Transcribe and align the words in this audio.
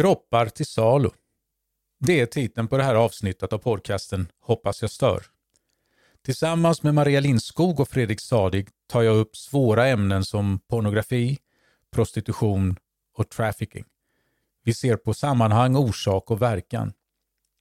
Kroppar 0.00 0.46
till 0.46 0.66
salu. 0.66 1.10
Det 1.98 2.20
är 2.20 2.26
titeln 2.26 2.68
på 2.68 2.76
det 2.76 2.82
här 2.82 2.94
avsnittet 2.94 3.52
av 3.52 3.58
podcasten 3.58 4.28
Hoppas 4.40 4.82
jag 4.82 4.90
stör. 4.90 5.22
Tillsammans 6.24 6.82
med 6.82 6.94
Maria 6.94 7.20
Lindskog 7.20 7.80
och 7.80 7.88
Fredrik 7.88 8.20
Sadig 8.20 8.68
tar 8.88 9.02
jag 9.02 9.16
upp 9.16 9.36
svåra 9.36 9.86
ämnen 9.88 10.24
som 10.24 10.58
pornografi, 10.68 11.38
prostitution 11.92 12.76
och 13.16 13.28
trafficking. 13.28 13.84
Vi 14.64 14.74
ser 14.74 14.96
på 14.96 15.14
sammanhang, 15.14 15.76
orsak 15.76 16.30
och 16.30 16.42
verkan. 16.42 16.92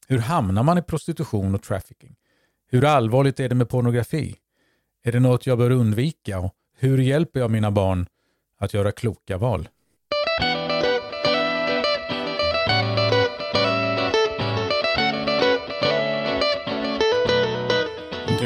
Hur 0.08 0.20
hamnar 0.20 0.64
man 0.64 0.78
i 0.78 0.82
prostitution 0.82 1.56
och 1.56 1.64
trafficking? 1.64 2.16
Hur 2.68 2.86
allvarligt 2.86 3.40
är 3.40 3.50
det 3.50 3.56
med 3.56 3.70
pornografi? 3.70 4.36
Är 5.04 5.12
det 5.12 5.20
något 5.20 5.46
jag 5.46 5.58
bör 5.58 5.72
undvika? 5.72 6.40
Och 6.40 6.56
hur 6.78 6.98
hjälper 6.98 7.40
jag 7.40 7.52
mina 7.52 7.72
barn 7.72 8.08
att 8.58 8.74
göra 8.74 8.92
kloka 8.92 9.38
val? 9.38 9.70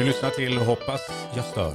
Du 0.04 0.08
lyssnar 0.08 0.30
till 0.30 0.58
Hoppas 0.58 1.00
jag 1.36 1.44
stör. 1.44 1.74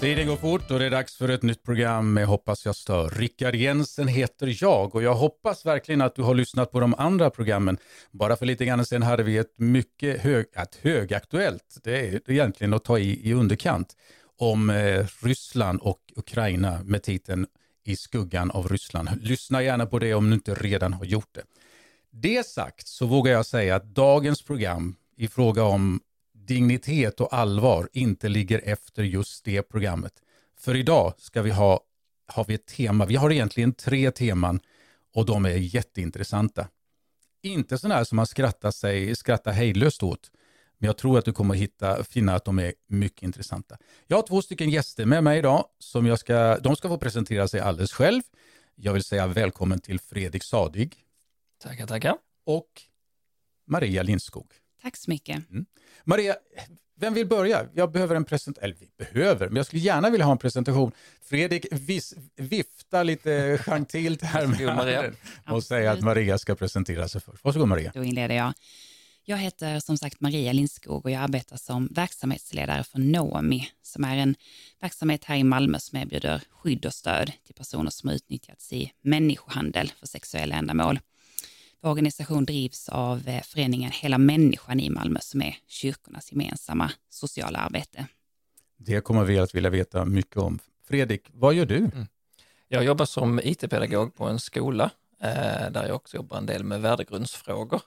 Tiden 0.00 0.26
går 0.26 0.36
fort 0.36 0.70
och 0.70 0.78
det 0.78 0.86
är 0.86 0.90
dags 0.90 1.16
för 1.16 1.28
ett 1.28 1.42
nytt 1.42 1.62
program 1.62 2.12
med 2.12 2.26
Hoppas 2.26 2.66
jag 2.66 2.76
stör. 2.76 3.10
Rickard 3.10 3.54
Jensen 3.54 4.08
heter 4.08 4.56
jag 4.62 4.94
och 4.94 5.02
jag 5.02 5.14
hoppas 5.14 5.66
verkligen 5.66 6.00
att 6.00 6.14
du 6.14 6.22
har 6.22 6.34
lyssnat 6.34 6.72
på 6.72 6.80
de 6.80 6.94
andra 6.94 7.30
programmen. 7.30 7.78
Bara 8.10 8.36
för 8.36 8.46
lite 8.46 8.64
grann 8.64 8.84
sedan 8.84 9.02
hade 9.02 9.22
vi 9.22 9.36
ett 9.38 9.58
mycket 9.58 10.20
hög, 10.20 10.46
ett 10.56 10.76
högaktuellt, 10.82 11.78
det 11.84 12.00
är 12.00 12.30
egentligen 12.30 12.74
att 12.74 12.84
ta 12.84 12.98
i, 12.98 13.30
i 13.30 13.32
underkant, 13.32 13.96
om 14.38 14.70
eh, 14.70 15.06
Ryssland 15.22 15.80
och 15.80 16.00
Ukraina 16.16 16.80
med 16.84 17.02
titeln 17.02 17.46
i 17.84 17.96
skuggan 17.96 18.50
av 18.50 18.68
Ryssland. 18.68 19.08
Lyssna 19.22 19.62
gärna 19.62 19.86
på 19.86 19.98
det 19.98 20.14
om 20.14 20.30
du 20.30 20.34
inte 20.34 20.54
redan 20.54 20.92
har 20.92 21.04
gjort 21.04 21.34
det. 21.34 21.42
Det 22.10 22.46
sagt 22.46 22.88
så 22.88 23.06
vågar 23.06 23.32
jag 23.32 23.46
säga 23.46 23.76
att 23.76 23.84
dagens 23.94 24.42
program 24.42 24.96
i 25.16 25.28
fråga 25.28 25.64
om 25.64 26.00
dignitet 26.32 27.20
och 27.20 27.34
allvar 27.34 27.88
inte 27.92 28.28
ligger 28.28 28.60
efter 28.64 29.02
just 29.02 29.44
det 29.44 29.62
programmet. 29.62 30.12
För 30.58 30.76
idag 30.76 31.14
ska 31.18 31.42
vi 31.42 31.50
ha, 31.50 31.80
har 32.26 32.44
vi 32.44 32.54
ett 32.54 32.66
tema, 32.66 33.06
vi 33.06 33.16
har 33.16 33.32
egentligen 33.32 33.72
tre 33.72 34.10
teman 34.10 34.60
och 35.14 35.26
de 35.26 35.44
är 35.44 35.50
jätteintressanta. 35.50 36.68
Inte 37.42 37.78
sådana 37.78 37.94
här 37.94 38.04
som 38.04 38.16
man 38.16 38.26
skrattar, 38.26 38.70
sig, 38.70 39.16
skrattar 39.16 39.52
hejdlöst 39.52 40.02
åt, 40.02 40.30
men 40.78 40.86
jag 40.86 40.96
tror 40.96 41.18
att 41.18 41.24
du 41.24 41.32
kommer 41.32 41.54
att 41.54 41.60
hitta, 41.60 42.04
finna 42.04 42.34
att 42.34 42.44
de 42.44 42.58
är 42.58 42.72
mycket 42.88 43.22
intressanta. 43.22 43.78
Jag 44.06 44.16
har 44.16 44.22
två 44.22 44.42
stycken 44.42 44.70
gäster 44.70 45.04
med 45.04 45.24
mig 45.24 45.38
idag, 45.38 45.64
som 45.78 46.06
jag 46.06 46.18
ska, 46.18 46.58
de 46.58 46.76
ska 46.76 46.88
få 46.88 46.98
presentera 46.98 47.48
sig 47.48 47.60
alldeles 47.60 47.92
själv. 47.92 48.22
Jag 48.74 48.92
vill 48.92 49.04
säga 49.04 49.26
välkommen 49.26 49.80
till 49.80 50.00
Fredrik 50.00 50.42
Sadig. 50.42 50.96
Tackar, 51.62 51.86
tackar. 51.86 52.16
Och 52.46 52.82
Maria 53.66 54.02
Lindskog. 54.02 54.52
Tack 54.82 54.96
så 54.96 55.10
mycket. 55.10 55.50
Mm. 55.50 55.66
Maria, 56.04 56.36
vem 57.00 57.14
vill 57.14 57.26
börja? 57.26 57.66
Jag 57.74 57.92
behöver 57.92 58.16
en 58.16 58.24
presentation, 58.24 58.64
eller 58.64 58.76
vi 58.80 59.04
behöver, 59.04 59.46
men 59.48 59.56
jag 59.56 59.66
skulle 59.66 59.82
gärna 59.82 60.10
vilja 60.10 60.26
ha 60.26 60.32
en 60.32 60.38
presentation. 60.38 60.92
Fredrik 61.22 61.66
vis, 61.70 62.14
vifta 62.36 63.02
lite 63.02 63.58
gentilt 63.66 64.22
här 64.22 64.46
med 64.46 64.58
handen 64.58 65.16
och 65.50 65.64
säga 65.64 65.92
att 65.92 66.00
Maria 66.00 66.38
ska 66.38 66.54
presentera 66.54 67.08
sig 67.08 67.20
först. 67.20 67.44
Varsågod 67.44 67.68
Maria. 67.68 67.90
Då 67.94 68.04
inleder 68.04 68.34
jag. 68.34 68.52
Jag 69.30 69.38
heter 69.38 69.80
som 69.80 69.96
sagt 69.96 70.20
Maria 70.20 70.52
Lindskog 70.52 71.04
och 71.04 71.10
jag 71.10 71.22
arbetar 71.22 71.56
som 71.56 71.88
verksamhetsledare 71.90 72.84
för 72.84 72.98
Nomi 72.98 73.68
som 73.82 74.04
är 74.04 74.16
en 74.16 74.34
verksamhet 74.80 75.24
här 75.24 75.36
i 75.36 75.44
Malmö 75.44 75.78
som 75.78 75.98
erbjuder 75.98 76.42
skydd 76.50 76.86
och 76.86 76.94
stöd 76.94 77.32
till 77.46 77.54
personer 77.54 77.90
som 77.90 78.10
utnyttjats 78.10 78.72
i 78.72 78.92
människohandel 79.00 79.92
för 79.96 80.06
sexuella 80.06 80.56
ändamål. 80.56 81.00
Vår 81.80 81.90
organisation 81.90 82.44
drivs 82.44 82.88
av 82.88 83.28
eh, 83.28 83.42
föreningen 83.42 83.90
Hela 83.90 84.18
människan 84.18 84.80
i 84.80 84.90
Malmö 84.90 85.20
som 85.20 85.42
är 85.42 85.56
kyrkornas 85.66 86.32
gemensamma 86.32 86.90
sociala 87.08 87.58
arbete. 87.58 88.06
Det 88.76 89.00
kommer 89.00 89.24
vi 89.24 89.38
att 89.38 89.54
vilja 89.54 89.70
veta 89.70 90.04
mycket 90.04 90.36
om. 90.36 90.58
Fredrik, 90.86 91.22
vad 91.32 91.54
gör 91.54 91.66
du? 91.66 91.76
Mm. 91.76 92.06
Jag 92.68 92.84
jobbar 92.84 93.04
som 93.04 93.40
IT-pedagog 93.44 94.14
på 94.14 94.24
en 94.24 94.40
skola 94.40 94.90
eh, 95.22 95.70
där 95.70 95.86
jag 95.86 95.96
också 95.96 96.16
jobbar 96.16 96.38
en 96.38 96.46
del 96.46 96.64
med 96.64 96.80
värdegrundsfrågor. 96.80 97.80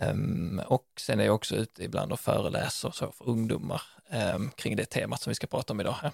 Um, 0.00 0.60
och 0.66 0.86
sen 0.96 1.20
är 1.20 1.24
jag 1.24 1.34
också 1.34 1.56
ute 1.56 1.84
ibland 1.84 2.12
och 2.12 2.20
föreläser 2.20 2.90
så 2.90 3.12
för 3.12 3.28
ungdomar 3.28 3.82
um, 4.34 4.50
kring 4.50 4.76
det 4.76 4.84
temat 4.84 5.20
som 5.20 5.30
vi 5.30 5.34
ska 5.34 5.46
prata 5.46 5.72
om 5.72 5.80
idag. 5.80 5.96
Här. 6.02 6.12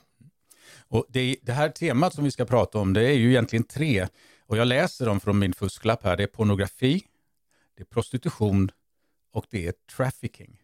Och 0.88 1.06
det, 1.08 1.36
det, 1.42 1.52
här 1.52 1.68
temat 1.68 2.14
som 2.14 2.24
vi 2.24 2.30
ska 2.30 2.44
prata 2.44 2.78
om, 2.78 2.92
det 2.92 3.02
är 3.02 3.14
ju 3.14 3.30
egentligen 3.30 3.64
tre. 3.64 4.06
Och 4.46 4.56
jag 4.56 4.66
läser 4.66 5.06
dem 5.06 5.20
från 5.20 5.38
min 5.38 5.52
fusklapp 5.52 6.04
här. 6.04 6.16
Det 6.16 6.22
är 6.22 6.26
pornografi, 6.26 7.04
det 7.76 7.82
är 7.82 7.84
prostitution 7.84 8.70
och 9.32 9.46
det 9.50 9.66
är 9.66 9.74
trafficking. 9.96 10.60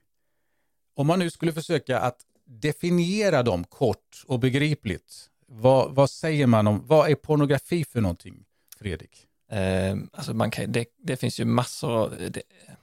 Om 0.95 1.07
man 1.07 1.19
nu 1.19 1.31
skulle 1.31 1.53
försöka 1.53 2.01
att 2.01 2.21
definiera 2.45 3.43
dem 3.43 3.65
kort 3.65 4.25
och 4.27 4.39
begripligt, 4.41 5.31
vad, 5.47 5.95
vad 5.95 6.11
säger 6.11 6.47
man 6.47 6.67
om, 6.67 6.87
vad 6.87 7.11
är 7.11 7.15
pornografi 7.15 7.85
för 7.85 8.01
någonting, 8.01 8.45
Fredrik? 8.79 9.27
Eh, 9.51 9.97
alltså 10.13 10.35
man 10.35 10.51
kan, 10.51 10.73
det, 10.73 10.87
det 10.99 11.17
finns 11.17 11.41
ju 11.41 11.45
massor 11.45 12.11
de, 12.31 12.31
så, 12.31 12.77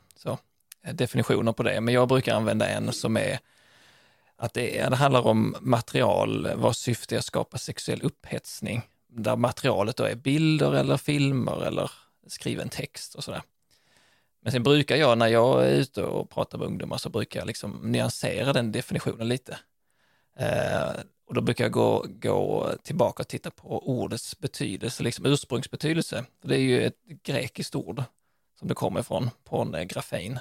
definitioner 0.91 1.51
på 1.51 1.63
det, 1.63 1.81
men 1.81 1.94
jag 1.94 2.07
brukar 2.07 2.35
använda 2.35 2.67
en 2.67 2.94
som 2.94 3.17
är 3.17 3.39
att 4.35 4.53
det, 4.53 4.89
det 4.89 4.95
handlar 4.95 5.27
om 5.27 5.55
material 5.61 6.55
vars 6.55 6.77
syfte 6.77 7.16
är 7.16 7.19
att 7.19 7.25
skapa 7.25 7.57
sexuell 7.57 8.01
upphetsning 8.01 8.81
där 9.07 9.35
materialet 9.35 9.97
då 9.97 10.03
är 10.03 10.16
bilder 10.16 10.73
eller 10.73 10.97
filmer 10.97 11.66
eller 11.66 11.91
skriven 12.27 12.69
text 12.69 13.16
och 13.16 13.23
sådär. 13.23 13.41
Men 14.41 14.51
sen 14.51 14.63
brukar 14.63 14.95
jag 14.95 15.17
när 15.17 15.27
jag 15.27 15.66
är 15.66 15.71
ute 15.71 16.03
och 16.03 16.29
pratar 16.29 16.57
med 16.57 16.67
ungdomar 16.67 16.97
så 16.97 17.09
brukar 17.09 17.39
jag 17.39 17.47
liksom 17.47 17.79
nyansera 17.83 18.53
den 18.53 18.71
definitionen 18.71 19.27
lite. 19.27 19.57
Eh, 20.38 20.91
och 21.25 21.33
då 21.33 21.41
brukar 21.41 21.63
jag 21.63 21.71
gå, 21.71 22.05
gå 22.07 22.71
tillbaka 22.83 23.23
och 23.23 23.27
titta 23.27 23.51
på 23.51 23.88
ordets 23.88 24.39
betydelse, 24.39 25.03
liksom 25.03 25.25
ursprungsbetydelse. 25.25 26.25
Det 26.41 26.55
är 26.55 26.59
ju 26.59 26.83
ett 26.83 26.97
grekiskt 27.23 27.75
ord 27.75 28.03
som 28.59 28.67
det 28.67 28.73
kommer 28.73 29.00
ifrån, 29.00 29.29
pornografin. 29.44 30.39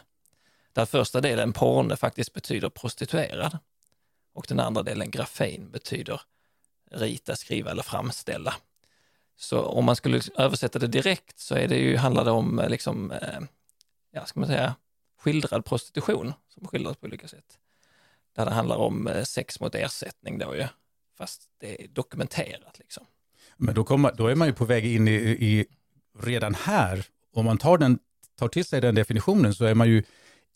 Där 0.72 0.84
första 0.84 1.20
delen 1.20 1.52
porne 1.52 1.96
faktiskt 1.96 2.32
betyder 2.32 2.68
prostituerad 2.68 3.58
och 4.34 4.44
den 4.48 4.60
andra 4.60 4.82
delen 4.82 5.10
grafin 5.10 5.70
betyder 5.70 6.20
rita, 6.90 7.36
skriva 7.36 7.70
eller 7.70 7.82
framställa. 7.82 8.54
Så 9.36 9.62
om 9.62 9.84
man 9.84 9.96
skulle 9.96 10.20
översätta 10.38 10.78
det 10.78 10.86
direkt 10.86 11.38
så 11.38 11.54
är 11.54 11.68
det 11.68 11.76
ju, 11.76 11.96
handlar 11.96 12.24
det 12.24 12.30
om 12.30 12.58
eh, 12.58 12.68
liksom, 12.68 13.10
eh, 13.10 13.40
ja, 14.10 14.26
ska 14.26 14.40
man 14.40 14.48
säga, 14.48 14.74
skildrad 15.18 15.64
prostitution 15.64 16.32
som 16.48 16.68
skildras 16.68 16.96
på 16.96 17.06
olika 17.06 17.28
sätt. 17.28 17.58
Där 18.36 18.44
det 18.44 18.50
handlar 18.50 18.76
om 18.76 19.06
eh, 19.06 19.22
sex 19.22 19.60
mot 19.60 19.74
ersättning 19.74 20.38
då 20.38 20.56
ju, 20.56 20.66
fast 21.18 21.42
det 21.60 21.84
är 21.84 21.88
dokumenterat 21.88 22.78
liksom. 22.78 23.06
Men 23.56 23.74
då, 23.74 23.84
kommer, 23.84 24.12
då 24.12 24.26
är 24.26 24.34
man 24.34 24.48
ju 24.48 24.54
på 24.54 24.64
väg 24.64 24.86
in 24.86 25.08
i, 25.08 25.12
i, 25.12 25.66
redan 26.18 26.54
här, 26.54 27.06
om 27.32 27.44
man 27.44 27.58
tar, 27.58 27.78
den, 27.78 27.98
tar 28.38 28.48
till 28.48 28.64
sig 28.64 28.80
den 28.80 28.94
definitionen 28.94 29.54
så 29.54 29.64
är 29.64 29.74
man 29.74 29.88
ju 29.88 30.02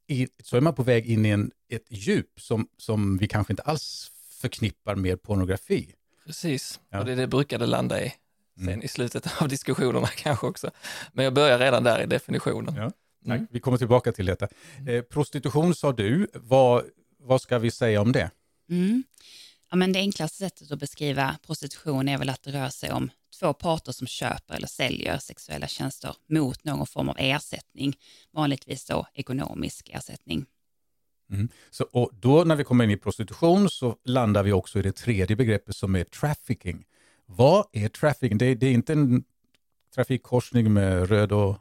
i, 0.08 0.28
så 0.42 0.56
är 0.56 0.60
man 0.60 0.74
på 0.74 0.82
väg 0.82 1.06
in 1.06 1.26
i 1.26 1.28
en, 1.28 1.50
ett 1.68 1.86
djup 1.88 2.40
som, 2.40 2.68
som 2.76 3.18
vi 3.18 3.28
kanske 3.28 3.52
inte 3.52 3.62
alls 3.62 4.10
förknippar 4.30 4.94
med 4.94 5.22
pornografi. 5.22 5.94
Precis, 6.26 6.80
ja. 6.90 6.98
och 6.98 7.04
det, 7.04 7.14
det 7.14 7.26
brukar 7.26 7.58
det 7.58 7.66
landa 7.66 8.04
i 8.04 8.12
sen 8.56 8.68
mm. 8.68 8.82
i 8.82 8.88
slutet 8.88 9.26
av 9.42 9.48
diskussionerna 9.48 10.06
kanske 10.06 10.46
också. 10.46 10.70
Men 11.12 11.24
jag 11.24 11.34
börjar 11.34 11.58
redan 11.58 11.84
där 11.84 12.02
i 12.02 12.06
definitionen. 12.06 12.74
Ja, 12.76 12.92
mm. 13.26 13.46
Vi 13.50 13.60
kommer 13.60 13.78
tillbaka 13.78 14.12
till 14.12 14.26
detta. 14.26 14.48
Eh, 14.88 15.02
prostitution 15.02 15.74
sa 15.74 15.92
du, 15.92 16.26
vad, 16.34 16.84
vad 17.18 17.42
ska 17.42 17.58
vi 17.58 17.70
säga 17.70 18.00
om 18.00 18.12
det? 18.12 18.30
Mm. 18.70 19.04
Ja, 19.70 19.76
men 19.76 19.92
det 19.92 19.98
enklaste 19.98 20.38
sättet 20.38 20.70
att 20.70 20.78
beskriva 20.78 21.36
prostitution 21.46 22.08
är 22.08 22.18
väl 22.18 22.28
att 22.28 22.42
det 22.42 22.50
rör 22.50 22.68
sig 22.68 22.92
om 22.92 23.10
två 23.38 23.52
parter 23.52 23.92
som 23.92 24.06
köper 24.06 24.54
eller 24.54 24.66
säljer 24.66 25.18
sexuella 25.18 25.66
tjänster 25.66 26.14
mot 26.28 26.64
någon 26.64 26.86
form 26.86 27.08
av 27.08 27.16
ersättning, 27.18 27.96
vanligtvis 28.32 28.86
då 28.86 29.06
ekonomisk 29.14 29.90
ersättning. 29.92 30.46
Mm. 31.30 31.48
Så, 31.70 31.84
och 31.84 32.10
då 32.12 32.44
när 32.44 32.56
vi 32.56 32.64
kommer 32.64 32.84
in 32.84 32.90
i 32.90 32.96
prostitution 32.96 33.70
så 33.70 33.96
landar 34.04 34.42
vi 34.42 34.52
också 34.52 34.78
i 34.78 34.82
det 34.82 34.92
tredje 34.92 35.36
begreppet 35.36 35.76
som 35.76 35.94
är 35.94 36.04
trafficking. 36.04 36.84
Vad 37.26 37.66
är 37.72 37.88
trafficking? 37.88 38.38
Det, 38.38 38.54
det 38.54 38.66
är 38.66 38.72
inte 38.72 38.92
en 38.92 39.24
trafikkorsning 39.94 40.72
med 40.72 41.08
röd 41.08 41.32
och 41.32 41.56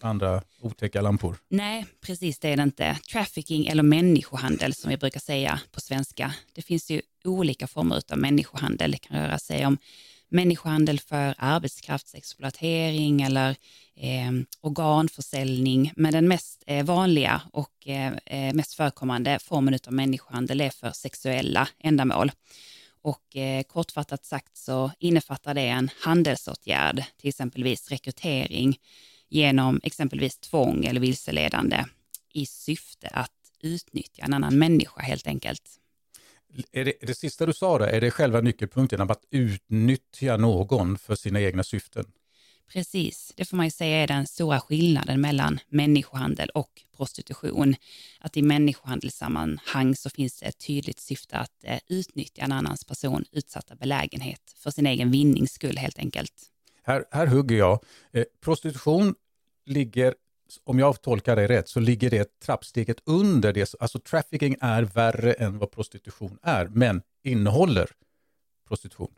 andra 0.00 0.42
otäcka 0.60 1.00
lampor? 1.00 1.36
Nej, 1.48 1.86
precis 2.00 2.38
det 2.38 2.48
är 2.48 2.56
det 2.56 2.62
inte. 2.62 2.98
Trafficking 3.12 3.66
eller 3.66 3.82
människohandel 3.82 4.74
som 4.74 4.90
vi 4.90 4.96
brukar 4.96 5.20
säga 5.20 5.60
på 5.72 5.80
svenska. 5.80 6.34
Det 6.52 6.62
finns 6.62 6.90
ju 6.90 7.02
olika 7.24 7.66
former 7.66 8.02
av 8.12 8.18
människohandel. 8.18 8.90
Det 8.90 8.98
kan 8.98 9.16
röra 9.16 9.38
sig 9.38 9.66
om 9.66 9.78
människohandel 10.28 11.00
för 11.00 11.34
arbetskraftsexploatering 11.38 13.22
eller 13.22 13.50
eh, 13.96 14.32
organförsäljning. 14.60 15.92
Men 15.96 16.12
den 16.12 16.28
mest 16.28 16.64
eh, 16.66 16.84
vanliga 16.84 17.42
och 17.52 17.88
eh, 17.88 18.12
eh 18.26 18.54
mest 18.54 18.74
förekommande 18.74 19.38
formen 19.38 19.78
av 19.86 19.92
människohandel 19.92 20.60
är 20.60 20.70
för 20.70 20.90
sexuella 20.90 21.68
ändamål. 21.78 22.32
Och 23.02 23.36
eh, 23.36 23.62
kortfattat 23.62 24.24
sagt 24.24 24.56
så 24.56 24.90
innefattar 24.98 25.54
det 25.54 25.68
en 25.68 25.90
handelsåtgärd, 26.00 27.04
till 27.16 27.28
exempelvis 27.28 27.90
rekrytering 27.90 28.78
genom 29.28 29.80
exempelvis 29.82 30.38
tvång 30.38 30.84
eller 30.84 31.00
vilseledande 31.00 31.84
i 32.32 32.46
syfte 32.46 33.08
att 33.08 33.32
utnyttja 33.62 34.22
en 34.22 34.34
annan 34.34 34.58
människa 34.58 35.00
helt 35.00 35.26
enkelt. 35.26 35.80
Är 36.72 36.84
det, 36.84 36.92
det 37.00 37.14
sista 37.14 37.46
du 37.46 37.52
sa, 37.52 37.78
där, 37.78 37.86
är 37.86 38.00
det 38.00 38.10
själva 38.10 38.40
nyckelpunkten 38.40 39.00
att 39.00 39.24
utnyttja 39.30 40.36
någon 40.36 40.98
för 40.98 41.14
sina 41.14 41.40
egna 41.40 41.62
syften? 41.62 42.04
Precis, 42.72 43.32
det 43.36 43.44
får 43.44 43.56
man 43.56 43.66
ju 43.66 43.70
säga 43.70 43.96
är 43.96 44.06
den 44.06 44.26
stora 44.26 44.60
skillnaden 44.60 45.20
mellan 45.20 45.58
människohandel 45.68 46.48
och 46.48 46.82
prostitution. 46.96 47.74
Att 48.20 48.36
i 48.36 48.42
människohandelssammanhang 48.42 49.96
så 49.96 50.10
finns 50.10 50.40
det 50.40 50.46
ett 50.46 50.58
tydligt 50.66 50.98
syfte 50.98 51.36
att 51.36 51.64
eh, 51.64 51.78
utnyttja 51.88 52.42
en 52.42 52.52
annans 52.52 52.84
person 52.84 53.24
utsatta 53.32 53.74
belägenhet 53.74 54.54
för 54.56 54.70
sin 54.70 54.86
egen 54.86 55.10
vinnings 55.10 55.52
skull 55.52 55.78
helt 55.78 55.98
enkelt. 55.98 56.32
Här, 56.82 57.04
här 57.10 57.26
hugger 57.26 57.56
jag. 57.56 57.84
Eh, 58.12 58.24
prostitution 58.40 59.14
ligger, 59.66 60.14
om 60.64 60.78
jag 60.78 61.02
tolkar 61.02 61.36
det 61.36 61.48
rätt, 61.48 61.68
så 61.68 61.80
ligger 61.80 62.10
det 62.10 62.40
trappsteget 62.40 62.96
under 63.04 63.52
det. 63.52 63.74
Alltså 63.80 63.98
trafficking 63.98 64.56
är 64.60 64.82
värre 64.82 65.32
än 65.32 65.58
vad 65.58 65.70
prostitution 65.70 66.38
är, 66.42 66.66
men 66.66 67.02
innehåller 67.24 67.90
prostitution. 68.68 69.14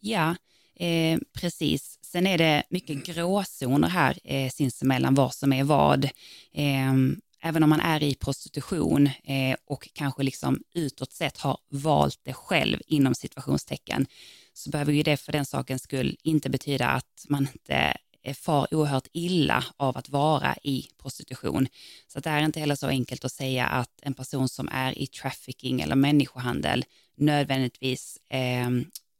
Ja, 0.00 0.36
eh, 0.74 1.18
precis. 1.32 1.98
Sen 2.02 2.26
är 2.26 2.38
det 2.38 2.62
mycket 2.70 3.06
gråzoner 3.06 3.88
här 3.88 4.18
eh, 4.24 4.50
sinsemellan 4.50 5.14
vad 5.14 5.34
som 5.34 5.52
är 5.52 5.64
vad. 5.64 6.04
Eh, 6.52 6.94
även 7.42 7.62
om 7.62 7.70
man 7.70 7.80
är 7.80 8.02
i 8.02 8.14
prostitution 8.14 9.06
eh, 9.06 9.56
och 9.66 9.88
kanske 9.92 10.22
liksom 10.22 10.62
utåt 10.74 11.12
sett 11.12 11.38
har 11.38 11.58
valt 11.70 12.20
det 12.22 12.32
själv 12.32 12.78
inom 12.86 13.14
situationstecken 13.14 14.06
så 14.52 14.70
behöver 14.70 14.92
ju 14.92 15.02
det 15.02 15.16
för 15.16 15.32
den 15.32 15.46
sakens 15.46 15.82
skull 15.82 16.16
inte 16.22 16.50
betyda 16.50 16.88
att 16.88 17.24
man 17.28 17.48
inte 17.52 17.96
far 18.34 18.74
oerhört 18.74 19.08
illa 19.12 19.64
av 19.76 19.96
att 19.96 20.08
vara 20.08 20.56
i 20.62 20.88
prostitution. 21.02 21.68
Så 22.08 22.20
det 22.20 22.30
är 22.30 22.42
inte 22.42 22.60
heller 22.60 22.74
så 22.74 22.86
enkelt 22.86 23.24
att 23.24 23.32
säga 23.32 23.66
att 23.66 23.90
en 24.02 24.14
person 24.14 24.48
som 24.48 24.68
är 24.72 24.98
i 24.98 25.06
trafficking 25.06 25.80
eller 25.80 25.96
människohandel 25.96 26.84
nödvändigtvis 27.16 28.18
eh, 28.28 28.70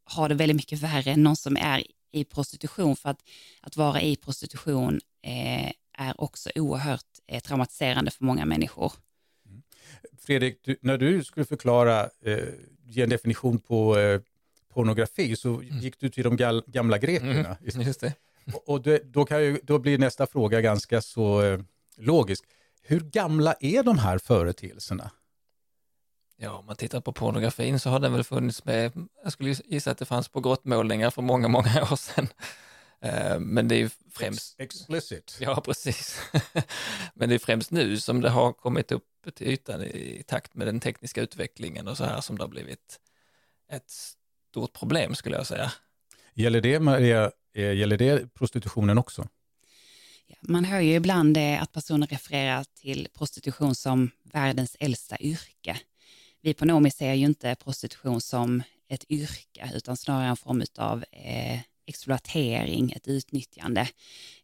har 0.03 0.29
det 0.29 0.35
väldigt 0.35 0.55
mycket 0.55 0.79
värre 0.79 1.11
än 1.11 1.23
någon 1.23 1.35
som 1.35 1.57
är 1.57 1.83
i 2.11 2.23
prostitution. 2.23 2.95
För 2.95 3.09
att, 3.09 3.23
att 3.61 3.77
vara 3.77 4.01
i 4.01 4.15
prostitution 4.15 4.99
eh, 5.21 5.71
är 5.97 6.21
också 6.21 6.49
oerhört 6.55 7.05
eh, 7.27 7.41
traumatiserande 7.41 8.11
för 8.11 8.23
många 8.23 8.45
människor. 8.45 8.93
Mm. 9.45 9.61
Fredrik, 10.19 10.59
du, 10.63 10.77
när 10.81 10.97
du 10.97 11.23
skulle 11.23 11.45
förklara, 11.45 12.09
eh, 12.21 12.37
ge 12.85 13.03
en 13.03 13.09
definition 13.09 13.59
på 13.59 13.99
eh, 13.99 14.21
pornografi 14.73 15.35
så 15.35 15.53
mm. 15.53 15.79
gick 15.79 15.99
du 15.99 16.09
till 16.09 16.23
de 16.23 16.61
gamla 16.67 16.97
grekerna. 16.97 17.57
Mm, 17.65 17.81
just 17.87 17.99
det. 17.99 18.13
Och, 18.53 18.81
det, 18.81 19.13
då, 19.13 19.25
kan 19.25 19.43
ju, 19.43 19.59
då 19.63 19.79
blir 19.79 19.97
nästa 19.97 20.27
fråga 20.27 20.61
ganska 20.61 21.01
så 21.01 21.41
eh, 21.41 21.59
logisk. 21.97 22.43
Hur 22.81 22.99
gamla 22.99 23.55
är 23.59 23.83
de 23.83 23.97
här 23.97 24.17
företeelserna? 24.17 25.11
Ja, 26.37 26.51
om 26.51 26.65
man 26.65 26.75
tittar 26.75 27.01
på 27.01 27.13
pornografin 27.13 27.79
så 27.79 27.89
har 27.89 27.99
den 27.99 28.13
väl 28.13 28.23
funnits 28.23 28.65
med, 28.65 29.07
jag 29.23 29.31
skulle 29.31 29.55
gissa 29.65 29.91
att 29.91 29.97
det 29.97 30.05
fanns 30.05 30.27
på 30.27 30.39
grottmålningar 30.41 31.09
för 31.09 31.21
många, 31.21 31.47
många 31.47 31.81
år 31.91 31.95
sedan. 31.95 32.27
Eh, 33.01 33.39
men 33.39 33.67
det 33.67 33.75
är 33.75 33.91
främst... 34.11 34.59
Explicit. 34.59 35.37
Ja, 35.39 35.61
precis. 35.61 36.21
Men 37.13 37.29
det 37.29 37.35
är 37.35 37.39
främst 37.39 37.71
nu 37.71 37.97
som 37.97 38.21
det 38.21 38.29
har 38.29 38.53
kommit 38.53 38.91
upp 38.91 39.03
till 39.35 39.47
ytan 39.47 39.83
i 39.83 40.23
takt 40.27 40.55
med 40.55 40.67
den 40.67 40.79
tekniska 40.79 41.21
utvecklingen 41.21 41.87
och 41.87 41.97
så 41.97 42.03
här 42.03 42.21
som 42.21 42.37
det 42.37 42.43
har 42.43 42.49
blivit 42.49 42.99
ett 43.71 43.89
stort 44.49 44.73
problem 44.73 45.15
skulle 45.15 45.35
jag 45.35 45.47
säga. 45.47 45.71
Gäller 46.33 46.61
det, 46.61 46.79
Maria, 46.79 47.31
gäller 47.61 47.97
det 47.97 48.33
prostitutionen 48.33 48.97
också? 48.97 49.27
Man 50.41 50.65
hör 50.65 50.79
ju 50.79 50.93
ibland 50.93 51.37
att 51.37 51.71
personer 51.71 52.07
refererar 52.07 52.65
till 52.81 53.07
prostitution 53.13 53.75
som 53.75 54.11
världens 54.23 54.77
äldsta 54.79 55.17
yrke. 55.19 55.77
Vi 56.41 56.53
på 56.53 56.65
Nomi 56.65 56.91
ser 56.91 57.13
ju 57.13 57.25
inte 57.25 57.55
prostitution 57.55 58.21
som 58.21 58.63
ett 58.89 59.05
yrke 59.09 59.71
utan 59.75 59.97
snarare 59.97 60.27
en 60.27 60.37
form 60.37 60.63
av 60.77 61.05
eh, 61.11 61.59
exploatering, 61.87 62.91
ett 62.91 63.07
utnyttjande. 63.07 63.81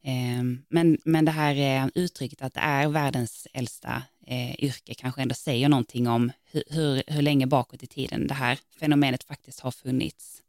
Eh, 0.02 0.44
men, 0.70 0.98
men 1.06 1.26
det 1.26 1.32
här 1.32 1.84
eh, 1.84 1.88
uttrycket 1.96 2.42
att 2.42 2.54
det 2.54 2.60
är 2.60 2.88
världens 2.88 3.48
äldsta 3.54 4.04
eh, 4.28 4.64
yrke 4.64 4.94
kanske 4.94 5.22
ändå 5.22 5.36
säger 5.36 5.70
någonting 5.70 6.08
om 6.08 6.32
hur, 6.52 6.64
hur, 6.70 7.04
hur 7.08 7.22
länge 7.22 7.48
bakåt 7.48 7.84
i 7.84 7.88
tiden 7.88 8.28
det 8.28 8.34
här 8.34 8.60
fenomenet 8.80 9.24
faktiskt 9.24 9.60
har 9.60 9.72
funnits. 9.72 10.42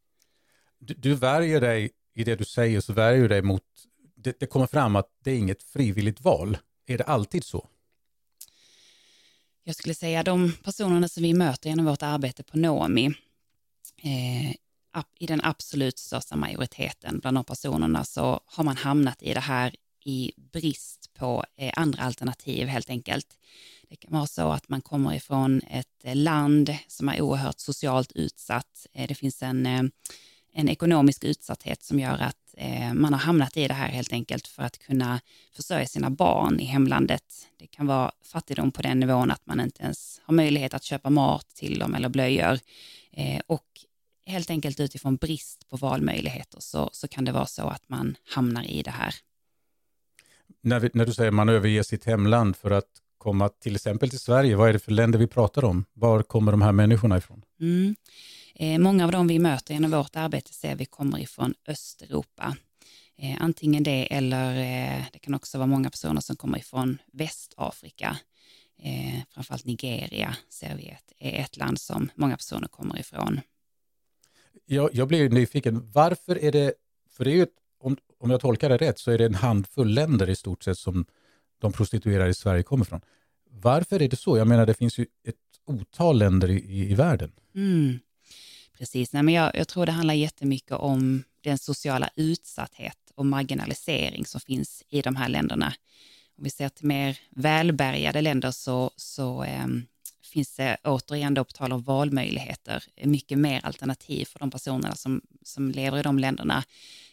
Du, 0.78 0.94
du 0.94 1.14
värjer 1.14 1.60
dig, 1.60 1.90
i 2.14 2.24
det 2.24 2.36
du 2.36 2.44
säger 2.44 2.80
så 2.80 2.92
värjer 2.92 3.22
du 3.22 3.28
dig 3.28 3.42
mot, 3.42 3.62
det, 4.14 4.40
det 4.40 4.46
kommer 4.46 4.66
fram 4.66 4.96
att 4.96 5.08
det 5.24 5.30
är 5.30 5.38
inget 5.38 5.62
frivilligt 5.62 6.20
val. 6.20 6.58
Är 6.86 6.98
det 6.98 7.04
alltid 7.04 7.44
så? 7.44 7.68
Jag 9.64 9.76
skulle 9.76 9.94
säga 9.94 10.22
de 10.22 10.52
personerna 10.64 11.08
som 11.08 11.22
vi 11.22 11.34
möter 11.34 11.68
genom 11.70 11.84
vårt 11.84 12.02
arbete 12.02 12.42
på 12.42 12.58
Nomi, 12.58 13.14
eh, 14.02 14.50
i 15.18 15.26
den 15.26 15.40
absolut 15.44 15.98
största 15.98 16.36
majoriteten 16.36 17.18
bland 17.18 17.36
de 17.36 17.44
personerna 17.44 18.04
så 18.04 18.40
har 18.46 18.64
man 18.64 18.76
hamnat 18.76 19.22
i 19.22 19.34
det 19.34 19.40
här 19.40 19.74
i 20.04 20.32
brist 20.52 21.10
på 21.14 21.44
eh, 21.56 21.72
andra 21.76 22.02
alternativ 22.02 22.66
helt 22.66 22.90
enkelt. 22.90 23.38
Det 23.88 23.96
kan 23.96 24.12
vara 24.12 24.26
så 24.26 24.52
att 24.52 24.68
man 24.68 24.82
kommer 24.82 25.14
ifrån 25.14 25.60
ett 25.70 26.16
land 26.16 26.76
som 26.88 27.08
är 27.08 27.20
oerhört 27.20 27.60
socialt 27.60 28.12
utsatt. 28.12 28.86
Eh, 28.92 29.08
det 29.08 29.14
finns 29.14 29.42
en, 29.42 29.66
eh, 29.66 29.82
en 30.54 30.68
ekonomisk 30.68 31.24
utsatthet 31.24 31.82
som 31.82 32.00
gör 32.00 32.18
att 32.18 32.36
man 32.94 33.12
har 33.12 33.20
hamnat 33.20 33.56
i 33.56 33.68
det 33.68 33.74
här 33.74 33.88
helt 33.88 34.12
enkelt 34.12 34.48
för 34.48 34.62
att 34.62 34.78
kunna 34.78 35.20
försörja 35.56 35.86
sina 35.86 36.10
barn 36.10 36.60
i 36.60 36.64
hemlandet. 36.64 37.48
Det 37.58 37.66
kan 37.66 37.86
vara 37.86 38.12
fattigdom 38.24 38.72
på 38.72 38.82
den 38.82 39.00
nivån 39.00 39.30
att 39.30 39.46
man 39.46 39.60
inte 39.60 39.82
ens 39.82 40.20
har 40.24 40.34
möjlighet 40.34 40.74
att 40.74 40.82
köpa 40.84 41.10
mat 41.10 41.48
till 41.54 41.78
dem 41.78 41.94
eller 41.94 42.08
blöjor. 42.08 42.58
Och 43.46 43.66
helt 44.26 44.50
enkelt 44.50 44.80
utifrån 44.80 45.16
brist 45.16 45.68
på 45.68 45.76
valmöjligheter 45.76 46.60
så, 46.60 46.90
så 46.92 47.08
kan 47.08 47.24
det 47.24 47.32
vara 47.32 47.46
så 47.46 47.62
att 47.62 47.88
man 47.88 48.16
hamnar 48.34 48.70
i 48.70 48.82
det 48.82 48.90
här 48.90 49.14
när, 50.64 50.80
vi, 50.80 50.90
när 50.92 51.06
du 51.06 51.12
säger 51.12 51.30
man 51.30 51.48
överger 51.48 51.82
sitt 51.82 52.04
hemland 52.04 52.56
för 52.56 52.70
att 52.70 52.88
komma 53.18 53.48
till 53.48 53.74
exempel 53.74 54.10
till 54.10 54.18
Sverige, 54.18 54.56
vad 54.56 54.68
är 54.68 54.72
det 54.72 54.78
för 54.78 54.92
länder 54.92 55.18
vi 55.18 55.26
pratar 55.26 55.64
om? 55.64 55.84
Var 55.92 56.22
kommer 56.22 56.52
de 56.52 56.62
här 56.62 56.72
människorna 56.72 57.16
ifrån? 57.16 57.42
Mm. 57.60 57.94
Eh, 58.54 58.78
många 58.78 59.04
av 59.04 59.12
dem 59.12 59.26
vi 59.26 59.38
möter 59.38 59.74
genom 59.74 59.90
vårt 59.90 60.16
arbete 60.16 60.52
ser 60.52 60.76
vi 60.76 60.84
kommer 60.84 61.18
ifrån 61.18 61.54
Östeuropa. 61.68 62.56
Eh, 63.18 63.36
antingen 63.40 63.82
det 63.82 64.14
eller 64.14 64.50
eh, 64.56 65.04
det 65.12 65.18
kan 65.18 65.34
också 65.34 65.58
vara 65.58 65.66
många 65.66 65.90
personer 65.90 66.20
som 66.20 66.36
kommer 66.36 66.58
ifrån 66.58 66.98
Västafrika. 67.12 68.16
Framförallt 69.30 69.64
Nigeria 69.64 70.36
ser 70.48 70.76
vi 70.76 70.96
är 71.18 71.40
ett 71.40 71.56
land 71.56 71.80
som 71.80 72.10
många 72.14 72.36
personer 72.36 72.68
kommer 72.68 72.98
ifrån. 72.98 73.40
Jag, 74.66 74.90
jag 74.94 75.08
blir 75.08 75.30
nyfiken, 75.30 75.90
varför 75.92 76.44
är 76.44 76.52
det, 76.52 76.74
för 77.10 77.24
det 77.24 77.30
är 77.30 77.36
ju 77.36 77.46
om, 77.80 77.96
om 78.18 78.30
jag 78.30 78.40
tolkar 78.40 78.68
det 78.68 78.76
rätt 78.76 78.98
så 78.98 79.10
är 79.10 79.18
det 79.18 79.24
en 79.24 79.34
handfull 79.34 79.94
länder 79.94 80.30
i 80.30 80.36
stort 80.36 80.62
sett 80.62 80.78
som 80.78 81.06
de 81.58 81.72
prostituerade 81.72 82.30
i 82.30 82.34
Sverige 82.34 82.62
kommer 82.62 82.84
från. 82.84 83.00
Varför 83.50 84.02
är 84.02 84.08
det 84.08 84.16
så? 84.16 84.38
Jag 84.38 84.46
menar 84.46 84.66
det 84.66 84.74
finns 84.74 84.98
ju 84.98 85.06
ett 85.24 85.36
otal 85.66 86.18
länder 86.18 86.50
i, 86.50 86.54
i, 86.54 86.90
i 86.90 86.94
världen. 86.94 87.32
Mm. 87.54 87.98
Precis, 88.78 89.12
Nej, 89.12 89.22
men 89.22 89.34
jag, 89.34 89.56
jag, 89.56 89.68
tror 89.68 89.86
det 89.86 89.92
handlar 89.92 90.14
jättemycket 90.14 90.72
om 90.72 91.24
den 91.40 91.58
sociala 91.58 92.10
utsatthet 92.16 93.12
och 93.14 93.26
marginalisering 93.26 94.26
som 94.26 94.40
finns 94.40 94.82
i 94.88 95.02
de 95.02 95.16
här 95.16 95.28
länderna. 95.28 95.74
Om 96.38 96.44
vi 96.44 96.50
ser 96.50 96.68
till 96.68 96.86
mer 96.86 97.18
välbärgade 97.30 98.20
länder 98.20 98.50
så, 98.50 98.90
så 98.96 99.44
eh, 99.44 99.66
finns 100.24 100.56
det 100.56 100.76
återigen 100.84 101.34
då 101.34 101.44
på 101.44 101.52
tal 101.52 101.72
om 101.72 101.82
valmöjligheter 101.82 102.84
mycket 103.04 103.38
mer 103.38 103.60
alternativ 103.64 104.24
för 104.24 104.38
de 104.38 104.50
personerna 104.50 104.94
som, 104.94 105.20
som 105.42 105.70
lever 105.70 105.98
i 105.98 106.02
de 106.02 106.18
länderna. 106.18 106.64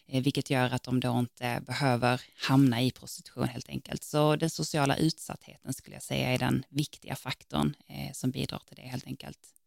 Eh, 0.08 0.24
vilket 0.24 0.50
gör 0.50 0.74
att 0.74 0.84
de 0.84 1.00
då 1.00 1.20
inte 1.20 1.62
behöver 1.65 2.22
hamna 2.36 2.82
i 2.82 2.91
prostitution 2.91 3.48
helt 3.48 3.70
enkelt. 3.70 4.03
Så 4.03 4.36
den 4.36 4.50
sociala 4.50 4.98
utsattheten 4.98 5.74
skulle 5.74 5.96
jag 5.96 6.03
säga 6.03 6.30
är 6.30 6.38
den 6.38 6.63
viktiga 6.70 7.15
faktorn 7.15 7.75
eh, 7.88 8.12
som 8.13 8.32
bidrar 8.32 8.62
till 8.68 8.75
det 8.75 8.88
helt 8.88 9.08
enkelt. 9.08 9.61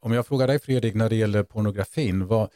Om 0.00 0.12
jag 0.12 0.26
frågar 0.26 0.46
dig 0.46 0.58
Fredrik 0.58 0.94
när 0.94 1.08
det 1.08 1.16
gäller 1.16 1.42
pornografin, 1.42 2.26
vad, 2.26 2.50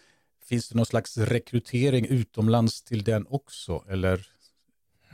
finns 0.44 0.68
det 0.68 0.76
någon 0.76 0.86
slags 0.86 1.18
rekrytering 1.18 2.06
utomlands 2.06 2.82
till 2.82 3.04
den 3.04 3.26
också? 3.26 3.84
Eller 3.88 4.26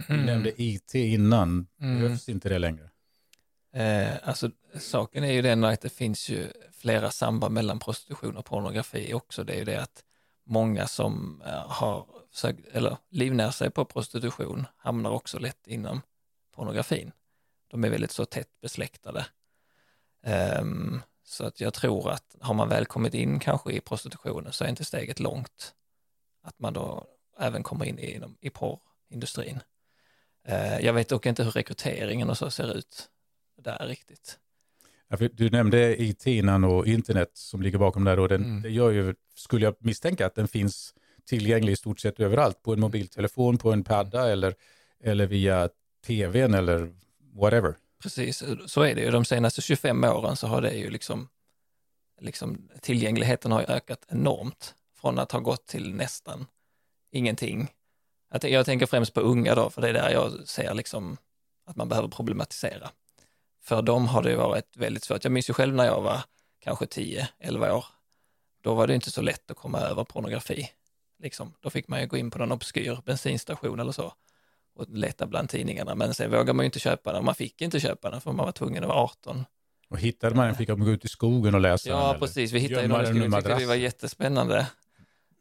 mm. 0.08 0.20
du 0.20 0.26
nämnde 0.26 0.62
IT 0.62 0.94
innan, 0.94 1.66
mm. 1.80 2.02
behövs 2.02 2.28
inte 2.28 2.48
det 2.48 2.58
längre? 2.58 2.90
Eh, 3.72 4.28
alltså 4.28 4.50
saken 4.74 5.24
är 5.24 5.32
ju 5.32 5.42
den 5.42 5.64
att 5.64 5.80
det 5.80 5.88
finns 5.88 6.28
ju 6.28 6.46
flera 6.72 7.10
samband 7.10 7.54
mellan 7.54 7.78
prostitution 7.78 8.36
och 8.36 8.44
pornografi 8.44 9.14
också. 9.14 9.44
Det 9.44 9.52
är 9.52 9.58
ju 9.58 9.64
det 9.64 9.82
att 9.82 10.04
många 10.46 10.86
som 10.86 11.42
eh, 11.46 11.68
har 11.68 12.06
sökt, 12.32 12.68
eller 12.72 12.96
livnär 13.10 13.50
sig 13.50 13.70
på 13.70 13.84
prostitution 13.84 14.66
hamnar 14.76 15.10
också 15.10 15.38
lätt 15.38 15.66
inom 15.66 16.00
pornografin. 16.54 17.12
De 17.70 17.84
är 17.84 17.90
väldigt 17.90 18.10
så 18.10 18.24
tätt 18.24 18.60
besläktade. 18.60 19.26
Um, 20.60 21.02
så 21.30 21.44
att 21.44 21.60
jag 21.60 21.74
tror 21.74 22.10
att 22.10 22.36
har 22.40 22.54
man 22.54 22.68
väl 22.68 22.86
kommit 22.86 23.14
in 23.14 23.38
kanske 23.38 23.72
i 23.72 23.80
prostitutionen 23.80 24.52
så 24.52 24.64
är 24.64 24.68
inte 24.68 24.84
steget 24.84 25.20
långt 25.20 25.74
att 26.42 26.58
man 26.58 26.72
då 26.72 27.06
även 27.38 27.62
kommer 27.62 27.84
in 27.84 27.98
i, 27.98 28.20
i 28.40 28.50
porrindustrin. 28.50 29.60
Uh, 30.48 30.84
jag 30.84 30.92
vet 30.92 31.08
dock 31.08 31.26
inte 31.26 31.44
hur 31.44 31.50
rekryteringen 31.50 32.30
och 32.30 32.38
så 32.38 32.50
ser 32.50 32.76
ut 32.76 33.08
där 33.62 33.86
riktigt. 33.86 34.38
Ja, 35.08 35.28
du 35.32 35.50
nämnde 35.50 36.02
IT 36.02 36.26
och 36.68 36.86
internet 36.86 37.30
som 37.34 37.62
ligger 37.62 37.78
bakom 37.78 38.04
där 38.04 38.18
och 38.18 38.28
den, 38.28 38.44
mm. 38.44 38.62
det 38.62 38.70
gör 38.70 38.90
ju, 38.90 39.14
skulle 39.34 39.64
jag 39.64 39.74
misstänka 39.78 40.26
att 40.26 40.34
den 40.34 40.48
finns 40.48 40.94
tillgänglig 41.24 41.72
i 41.72 41.76
stort 41.76 42.00
sett 42.00 42.20
överallt, 42.20 42.62
på 42.62 42.72
en 42.72 42.80
mobiltelefon, 42.80 43.58
på 43.58 43.72
en 43.72 43.84
padda 43.84 44.32
eller, 44.32 44.54
eller 45.02 45.26
via 45.26 45.68
tvn 46.06 46.54
eller 46.54 46.94
whatever. 47.34 47.74
Precis, 48.02 48.42
så 48.66 48.82
är 48.82 48.94
det 48.94 49.00
ju. 49.00 49.10
De 49.10 49.24
senaste 49.24 49.62
25 49.62 50.04
åren 50.04 50.36
så 50.36 50.46
har 50.46 50.62
det 50.62 50.72
ju 50.74 50.90
liksom, 50.90 51.28
liksom 52.20 52.68
tillgängligheten 52.80 53.52
har 53.52 53.62
ökat 53.62 54.06
enormt 54.08 54.74
från 54.96 55.18
att 55.18 55.32
ha 55.32 55.40
gått 55.40 55.66
till 55.66 55.94
nästan 55.94 56.46
ingenting. 57.12 57.68
Jag 58.42 58.66
tänker 58.66 58.86
främst 58.86 59.14
på 59.14 59.20
unga 59.20 59.54
då, 59.54 59.70
för 59.70 59.82
det 59.82 59.88
är 59.88 59.92
där 59.92 60.10
jag 60.10 60.48
ser 60.48 60.74
liksom 60.74 61.16
att 61.66 61.76
man 61.76 61.88
behöver 61.88 62.08
problematisera. 62.08 62.90
För 63.62 63.82
dem 63.82 64.06
har 64.06 64.22
det 64.22 64.36
varit 64.36 64.76
väldigt 64.76 65.04
svårt. 65.04 65.24
Jag 65.24 65.32
minns 65.32 65.50
ju 65.50 65.54
själv 65.54 65.74
när 65.74 65.84
jag 65.84 66.00
var 66.00 66.24
kanske 66.60 66.84
10-11 66.84 67.70
år. 67.70 67.84
Då 68.62 68.74
var 68.74 68.86
det 68.86 68.94
inte 68.94 69.10
så 69.10 69.22
lätt 69.22 69.50
att 69.50 69.56
komma 69.56 69.80
över 69.80 70.04
pornografi. 70.04 70.70
Liksom. 71.18 71.54
Då 71.60 71.70
fick 71.70 71.88
man 71.88 72.00
ju 72.00 72.06
gå 72.06 72.16
in 72.16 72.30
på 72.30 72.38
någon 72.38 72.52
obskyr 72.52 72.98
bensinstation 73.04 73.80
eller 73.80 73.92
så 73.92 74.12
och 74.74 74.86
leta 74.88 75.26
bland 75.26 75.48
tidningarna. 75.48 75.94
Men 75.94 76.14
sen 76.14 76.30
vågade 76.30 76.52
man 76.52 76.64
ju 76.64 76.66
inte 76.66 76.78
köpa 76.78 77.12
den. 77.12 77.24
Man 77.24 77.34
fick 77.34 77.62
inte 77.62 77.80
köpa 77.80 78.10
den 78.10 78.20
för 78.20 78.32
man 78.32 78.46
var 78.46 78.52
tvungen 78.52 78.82
att 78.82 78.88
vara 78.88 78.98
18. 78.98 79.44
Och 79.90 79.98
hittade 79.98 80.34
man 80.34 80.46
den 80.46 80.54
fick 80.54 80.68
man 80.68 80.80
gå 80.80 80.90
ut 80.90 81.04
i 81.04 81.08
skogen 81.08 81.54
och 81.54 81.60
läsa 81.60 81.88
Ja, 81.88 82.10
den, 82.10 82.20
precis. 82.20 82.52
Vi 82.52 82.58
hittade 82.58 82.82
ju 82.82 82.88
några 82.88 83.06
stycken. 83.06 83.58
Det 83.58 83.66
var 83.66 83.74
jättespännande. 83.74 84.66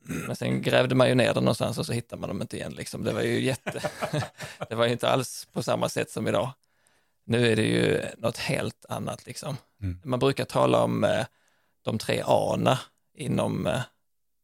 Men 0.01 0.35
sen 0.35 0.61
grävde 0.61 0.95
man 0.95 1.09
ju 1.09 1.15
ner 1.15 1.33
den 1.33 1.43
någonstans 1.43 1.77
och 1.77 1.85
så 1.85 1.93
hittade 1.93 2.19
man 2.19 2.29
dem 2.29 2.41
inte 2.41 2.57
igen. 2.57 2.73
Liksom. 2.73 3.03
Det 3.03 3.13
var 3.13 3.21
ju 3.21 3.41
jätte... 3.41 3.81
det 4.69 4.75
var 4.75 4.85
ju 4.85 4.91
inte 4.91 5.09
alls 5.09 5.47
på 5.53 5.63
samma 5.63 5.89
sätt 5.89 6.11
som 6.11 6.27
idag. 6.27 6.51
Nu 7.25 7.51
är 7.51 7.55
det 7.55 7.65
ju 7.65 8.01
något 8.17 8.37
helt 8.37 8.85
annat 8.89 9.25
liksom. 9.25 9.57
Mm. 9.81 9.99
Man 10.03 10.19
brukar 10.19 10.45
tala 10.45 10.83
om 10.83 11.03
eh, 11.03 11.25
de 11.81 11.97
tre 11.97 12.23
A 12.25 12.77
inom, 13.13 13.67
eh, 13.67 13.81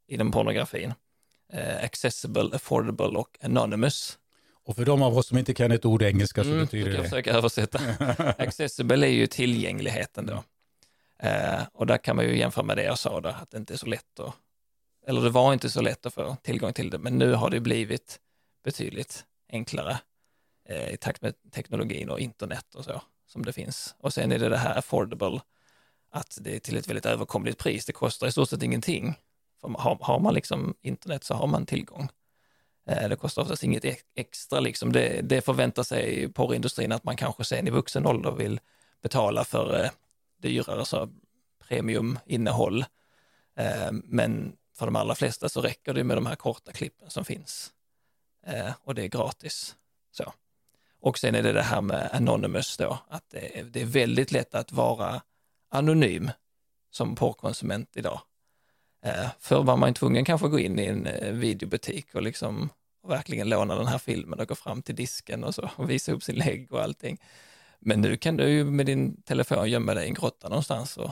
inom 0.08 0.32
pornografin. 0.32 0.94
Eh, 1.54 1.84
accessible, 1.84 2.50
affordable 2.54 3.06
och 3.06 3.38
anonymous. 3.42 4.18
Och 4.66 4.76
för 4.76 4.86
de 4.86 5.02
av 5.02 5.18
oss 5.18 5.28
som 5.28 5.38
inte 5.38 5.54
kan 5.54 5.72
ett 5.72 5.86
ord 5.86 6.02
engelska 6.02 6.44
så 6.44 6.50
mm, 6.50 6.66
betyder 6.66 6.92
det... 6.92 6.98
Jag 6.98 7.04
försöka 7.04 7.34
översätta. 7.34 7.80
accessible 8.38 9.08
är 9.08 9.12
ju 9.12 9.28
tillgängligheten 9.28 10.26
då. 10.26 10.44
Eh, 11.20 11.62
och 11.74 11.88
där 11.88 11.98
kan 11.98 12.16
man 12.16 12.26
ju 12.26 12.38
jämföra 12.38 12.66
med 12.66 12.78
det 12.78 12.84
jag 12.84 13.00
sa 13.00 13.22
då, 13.22 13.30
att 13.30 13.52
det 13.52 13.58
inte 13.58 13.74
är 13.74 13.78
så 13.78 13.86
lätt 13.86 14.20
att, 14.20 14.34
eller 15.08 15.22
det 15.22 15.30
var 15.30 15.54
inte 15.54 15.70
så 15.70 15.82
lätt 15.82 16.06
att 16.06 16.14
få 16.14 16.38
tillgång 16.42 16.74
till 16.74 16.90
det, 16.90 16.98
men 16.98 17.18
nu 17.18 17.34
har 17.34 17.50
det 17.50 17.60
blivit 17.60 18.20
betydligt 18.64 19.26
enklare 19.52 20.00
eh, 20.70 20.90
i 20.90 20.98
takt 20.98 21.22
med 21.22 21.34
teknologin 21.52 22.10
och 22.10 22.20
internet 22.20 22.76
och 22.76 22.86
så 22.86 23.02
som 23.28 23.46
det 23.46 23.54
finns. 23.54 23.96
Och 24.00 24.14
sen 24.14 24.32
är 24.32 24.40
det 24.40 24.50
det 24.50 24.58
här 24.58 24.78
affordable, 24.78 25.42
att 26.12 26.38
det 26.42 26.56
är 26.56 26.60
till 26.60 26.78
ett 26.78 26.88
väldigt 26.88 27.06
överkomligt 27.06 27.58
pris. 27.58 27.86
Det 27.86 27.94
kostar 27.94 28.28
i 28.28 28.32
stort 28.32 28.50
sett 28.50 28.64
ingenting. 28.64 29.16
För 29.62 29.68
har, 29.68 29.98
har 30.02 30.20
man 30.20 30.34
liksom 30.34 30.76
internet 30.82 31.24
så 31.24 31.34
har 31.34 31.48
man 31.48 31.66
tillgång. 31.66 32.10
Eh, 32.88 33.10
det 33.10 33.16
kostar 33.16 33.42
oftast 33.42 33.64
inget 33.64 33.86
extra 34.16 34.60
liksom. 34.60 34.92
Det, 34.92 35.22
det 35.22 35.42
förväntar 35.42 35.84
sig 35.84 36.34
porrindustrin 36.34 36.92
att 36.92 37.04
man 37.04 37.16
kanske 37.16 37.44
sen 37.44 37.68
i 37.68 37.72
vuxen 37.72 38.06
ålder 38.06 38.32
vill 38.32 38.60
betala 39.02 39.44
för 39.44 39.84
eh, 39.84 39.90
dyrare 40.42 40.86
så 40.86 41.10
premiuminnehåll. 41.68 42.86
Eh, 43.58 43.92
men 43.92 44.56
för 44.78 44.86
de 44.86 44.96
allra 44.96 45.16
flesta 45.16 45.50
så 45.50 45.62
räcker 45.62 45.94
det 45.94 46.04
med 46.04 46.18
de 46.18 46.26
här 46.26 46.36
korta 46.36 46.72
klippen 46.72 47.10
som 47.10 47.26
finns. 47.26 47.72
Och 48.84 48.96
det 48.96 49.04
är 49.04 49.08
gratis. 49.08 49.76
Så. 50.12 50.34
Och 51.00 51.20
sen 51.20 51.36
är 51.36 51.44
det 51.44 51.54
det 51.54 51.62
här 51.62 51.82
med 51.82 52.10
Anonymous 52.14 52.78
då, 52.78 53.00
att 53.10 53.30
det 53.30 53.60
är, 53.60 53.64
det 53.64 53.82
är 53.82 53.86
väldigt 53.86 54.32
lätt 54.32 54.56
att 54.56 54.72
vara 54.72 55.22
anonym 55.70 56.32
som 56.92 57.16
porrkonsument 57.16 57.98
idag. 57.98 58.22
Eh, 59.06 59.28
förr 59.40 59.64
var 59.64 59.78
man 59.78 59.94
tvungen 59.94 60.26
kanske 60.26 60.46
att 60.46 60.52
gå 60.52 60.60
in 60.60 60.80
i 60.80 60.86
en 60.86 61.06
eh, 61.06 61.32
videobutik 61.32 62.16
och 62.16 62.22
liksom 62.22 62.70
och 63.04 63.12
verkligen 63.12 63.50
låna 63.50 63.76
den 63.76 63.88
här 63.88 63.98
filmen 63.98 64.40
och 64.40 64.48
gå 64.48 64.56
fram 64.56 64.82
till 64.82 64.96
disken 64.96 65.44
och 65.44 65.56
så 65.56 65.70
och 65.76 65.90
visa 65.90 66.12
upp 66.12 66.24
sin 66.24 66.36
lägg 66.36 66.72
och 66.72 66.82
allting. 66.82 67.22
Men 67.80 68.02
nu 68.02 68.18
kan 68.18 68.38
du 68.38 68.50
ju 68.50 68.64
med 68.64 68.86
din 68.86 69.22
telefon 69.22 69.70
gömma 69.70 69.94
dig 69.94 70.06
i 70.06 70.08
en 70.08 70.14
grotta 70.14 70.50
någonstans 70.50 70.98
och 70.98 71.12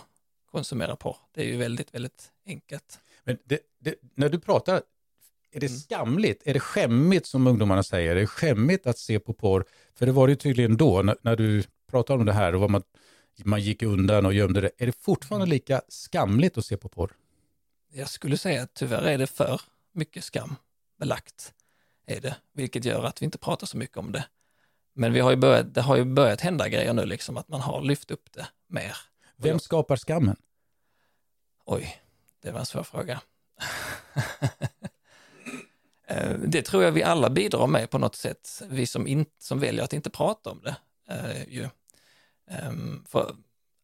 konsumera 0.52 0.96
porr. 0.96 1.18
Det 1.34 1.42
är 1.42 1.46
ju 1.46 1.58
väldigt, 1.58 1.94
väldigt 1.96 2.32
enkelt. 2.48 3.00
Men 3.24 3.38
det, 3.44 3.60
det, 3.80 3.96
när 4.16 4.30
du 4.30 4.40
pratar 4.40 4.82
är 5.52 5.60
det 5.60 5.68
mm. 5.68 5.80
skamligt? 5.80 6.42
Är 6.46 6.54
det 6.54 6.60
skämmigt 6.60 7.26
som 7.26 7.48
ungdomarna 7.48 7.84
säger? 7.84 8.12
Är 8.12 8.20
det 8.20 8.28
skämmigt 8.28 8.88
att 8.88 8.98
se 8.98 9.20
på 9.20 9.34
porr? 9.34 9.66
För 9.96 10.06
det 10.06 10.12
var 10.12 10.28
det 10.28 10.32
ju 10.32 10.38
tydligen 10.38 10.78
då, 10.78 11.02
när, 11.02 11.18
när 11.22 11.36
du 11.36 11.64
pratade 11.92 12.20
om 12.20 12.26
det 12.26 12.34
här 12.34 12.56
och 12.56 12.62
vad 12.62 12.70
man, 12.70 12.84
man 13.44 13.62
gick 13.62 13.84
undan 13.84 14.26
och 14.26 14.34
gömde 14.34 14.62
det. 14.62 14.70
Är 14.78 14.86
det 14.86 15.02
fortfarande 15.02 15.48
lika 15.48 15.82
skamligt 15.88 16.58
att 16.58 16.66
se 16.66 16.78
på 16.78 16.90
porr? 16.90 17.12
Jag 17.96 18.10
skulle 18.10 18.38
säga 18.38 18.64
att 18.64 18.74
tyvärr 18.74 19.04
är 19.04 19.18
det 19.18 19.28
för 19.28 19.62
mycket 19.92 20.24
skam 20.24 20.56
belagt. 21.00 21.54
Är 22.06 22.22
det, 22.22 22.36
vilket 22.54 22.86
gör 22.86 23.04
att 23.04 23.22
vi 23.22 23.26
inte 23.26 23.38
pratar 23.38 23.68
så 23.68 23.78
mycket 23.78 23.98
om 23.98 24.12
det. 24.12 24.26
Men 24.94 25.14
vi 25.14 25.20
har 25.20 25.32
ju 25.32 25.38
börjat, 25.38 25.74
det 25.74 25.82
har 25.82 25.96
ju 25.96 26.06
börjat 26.06 26.42
hända 26.42 26.70
grejer 26.70 26.94
nu, 26.94 27.06
liksom 27.06 27.38
att 27.38 27.48
man 27.48 27.62
har 27.62 27.82
lyft 27.82 28.12
upp 28.12 28.32
det 28.32 28.48
mer. 28.68 28.98
Vem 29.36 29.60
skapar 29.60 29.98
skammen? 29.98 30.36
Oj, 31.66 32.02
det 32.42 32.52
var 32.52 32.60
en 32.60 32.66
svår 32.66 32.84
fråga. 32.84 33.22
Eh, 36.08 36.40
det 36.40 36.62
tror 36.62 36.84
jag 36.84 36.92
vi 36.92 37.04
alla 37.04 37.30
bidrar 37.30 37.68
med 37.68 37.90
på 37.90 37.98
något 37.98 38.16
sätt, 38.16 38.62
vi 38.70 38.88
som, 38.88 39.08
in, 39.08 39.26
som 39.38 39.60
väljer 39.60 39.84
att 39.84 39.94
inte 39.94 40.10
prata 40.10 40.50
om 40.50 40.62
det. 40.64 40.76
Eh, 41.10 41.50
ju. 41.50 41.70
Um, 42.68 43.06
för 43.08 43.36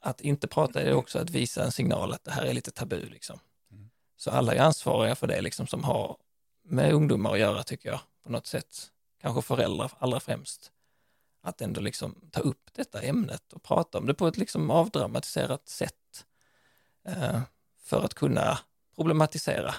att 0.02 0.22
inte 0.22 0.48
prata 0.48 0.82
är 0.82 0.94
också 0.94 1.20
att 1.20 1.30
visa 1.30 1.64
en 1.64 1.72
signal 1.72 2.14
att 2.14 2.24
det 2.24 2.32
här 2.32 2.46
är 2.46 2.54
lite 2.54 2.72
tabu. 2.72 3.10
Liksom. 3.10 3.40
Mm. 4.20 4.34
Så 4.34 4.38
alla 4.38 4.54
är 4.54 4.60
ansvariga 4.60 5.16
för 5.16 5.28
det 5.28 5.42
liksom, 5.42 5.68
som 5.68 5.84
har 5.84 6.18
med 6.64 6.94
ungdomar 6.94 7.34
att 7.34 7.40
göra 7.40 7.64
tycker 7.64 7.90
jag, 7.90 8.00
på 8.24 8.32
något 8.32 8.48
sätt. 8.48 8.92
Kanske 9.22 9.42
föräldrar 9.42 9.92
allra 10.00 10.20
främst. 10.20 10.72
Att 11.42 11.62
ändå 11.62 11.82
liksom 11.82 12.16
ta 12.32 12.40
upp 12.40 12.70
detta 12.74 13.02
ämnet 13.02 13.54
och 13.54 13.64
prata 13.64 13.98
om 13.98 14.06
det 14.06 14.14
på 14.14 14.28
ett 14.28 14.38
liksom 14.38 14.72
avdramatiserat 14.72 15.68
sätt. 15.68 16.26
Uh, 17.08 17.42
för 17.82 18.06
att 18.06 18.14
kunna 18.14 18.60
problematisera 18.96 19.76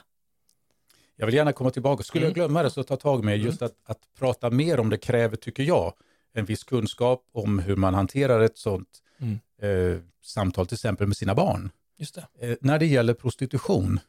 jag 1.21 1.27
vill 1.27 1.35
gärna 1.35 1.53
komma 1.53 1.71
tillbaka. 1.71 2.03
Skulle 2.03 2.25
jag 2.25 2.31
mm. 2.31 2.35
glömma 2.35 2.63
det 2.63 2.71
så 2.71 2.83
ta 2.83 2.97
tag 2.97 3.25
med 3.25 3.39
just 3.39 3.63
att, 3.63 3.75
att 3.85 3.99
prata 4.19 4.51
mer 4.51 4.81
om 4.81 4.91
det 4.91 4.97
kräver, 4.97 5.37
tycker 5.37 5.63
jag, 5.63 5.93
en 6.33 6.45
viss 6.45 6.65
kunskap 6.65 7.25
om 7.33 7.59
hur 7.59 7.77
man 7.77 7.95
hanterar 7.95 8.41
ett 8.41 8.59
sånt 8.59 8.89
mm. 9.19 9.39
eh, 9.63 10.01
samtal, 10.23 10.67
till 10.67 10.75
exempel 10.75 11.07
med 11.07 11.17
sina 11.17 11.35
barn. 11.35 11.71
Just 11.99 12.15
det. 12.15 12.49
Eh, 12.49 12.57
när 12.61 12.79
det 12.79 12.87
gäller 12.87 13.15
prostitution, 13.15 14.01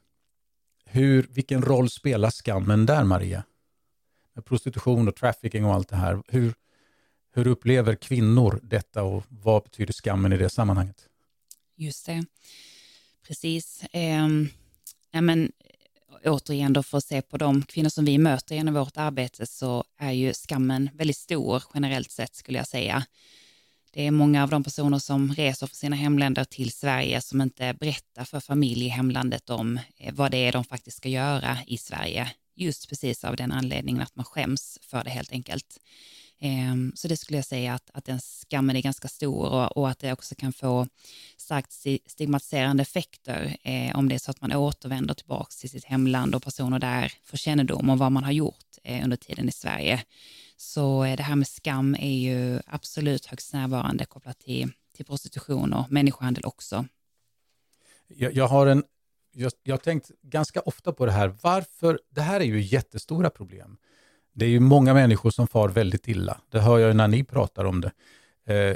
hur, 0.92 1.28
vilken 1.30 1.62
roll 1.62 1.90
spelar 1.90 2.32
skammen 2.32 2.86
där, 2.86 3.04
Maria? 3.04 3.44
Med 4.34 4.46
prostitution 4.46 5.08
och 5.08 5.16
trafficking 5.16 5.66
och 5.66 5.74
allt 5.74 5.90
det 5.90 5.96
här. 5.96 6.24
Hur, 6.28 6.54
hur 7.34 7.48
upplever 7.48 7.96
kvinnor 7.96 8.60
detta 8.64 9.04
och 9.04 9.24
vad 9.30 9.64
betyder 9.64 9.94
skammen 9.94 10.34
i 10.34 10.38
det 10.38 10.50
sammanhanget? 10.50 11.08
Just 11.76 12.06
det, 12.06 12.26
precis. 13.28 13.84
Eh, 13.92 14.28
ja, 15.12 15.22
men 15.22 15.52
återigen 16.26 16.74
då 16.74 16.84
för 16.84 16.98
att 16.98 17.04
se 17.04 17.22
på 17.22 17.38
de 17.38 17.64
kvinnor 17.64 17.90
som 17.90 18.06
vi 18.06 18.18
möter 18.18 18.56
genom 18.56 18.74
vårt 18.74 18.98
arbete 18.98 19.46
så 19.46 19.84
är 19.98 20.12
ju 20.12 20.34
skammen 20.34 20.90
väldigt 20.94 21.18
stor 21.18 21.64
generellt 21.74 22.12
sett 22.12 22.36
skulle 22.36 22.58
jag 22.58 22.68
säga. 22.68 23.06
Det 23.94 24.08
är 24.08 24.12
många 24.12 24.44
av 24.44 24.50
de 24.50 24.64
personer 24.64 25.00
som 25.00 25.34
reser 25.34 25.68
från 25.68 25.76
sina 25.76 25.96
hemländer 25.96 26.44
till 26.44 26.72
Sverige 26.72 27.22
som 27.22 27.42
inte 27.42 27.74
berättar 27.74 28.26
för 28.26 28.40
familj 28.40 28.86
i 28.86 28.90
hemlandet 28.90 29.50
om 29.50 29.80
eh, 29.98 30.14
vad 30.14 30.32
det 30.32 30.38
är 30.38 30.52
de 30.52 30.64
faktiskt 30.64 30.98
ska 30.98 31.10
göra 31.10 31.58
i 31.68 31.78
Sverige. 31.78 32.32
Just 32.56 32.90
precis 32.90 33.24
av 33.24 33.36
den 33.36 33.52
anledningen 33.52 34.02
att 34.02 34.16
man 34.16 34.26
skäms 34.26 34.80
för 34.82 35.04
det 35.04 35.10
helt 35.10 35.32
enkelt. 35.32 35.80
Ehm, 36.40 36.92
så 36.96 37.08
det 37.08 37.18
skulle 37.18 37.38
jag 37.38 37.46
säga 37.46 37.74
att, 37.74 37.90
att 37.94 38.06
den 38.06 38.20
skammen 38.20 38.76
är 38.76 38.82
ganska 38.82 39.08
stor 39.08 39.46
och, 39.46 39.78
och 39.78 39.90
att 39.90 40.00
det 40.00 40.14
också 40.14 40.36
kan 40.36 40.54
få 40.54 40.88
starkt 41.38 41.72
stigmatiserande 42.06 42.82
effekter 42.82 43.58
eh, 43.64 43.96
om 43.96 44.10
det 44.10 44.16
är 44.16 44.20
så 44.20 44.32
att 44.32 44.42
man 44.42 44.54
återvänder 44.54 45.14
tillbaka 45.14 45.52
till 45.60 45.70
sitt 45.70 45.86
hemland 45.86 46.36
och 46.36 46.44
personer 46.44 46.80
där 46.80 47.14
får 47.24 47.38
kännedom 47.38 47.90
om 47.90 47.98
vad 47.98 48.12
man 48.12 48.24
har 48.24 48.32
gjort 48.32 48.78
eh, 48.84 49.04
under 49.04 49.18
tiden 49.18 49.50
i 49.50 49.52
Sverige. 49.52 50.04
Så 50.62 51.04
eh, 51.04 51.18
det 51.18 51.24
här 51.24 51.36
med 51.36 51.48
skam 51.48 51.96
är 52.00 52.18
ju 52.18 52.60
absolut 52.66 53.26
högst 53.26 53.54
närvarande 53.54 54.06
kopplat 54.06 54.40
till, 54.40 54.72
till 54.96 55.06
prostitution 55.06 55.74
och 55.74 55.92
människohandel 55.92 56.46
också. 56.46 56.86
Jag, 58.08 58.34
jag 58.34 58.48
har 58.48 58.68
en 58.68 58.84
jag, 59.34 59.52
jag 59.64 59.74
har 59.74 59.80
tänkt 59.80 60.12
ganska 60.22 60.62
ofta 60.62 60.94
på 60.94 61.06
det 61.06 61.12
här. 61.12 61.36
Varför? 61.42 62.00
Det 62.10 62.22
här 62.22 62.40
är 62.40 62.46
ju 62.46 62.62
jättestora 62.62 63.30
problem. 63.30 63.78
Det 64.34 64.46
är 64.46 64.50
ju 64.50 64.60
många 64.60 64.94
människor 64.94 65.30
som 65.32 65.48
far 65.48 65.70
väldigt 65.70 66.08
illa. 66.08 66.42
Det 66.50 66.60
hör 66.60 66.80
jag 66.80 66.96
när 66.96 67.08
ni 67.08 67.24
pratar 67.24 67.66
om 67.66 67.82
det. 67.82 67.92
Eh, 68.54 68.76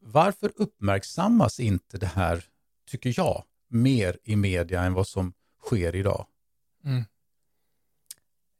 varför 0.00 0.52
uppmärksammas 0.56 1.60
inte 1.60 1.98
det 1.98 2.06
här, 2.06 2.44
tycker 2.90 3.14
jag, 3.16 3.44
mer 3.68 4.18
i 4.24 4.36
media 4.36 4.82
än 4.82 4.94
vad 4.94 5.06
som 5.06 5.32
sker 5.62 5.96
idag? 5.96 6.26
Mm. 6.84 7.04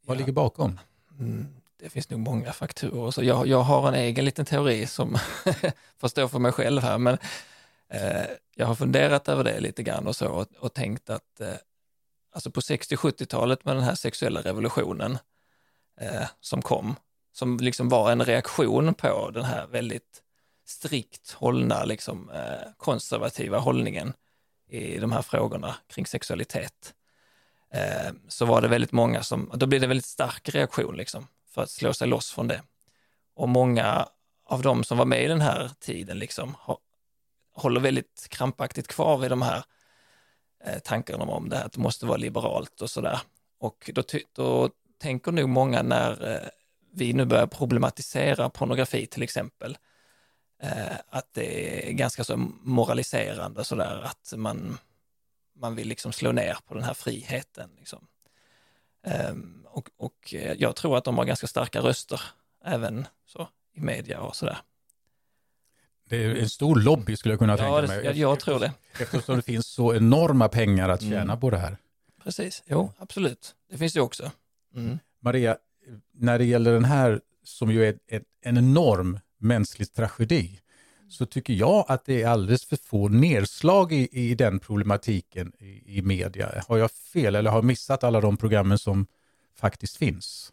Vad 0.06 0.16
Ja. 0.16 0.18
ligger 0.18 0.32
bakom? 0.32 0.78
Mm, 1.18 1.46
det 1.82 1.90
finns 1.90 2.10
nog 2.10 2.20
många 2.20 2.52
faktorer. 2.52 3.10
Så 3.10 3.24
jag, 3.24 3.46
jag 3.46 3.60
har 3.60 3.88
en 3.88 3.94
egen 3.94 4.24
liten 4.24 4.44
teori 4.44 4.86
som 4.86 5.18
får 5.98 6.08
stå 6.08 6.28
för 6.28 6.38
mig 6.38 6.52
själv 6.52 6.82
här, 6.82 6.98
men 6.98 7.18
eh, 7.88 8.26
jag 8.54 8.66
har 8.66 8.74
funderat 8.74 9.28
över 9.28 9.44
det 9.44 9.60
lite 9.60 9.82
grann 9.82 10.06
och 10.06 10.16
så 10.16 10.28
och, 10.28 10.46
och 10.58 10.74
tänkt 10.74 11.10
att 11.10 11.40
eh, 11.40 11.54
alltså 12.32 12.50
på 12.50 12.60
60-70-talet 12.60 13.64
med 13.64 13.76
den 13.76 13.84
här 13.84 13.94
sexuella 13.94 14.40
revolutionen 14.40 15.18
eh, 16.00 16.26
som 16.40 16.62
kom, 16.62 16.96
som 17.32 17.56
liksom 17.56 17.88
var 17.88 18.12
en 18.12 18.24
reaktion 18.24 18.94
på 18.94 19.30
den 19.30 19.44
här 19.44 19.66
väldigt 19.66 20.22
strikt 20.66 21.32
hållna, 21.32 21.84
liksom, 21.84 22.30
eh, 22.30 22.68
konservativa 22.76 23.58
hållningen 23.58 24.12
i 24.68 24.98
de 24.98 25.12
här 25.12 25.22
frågorna 25.22 25.76
kring 25.86 26.06
sexualitet 26.06 26.94
eh, 27.74 28.12
så 28.28 28.44
var 28.44 28.60
det 28.60 28.68
väldigt 28.68 28.92
många 28.92 29.22
som, 29.22 29.50
då 29.54 29.66
blev 29.66 29.80
det 29.80 29.84
en 29.84 29.90
väldigt 29.90 30.06
stark 30.06 30.48
reaktion 30.48 30.96
liksom, 30.96 31.26
för 31.54 31.62
att 31.62 31.71
slå 31.71 31.92
sig 31.92 32.09
loss 32.09 32.30
från 32.30 32.49
det. 32.49 32.62
Och 33.35 33.49
många 33.49 34.09
av 34.44 34.62
de 34.62 34.85
som 34.85 34.99
var 34.99 35.04
med 35.04 35.25
i 35.25 35.28
den 35.28 35.40
här 35.40 35.71
tiden 35.80 36.18
liksom, 36.18 36.56
håller 37.54 37.80
väldigt 37.80 38.26
krampaktigt 38.30 38.88
kvar 38.88 39.18
vid 39.18 39.30
de 39.30 39.42
här 39.42 39.64
eh, 40.64 40.78
tankarna 40.78 41.25
om 41.25 41.49
det 41.49 41.56
här 41.56 41.64
att 41.64 41.73
det 41.73 41.80
måste 41.80 42.06
vara 42.06 42.16
liberalt 42.16 42.80
och 42.80 42.90
sådär. 42.90 43.21
Och 43.59 43.90
då, 43.94 44.02
då 44.32 44.71
tänker 44.99 45.32
nog 45.32 45.49
många 45.49 45.82
när 45.82 46.32
eh, 46.32 46.49
vi 46.92 47.12
nu 47.12 47.25
börjar 47.25 47.47
problematisera 47.47 48.50
pornografi 48.50 49.06
till 49.06 49.23
exempel, 49.23 49.78
eh, 50.62 50.97
att 51.09 51.32
det 51.32 51.88
är 51.88 51.92
ganska 51.92 52.25
så 52.25 52.37
moraliserande 52.62 53.64
sådär 53.64 54.02
att 54.04 54.32
man, 54.37 54.78
man 55.56 55.75
vill 55.75 55.88
liksom 55.88 56.12
slå 56.12 56.32
ner 56.32 56.56
på 56.66 56.75
den 56.75 56.82
här 56.82 56.94
friheten. 56.94 57.71
Liksom. 57.78 58.06
Ehm, 59.04 59.64
och, 59.68 59.88
och 59.97 60.35
eh, 60.35 60.56
jag 60.59 60.76
tror 60.76 60.97
att 60.99 61.04
de 61.04 61.18
har 61.18 61.25
ganska 61.25 61.47
starka 61.47 61.80
röster 61.80 62.21
även 62.64 63.06
så 63.26 63.49
i 63.75 63.80
media 63.80 64.21
och 64.21 64.37
sådär. 64.37 64.59
Det 66.09 66.25
är 66.25 66.35
en 66.37 66.49
stor 66.49 66.76
lobby 66.80 67.16
skulle 67.16 67.32
jag 67.32 67.38
kunna 67.38 67.56
tänka 67.56 67.68
Ja, 67.71 67.80
det, 67.80 67.88
mig. 67.88 68.04
jag, 68.04 68.16
jag 68.16 68.40
tror 68.40 68.61
det. 68.61 68.73
Eftersom 69.00 69.37
det 69.37 69.42
finns 69.42 69.66
så 69.66 69.94
enorma 69.94 70.49
pengar 70.49 70.88
att 70.88 71.00
tjäna 71.02 71.21
Mm. 71.23 71.40
på 71.40 71.50
det 71.50 71.59
här. 71.59 71.76
Precis, 72.25 72.62
jo 72.66 72.92
absolut. 72.99 73.54
Det 73.71 73.78
finns 73.78 73.92
det 73.92 74.00
också. 74.00 74.30
Mm. 74.75 74.99
Maria, 75.21 75.56
när 76.12 76.38
det 76.38 76.44
gäller 76.44 76.73
den 76.73 76.85
här 76.85 77.21
som 77.44 77.71
ju 77.73 77.87
är 77.87 77.94
ett, 78.09 78.23
en 78.42 78.59
enorm 78.59 79.21
mänsklig 79.38 79.92
tragedi 79.92 80.61
så 81.12 81.26
tycker 81.26 81.52
jag 81.52 81.85
att 81.88 82.04
det 82.04 82.23
är 82.23 82.28
alldeles 82.28 82.64
för 82.64 82.76
få 82.76 83.09
nedslag 83.09 83.92
i, 83.92 84.09
i 84.12 84.35
den 84.35 84.59
problematiken 84.61 85.52
i, 85.59 85.99
i 85.99 86.02
media. 86.02 86.64
Har 86.69 86.76
jag 86.76 86.90
fel 86.90 87.35
eller 87.35 87.50
har 87.50 87.57
jag 87.57 87.64
missat 87.64 88.04
alla 88.04 88.21
de 88.21 88.37
programmen 88.37 88.78
som 88.78 89.07
faktiskt 89.57 89.97
finns? 89.97 90.52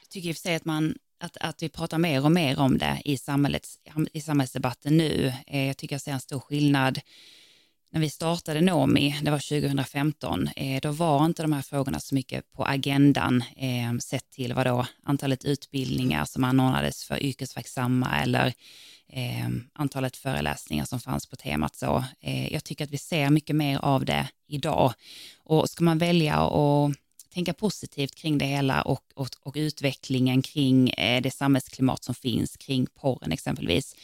Jag 0.00 0.08
tycker 0.10 0.28
i 0.28 0.32
och 0.32 0.36
för 0.36 0.40
sig 0.40 0.54
att, 0.54 0.64
man, 0.64 0.94
att, 1.20 1.36
att 1.36 1.62
vi 1.62 1.68
pratar 1.68 1.98
mer 1.98 2.24
och 2.24 2.32
mer 2.32 2.60
om 2.60 2.78
det 2.78 3.02
i, 3.04 3.18
samhällets, 3.18 3.78
i 4.12 4.20
samhällsdebatten 4.20 4.96
nu. 4.96 5.32
Eh, 5.46 5.66
jag 5.66 5.76
tycker 5.76 5.94
jag 5.94 6.00
ser 6.00 6.12
en 6.12 6.20
stor 6.20 6.40
skillnad. 6.40 7.00
När 7.90 8.00
vi 8.00 8.10
startade 8.10 8.60
Nomi, 8.60 9.16
det 9.22 9.30
var 9.30 9.60
2015, 9.60 10.48
eh, 10.56 10.80
då 10.80 10.90
var 10.90 11.24
inte 11.24 11.42
de 11.42 11.52
här 11.52 11.62
frågorna 11.62 12.00
så 12.00 12.14
mycket 12.14 12.52
på 12.52 12.64
agendan 12.64 13.44
eh, 13.56 13.98
sett 14.00 14.30
till 14.30 14.54
vad 14.54 14.66
då, 14.66 14.86
antalet 15.02 15.44
utbildningar 15.44 16.24
som 16.24 16.44
anordnades 16.44 17.04
för 17.04 17.22
yrkesverksamma 17.22 18.22
eller 18.22 18.54
eh, 19.08 19.48
antalet 19.72 20.16
föreläsningar 20.16 20.84
som 20.84 21.00
fanns 21.00 21.26
på 21.26 21.36
temat. 21.36 21.76
Så, 21.76 22.04
eh, 22.20 22.52
jag 22.52 22.64
tycker 22.64 22.84
att 22.84 22.90
vi 22.90 22.98
ser 22.98 23.30
mycket 23.30 23.56
mer 23.56 23.78
av 23.78 24.04
det 24.04 24.28
idag. 24.48 24.92
Och 25.44 25.70
ska 25.70 25.84
man 25.84 25.98
välja 25.98 26.34
att 26.36 26.92
tänka 27.34 27.54
positivt 27.54 28.14
kring 28.14 28.38
det 28.38 28.46
hela 28.46 28.82
och, 28.82 29.04
och, 29.14 29.28
och 29.42 29.54
utvecklingen 29.56 30.42
kring 30.42 30.90
eh, 30.90 31.22
det 31.22 31.30
samhällsklimat 31.30 32.04
som 32.04 32.14
finns 32.14 32.56
kring 32.56 32.86
porren 32.86 33.32
exempelvis, 33.32 33.94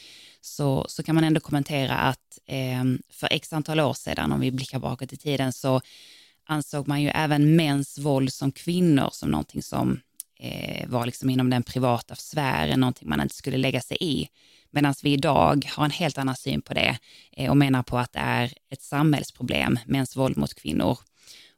så, 0.41 0.85
så 0.89 1.03
kan 1.03 1.15
man 1.15 1.23
ändå 1.23 1.39
kommentera 1.39 1.95
att 1.95 2.39
eh, 2.45 2.83
för 3.09 3.27
x 3.31 3.53
antal 3.53 3.79
år 3.79 3.93
sedan, 3.93 4.31
om 4.31 4.39
vi 4.39 4.51
blickar 4.51 4.79
bakåt 4.79 5.13
i 5.13 5.17
tiden, 5.17 5.53
så 5.53 5.81
ansåg 6.45 6.87
man 6.87 7.01
ju 7.01 7.09
även 7.09 7.55
mäns 7.55 7.97
våld 7.97 8.33
som 8.33 8.51
kvinnor 8.51 9.09
som 9.11 9.31
någonting 9.31 9.63
som 9.63 9.99
eh, 10.39 10.87
var 10.89 11.05
liksom 11.05 11.29
inom 11.29 11.49
den 11.49 11.63
privata 11.63 12.15
sfären, 12.15 12.79
någonting 12.79 13.09
man 13.09 13.21
inte 13.21 13.35
skulle 13.35 13.57
lägga 13.57 13.81
sig 13.81 13.97
i. 13.99 14.27
Medan 14.71 14.93
vi 15.03 15.13
idag 15.13 15.69
har 15.71 15.85
en 15.85 15.91
helt 15.91 16.17
annan 16.17 16.35
syn 16.35 16.61
på 16.61 16.73
det 16.73 16.97
eh, 17.31 17.49
och 17.49 17.57
menar 17.57 17.83
på 17.83 17.97
att 17.97 18.13
det 18.13 18.19
är 18.19 18.53
ett 18.69 18.81
samhällsproblem, 18.81 19.79
mäns 19.85 20.15
våld 20.15 20.37
mot 20.37 20.53
kvinnor. 20.53 20.97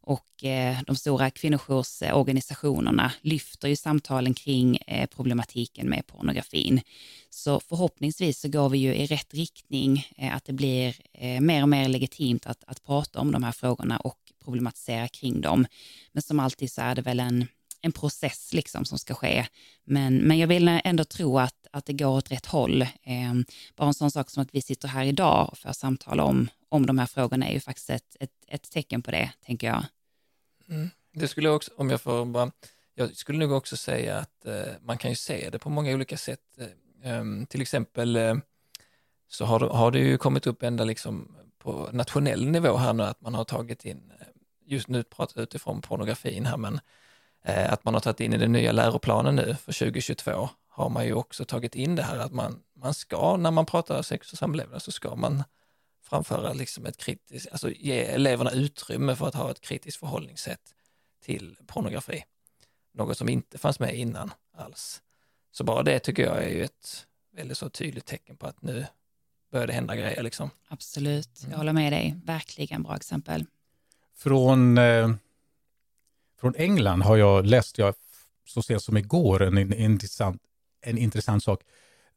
Och 0.08 0.44
eh, 0.44 0.78
de 0.86 0.96
stora 0.96 1.30
kvinnojoursorganisationerna 1.30 3.12
lyfter 3.22 3.68
ju 3.68 3.76
samtalen 3.76 4.34
kring 4.34 4.78
eh, 4.78 5.08
problematiken 5.08 5.90
med 5.90 6.08
pornografin. 6.08 6.82
Så 7.30 7.60
förhoppningsvis 7.60 8.40
så 8.40 8.50
går 8.50 8.70
vi 8.70 8.78
ju 8.78 8.96
i 8.96 9.06
rätt 9.06 9.34
riktning, 9.34 10.08
eh, 10.18 10.36
att 10.36 10.46
det 10.46 10.54
blir 10.54 10.96
eh, 11.14 11.42
mer 11.42 11.62
och 11.62 11.70
mer 11.70 11.90
legitimt 11.90 12.48
att, 12.48 12.64
att 12.68 12.84
prata 12.84 13.20
om 13.20 13.32
de 13.32 13.44
här 13.44 13.52
frågorna 13.52 13.98
och 13.98 14.18
problematisera 14.44 15.08
kring 15.08 15.42
dem. 15.42 15.66
Men 16.12 16.24
som 16.24 16.40
alltid 16.40 16.72
så 16.72 16.82
är 16.82 16.96
det 16.96 17.02
väl 17.02 17.20
en, 17.20 17.48
en 17.88 17.92
process 17.92 18.54
liksom 18.54 18.86
som 18.86 19.00
ska 19.00 19.14
ske. 19.14 19.48
Men, 19.86 20.18
men 20.18 20.38
jag 20.38 20.48
vill 20.48 20.68
ändå 20.84 21.04
tro 21.04 21.40
att, 21.40 21.68
att 21.72 21.86
det 21.86 21.94
går 21.94 22.08
åt 22.18 22.32
rätt 22.32 22.46
håll. 22.46 22.82
Eh, 22.82 23.34
bara 23.76 23.88
en 23.88 23.94
sån 23.94 24.12
sak 24.12 24.30
som 24.30 24.44
att 24.44 24.50
vi 24.56 24.62
sitter 24.62 24.88
här 24.88 25.06
idag 25.06 25.50
och 25.52 25.58
för 25.58 25.72
samtal 25.72 26.20
om, 26.20 26.50
om 26.70 26.86
de 26.86 26.98
här 27.00 27.06
frågorna 27.06 27.48
är 27.48 27.54
ju 27.54 27.60
faktiskt 27.60 27.90
ett, 27.90 28.16
ett, 28.20 28.32
ett 28.48 28.72
tecken 28.72 29.02
på 29.02 29.12
det, 29.12 29.32
tänker 29.46 29.68
jag. 29.68 29.84
Mm. 30.70 30.90
Det 31.14 31.28
skulle 31.28 31.48
jag 31.48 31.56
också, 31.56 31.72
om 31.78 31.90
jag 31.90 32.02
får 32.02 32.26
bara, 32.26 32.52
jag 32.96 33.16
skulle 33.16 33.40
nog 33.40 33.52
också 33.52 33.78
säga 33.78 34.18
att 34.18 34.46
eh, 34.46 34.74
man 34.82 34.98
kan 34.98 35.12
ju 35.12 35.16
se 35.16 35.50
det 35.50 35.60
på 35.60 35.70
många 35.70 35.94
olika 35.94 36.18
sätt. 36.18 36.40
Eh, 37.04 37.24
till 37.50 37.62
exempel 37.62 38.16
eh, 38.16 38.36
så 39.30 39.46
har, 39.46 39.60
det- 39.60 39.66
har 39.70 39.92
det 39.92 40.00
ju 40.00 40.18
kommit 40.18 40.48
upp 40.48 40.64
ända 40.64 40.84
liksom 40.84 41.36
på 41.58 41.90
nationell 41.94 42.48
nivå 42.48 42.78
här 42.78 42.94
nu 42.94 43.04
att 43.04 43.22
man 43.22 43.34
har 43.34 43.44
tagit 43.44 43.86
in, 43.86 44.12
eh, 44.20 44.28
just 44.66 44.88
nu 44.88 45.04
pratar 45.04 45.34
jag 45.42 45.44
utifrån 45.44 45.82
pornografin 45.82 46.46
här, 46.46 46.58
men 46.58 46.74
eh, 46.74 46.80
att 47.52 47.86
man 47.86 47.94
har 47.94 48.02
tagit 48.02 48.20
in 48.20 48.34
i 48.34 48.38
den 48.38 48.52
nya 48.52 48.72
läroplanen 48.72 49.36
nu 49.36 49.56
för 49.56 49.74
2022 49.74 50.50
har 50.70 50.90
man 50.90 51.06
ju 51.06 51.14
också 51.14 51.46
tagit 51.46 51.76
in 51.76 51.96
det 51.96 52.04
här 52.04 52.18
att 52.20 52.32
man, 52.34 52.60
man 52.76 52.94
ska, 52.94 53.38
när 53.38 53.52
man 53.52 53.66
pratar 53.66 54.02
sex 54.02 54.32
och 54.32 54.38
samlevnad 54.38 54.82
så 54.82 54.92
ska 54.92 55.16
man 55.16 55.44
framföra 56.04 56.54
liksom 56.54 56.86
ett 56.86 56.98
kritiskt, 56.98 57.48
alltså 57.52 57.70
ge 57.72 58.00
eleverna 58.06 58.52
utrymme 58.52 59.16
för 59.16 59.28
att 59.28 59.36
ha 59.36 59.52
ett 59.52 59.62
kritiskt 59.62 60.00
förhållningssätt 60.00 60.74
till 61.24 61.58
pornografi. 61.68 62.24
Något 62.94 63.18
som 63.18 63.30
inte 63.30 63.58
fanns 63.58 63.80
med 63.80 63.96
innan 63.96 64.34
alls. 64.58 65.02
Så 65.52 65.64
bara 65.64 65.84
det 65.84 66.00
tycker 66.00 66.24
jag 66.24 66.44
är 66.44 66.50
ju 66.50 66.64
ett 66.64 67.06
väldigt 67.36 67.58
så 67.58 67.70
tydligt 67.70 68.06
tecken 68.06 68.38
på 68.38 68.48
att 68.48 68.62
nu 68.62 68.86
börjar 69.52 69.68
det 69.68 69.74
hända 69.74 69.96
grejer 69.96 70.24
liksom. 70.24 70.50
Absolut, 70.68 71.30
jag 71.40 71.46
Mm. 71.48 71.58
håller 71.58 71.74
med 71.74 71.94
dig. 71.94 72.16
Verkligen 72.26 72.84
bra 72.84 72.96
exempel. 72.96 73.46
Från, 74.16 74.78
eh, 74.78 75.10
från 76.40 76.56
England 76.56 77.02
har 77.02 77.18
jag 77.18 77.46
läst, 77.46 77.78
jag 77.78 77.96
så 78.46 78.62
sent 78.62 78.84
som 78.84 78.98
igår, 78.98 79.42
en, 79.42 79.58
en, 79.58 79.74
intressant, 79.74 80.42
en 80.82 80.98
intressant 80.98 81.44
sak. 81.44 81.64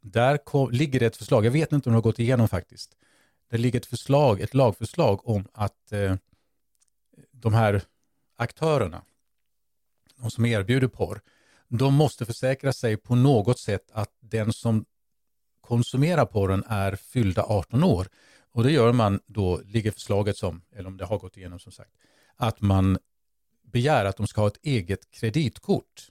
Där 0.00 0.36
kom, 0.36 0.70
ligger 0.70 1.00
det 1.00 1.06
ett 1.06 1.16
förslag, 1.16 1.46
jag 1.46 1.50
vet 1.50 1.72
inte 1.72 1.88
om 1.88 1.92
det 1.92 1.96
har 1.96 2.02
gått 2.02 2.18
igenom 2.18 2.48
faktiskt. 2.48 2.96
Det 3.50 3.58
ligger 3.58 3.80
ett 3.80 3.86
förslag, 3.86 4.40
ett 4.40 4.54
lagförslag 4.54 5.28
om 5.28 5.48
att 5.52 5.92
eh, 5.92 6.16
de 7.32 7.54
här 7.54 7.82
aktörerna, 8.36 9.02
de 10.16 10.30
som 10.30 10.44
erbjuder 10.44 10.88
porr, 10.88 11.20
de 11.68 11.94
måste 11.94 12.26
försäkra 12.26 12.72
sig 12.72 12.96
på 12.96 13.14
något 13.14 13.58
sätt 13.58 13.90
att 13.92 14.10
den 14.20 14.52
som 14.52 14.84
konsumerar 15.60 16.24
porren 16.24 16.64
är 16.66 16.96
fyllda 16.96 17.42
18 17.42 17.84
år. 17.84 18.08
Och 18.52 18.64
det 18.64 18.72
gör 18.72 18.92
man 18.92 19.20
då, 19.26 19.60
ligger 19.64 19.90
förslaget 19.90 20.36
som, 20.36 20.62
eller 20.72 20.88
om 20.88 20.96
det 20.96 21.04
har 21.04 21.18
gått 21.18 21.36
igenom 21.36 21.58
som 21.58 21.72
sagt, 21.72 21.90
att 22.36 22.60
man 22.60 22.98
begär 23.72 24.04
att 24.04 24.16
de 24.16 24.26
ska 24.26 24.40
ha 24.40 24.48
ett 24.48 24.60
eget 24.62 25.10
kreditkort 25.10 26.08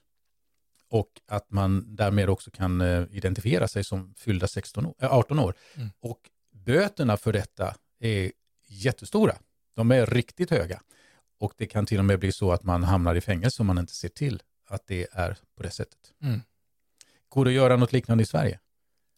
och 0.90 1.22
att 1.28 1.52
man 1.52 1.96
därmed 1.96 2.30
också 2.30 2.52
kan 2.52 2.82
eh, 2.82 3.04
identifiera 3.12 3.68
sig 3.68 3.84
som 3.84 4.14
fyllda 4.18 4.48
16 4.48 4.86
år, 4.86 4.94
eh, 5.02 5.14
18 5.14 5.40
år. 5.40 5.54
Mm. 5.76 5.90
Och 6.00 6.20
böterna 6.52 7.18
för 7.18 7.34
detta 7.34 7.76
är 8.00 8.32
jättestora. 8.68 9.36
De 9.76 9.92
är 9.92 10.06
riktigt 10.06 10.50
höga. 10.50 10.82
Och 11.40 11.54
det 11.58 11.66
kan 11.66 11.86
till 11.86 12.00
och 12.00 12.06
med 12.06 12.20
bli 12.20 12.32
så 12.32 12.52
att 12.52 12.64
man 12.64 12.84
hamnar 12.84 13.16
i 13.16 13.22
fängelse 13.22 13.64
om 13.64 13.68
man 13.68 13.78
inte 13.78 13.94
ser 13.94 14.10
till 14.10 14.42
att 14.68 14.88
det 14.88 15.08
är 15.12 15.38
på 15.56 15.64
det 15.64 15.72
sättet. 15.72 16.14
Mm. 16.22 16.42
Går 17.30 17.46
det 17.46 17.52
att 17.52 17.56
göra 17.56 17.76
något 17.76 17.94
liknande 17.94 18.24
i 18.24 18.26
Sverige? 18.26 18.60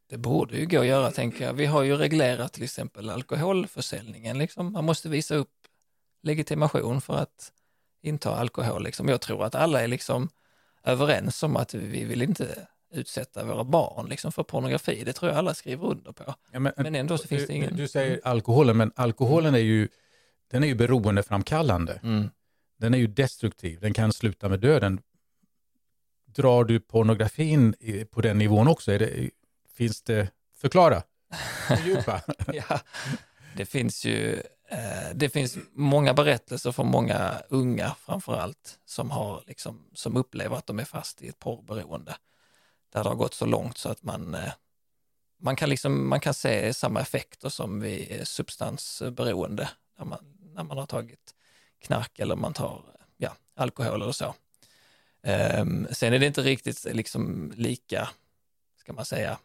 Det 0.10 0.18
borde 0.18 0.58
ju 0.58 0.66
gå 0.66 0.80
att 0.80 0.86
göra 0.86 1.12
tänker 1.12 1.46
jag. 1.46 1.54
Vi 1.54 1.66
har 1.66 1.84
ju 1.84 1.98
reglerat 1.98 2.54
till 2.54 2.64
exempel 2.64 3.10
alkoholförsäljningen 3.10 4.38
liksom. 4.38 4.74
Man 4.74 4.86
måste 4.86 5.10
visa 5.10 5.36
upp 5.36 5.54
legitimation 6.24 7.02
för 7.02 7.18
att 7.18 7.52
inta 8.02 8.36
alkohol. 8.36 8.84
Liksom. 8.84 9.08
Jag 9.08 9.22
tror 9.22 9.46
att 9.46 9.56
alla 9.56 9.82
är 9.82 9.88
liksom 9.88 10.30
överens 10.84 11.44
om 11.44 11.56
att 11.56 11.74
vi 11.74 12.04
vill 12.04 12.22
inte 12.22 12.68
utsätta 12.92 13.44
våra 13.44 13.64
barn 13.64 14.10
liksom 14.10 14.32
för 14.32 14.44
pornografi. 14.44 15.04
Det 15.04 15.14
tror 15.14 15.32
jag 15.32 15.38
alla 15.38 15.54
skriver 15.54 15.88
under 15.88 16.12
på. 16.12 16.36
Ja, 16.52 16.60
men, 16.60 16.74
Men 16.78 16.96
ändå 16.96 17.18
så 17.18 17.28
finns 17.28 17.42
du, 17.42 17.48
det 17.48 17.54
ingen... 17.54 17.76
Du 17.76 17.88
säger 17.88 18.22
alkoholen, 18.24 18.78
men 18.78 18.92
alkoholen 18.96 19.56
är 19.56 19.60
ju, 19.60 19.88
den 20.52 20.64
är 20.64 20.68
ju 20.68 20.76
beroendeframkallande. 20.76 22.00
Mm. 22.04 22.30
Den 22.80 22.94
är 22.94 22.98
ju 22.98 23.08
destruktiv, 23.08 23.80
den 23.80 23.94
kan 23.94 24.14
sluta 24.14 24.50
med 24.50 24.60
döden. 24.60 25.02
Drar 26.26 26.64
du 26.64 26.80
pornografin 26.80 27.76
på 28.12 28.22
den 28.22 28.38
nivån 28.38 28.68
också? 28.68 28.98
Det, 28.98 29.30
finns 29.74 30.02
det, 30.02 30.28
förklara, 30.58 31.04
fördjupa. 31.68 32.22
Ja, 32.54 32.80
det 33.56 33.66
finns 33.66 34.06
ju 34.06 34.42
Eh, 34.72 35.16
det 35.16 35.30
finns 35.30 35.58
många 35.72 36.14
berättelser 36.14 36.72
från 36.72 36.88
många 36.88 37.42
unga 37.50 37.96
framför 38.00 38.36
allt 38.36 38.80
som, 38.86 39.12
har 39.12 39.44
liksom, 39.48 39.86
som 39.94 40.18
upplever 40.18 40.56
att 40.56 40.68
de 40.68 40.80
är 40.80 40.86
fast 40.86 41.22
i 41.22 41.28
ett 41.28 41.40
porrberoende. 41.40 42.16
Där 42.94 43.04
det 43.04 43.10
har 43.10 43.16
gått 43.16 43.34
så 43.34 43.46
långt 43.46 43.78
så 43.78 43.90
att 43.90 44.04
man, 44.04 44.36
eh, 44.36 44.52
man, 45.40 45.56
kan, 45.56 45.70
liksom, 45.70 46.10
man 46.10 46.20
kan 46.20 46.34
se 46.34 46.74
samma 46.74 47.02
effekter 47.02 47.50
som 47.50 47.80
vid 47.80 48.12
eh, 48.12 48.24
substansberoende 48.24 49.70
när 49.98 50.06
man, 50.06 50.38
när 50.56 50.64
man 50.64 50.78
har 50.78 50.86
tagit 50.86 51.36
knark 51.82 52.20
eller 52.20 52.36
man 52.36 52.54
tar 52.54 52.84
ja, 53.18 53.36
alkohol 53.56 54.02
eller 54.02 54.12
så. 54.12 54.36
Ehm, 55.24 55.88
sen 55.92 56.14
är 56.14 56.20
det 56.20 56.26
inte 56.26 56.42
riktigt 56.42 56.84
liksom 56.84 57.54
lika, 57.56 58.10
ska 58.78 58.94
man 58.94 59.06
säga, 59.06 59.38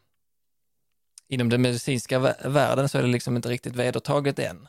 inom 1.29 1.49
den 1.49 1.63
medicinska 1.63 2.19
världen 2.45 2.89
så 2.89 2.99
är 2.99 3.03
det 3.03 3.09
liksom 3.09 3.37
inte 3.37 3.49
riktigt 3.49 3.77
vedertaget 3.77 4.39
än 4.39 4.69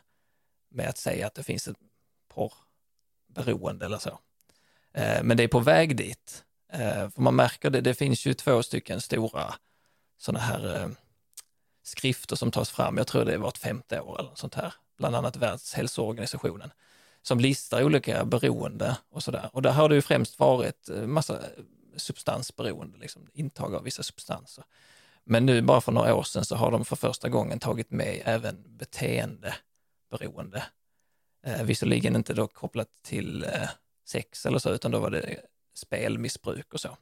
med 0.77 0.89
att 0.89 0.97
säga 0.97 1.27
att 1.27 1.35
det 1.35 1.43
finns 1.43 1.67
ett 1.67 1.77
porrberoende 2.33 3.85
eller 3.85 3.97
så. 3.97 4.19
Eh, 4.93 5.23
men 5.23 5.37
det 5.37 5.43
är 5.43 5.47
på 5.47 5.59
väg 5.59 5.97
dit. 5.97 6.43
Eh, 6.73 7.09
för 7.09 7.21
man 7.21 7.35
märker 7.35 7.69
det, 7.69 7.81
det 7.81 7.93
finns 7.93 8.25
ju 8.25 8.33
två 8.33 8.63
stycken 8.63 9.01
stora 9.01 9.53
sådana 10.17 10.39
här 10.39 10.75
eh, 10.75 10.89
skrifter 11.83 12.35
som 12.35 12.51
tas 12.51 12.69
fram, 12.69 12.97
jag 12.97 13.07
tror 13.07 13.25
det 13.25 13.33
är 13.33 13.37
vart 13.37 13.57
femte 13.57 14.01
år 14.01 14.19
eller 14.19 14.29
något 14.29 14.37
sånt 14.37 14.55
här, 14.55 14.73
bland 14.97 15.15
annat 15.15 15.35
Världshälsoorganisationen, 15.35 16.71
som 17.21 17.39
listar 17.39 17.83
olika 17.83 18.25
beroende 18.25 18.97
och 19.09 19.23
sådär. 19.23 19.49
Och 19.53 19.61
där 19.61 19.71
har 19.71 19.89
det 19.89 19.95
ju 19.95 20.01
främst 20.01 20.39
varit 20.39 20.89
massa 21.05 21.39
substansberoende, 21.95 22.97
liksom 22.97 23.27
intag 23.33 23.75
av 23.75 23.83
vissa 23.83 24.03
substanser. 24.03 24.63
Men 25.23 25.45
nu 25.45 25.61
bara 25.61 25.81
för 25.81 25.91
några 25.91 26.15
år 26.15 26.23
sedan 26.23 26.45
så 26.45 26.55
har 26.55 26.71
de 26.71 26.85
för 26.85 26.95
första 26.95 27.29
gången 27.29 27.59
tagit 27.59 27.91
med 27.91 28.21
även 28.25 28.77
beteende 28.77 29.55
beroende. 30.09 30.63
Eh, 31.43 31.63
visserligen 31.63 32.15
inte 32.15 32.33
då 32.33 32.47
kopplat 32.47 32.89
till 33.01 33.43
eh, 33.43 33.69
sex 34.05 34.45
eller 34.45 34.59
så, 34.59 34.73
utan 34.73 34.91
då 34.91 34.99
var 34.99 35.09
det 35.09 35.41
spelmissbruk 35.73 36.73
och 36.73 36.81
så. 36.81 36.97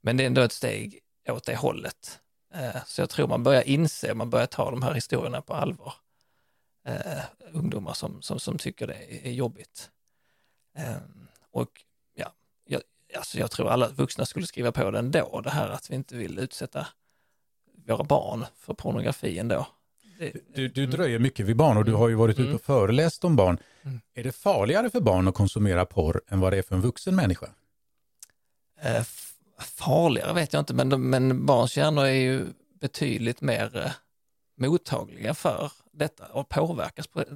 Men 0.00 0.16
det 0.16 0.22
är 0.22 0.26
ändå 0.26 0.42
ett 0.42 0.52
steg 0.52 1.00
åt 1.28 1.44
det 1.44 1.56
hållet. 1.56 2.20
Eh, 2.54 2.84
så 2.86 3.02
jag 3.02 3.10
tror 3.10 3.28
man 3.28 3.42
börjar 3.42 3.62
inse, 3.62 4.14
man 4.14 4.30
börjar 4.30 4.46
ta 4.46 4.70
de 4.70 4.82
här 4.82 4.94
historierna 4.94 5.42
på 5.42 5.54
allvar. 5.54 5.94
Eh, 6.84 7.22
ungdomar 7.52 7.92
som, 7.92 8.22
som, 8.22 8.38
som 8.38 8.58
tycker 8.58 8.86
det 8.86 8.94
är, 8.94 9.26
är 9.26 9.32
jobbigt. 9.32 9.90
Eh, 10.76 10.96
och 11.50 11.84
ja, 12.14 12.32
jag, 12.64 12.82
alltså 13.16 13.38
jag 13.38 13.50
tror 13.50 13.68
alla 13.68 13.88
vuxna 13.88 14.26
skulle 14.26 14.46
skriva 14.46 14.72
på 14.72 14.90
det 14.90 14.98
ändå, 14.98 15.40
det 15.40 15.50
här 15.50 15.68
att 15.68 15.90
vi 15.90 15.94
inte 15.94 16.16
vill 16.16 16.38
utsätta 16.38 16.86
våra 17.86 18.04
barn 18.04 18.46
för 18.56 18.74
pornografi 18.74 19.38
ändå. 19.38 19.66
Du, 20.54 20.68
du 20.68 20.86
dröjer 20.86 21.18
mycket 21.18 21.46
vid 21.46 21.56
barn 21.56 21.76
och 21.76 21.84
du 21.84 21.92
har 21.92 22.08
ju 22.08 22.14
varit 22.14 22.34
ute 22.34 22.42
Mm. 22.42 22.54
och 22.54 22.62
föreläst 22.62 23.24
om 23.24 23.36
barn. 23.36 23.58
Mm. 23.82 24.00
Är 24.14 24.24
det 24.24 24.32
farligare 24.32 24.90
för 24.90 25.00
barn 25.00 25.28
att 25.28 25.34
konsumera 25.34 25.86
porr 25.86 26.20
än 26.28 26.40
vad 26.40 26.52
det 26.52 26.58
är 26.58 26.62
för 26.62 26.74
en 26.74 26.80
vuxen 26.80 27.16
människa? 27.16 27.48
Eh, 28.82 29.02
farligare 29.60 30.32
vet 30.34 30.52
jag 30.52 30.60
inte, 30.60 30.74
men, 30.74 30.88
de, 30.88 31.10
men 31.10 31.46
barns 31.46 31.76
hjärnor 31.76 32.04
är 32.04 32.10
ju 32.10 32.46
betydligt 32.80 33.40
mer 33.40 33.76
eh, 33.76 33.92
mottagliga 34.56 35.34
för 35.34 35.72
detta 35.92 36.26
och 36.26 36.48
påverkas 36.48 37.06
på 37.06 37.20
ett 37.20 37.28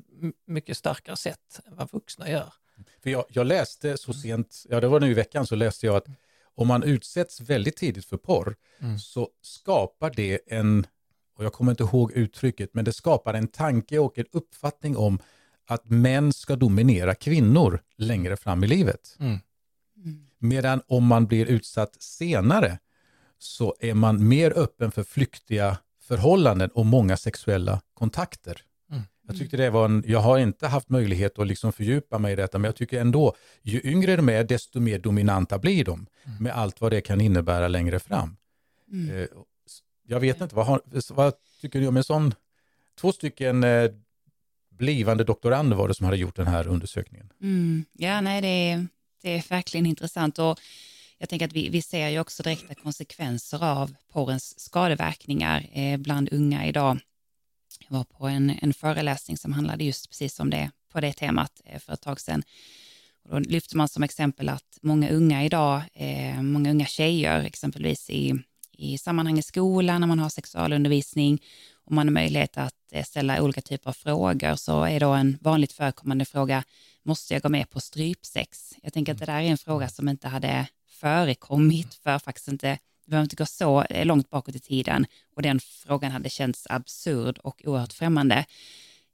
mycket 0.46 0.77
starkare 0.77 1.16
sätt 1.16 1.61
än 1.66 1.77
vad 1.77 1.92
vuxna 1.92 2.31
gör. 2.31 2.53
För 3.03 3.11
jag, 3.11 3.25
jag 3.29 3.46
läste 3.46 3.96
så 3.96 4.12
sent, 4.12 4.62
ja 4.68 4.81
det 4.81 4.88
var 4.88 5.01
nu 5.01 5.11
i 5.11 5.14
veckan, 5.14 5.46
så 5.46 5.55
läste 5.55 5.87
jag 5.87 5.96
att 5.96 6.07
om 6.55 6.68
man 6.68 6.83
utsätts 6.83 7.40
väldigt 7.40 7.77
tidigt 7.77 8.05
för 8.07 8.16
porr 8.16 8.57
Mm. 8.81 8.99
så 8.99 9.29
skapar 9.42 10.11
det 10.16 10.40
en, 10.46 10.87
och 11.37 11.44
jag 11.44 11.53
kommer 11.53 11.72
inte 11.72 11.83
ihåg 11.83 12.12
uttrycket, 12.12 12.70
men 12.75 12.85
det 12.85 12.92
skapar 12.92 13.35
en 13.35 13.49
tanke 13.49 13.99
och 13.99 14.18
en 14.18 14.25
uppfattning 14.33 14.96
om 14.96 15.18
att 15.66 15.90
män 15.90 16.33
ska 16.33 16.57
dominera 16.57 17.14
kvinnor 17.14 17.81
längre 17.96 18.37
fram 18.37 18.64
i 18.64 18.66
livet. 18.66 19.16
Mm. 19.20 19.38
Medan 20.38 20.83
om 20.87 21.07
man 21.07 21.27
blir 21.27 21.46
utsatt 21.46 22.03
senare 22.03 22.79
så 23.38 23.75
är 23.81 23.94
man 23.94 24.29
mer 24.29 24.59
öppen 24.59 24.90
för 24.90 25.03
flyktiga 25.03 25.79
förhållanden 26.01 26.70
och 26.70 26.87
många 26.87 27.16
sexuella 27.16 27.81
kontakter. 27.94 28.62
Mm. 28.90 29.03
Jag 29.29 29.38
tyckte 29.38 29.57
det 29.57 29.70
var 29.70 29.85
en, 29.85 30.05
jag 30.07 30.20
har 30.20 30.38
inte 30.38 30.66
haft 30.66 30.88
möjlighet 30.88 31.38
att 31.38 31.46
liksom 31.46 31.72
fördjupa 31.72 32.18
mig 32.18 32.33
i 32.33 32.37
detta, 32.37 32.59
men 32.59 32.68
jag 32.68 32.77
tycker 32.77 33.01
ändå, 33.01 33.35
ju 33.62 33.81
yngre 33.85 34.16
de 34.16 34.29
är, 34.29 34.44
desto 34.44 34.81
mer 34.81 34.99
dominanta 34.99 35.59
blir 35.59 35.85
de, 35.85 36.07
Mm. 36.25 36.42
med 36.42 36.53
allt 36.57 36.81
vad 36.81 36.92
det 36.92 37.01
kan 37.01 37.20
innebära 37.20 37.68
längre 37.68 37.99
fram. 37.99 38.37
Mm. 38.92 39.16
Eh, 39.22 39.29
jag 40.07 40.21
vet 40.21 40.40
inte, 40.40 40.55
vad, 40.55 40.66
har, 40.66 40.81
vad 41.14 41.35
tycker 41.61 41.81
du 41.81 41.87
om 41.87 41.97
en 41.97 42.05
sån, 42.05 42.35
två 43.01 43.12
stycken 43.12 43.64
eh, 43.64 43.90
blivande 44.71 45.25
doktorander 45.25 45.77
var 45.77 45.88
det 45.88 45.95
som 45.95 46.05
hade 46.05 46.16
gjort 46.16 46.37
den 46.37 46.47
här 46.47 46.69
undersökningen. 46.69 47.33
Mm. 47.42 47.85
Ja, 47.92 48.21
nej, 48.21 48.40
det 48.40 48.49
är, 48.49 48.87
det 49.23 49.31
är 49.31 49.49
verkligen 49.49 49.87
intressant. 49.87 50.38
Och 50.38 50.61
jag 51.19 51.29
tänker 51.29 51.47
att 51.47 51.53
vi, 51.53 51.69
vi 51.69 51.83
ser 51.83 52.09
ju 52.09 52.21
också 52.21 52.42
direkta 52.42 52.75
konsekvenser 52.75 53.64
av 53.64 53.95
porrens 54.12 54.61
skadeverkningar 54.61 55.66
eh, 55.73 55.97
bland 55.97 56.29
unga 56.33 56.66
idag. 56.66 56.99
Jag 57.88 57.97
var 57.97 58.05
på 58.05 58.27
en, 58.27 58.59
en 58.62 58.75
föreläsning 58.75 59.37
som 59.37 59.53
handlade 59.53 59.85
just 59.85 60.09
precis 60.09 60.40
om 60.40 60.51
det, 60.51 60.71
på 60.92 61.01
det 61.01 61.12
temat 61.12 61.61
eh, 61.64 61.79
för 61.79 61.92
ett 61.92 62.01
tag 62.01 62.21
sedan. 62.21 62.42
Och 63.25 63.31
då 63.31 63.38
lyfter 63.38 63.77
man 63.77 63.88
som 63.88 64.03
exempel 64.03 64.49
att 64.49 64.79
många 64.83 65.11
unga 65.11 65.45
idag, 65.45 65.83
eh, 65.92 66.42
många 66.42 66.71
unga 66.71 66.87
tjejer 66.87 67.45
exempelvis 67.45 68.11
i, 68.11 68.35
i 68.79 68.99
sammanhang 68.99 69.39
i 69.39 69.43
skolan 69.43 70.01
när 70.01 70.09
man 70.09 70.19
har 70.19 70.29
sexualundervisning 70.29 71.43
och 71.85 71.93
man 71.93 72.09
har 72.09 72.12
möjlighet 72.12 72.57
att 72.57 72.75
eh, 72.93 73.05
ställa 73.05 73.43
olika 73.43 73.61
typer 73.61 73.91
av 73.91 73.95
frågor 73.95 74.57
så 74.57 74.85
är 74.85 75.01
då 75.01 75.11
en 75.11 75.39
vanligt 75.41 75.73
förekommande 75.73 76.25
fråga, 76.25 76.65
måste 77.03 77.35
jag 77.35 77.43
gå 77.43 77.49
med 77.49 77.71
på 77.71 77.81
strypsex? 77.81 78.75
Jag 78.83 78.93
tänker 78.93 79.12
att 79.12 79.19
det 79.19 79.27
där 79.27 79.41
är 79.41 79.51
en 79.51 79.59
fråga 79.59 79.89
som 79.89 80.09
inte 80.09 80.29
hade 80.29 80.67
förekommit 80.89 81.95
för 81.95 82.19
faktiskt 82.19 82.49
inte, 82.49 82.79
vi 83.05 83.11
behöver 83.11 83.25
inte 83.25 83.37
gå 83.37 83.47
så 83.47 83.83
eh, 83.83 84.07
långt 84.07 84.31
bakåt 84.31 84.55
i 84.55 84.61
tiden 84.61 85.07
och 85.37 85.43
den 85.43 85.61
frågan 85.61 86.12
hade 86.12 86.31
känts 86.31 86.67
absurd 86.71 87.39
och 87.39 87.62
oerhört 87.65 87.93
främmande. 87.93 88.45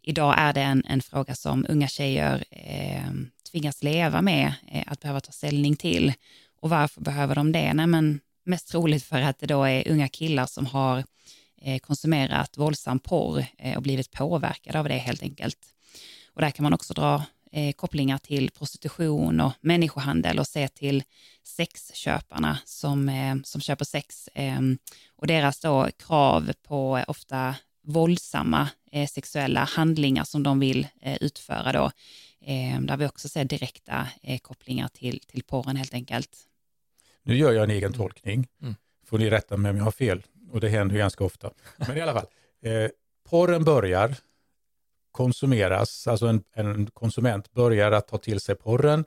Idag 0.02 0.34
är 0.38 0.52
det 0.52 0.60
en, 0.60 0.84
en 0.86 1.02
fråga 1.02 1.34
som 1.34 1.66
unga 1.68 1.88
tjejer 1.88 2.44
eh, 2.50 3.10
tvingas 3.50 3.82
leva 3.82 4.22
med, 4.22 4.52
eh, 4.68 4.84
att 4.86 5.00
behöva 5.00 5.20
ta 5.20 5.32
ställning 5.32 5.76
till. 5.76 6.12
Och 6.60 6.70
varför 6.70 7.00
behöver 7.00 7.34
de 7.34 7.52
det? 7.52 7.74
Nej, 7.74 7.86
men 7.86 8.20
mest 8.44 8.68
troligt 8.68 9.04
för 9.04 9.20
att 9.20 9.38
det 9.38 9.46
då 9.46 9.64
är 9.64 9.88
unga 9.88 10.08
killar 10.08 10.46
som 10.46 10.66
har 10.66 11.04
eh, 11.62 11.78
konsumerat 11.78 12.58
våldsam 12.58 12.98
porr 12.98 13.44
eh, 13.58 13.76
och 13.76 13.82
blivit 13.82 14.10
påverkade 14.10 14.78
av 14.78 14.88
det 14.88 14.94
helt 14.94 15.22
enkelt. 15.22 15.58
Och 16.34 16.40
där 16.40 16.50
kan 16.50 16.62
man 16.62 16.72
också 16.72 16.94
dra 16.94 17.24
eh, 17.52 17.72
kopplingar 17.72 18.18
till 18.18 18.50
prostitution 18.50 19.40
och 19.40 19.52
människohandel 19.60 20.38
och 20.38 20.46
se 20.46 20.68
till 20.68 21.02
sexköparna 21.44 22.58
som, 22.64 23.10
som 23.44 23.60
köper 23.60 23.84
sex 23.84 24.28
ehm, 24.34 24.78
och 25.16 25.26
deras 25.26 25.60
då 25.60 25.88
krav 25.98 26.52
på 26.62 27.04
ofta 27.06 27.54
våldsamma 27.84 28.68
sexuella 29.10 29.64
handlingar 29.64 30.24
som 30.24 30.42
de 30.42 30.60
vill 30.60 30.86
utföra 31.20 31.72
då. 31.72 31.90
Ehm, 32.44 32.86
där 32.86 32.96
vi 32.96 33.06
också 33.06 33.28
ser 33.28 33.44
direkta 33.44 34.08
kopplingar 34.42 34.88
till, 34.88 35.20
till 35.20 35.42
porren 35.42 35.76
helt 35.76 35.94
enkelt. 35.94 36.48
Nu 37.22 37.36
gör 37.36 37.52
jag 37.52 37.64
en 37.64 37.70
egen 37.70 37.92
tolkning. 37.92 38.48
Mm. 38.62 38.74
Får 39.06 39.18
ni 39.18 39.30
rätta 39.30 39.56
mig 39.56 39.70
om 39.70 39.76
jag 39.76 39.84
har 39.84 39.90
fel. 39.90 40.22
Och 40.50 40.60
det 40.60 40.68
händer 40.68 40.94
ju 40.94 40.98
ganska 40.98 41.24
ofta. 41.24 41.50
Men 41.76 41.96
i 41.96 42.00
alla 42.00 42.12
fall. 42.12 42.26
Eh, 42.62 42.90
porren 43.30 43.64
börjar 43.64 44.16
konsumeras. 45.12 46.06
Alltså 46.06 46.26
en, 46.26 46.42
en 46.54 46.86
konsument 46.86 47.52
börjar 47.52 47.92
att 47.92 48.08
ta 48.08 48.18
till 48.18 48.40
sig 48.40 48.54
porren. 48.54 49.04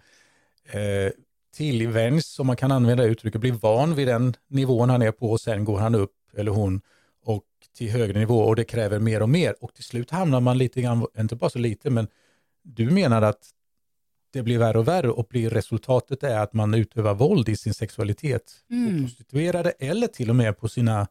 Eh, 0.65 1.11
tillvänjs, 1.55 2.39
om 2.39 2.47
man 2.47 2.55
kan 2.55 2.71
använda 2.71 3.03
uttrycket, 3.03 3.41
blir 3.41 3.51
van 3.51 3.95
vid 3.95 4.07
den 4.07 4.35
nivån 4.47 4.89
han 4.89 5.01
är 5.01 5.11
på 5.11 5.31
och 5.31 5.41
sen 5.41 5.65
går 5.65 5.79
han 5.79 5.95
upp, 5.95 6.15
eller 6.33 6.51
hon, 6.51 6.81
och 7.23 7.43
till 7.77 7.91
högre 7.91 8.19
nivå 8.19 8.39
och 8.39 8.55
det 8.55 8.63
kräver 8.63 8.99
mer 8.99 9.21
och 9.21 9.29
mer. 9.29 9.55
Och 9.61 9.73
till 9.73 9.83
slut 9.83 10.11
hamnar 10.11 10.39
man 10.39 10.57
lite 10.57 10.81
grann, 10.81 11.07
inte 11.17 11.35
bara 11.35 11.49
så 11.49 11.59
lite, 11.59 11.89
men 11.89 12.07
du 12.63 12.89
menar 12.89 13.21
att 13.21 13.49
det 14.35 14.43
blir 14.43 14.57
värre 14.57 14.79
och 14.79 14.87
värre 14.87 15.09
och 15.09 15.25
blir 15.29 15.49
resultatet 15.49 16.23
är 16.23 16.39
att 16.39 16.53
man 16.53 16.73
utövar 16.73 17.13
våld 17.13 17.49
i 17.49 17.57
sin 17.57 17.73
sexualitet 17.73 18.43
på 18.67 18.73
Mm. 18.73 19.03
prostituerade 19.05 19.69
eller 19.79 20.07
till 20.07 20.29
och 20.29 20.35
med 20.35 20.57
på 20.59 20.69
sina 20.69 21.07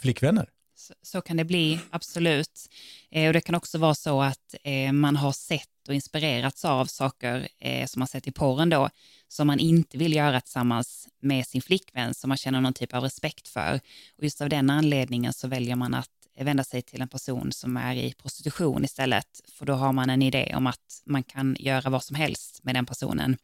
flickvänner. 0.00 0.48
Så, 0.76 0.94
så 1.02 1.20
kan 1.20 1.36
det 1.36 1.44
bli, 1.44 1.80
absolut. 1.90 2.68
Eh, 3.10 3.26
och 3.26 3.32
Det 3.32 3.40
kan 3.40 3.54
också 3.54 3.78
vara 3.78 3.94
så 3.94 4.22
att 4.22 4.54
eh, 4.64 4.92
man 4.92 5.16
har 5.16 5.32
sett 5.32 5.68
och 5.88 5.94
inspirerats 5.94 6.64
av 6.64 6.86
saker 6.86 7.48
eh, 7.58 7.86
som 7.86 8.00
man 8.00 8.08
sett 8.08 8.26
i 8.26 8.32
porren 8.32 8.70
då, 8.70 8.88
som 9.28 9.46
man 9.46 9.58
inte 9.58 9.98
vill 9.98 10.12
göra 10.12 10.40
tillsammans 10.40 11.08
med 11.20 11.46
sin 11.46 11.62
flickvän, 11.62 12.14
som 12.14 12.28
man 12.28 12.36
känner 12.36 12.60
någon 12.60 12.74
typ 12.74 12.94
av 12.94 13.02
respekt 13.02 13.48
för. 13.48 13.80
Och 14.18 14.24
just 14.24 14.40
av 14.40 14.48
den 14.48 14.70
anledningen 14.70 15.32
så 15.32 15.48
väljer 15.48 15.76
man 15.76 15.94
att 15.94 16.08
vända 16.36 16.64
sig 16.64 16.82
till 16.82 17.02
en 17.02 17.08
person 17.08 17.52
som 17.52 17.76
är 17.76 17.94
i 17.94 18.12
prostitution 18.12 18.84
istället, 18.84 19.40
för 19.52 19.66
då 19.66 19.72
har 19.72 19.92
man 19.92 20.10
en 20.10 20.22
idé 20.22 20.54
om 20.56 20.66
att 20.66 21.02
man 21.04 21.22
kan 21.22 21.56
göra 21.58 21.90
vad 21.90 22.04
som 22.04 22.16
helst 22.16 22.60
med 22.62 22.74
den 22.74 22.86
personen. 22.86 23.36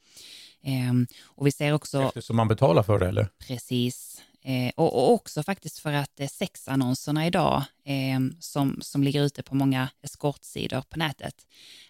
Ehm, 0.62 1.06
och 1.24 1.46
vi 1.46 1.52
ser 1.52 1.72
också... 1.72 2.02
Eftersom 2.02 2.36
man 2.36 2.48
betalar 2.48 2.82
för 2.82 2.98
det, 2.98 3.08
eller? 3.08 3.28
Precis. 3.38 4.22
Eh, 4.42 4.70
och, 4.76 4.94
och, 4.94 5.12
också 5.12 5.42
faktiskt 5.42 5.78
för 5.78 5.92
att 5.92 6.20
eh, 6.20 6.28
sexannonserna 6.28 7.26
idag, 7.26 7.62
eh, 7.84 8.20
som, 8.40 8.78
som 8.82 9.02
ligger 9.02 9.22
ute 9.22 9.42
på 9.42 9.54
många 9.54 9.88
eskortsidor 10.02 10.80
på 10.80 10.98
nätet, 10.98 11.34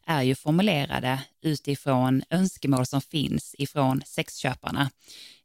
är 0.06 0.22
ju 0.22 0.34
formulerade 0.34 1.22
utifrån 1.42 2.22
önskemål 2.30 2.86
som 2.86 3.00
finns 3.00 3.54
ifrån 3.58 4.02
sexköparna. 4.06 4.90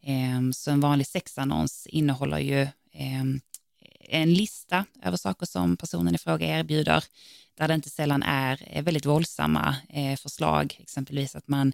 Eh, 0.03 0.51
så 0.53 0.71
en 0.71 0.79
vanlig 0.79 1.07
sexannons 1.07 1.87
innehåller 1.87 2.39
ju 2.39 2.61
eh, 2.91 3.23
en 4.21 4.33
lista 4.33 4.85
över 5.03 5.17
saker 5.17 5.45
som 5.45 5.77
personen 5.77 6.15
i 6.15 6.17
fråga 6.17 6.59
erbjuder, 6.59 7.03
där 7.57 7.67
det 7.67 7.73
inte 7.73 7.89
sällan 7.89 8.23
är 8.23 8.81
väldigt 8.81 9.05
våldsamma 9.05 9.75
eh, 9.89 10.15
förslag, 10.15 10.77
exempelvis 10.79 11.35
att 11.35 11.47
man 11.47 11.73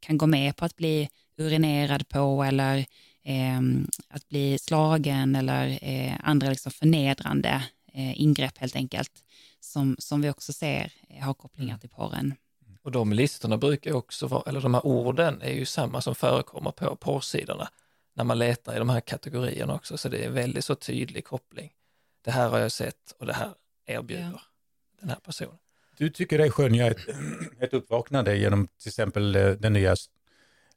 kan 0.00 0.18
gå 0.18 0.26
med 0.26 0.56
på 0.56 0.64
att 0.64 0.76
bli 0.76 1.08
urinerad 1.36 2.08
på 2.08 2.42
eller 2.44 2.78
eh, 3.24 3.60
att 4.08 4.28
bli 4.28 4.58
slagen 4.58 5.36
eller 5.36 5.78
eh, 5.82 6.14
andra 6.22 6.50
liksom 6.50 6.72
förnedrande 6.72 7.62
eh, 7.92 8.20
ingrepp 8.20 8.58
helt 8.58 8.76
enkelt, 8.76 9.12
som, 9.60 9.96
som 9.98 10.22
vi 10.22 10.30
också 10.30 10.52
ser 10.52 10.92
eh, 11.08 11.24
har 11.24 11.34
kopplingar 11.34 11.70
mm. 11.70 11.80
till 11.80 11.90
porren. 11.90 12.34
Och 12.82 12.90
de 12.90 13.12
listorna 13.12 13.56
brukar 13.56 13.92
också 13.92 14.26
vara, 14.26 14.42
eller 14.46 14.60
de 14.60 14.74
här 14.74 14.86
orden 14.86 15.42
är 15.42 15.52
ju 15.52 15.66
samma 15.66 16.00
som 16.00 16.14
förekommer 16.14 16.70
på 16.70 16.96
porrsidorna 16.96 17.68
när 18.14 18.24
man 18.24 18.38
letar 18.38 18.76
i 18.76 18.78
de 18.78 18.88
här 18.88 19.00
kategorierna 19.00 19.74
också, 19.74 19.96
så 19.96 20.08
det 20.08 20.24
är 20.24 20.30
väldigt 20.30 20.64
så 20.64 20.74
tydlig 20.74 21.24
koppling. 21.24 21.72
Det 22.24 22.30
här 22.30 22.48
har 22.48 22.58
jag 22.58 22.72
sett 22.72 23.14
och 23.18 23.26
det 23.26 23.32
här 23.32 23.54
erbjuder 23.86 24.30
ja. 24.32 24.40
den 25.00 25.08
här 25.08 25.18
personen. 25.24 25.58
Du 25.96 26.10
tycker 26.10 26.38
dig 26.38 26.50
skönja 26.50 26.86
ett, 26.86 26.98
ett 27.60 27.74
uppvaknande 27.74 28.36
genom 28.36 28.66
till 28.66 28.88
exempel 28.88 29.36
eh, 29.36 29.50
den 29.50 29.72
nya 29.72 29.96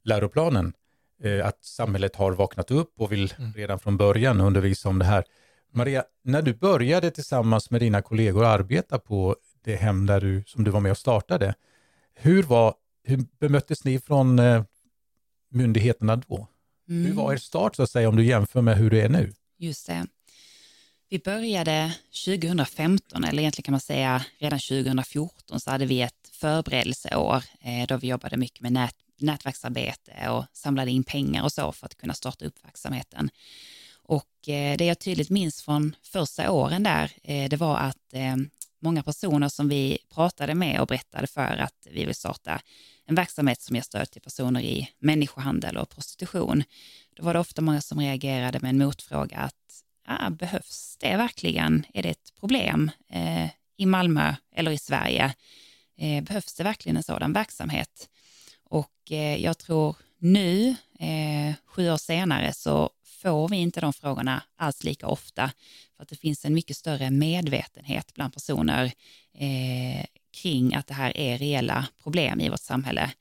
läroplanen 0.04 0.74
Eh, 1.24 1.48
att 1.48 1.64
samhället 1.64 2.16
har 2.16 2.32
vaknat 2.32 2.72
upp 2.72 2.94
och 3.02 3.12
vill 3.12 3.34
mm. 3.38 3.54
redan 3.54 3.80
från 3.80 3.98
början 3.98 4.42
undervisa 4.42 4.90
om 4.90 5.00
det 5.00 5.06
här. 5.06 5.24
Maria, 5.72 6.04
när 6.24 6.42
du 6.42 6.54
började 6.54 7.12
tillsammans 7.12 7.72
med 7.72 7.82
dina 7.82 8.02
kollegor 8.02 8.46
arbeta 8.46 9.00
på 9.00 9.36
det 9.64 9.76
hem 9.76 10.06
där 10.06 10.22
du, 10.22 10.44
som 10.48 10.64
du 10.64 10.72
var 10.72 10.80
med 10.80 10.92
och 10.92 10.98
startade, 10.98 11.56
hur, 12.16 12.44
var, 12.44 12.76
hur 13.04 13.26
bemöttes 13.40 13.84
ni 13.84 14.00
från 14.00 14.40
eh, 14.40 14.64
myndigheterna 15.50 16.16
då? 16.16 16.48
Mm. 16.90 17.06
Hur 17.06 17.14
var 17.14 17.34
er 17.34 17.38
start 17.38 17.76
så 17.76 17.84
att 17.84 17.90
säga 17.90 18.10
om 18.10 18.16
du 18.16 18.26
jämför 18.26 18.62
med 18.62 18.78
hur 18.78 18.90
det 18.90 19.02
är 19.02 19.10
nu? 19.10 19.34
Just 19.58 19.88
det. 19.88 20.08
Vi 21.10 21.20
började 21.20 21.94
2015, 22.26 23.24
eller 23.24 23.40
egentligen 23.40 23.64
kan 23.64 23.72
man 23.72 23.80
säga 23.80 24.26
redan 24.38 24.60
2014, 24.60 25.60
så 25.60 25.72
hade 25.72 25.86
vi 25.86 26.02
ett 26.02 26.30
förberedelseår 26.32 27.44
eh, 27.62 27.88
då 27.88 27.98
vi 27.98 28.08
jobbade 28.08 28.38
mycket 28.38 28.62
med 28.62 28.72
nät, 28.72 28.96
nätverksarbete 29.20 30.30
och 30.30 30.46
samlade 30.54 30.92
in 30.92 31.04
pengar 31.04 31.44
och 31.44 31.52
så 31.52 31.72
för 31.72 31.86
att 31.86 31.98
kunna 31.98 32.14
starta 32.14 32.46
upp 32.46 32.66
verksamheten. 32.66 33.30
Och 34.04 34.50
eh, 34.50 34.78
det 34.78 34.86
jag 34.86 35.00
tydligt 35.00 35.30
minns 35.30 35.62
från 35.62 35.96
första 36.04 36.52
åren 36.52 36.84
där, 36.84 37.12
eh, 37.24 37.50
det 37.50 37.58
var 37.58 37.78
att 37.78 38.14
många 38.84 39.04
personer 39.04 39.50
som 39.50 39.70
vi 39.70 39.98
pratade 40.14 40.56
med 40.56 40.80
och 40.80 40.88
berättade 40.88 41.28
för 41.28 41.58
att 41.58 41.88
vi 41.92 42.06
vill 42.06 42.16
starta 42.16 42.62
en 43.06 43.16
verksamhet 43.16 43.62
som 43.62 43.76
ger 43.76 43.84
stöd 43.84 44.12
till 44.12 44.22
personer 44.22 44.62
i 44.62 44.90
människohandel 45.00 45.78
och 45.78 45.90
prostitution. 45.90 46.64
Då 47.16 47.24
var 47.24 47.34
det 47.34 47.40
ofta 47.40 47.62
många 47.62 47.82
som 47.82 48.00
reagerade 48.00 48.60
med 48.60 48.70
en 48.70 48.78
motfråga 48.78 49.38
att 49.38 49.84
ah, 50.08 50.30
behövs 50.30 50.98
det 51.00 51.18
verkligen? 51.18 51.86
Är 51.94 52.04
det 52.04 52.10
ett 52.10 52.34
problem 52.40 52.92
eh, 53.10 53.50
i 53.78 53.86
Malmö 53.86 54.36
eller 54.56 54.72
i 54.72 54.78
Sverige? 54.78 55.34
Eh, 55.98 56.24
behövs 56.24 56.54
det 56.54 56.64
verkligen 56.64 56.98
en 56.98 57.04
sådan 57.04 57.34
verksamhet? 57.34 58.10
Och 58.64 59.12
eh, 59.12 59.44
jag 59.44 59.58
tror 59.58 59.96
nu, 60.18 60.76
eh, 61.00 61.54
sju 61.66 61.92
år 61.92 61.98
senare, 61.98 62.54
så 62.54 62.90
får 63.24 63.50
vi 63.50 63.58
inte 63.58 63.82
de 63.82 63.94
frågorna 63.94 64.44
alls 64.56 64.84
lika 64.84 65.08
ofta. 65.08 65.52
För 65.96 66.04
att 66.04 66.10
det 66.10 66.16
finns 66.16 66.46
en 66.46 66.54
mycket 66.54 66.78
större 66.78 67.12
medvetenhet 67.12 68.14
bland 68.14 68.34
personer 68.34 68.86
eh, 69.34 70.06
kring 70.42 70.76
att 70.76 70.88
det 70.88 70.94
här 70.94 71.18
är 71.18 71.38
reella 71.38 71.88
problem 72.04 72.42
i 72.42 72.50
vårt 72.50 72.60
samhälle. 72.60 73.12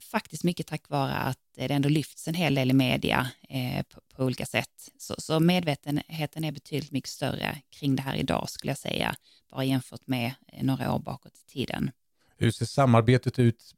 Faktiskt 0.00 0.44
mycket 0.44 0.66
tack 0.66 0.88
vare 0.88 1.14
att 1.14 1.38
det 1.56 1.70
ändå 1.70 1.88
lyfts 1.88 2.28
en 2.28 2.34
hel 2.34 2.54
del 2.54 2.70
i 2.70 2.74
media 2.74 3.30
eh, 3.48 3.82
på, 3.82 4.00
på, 4.14 4.24
olika 4.24 4.46
sätt. 4.46 4.90
Så, 4.98 5.14
så, 5.18 5.40
medvetenheten 5.40 6.44
är 6.44 6.52
betydligt 6.52 6.92
mycket 6.92 7.10
större 7.10 7.58
kring 7.70 7.96
det 7.96 8.02
här 8.02 8.16
idag 8.16 8.50
skulle 8.50 8.70
jag 8.70 8.78
säga, 8.78 9.14
bara 9.50 9.64
jämfört 9.64 10.06
med 10.06 10.32
eh, 10.46 10.64
några 10.64 10.94
år 10.94 10.98
bakåt 10.98 11.32
i 11.38 11.50
tiden. 11.52 11.90
Hur 12.36 12.50
ser 12.50 12.66
samarbetet 12.66 13.38
ut 13.38 13.74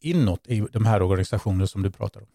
inåt 0.00 0.46
i 0.46 0.60
de 0.72 0.86
här 0.86 1.02
organisationerna 1.02 1.66
som 1.66 1.82
du 1.82 1.90
pratar 1.90 2.20
om? 2.20 2.28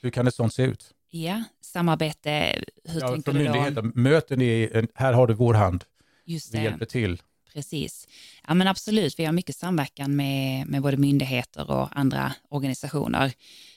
Hur 0.00 0.10
kan 0.10 0.26
ett 0.26 0.34
sånt 0.34 0.54
se 0.54 0.62
ut? 0.62 0.95
Ja, 1.10 1.44
samarbete, 1.60 2.62
hur 2.84 3.00
ja, 3.00 3.08
tänker 3.08 3.32
du 3.32 3.70
då? 3.70 3.82
Möter 3.94 4.36
ni, 4.36 4.70
här 4.94 5.12
har 5.12 5.26
du 5.26 5.34
vår 5.34 5.54
hand, 5.54 5.84
Just 6.24 6.52
det. 6.52 6.58
vi 6.58 6.64
hjälper 6.64 6.86
till. 6.86 7.22
Precis. 7.56 8.08
Ja 8.48 8.54
men 8.54 8.68
absolut, 8.68 9.18
vi 9.18 9.24
har 9.24 9.32
mycket 9.32 9.56
samverkan 9.56 10.16
med, 10.16 10.66
med 10.66 10.82
både 10.82 10.96
myndigheter 10.96 11.70
och 11.70 11.88
andra 11.98 12.32
organisationer. 12.48 13.32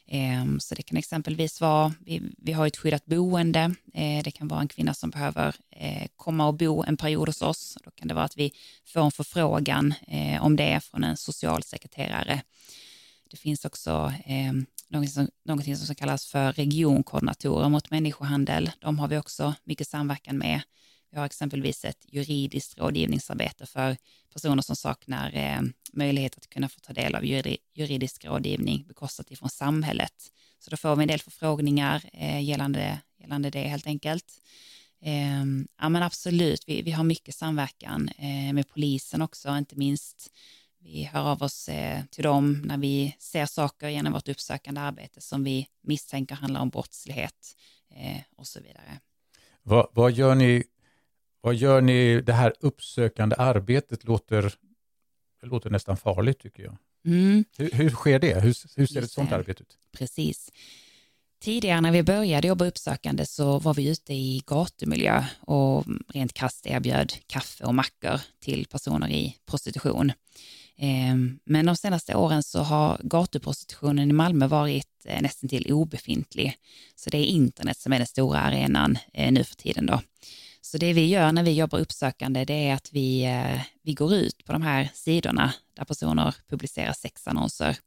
Eh, 0.07 0.45
så 0.59 0.75
det 0.75 0.83
kan 0.83 0.97
exempelvis 0.97 1.61
vara, 1.61 1.93
vi, 2.05 2.21
vi 2.37 2.51
har 2.51 2.67
ett 2.67 2.77
skyddat 2.77 3.05
boende, 3.05 3.75
eh, 3.93 4.23
det 4.23 4.31
kan 4.31 4.47
vara 4.47 4.61
en 4.61 4.67
kvinna 4.67 4.93
som 4.93 5.09
behöver 5.09 5.55
eh, 5.71 6.07
komma 6.15 6.47
och 6.47 6.53
bo 6.53 6.83
en 6.83 6.97
period 6.97 7.29
hos 7.29 7.41
oss. 7.41 7.77
Då 7.85 7.91
kan 7.91 8.07
det 8.07 8.13
vara 8.13 8.25
att 8.25 8.37
vi 8.37 8.51
får 8.85 9.01
en 9.01 9.11
förfrågan 9.11 9.93
eh, 10.07 10.45
om 10.45 10.55
det 10.55 10.79
från 10.83 11.03
en 11.03 11.17
socialsekreterare. 11.17 12.41
Det 13.31 13.37
finns 13.37 13.65
också 13.65 14.13
eh, 14.25 14.53
någonting, 14.87 15.13
som, 15.13 15.29
någonting 15.45 15.77
som 15.77 15.95
kallas 15.95 16.25
för 16.25 16.53
regionkoordinatorer 16.53 17.69
mot 17.69 17.91
människohandel. 17.91 18.71
De 18.79 18.99
har 18.99 19.07
vi 19.07 19.17
också 19.17 19.53
mycket 19.63 19.87
samverkan 19.87 20.37
med. 20.37 20.61
Vi 21.11 21.17
har 21.17 21.25
exempelvis 21.25 21.85
ett 21.85 22.05
juridiskt 22.07 22.77
rådgivningsarbete 22.77 23.65
för 23.65 23.97
personer 24.33 24.61
som 24.61 24.75
saknar 24.75 25.35
eh, 25.35 25.61
möjlighet 25.93 26.37
att 26.37 26.49
kunna 26.49 26.69
få 26.69 26.79
ta 26.79 26.93
del 26.93 27.15
av 27.15 27.25
juridisk 27.73 28.25
rådgivning 28.25 28.85
bekostat 28.87 29.31
ifrån 29.31 29.49
samhället. 29.49 30.31
Så 30.59 30.69
då 30.69 30.77
får 30.77 30.95
vi 30.95 31.01
en 31.01 31.07
del 31.07 31.19
förfrågningar 31.19 32.09
eh, 32.13 32.43
gällande, 32.43 32.99
gällande 33.19 33.49
det 33.49 33.67
helt 33.67 33.87
enkelt. 33.87 34.41
Eh, 35.01 35.45
ja 35.77 35.89
men 35.89 36.03
absolut, 36.03 36.63
vi, 36.67 36.81
vi 36.81 36.91
har 36.91 37.03
mycket 37.03 37.35
samverkan 37.35 38.09
eh, 38.17 38.53
med 38.53 38.69
polisen 38.69 39.21
också, 39.21 39.57
inte 39.57 39.75
minst. 39.75 40.31
Vi 40.79 41.03
hör 41.03 41.31
av 41.31 41.43
oss 41.43 41.69
eh, 41.69 42.03
till 42.11 42.23
dem 42.23 42.61
när 42.65 42.77
vi 42.77 43.15
ser 43.19 43.45
saker 43.45 43.89
genom 43.89 44.13
vårt 44.13 44.27
uppsökande 44.27 44.81
arbete 44.81 45.21
som 45.21 45.43
vi 45.43 45.67
misstänker 45.81 46.35
handlar 46.35 46.61
om 46.61 46.69
brottslighet 46.69 47.55
eh, 47.95 48.21
och 48.35 48.47
så 48.47 48.59
vidare. 48.59 48.99
Vad, 49.63 49.87
vad 49.91 50.11
gör 50.11 50.35
ni 50.35 50.63
vad 51.41 51.55
gör 51.55 51.81
ni? 51.81 52.21
Det 52.21 52.33
här 52.33 52.53
uppsökande 52.59 53.35
arbetet 53.39 54.03
låter, 54.03 54.53
låter 55.41 55.69
nästan 55.69 55.97
farligt 55.97 56.39
tycker 56.39 56.63
jag. 56.63 56.77
Mm. 57.05 57.45
Hur, 57.57 57.71
hur, 57.71 57.89
sker 57.89 58.19
det? 58.19 58.41
Hur, 58.41 58.55
hur 58.75 58.87
ser 58.87 59.01
ett 59.01 59.11
sådant 59.11 59.31
arbete 59.31 59.63
ut? 59.63 59.77
Precis. 59.91 60.51
Tidigare 61.41 61.81
när 61.81 61.91
vi 61.91 62.03
började 62.03 62.47
jobba 62.47 62.65
uppsökande 62.65 63.25
så 63.25 63.59
var 63.59 63.73
vi 63.73 63.89
ute 63.89 64.13
i 64.13 64.43
gatumiljö 64.45 65.25
och 65.39 65.85
rent 66.07 66.33
krasst 66.33 66.67
erbjöd 66.67 67.13
kaffe 67.27 67.63
och 67.63 67.75
mackor 67.75 68.21
till 68.39 68.65
personer 68.65 69.09
i 69.09 69.35
prostitution. 69.45 70.11
Ehm, 70.81 71.39
men 71.43 71.65
de 71.65 71.75
senaste 71.75 72.15
åren 72.15 72.43
så 72.43 72.59
har 72.59 73.01
gatuprostitutionen 73.03 74.09
i 74.09 74.13
Malmö 74.13 74.47
varit 74.47 75.05
eh, 75.05 75.21
nästan 75.21 75.49
till 75.49 75.73
obefintlig. 75.73 76.57
Så 76.95 77.09
det 77.09 77.17
är 77.17 77.25
internet 77.25 77.77
som 77.77 77.93
är 77.93 77.97
den 77.97 78.07
stora 78.07 78.39
arenan 78.39 78.97
eh, 79.13 79.31
nu 79.31 79.43
för 79.43 79.55
tiden. 79.55 79.85
Då. 79.85 80.01
Så 80.61 80.77
det 80.77 80.93
vi 80.93 81.05
gör 81.05 81.31
när 81.31 81.43
vi 81.43 81.51
jobbar 81.51 81.79
uppsökande 81.79 82.45
det 82.45 82.53
är 82.53 82.73
att 82.73 82.89
vi, 82.93 83.23
eh, 83.23 83.61
vi 83.83 83.93
går 83.93 84.13
ut 84.13 84.45
på 84.45 84.51
de 84.51 84.61
här 84.61 84.89
sidorna 84.93 85.53
där 85.73 85.85
personer 85.85 86.35
publicerar 86.49 86.93
sexannonser. 86.93 87.77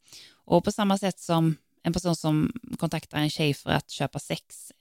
Och 0.45 0.63
på 0.63 0.71
samma 0.71 0.97
sätt 0.97 1.19
som 1.19 1.55
en 1.83 1.93
person 1.93 2.15
som 2.15 2.51
kontaktar 2.79 3.17
en 3.17 3.29
tjej 3.29 3.53
för 3.53 3.69
att 3.69 3.89
köpa 3.89 4.19
sex, 4.19 4.71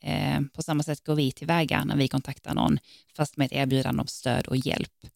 på 0.52 0.62
samma 0.62 0.82
sätt 0.82 1.04
går 1.04 1.14
vi 1.14 1.32
tillväga 1.32 1.84
när 1.84 1.96
vi 1.96 2.08
kontaktar 2.08 2.54
någon, 2.54 2.78
fast 3.16 3.36
med 3.36 3.46
ett 3.46 3.52
erbjudande 3.52 4.00
om 4.00 4.06
stöd 4.06 4.46
och 4.46 4.56
hjälp. 4.56 5.06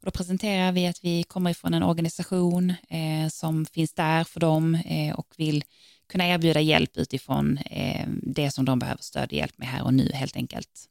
Och 0.00 0.04
då 0.04 0.10
presenterar 0.10 0.72
vi 0.72 0.86
att 0.86 1.04
vi 1.04 1.22
kommer 1.22 1.50
ifrån 1.50 1.74
en 1.74 1.82
organisation 1.82 2.74
eh, 2.88 3.28
som 3.30 3.66
finns 3.66 3.92
där 3.92 4.24
för 4.24 4.40
dem 4.40 4.74
eh, 4.74 5.14
och 5.14 5.34
vill 5.36 5.64
kunna 6.08 6.28
erbjuda 6.28 6.60
hjälp 6.60 6.96
utifrån 6.96 7.58
eh, 7.58 8.08
det 8.22 8.50
som 8.50 8.64
de 8.64 8.78
behöver 8.78 9.02
stöd 9.02 9.26
och 9.26 9.32
hjälp 9.32 9.58
med 9.58 9.68
här 9.68 9.84
och 9.84 9.94
nu 9.94 10.10
helt 10.14 10.36
enkelt. 10.36 10.88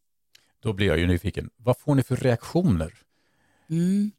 Då 0.60 0.74
blir 0.74 0.88
jag 0.88 1.00
ju 1.00 1.08
nyfiken. 1.08 1.50
Vad 1.58 1.78
får 1.78 1.96
ni 1.96 2.04
för 2.04 2.16
reaktioner? 2.16 2.94
Mm. 3.70 4.12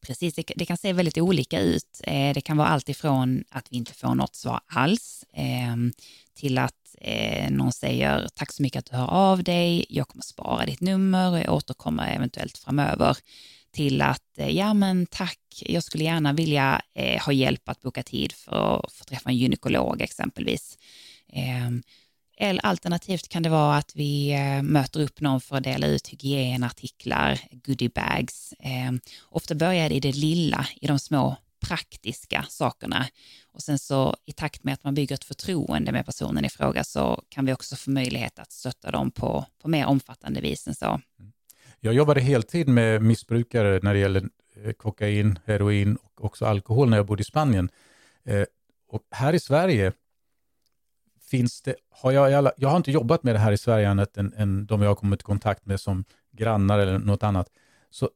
Precis, 0.00 0.34
det, 0.34 0.52
det, 0.56 0.66
kan 0.66 0.76
se 0.76 0.92
väldigt 0.92 1.18
olika 1.18 1.60
ut. 1.60 2.00
Eh, 2.02 2.34
det 2.34 2.40
kan 2.40 2.56
vara 2.56 2.68
allt 2.68 2.88
ifrån 2.88 3.44
att 3.48 3.72
vi 3.72 3.76
inte 3.76 3.94
får 3.94 4.14
något 4.14 4.34
svar 4.34 4.60
alls 4.66 5.24
eh, 5.32 5.76
till 6.34 6.58
att 6.58 6.96
eh, 7.00 7.50
någon 7.50 7.72
säger 7.72 8.28
tack 8.34 8.52
så 8.52 8.62
mycket 8.62 8.78
att 8.78 8.90
du 8.90 8.96
hör 8.96 9.10
av 9.10 9.44
dig, 9.44 9.86
jag 9.88 10.08
kommer 10.08 10.22
spara 10.22 10.66
ditt 10.66 10.80
nummer 10.80 11.30
och 11.30 11.38
jag 11.38 11.54
återkommer 11.54 12.14
eventuellt 12.14 12.58
framöver 12.58 13.16
till 13.74 14.02
att 14.02 14.38
eh, 14.38 14.50
ja 14.50 14.74
men 14.74 15.06
tack, 15.06 15.62
jag 15.66 15.82
skulle 15.82 16.04
gärna 16.04 16.32
vilja 16.32 16.82
eh, 16.94 17.22
ha 17.24 17.32
hjälp 17.32 17.68
att 17.68 17.80
boka 17.80 18.02
tid 18.02 18.32
för 18.32 18.84
att 18.84 18.92
få 18.92 19.04
träffa 19.04 19.30
en 19.30 19.36
gynekolog 19.36 20.02
exempelvis. 20.02 20.78
Eh, 21.32 21.70
eller 22.36 22.66
alternativt 22.66 23.28
kan 23.28 23.42
det 23.42 23.48
vara 23.48 23.76
att 23.76 23.96
vi 23.96 24.32
eh, 24.32 24.62
möter 24.62 25.00
upp 25.00 25.20
någon 25.20 25.40
för 25.40 25.56
att 25.56 25.64
dela 25.64 25.86
ut 25.86 26.08
hygienartiklar, 26.08 27.40
goodiebags. 27.50 28.54
Ehm, 28.58 29.00
ofta 29.30 29.54
börjar 29.54 29.88
det 29.88 29.94
i 29.94 30.00
det 30.00 30.12
lilla, 30.12 30.66
i 30.80 30.86
de 30.86 30.98
små 30.98 31.36
praktiska 31.60 32.44
sakerna. 32.48 33.06
Och 33.52 33.62
sen 33.62 33.78
så 33.78 34.16
i 34.26 34.32
takt 34.32 34.64
med 34.64 34.74
att 34.74 34.84
man 34.84 34.94
bygger 34.94 35.14
ett 35.14 35.24
förtroende 35.24 35.92
med 35.92 36.06
personen 36.06 36.44
i 36.44 36.48
fråga 36.48 36.84
så 36.84 37.22
kan 37.28 37.46
vi 37.46 37.52
också 37.52 37.76
få 37.76 37.90
möjlighet 37.90 38.38
att 38.38 38.52
stötta 38.52 38.90
dem 38.90 39.10
på, 39.10 39.46
på 39.62 39.68
mer 39.68 39.86
omfattande 39.86 40.40
vis 40.40 40.66
än 40.66 40.74
så. 40.74 41.00
Mm. 41.20 41.32
Jag 41.84 41.94
jobbade 41.94 42.20
heltid 42.20 42.68
med 42.68 43.02
missbrukare 43.02 43.80
när 43.82 43.94
det 43.94 44.00
gäller 44.00 44.28
eh, 44.64 44.72
kokain, 44.72 45.38
heroin 45.44 45.96
och 45.96 46.24
också 46.24 46.46
alkohol 46.46 46.90
när 46.90 46.96
jag 46.96 47.06
bodde 47.06 47.20
i 47.20 47.24
Spanien. 47.24 47.68
Eh, 48.24 48.44
och 48.88 49.02
här 49.10 49.32
i 49.32 49.40
Sverige 49.40 49.92
finns 51.30 51.62
det, 51.62 51.74
har 51.90 52.12
jag, 52.12 52.32
alla, 52.32 52.52
jag 52.56 52.68
har 52.68 52.76
inte 52.76 52.90
jobbat 52.90 53.22
med 53.22 53.34
det 53.34 53.38
här 53.38 53.52
i 53.52 53.58
Sverige 53.58 53.90
annat 53.90 54.16
än, 54.16 54.32
än 54.36 54.66
de 54.66 54.82
jag 54.82 54.90
har 54.90 54.94
kommit 54.94 55.20
i 55.20 55.24
kontakt 55.24 55.66
med 55.66 55.80
som 55.80 56.04
grannar 56.32 56.78
eller 56.78 56.98
något 56.98 57.22
annat. 57.22 57.48
Så 57.90 58.10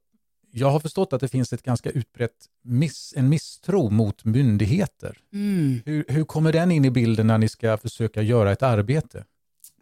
jag 0.50 0.70
har 0.70 0.80
förstått 0.80 1.12
att 1.12 1.20
det 1.20 1.28
finns 1.28 1.52
ett 1.52 1.62
ganska 1.62 1.90
utbrett 1.90 2.46
miss, 2.62 3.14
en 3.16 3.28
misstro 3.28 3.90
mot 3.90 4.24
myndigheter. 4.24 5.18
Mm. 5.32 5.80
Hur, 5.84 6.04
hur 6.08 6.24
kommer 6.24 6.52
den 6.52 6.70
in 6.70 6.84
i 6.84 6.90
bilden 6.90 7.26
när 7.26 7.38
ni 7.38 7.48
ska 7.48 7.76
försöka 7.76 8.22
göra 8.22 8.52
ett 8.52 8.62
arbete? 8.62 9.24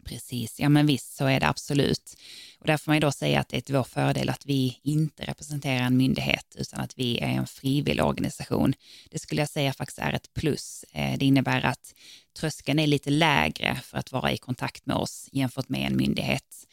Precis, 0.05 0.59
ja 0.59 0.69
men 0.69 0.85
visst 0.87 1.15
så 1.15 1.25
är 1.25 1.39
det 1.39 1.47
absolut. 1.47 2.15
Och 2.59 2.67
där 2.67 2.77
får 2.77 2.91
man 2.91 2.95
ju 2.95 2.99
då 2.99 3.11
säga 3.11 3.39
att 3.39 3.49
det 3.49 3.57
är 3.57 3.61
till 3.61 3.75
vår 3.75 3.83
fördel 3.83 4.29
att 4.29 4.45
vi 4.45 4.79
inte 4.83 5.23
representerar 5.25 5.85
en 5.85 5.97
myndighet 5.97 6.55
utan 6.59 6.79
att 6.79 6.99
vi 6.99 7.19
är 7.19 7.27
en 7.27 7.47
frivillig 7.47 8.05
organisation. 8.05 8.73
Det 9.11 9.19
skulle 9.19 9.41
jag 9.41 9.49
säga 9.49 9.73
faktiskt 9.73 9.99
är 9.99 10.13
ett 10.13 10.33
plus. 10.33 10.85
Eh, 10.93 11.17
det 11.17 11.25
innebär 11.25 11.65
att 11.65 11.93
tröskeln 12.39 12.79
är 12.79 12.87
lite 12.87 13.09
lägre 13.09 13.75
för 13.83 13.97
att 13.97 14.11
vara 14.11 14.31
i 14.31 14.37
kontakt 14.37 14.85
med 14.85 14.95
oss 14.95 15.29
jämfört 15.31 15.69
med 15.69 15.87
en 15.87 15.97
myndighet. 15.97 16.67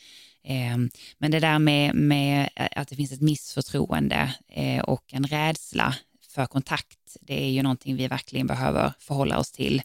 Ehm, 0.44 0.90
men 1.18 1.31
det 1.31 1.40
där 1.40 1.59
med, 1.59 1.94
med 1.94 2.49
att 2.57 2.88
det 2.88 2.97
finns 2.97 3.12
ett 3.12 3.20
missförtroende 3.20 4.35
eh, 4.49 4.83
och 4.83 5.14
en 5.14 5.25
rädsla 5.25 5.94
för 6.35 6.47
kontakt, 6.47 7.16
det 7.20 7.44
är 7.44 7.51
ju 7.51 7.62
någonting 7.62 7.97
vi 7.97 8.09
verkligen 8.09 8.47
behöver 8.47 8.92
förhålla 8.99 9.38
oss 9.38 9.53
till. 9.53 9.83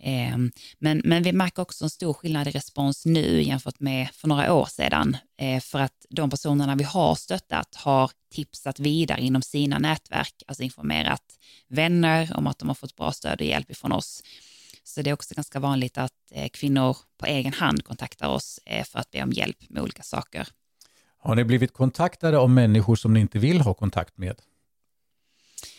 Ehm, 0.00 0.50
men, 0.78 1.02
men 1.04 1.22
vi 1.22 1.32
märker 1.32 1.62
också 1.62 1.84
en 1.84 1.90
stor 1.90 2.12
skillnad 2.12 2.48
i 2.48 2.50
respons 2.50 3.06
nu 3.06 3.42
jämfört 3.42 3.80
med 3.80 4.08
för 4.12 4.28
några 4.28 4.54
år 4.54 4.66
sedan. 4.66 5.16
Eh, 5.38 5.60
för 5.60 5.78
att 5.78 6.06
de 6.10 6.30
personerna 6.30 6.74
vi 6.74 6.84
har 6.84 7.14
stöttat 7.14 7.74
har 7.74 8.10
tipsat 8.34 8.80
vidare 8.80 9.20
inom 9.20 9.42
sina 9.42 9.78
nätverk, 9.78 10.42
alltså 10.46 10.62
informerat 10.62 11.22
vänner 11.68 12.32
om 12.36 12.46
att 12.46 12.58
de 12.58 12.68
har 12.68 12.74
fått 12.74 12.96
bra 12.96 13.12
stöd 13.12 13.40
och 13.40 13.46
hjälp 13.46 13.70
ifrån 13.70 13.92
oss. 13.92 14.22
Så 14.84 15.02
det 15.02 15.10
är 15.10 15.14
också 15.14 15.34
ganska 15.34 15.60
vanligt 15.60 15.98
att 15.98 16.12
eh, 16.30 16.48
kvinnor 16.48 16.96
på 17.18 17.26
egen 17.26 17.52
hand 17.52 17.84
kontaktar 17.84 18.28
oss 18.28 18.60
eh, 18.66 18.84
för 18.84 18.98
att 18.98 19.10
be 19.10 19.22
om 19.22 19.32
hjälp 19.32 19.56
med 19.68 19.82
olika 19.82 20.02
saker. 20.02 20.48
Har 21.18 21.34
ni 21.34 21.44
blivit 21.44 21.72
kontaktade 21.72 22.38
av 22.38 22.50
människor 22.50 22.96
som 22.96 23.14
ni 23.14 23.20
inte 23.20 23.38
vill 23.38 23.60
ha 23.60 23.74
kontakt 23.74 24.18
med? 24.18 24.36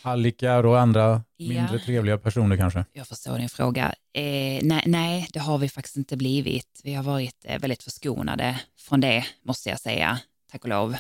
Hallikar 0.08 0.66
och 0.66 0.80
andra 0.80 1.24
mindre 1.40 1.70
ja. 1.72 1.80
trevliga 1.86 2.18
personer 2.18 2.58
kanske? 2.58 2.86
Jag 2.94 3.08
förstår 3.08 3.38
din 3.38 3.50
fråga. 3.50 3.94
Eh, 4.14 4.60
nej, 4.64 4.84
nej, 4.86 5.28
det 5.34 5.40
har 5.40 5.58
vi 5.58 5.70
faktiskt 5.70 5.98
inte 5.98 6.18
blivit. 6.18 6.82
Vi 6.84 6.94
har 6.94 7.04
varit 7.04 7.36
eh, 7.44 7.60
väldigt 7.60 7.84
förskonade 7.84 8.60
från 8.80 9.02
det, 9.02 9.26
måste 9.44 9.70
jag 9.70 9.80
säga. 9.80 10.20
Tack 10.52 10.64
och 10.64 10.70
lov. 10.70 10.96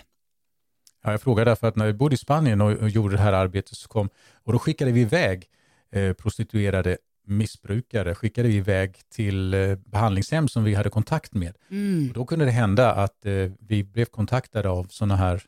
Ja, 1.03 1.11
jag 1.11 1.21
frågar 1.21 1.45
därför 1.45 1.67
att 1.67 1.75
när 1.75 1.85
vi 1.85 1.93
bodde 1.93 2.15
i 2.15 2.17
Spanien 2.17 2.61
och, 2.61 2.71
och 2.71 2.89
gjorde 2.89 3.15
det 3.15 3.21
här 3.21 3.33
arbetet 3.33 3.77
så 3.77 3.87
kom, 3.87 4.09
och 4.43 4.53
då 4.53 4.59
skickade 4.59 4.91
vi 4.91 5.01
iväg 5.01 5.45
eh, 5.91 6.13
prostituerade 6.13 6.97
missbrukare 7.27 8.15
skickade 8.15 8.47
vi 8.47 8.55
iväg 8.55 8.95
till 9.09 9.53
eh, 9.53 9.75
behandlingshem 9.75 10.47
som 10.47 10.63
vi 10.63 10.73
hade 10.75 10.89
kontakt 10.89 11.33
med. 11.33 11.53
Mm. 11.71 12.07
Och 12.07 12.13
då 12.13 12.25
kunde 12.25 12.45
det 12.45 12.51
hända 12.51 12.91
att 12.91 13.25
eh, 13.25 13.51
vi 13.59 13.83
blev 13.83 14.05
kontaktade 14.05 14.69
av 14.69 14.87
sådana 14.89 15.15
här 15.15 15.43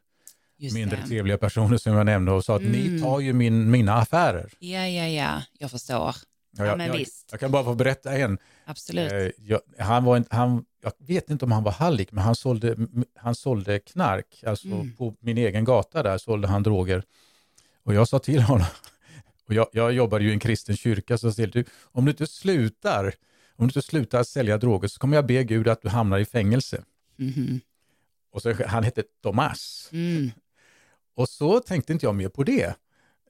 Just 0.62 0.76
mindre 0.76 0.98
det. 0.98 1.08
trevliga 1.08 1.38
personer 1.38 1.78
som 1.78 1.94
jag 1.94 2.06
nämnde 2.06 2.32
och 2.32 2.46
sa 2.46 2.56
att 2.56 2.62
mm. 2.62 2.72
ni 2.72 3.02
tar 3.02 3.20
ju 3.20 3.34
min, 3.34 3.72
mina 3.72 3.94
affärer. 3.94 4.54
Ja, 4.60 4.88
ja, 4.88 5.08
ja, 5.08 5.42
jag 5.60 5.72
förstår. 5.72 6.16
Ja, 6.58 6.66
jag, 6.66 6.98
visst. 6.98 7.28
Jag 7.32 7.40
kan 7.40 7.52
bara 7.52 7.64
få 7.64 7.76
berätta 7.76 8.18
en. 8.18 8.38
Absolut. 8.66 9.12
Eh, 9.12 9.30
jag, 9.38 9.62
han 9.78 10.04
var 10.04 10.18
en, 10.18 10.26
han, 10.30 10.66
jag 10.82 10.94
vet 10.98 11.30
inte 11.30 11.46
om 11.46 11.52
han 11.52 11.64
var 11.64 11.72
hallick, 11.72 12.12
men 12.12 12.24
han 12.24 12.36
sålde, 12.36 12.76
han 13.16 13.36
sålde 13.36 13.80
knark. 13.80 14.44
Alltså 14.46 14.68
mm. 14.68 14.96
på 14.96 15.16
min 15.20 15.38
egen 15.38 15.66
gata 15.66 16.04
där 16.04 16.18
sålde 16.18 16.48
han 16.48 16.64
droger. 16.64 17.04
Och 17.84 17.94
jag 17.94 18.08
sa 18.08 18.20
till 18.20 18.42
honom, 18.42 18.68
och 19.48 19.54
jag, 19.54 19.68
jag 19.72 19.94
jobbar 19.94 20.20
ju 20.20 20.30
i 20.30 20.34
en 20.34 20.40
kristen 20.40 20.78
kyrka, 20.78 21.18
så 21.18 21.28
jag 21.28 21.34
sa 21.34 21.46
du, 21.46 21.66
om 21.82 22.06
du 22.06 22.12
inte 22.12 22.28
slutar, 22.28 23.06
om 23.56 23.58
du 23.58 23.64
inte 23.66 23.82
slutar 23.82 24.24
sälja 24.24 24.58
droger 24.58 24.88
så 24.88 25.00
kommer 25.00 25.16
jag 25.16 25.26
be 25.26 25.44
Gud 25.44 25.68
att 25.68 25.82
du 25.82 25.90
hamnar 25.90 26.20
i 26.20 26.26
fängelse. 26.26 26.84
Mm. 27.20 27.60
Och 28.32 28.42
så, 28.42 28.54
han 28.68 28.84
hette 28.84 29.04
Tomas. 29.24 29.90
Mm. 29.92 30.32
Och 31.16 31.30
så 31.30 31.60
tänkte 31.60 31.94
inte 31.94 32.06
jag 32.06 32.16
mer 32.16 32.30
på 32.30 32.44
det. 32.44 32.76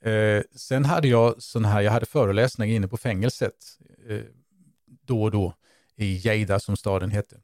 Eh, 0.02 0.44
sen 0.56 0.86
hade 0.86 1.08
jag 1.08 1.42
sån 1.42 1.66
här, 1.66 1.82
jag 1.82 1.92
hade 1.92 2.06
föreläsningar 2.06 2.76
inne 2.76 2.88
på 2.88 2.98
fängelset 2.98 3.56
eh, 4.08 4.22
då 4.88 5.24
och 5.24 5.32
då 5.32 5.54
i 5.96 6.18
Lleida 6.18 6.60
som 6.60 6.78
staden 6.78 7.12
hette. 7.12 7.38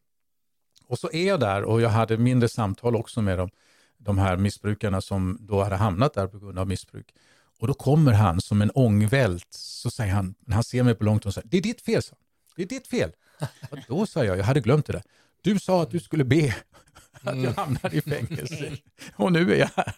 Och 0.88 1.00
så 1.00 1.10
är 1.12 1.28
jag 1.28 1.40
där 1.40 1.64
och 1.64 1.82
jag 1.82 1.90
hade 1.90 2.18
mindre 2.18 2.50
samtal 2.50 2.96
också 2.96 3.22
med 3.22 3.38
dem, 3.38 3.50
de 3.98 4.18
här 4.18 4.38
missbrukarna 4.38 5.02
som 5.02 5.38
då 5.42 5.64
hade 5.64 5.76
hamnat 5.76 6.14
där 6.14 6.28
på 6.28 6.40
grund 6.40 6.60
av 6.60 6.68
missbruk. 6.68 7.14
Och 7.60 7.68
då 7.68 7.74
kommer 7.74 8.14
han 8.14 8.42
som 8.42 8.62
en 8.62 8.72
ångvält, 8.72 9.48
så 9.50 9.92
säger 9.92 10.14
han, 10.14 10.36
när 10.40 10.54
han 10.54 10.64
ser 10.64 10.84
mig 10.84 10.96
på 10.96 11.04
långt 11.04 11.24
håll, 11.24 11.34
det 11.44 11.58
är 11.58 11.62
ditt 11.62 11.82
fel, 11.82 12.02
så. 12.02 12.16
det 12.56 12.64
är 12.64 12.68
ditt 12.68 12.88
fel. 12.88 13.12
Och 13.70 13.78
då 13.88 14.06
sa 14.06 14.26
jag, 14.26 14.38
jag 14.38 14.44
hade 14.44 14.60
glömt 14.60 14.86
det 14.86 14.94
där. 14.94 15.04
Du 15.42 15.60
sa 15.60 15.84
att 15.84 15.92
du 15.92 16.00
skulle 16.00 16.24
be 16.24 16.56
att 17.22 17.42
jag 17.42 17.52
hamnade 17.52 17.98
i 17.98 18.02
fängelse. 18.02 18.78
Och 19.16 19.32
nu 19.32 19.54
är 19.54 19.60
jag 19.60 19.70
här. 19.76 19.96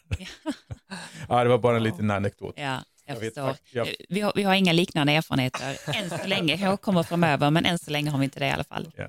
Ja, 1.30 1.44
det 1.44 1.50
var 1.50 1.58
bara 1.58 1.78
en 1.78 1.84
liten 1.84 2.12
anekdot. 2.12 2.56
Ja. 2.58 2.84
Jag, 3.06 3.16
jag 3.16 3.24
förstår. 3.24 3.56
Jag... 3.72 3.96
Vi, 4.10 4.22
har, 4.22 4.34
vi 4.36 4.44
har 4.44 4.54
inga 4.54 4.74
liknande 4.74 5.14
erfarenheter 5.14 5.80
än 5.96 6.10
så 6.10 6.28
länge. 6.28 6.56
Jag 6.56 6.82
kommer 6.82 7.04
framöver, 7.04 7.52
men 7.52 7.66
än 7.66 7.80
så 7.80 7.92
länge 7.92 8.10
har 8.10 8.18
vi 8.20 8.24
inte 8.24 8.40
det 8.40 8.48
i 8.48 8.52
alla 8.52 8.64
fall. 8.64 8.92
Ja. 8.96 9.04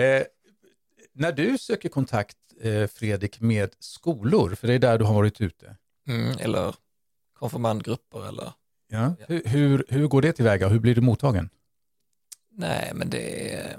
Eh, 0.00 0.22
när 1.12 1.32
du 1.32 1.58
söker 1.58 1.88
kontakt, 1.88 2.36
eh, 2.60 2.86
Fredrik, 2.86 3.40
med 3.40 3.74
skolor, 3.78 4.54
för 4.54 4.66
det 4.66 4.74
är 4.74 4.78
där 4.78 4.98
du 4.98 5.04
har 5.04 5.14
varit 5.14 5.40
ute. 5.40 5.76
Mm, 6.08 6.38
eller 6.38 6.74
konfirmandgrupper 7.38 8.28
eller... 8.28 8.52
Ja. 8.88 9.14
ja. 9.18 9.26
Hur, 9.28 9.42
hur, 9.44 9.84
hur 9.88 10.06
går 10.06 10.22
det 10.22 10.32
tillväga? 10.32 10.68
Hur 10.68 10.78
blir 10.78 10.94
du 10.94 11.00
mottagen? 11.00 11.48
Nej, 12.50 12.92
men 12.94 13.10
det, 13.10 13.76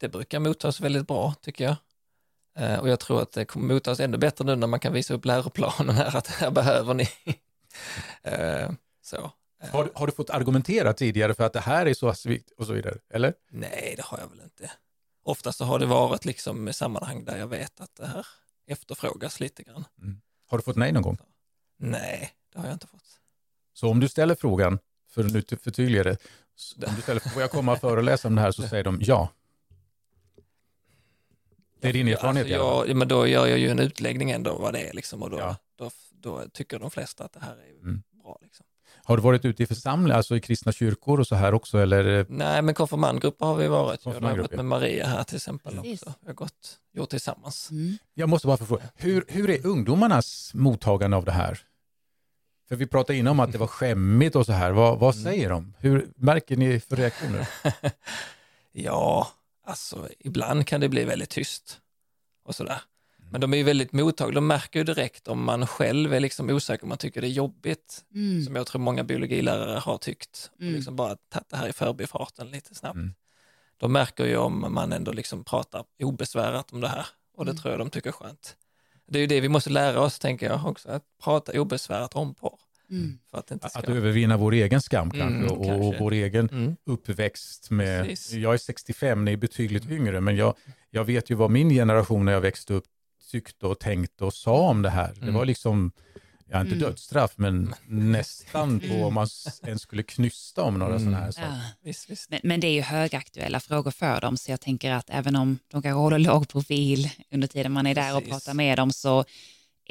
det 0.00 0.08
brukar 0.08 0.40
mottas 0.40 0.80
väldigt 0.80 1.06
bra 1.06 1.34
tycker 1.42 1.64
jag. 1.64 1.76
Eh, 2.58 2.78
och 2.78 2.88
jag 2.88 3.00
tror 3.00 3.22
att 3.22 3.32
det 3.32 3.44
kommer 3.44 3.74
mottas 3.74 4.00
ännu 4.00 4.18
bättre 4.18 4.44
nu 4.44 4.56
när 4.56 4.66
man 4.66 4.80
kan 4.80 4.92
visa 4.92 5.14
upp 5.14 5.24
läroplanen 5.24 5.96
här, 5.96 6.16
att 6.16 6.26
här 6.26 6.50
behöver 6.50 6.94
ni. 6.94 7.08
Eh, 8.22 8.70
så. 9.02 9.32
Har, 9.70 9.90
har, 9.94 10.06
du 10.06 10.12
fått 10.12 10.30
argumentera 10.30 10.92
tidigare 10.92 11.34
för 11.34 11.44
att 11.44 11.52
det 11.52 11.60
här 11.60 11.86
är 11.86 11.94
så 11.94 12.14
viktigt 12.28 12.58
och 12.58 12.66
så 12.66 12.72
vidare, 12.72 12.98
eller? 13.10 13.34
Nej, 13.50 13.94
det 13.96 14.02
har 14.02 14.18
jag 14.18 14.28
väl 14.28 14.40
inte. 14.40 14.70
Oftast 15.24 15.58
så 15.58 15.64
har 15.64 15.78
det 15.78 15.86
varit 15.86 16.24
liksom 16.24 16.68
i 16.68 16.72
sammanhang 16.72 17.24
där 17.24 17.38
jag 17.38 17.46
vet 17.46 17.80
att 17.80 17.94
det 17.94 18.06
här 18.06 18.26
efterfrågas 18.66 19.40
lite 19.40 19.62
grann. 19.62 19.84
Mm. 20.02 20.20
Har 20.48 20.58
du 20.58 20.64
fått 20.64 20.76
nej 20.76 20.92
någon 20.92 21.02
gång? 21.02 21.18
Nej, 21.78 22.30
det 22.52 22.58
har 22.58 22.66
jag 22.66 22.74
inte 22.74 22.86
fått. 22.86 23.20
Så 23.72 23.88
om 23.88 24.00
du 24.00 24.08
ställer 24.08 24.34
frågan, 24.34 24.78
för 25.10 25.24
nu 25.24 25.42
förtydliga 25.42 26.02
det, 26.02 26.16
om 26.86 26.94
du 26.96 27.02
ställer, 27.02 27.20
får 27.20 27.42
jag 27.42 27.50
komma 27.50 27.72
och 27.72 27.80
föreläsa 27.80 28.28
om 28.28 28.34
det 28.34 28.40
här 28.40 28.52
så 28.52 28.62
säger 28.68 28.84
de 28.84 28.98
ja. 29.02 29.28
Det 31.82 31.88
är 31.88 31.92
din 31.92 32.08
erfarenhet? 32.08 32.44
Alltså, 32.44 32.88
ja, 32.88 32.94
men 32.94 33.08
då 33.08 33.26
gör 33.26 33.46
jag 33.46 33.58
ju 33.58 33.68
en 33.68 33.78
utläggning 33.78 34.30
ändå 34.30 34.58
vad 34.58 34.72
det 34.72 34.80
är 34.80 34.92
liksom 34.92 35.22
och 35.22 35.30
då, 35.30 35.38
ja. 35.38 35.56
då, 35.78 35.90
då, 36.10 36.42
tycker 36.52 36.78
de 36.78 36.90
flesta 36.90 37.24
att 37.24 37.32
det 37.32 37.40
här 37.40 37.52
är 37.52 37.82
mm. 37.82 38.02
bra. 38.22 38.38
Liksom. 38.42 38.66
Har 39.04 39.16
du 39.16 39.22
varit 39.22 39.44
ute 39.44 39.62
i 39.62 39.66
församlingar, 39.66 40.16
alltså 40.16 40.36
i 40.36 40.40
kristna 40.40 40.72
kyrkor 40.72 41.20
och 41.20 41.26
så 41.26 41.34
här 41.34 41.54
också 41.54 41.78
eller? 41.78 42.26
Nej, 42.28 42.62
men 42.62 42.74
konfirmandgrupper 42.74 43.46
har 43.46 43.56
vi 43.56 43.68
varit. 43.68 44.00
Jag 44.04 44.12
har 44.12 44.20
varit 44.20 44.56
med 44.56 44.64
Maria 44.64 45.06
här 45.06 45.24
till 45.24 45.36
exempel 45.36 45.74
Precis. 45.74 46.02
också. 46.02 46.14
Vi 46.20 46.26
har 46.26 46.34
gått, 46.34 46.78
gjort 46.92 47.10
tillsammans. 47.10 47.70
Mm. 47.70 47.98
Jag 48.14 48.28
måste 48.28 48.46
bara 48.46 48.56
få 48.56 48.64
fråga, 48.64 48.82
hur, 48.94 49.24
hur 49.28 49.50
är 49.50 49.66
ungdomarnas 49.66 50.50
mottagande 50.54 51.16
av 51.16 51.24
det 51.24 51.32
här? 51.32 51.58
För 52.68 52.76
vi 52.76 52.86
pratade 52.86 53.18
innan 53.18 53.30
om 53.30 53.40
att 53.40 53.52
det 53.52 53.58
var 53.58 53.66
skämmigt 53.66 54.36
och 54.36 54.46
så 54.46 54.52
här. 54.52 54.72
Vad, 54.72 54.98
vad 54.98 55.14
mm. 55.14 55.24
säger 55.24 55.50
de? 55.50 55.74
Hur 55.78 56.08
märker 56.16 56.56
ni 56.56 56.80
för 56.80 56.96
reaktioner? 56.96 57.48
ja, 58.72 59.28
alltså 59.72 60.08
ibland 60.18 60.66
kan 60.66 60.80
det 60.80 60.88
bli 60.88 61.04
väldigt 61.04 61.30
tyst 61.30 61.80
och 62.44 62.54
sådär. 62.54 62.80
Men 63.30 63.40
de 63.40 63.52
är 63.52 63.56
ju 63.56 63.62
väldigt 63.62 63.92
mottagliga, 63.92 64.34
de 64.34 64.46
märker 64.46 64.78
ju 64.80 64.84
direkt 64.84 65.28
om 65.28 65.44
man 65.44 65.66
själv 65.66 66.14
är 66.14 66.20
liksom 66.20 66.50
osäker, 66.50 66.82
om 66.82 66.88
man 66.88 66.98
tycker 66.98 67.20
det 67.20 67.26
är 67.26 67.30
jobbigt, 67.30 68.04
Mm. 68.14 68.44
som 68.44 68.56
jag 68.56 68.66
tror 68.66 68.80
många 68.80 69.04
biologilärare 69.04 69.78
har 69.78 69.98
tyckt, 69.98 70.50
och 70.54 70.60
Mm. 70.60 70.74
liksom 70.74 70.96
bara 70.96 71.16
tagit 71.16 71.48
det 71.48 71.56
här 71.56 71.68
i 71.68 71.72
förbifarten 71.72 72.50
lite 72.50 72.74
snabbt. 72.74 72.94
Mm. 72.94 73.14
De 73.76 73.92
märker 73.92 74.24
ju 74.24 74.36
om 74.36 74.66
man 74.74 74.92
ändå 74.92 75.12
liksom 75.12 75.44
pratar 75.44 75.84
obesvärat 76.02 76.72
om 76.72 76.80
det 76.80 76.88
här 76.88 77.06
och 77.36 77.44
det 77.44 77.50
Mm. 77.50 77.60
tror 77.62 77.72
jag 77.72 77.80
de 77.80 77.90
tycker 77.90 78.08
är 78.08 78.12
skönt. 78.12 78.56
Det 79.06 79.18
är 79.18 79.20
ju 79.20 79.26
det 79.26 79.40
vi 79.40 79.48
måste 79.48 79.70
lära 79.70 80.00
oss, 80.00 80.18
tänker 80.18 80.46
jag 80.50 80.66
också, 80.66 80.88
att 80.88 81.04
prata 81.22 81.60
obesvärat 81.60 82.14
om 82.16 82.34
porr. 82.34 82.58
Mm. 82.92 83.18
För 83.30 83.38
att 83.38 83.46
det 83.46 83.54
inte 83.54 83.68
ska... 83.68 83.78
Att 83.78 83.88
övervinna 83.88 84.36
vår 84.36 84.52
egen 84.52 84.80
skam 84.82 85.10
kanske 85.10 85.36
Mm, 85.38 85.50
och, 85.50 85.58
och 85.58 85.66
kanske. 85.66 85.98
vår 86.02 86.12
egen 86.12 86.48
Mm. 86.48 86.76
uppväxt 86.86 87.70
med, 87.70 88.04
Precis. 88.06 88.32
jag 88.32 88.54
är 88.54 88.58
65, 88.58 89.24
ni 89.24 89.32
är 89.32 89.36
betydligt 89.36 89.90
yngre, 89.90 90.20
men 90.20 90.36
jag, 90.36 90.54
jag 90.90 91.04
vet 91.04 91.30
ju 91.30 91.34
vad 91.34 91.50
min 91.50 91.70
generation 91.70 92.24
när 92.24 92.32
jag 92.32 92.40
växte 92.40 92.74
upp 92.74 92.84
tyckte 93.30 93.66
och 93.66 93.78
tänkte 93.78 94.24
och 94.24 94.34
sa 94.34 94.68
om 94.68 94.82
det 94.82 94.90
här. 94.90 95.12
Det 95.14 95.22
Mm. 95.22 95.34
var 95.34 95.44
liksom, 95.44 95.92
ja 96.50 96.60
inte 96.60 96.74
Mm. 96.74 96.78
dödsstraff, 96.88 97.32
men 97.36 97.74
nästan 97.86 98.80
på 98.80 98.86
Mm. 98.86 99.02
om 99.02 99.14
man 99.14 99.26
ens 99.66 99.82
skulle 99.82 100.02
knysta 100.02 100.62
om 100.62 100.78
några 100.78 100.94
Mm. 100.94 101.04
sådana 101.04 101.24
här 101.24 101.30
saker. 101.30 101.48
Ja. 101.48 101.60
Visst, 101.84 102.10
visst. 102.10 102.30
Men, 102.30 102.40
men 102.42 102.60
det 102.60 102.66
är 102.66 102.72
ju 102.72 102.80
högaktuella 102.80 103.60
frågor 103.60 103.90
för 103.90 104.20
dem, 104.20 104.36
så 104.36 104.50
jag 104.50 104.60
tänker 104.60 104.92
att 104.92 105.10
även 105.10 105.36
om 105.36 105.58
de 105.70 105.82
kanske 105.82 105.98
håller 105.98 106.18
låg 106.18 106.48
profil 106.48 107.10
under 107.32 107.48
tiden 107.48 107.72
man 107.72 107.86
är 107.86 107.94
där 107.94 108.16
och 108.16 108.22
Precis. 108.24 108.32
pratar 108.44 108.54
med 108.54 108.78
dem 108.78 108.90
så 108.90 109.24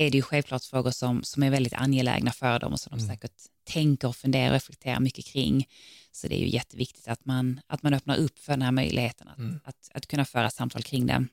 är 0.08 0.12
det 0.12 0.18
ju 0.18 0.22
självklart 0.22 0.64
frågor 0.64 0.92
som, 0.92 1.24
som 1.24 1.44
är 1.44 1.50
väldigt 1.50 1.74
angelägna 1.74 2.32
för 2.32 2.60
dem 2.60 2.74
och 2.74 2.80
som 2.80 2.90
de 2.98 3.04
Mm. 3.04 3.10
säkert 3.16 3.32
tänker 3.64 4.08
och 4.08 4.16
funderar 4.16 4.48
och 4.48 4.54
reflekterar 4.54 5.00
mycket 5.00 5.26
kring. 5.26 5.68
Så 6.12 6.28
det 6.28 6.36
är 6.36 6.40
ju 6.40 6.50
jätteviktigt 6.50 7.08
att 7.08 7.26
man, 7.26 7.62
att 7.68 7.84
man 7.84 7.94
öppnar 7.94 8.18
upp 8.18 8.40
för 8.40 8.54
den 8.54 8.62
här 8.62 8.72
möjligheten 8.72 9.28
att, 9.28 9.38
Mm. 9.38 9.60
att, 9.64 9.90
att 9.94 10.08
kunna 10.08 10.26
föra 10.26 10.50
samtal 10.50 10.84
kring 10.84 11.08
det. 11.08 11.26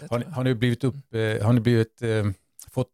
Det 0.00 0.10
Har, 0.10 0.18
ni- 0.18 0.24
jag. 0.24 0.32
har 0.32 0.44
ni 0.44 0.54
blivit 0.54 0.84
upp, 0.84 1.14
eh, 1.14 1.44
har 1.44 1.52
ni 1.52 1.60
blivit, 1.60 2.02
eh, 2.02 2.24
fått, 2.70 2.92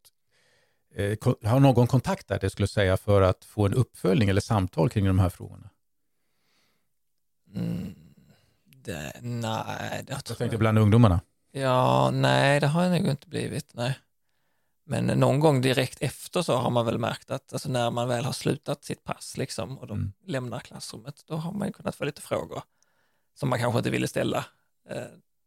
eh, 0.95 1.19
har 1.51 1.61
någon 1.61 1.87
kontaktat 1.87 2.45
er 2.45 2.49
skulle 2.49 2.69
säga 2.69 2.97
för 2.97 3.23
att 3.23 3.45
få 3.45 3.67
en 3.67 3.75
uppföljning 3.75 4.29
eller 4.29 4.41
samtal 4.41 4.91
kring 4.91 5.05
de 5.07 5.19
här 5.19 5.29
frågorna? 5.29 5.71
Mm. 7.55 7.95
Det, 8.85 9.13
nej, 9.23 10.05
det 10.07 10.13
Jag 10.13 10.25
tror 10.25 10.37
tänkte 10.37 10.55
jag. 10.55 10.59
bland 10.61 10.79
ungdomarna. 10.79 11.21
Ja, 11.53 12.11
nej, 12.15 12.61
det 12.61 12.67
har 12.67 12.85
jag 12.85 13.03
nog 13.03 13.11
inte 13.11 13.29
blivit. 13.29 13.71
Nej. 13.75 13.99
Men 14.91 15.07
någon 15.07 15.41
gång 15.41 15.61
direkt 15.61 15.99
efter 16.03 16.43
så 16.43 16.57
har 16.57 16.71
man 16.71 16.87
väl 16.87 16.99
märkt 16.99 17.31
att 17.31 17.53
alltså 17.53 17.69
när 17.69 17.91
man 17.91 18.09
väl 18.09 18.25
har 18.25 18.33
slutat 18.33 18.85
sitt 18.85 19.05
pass 19.05 19.37
liksom, 19.37 19.79
och 19.79 19.87
de 19.87 19.99
Mm. 19.99 20.13
lämnar 20.27 20.61
klassrummet, 20.61 21.25
då 21.27 21.37
har 21.37 21.53
man 21.53 21.69
ju 21.69 21.73
kunnat 21.73 21.97
få 21.97 22.05
lite 22.05 22.21
frågor 22.23 22.63
som 23.35 23.49
man 23.49 23.59
kanske 23.59 23.79
inte 23.79 23.91
ville 23.91 24.09
ställa 24.09 24.45
eh, 24.91 25.03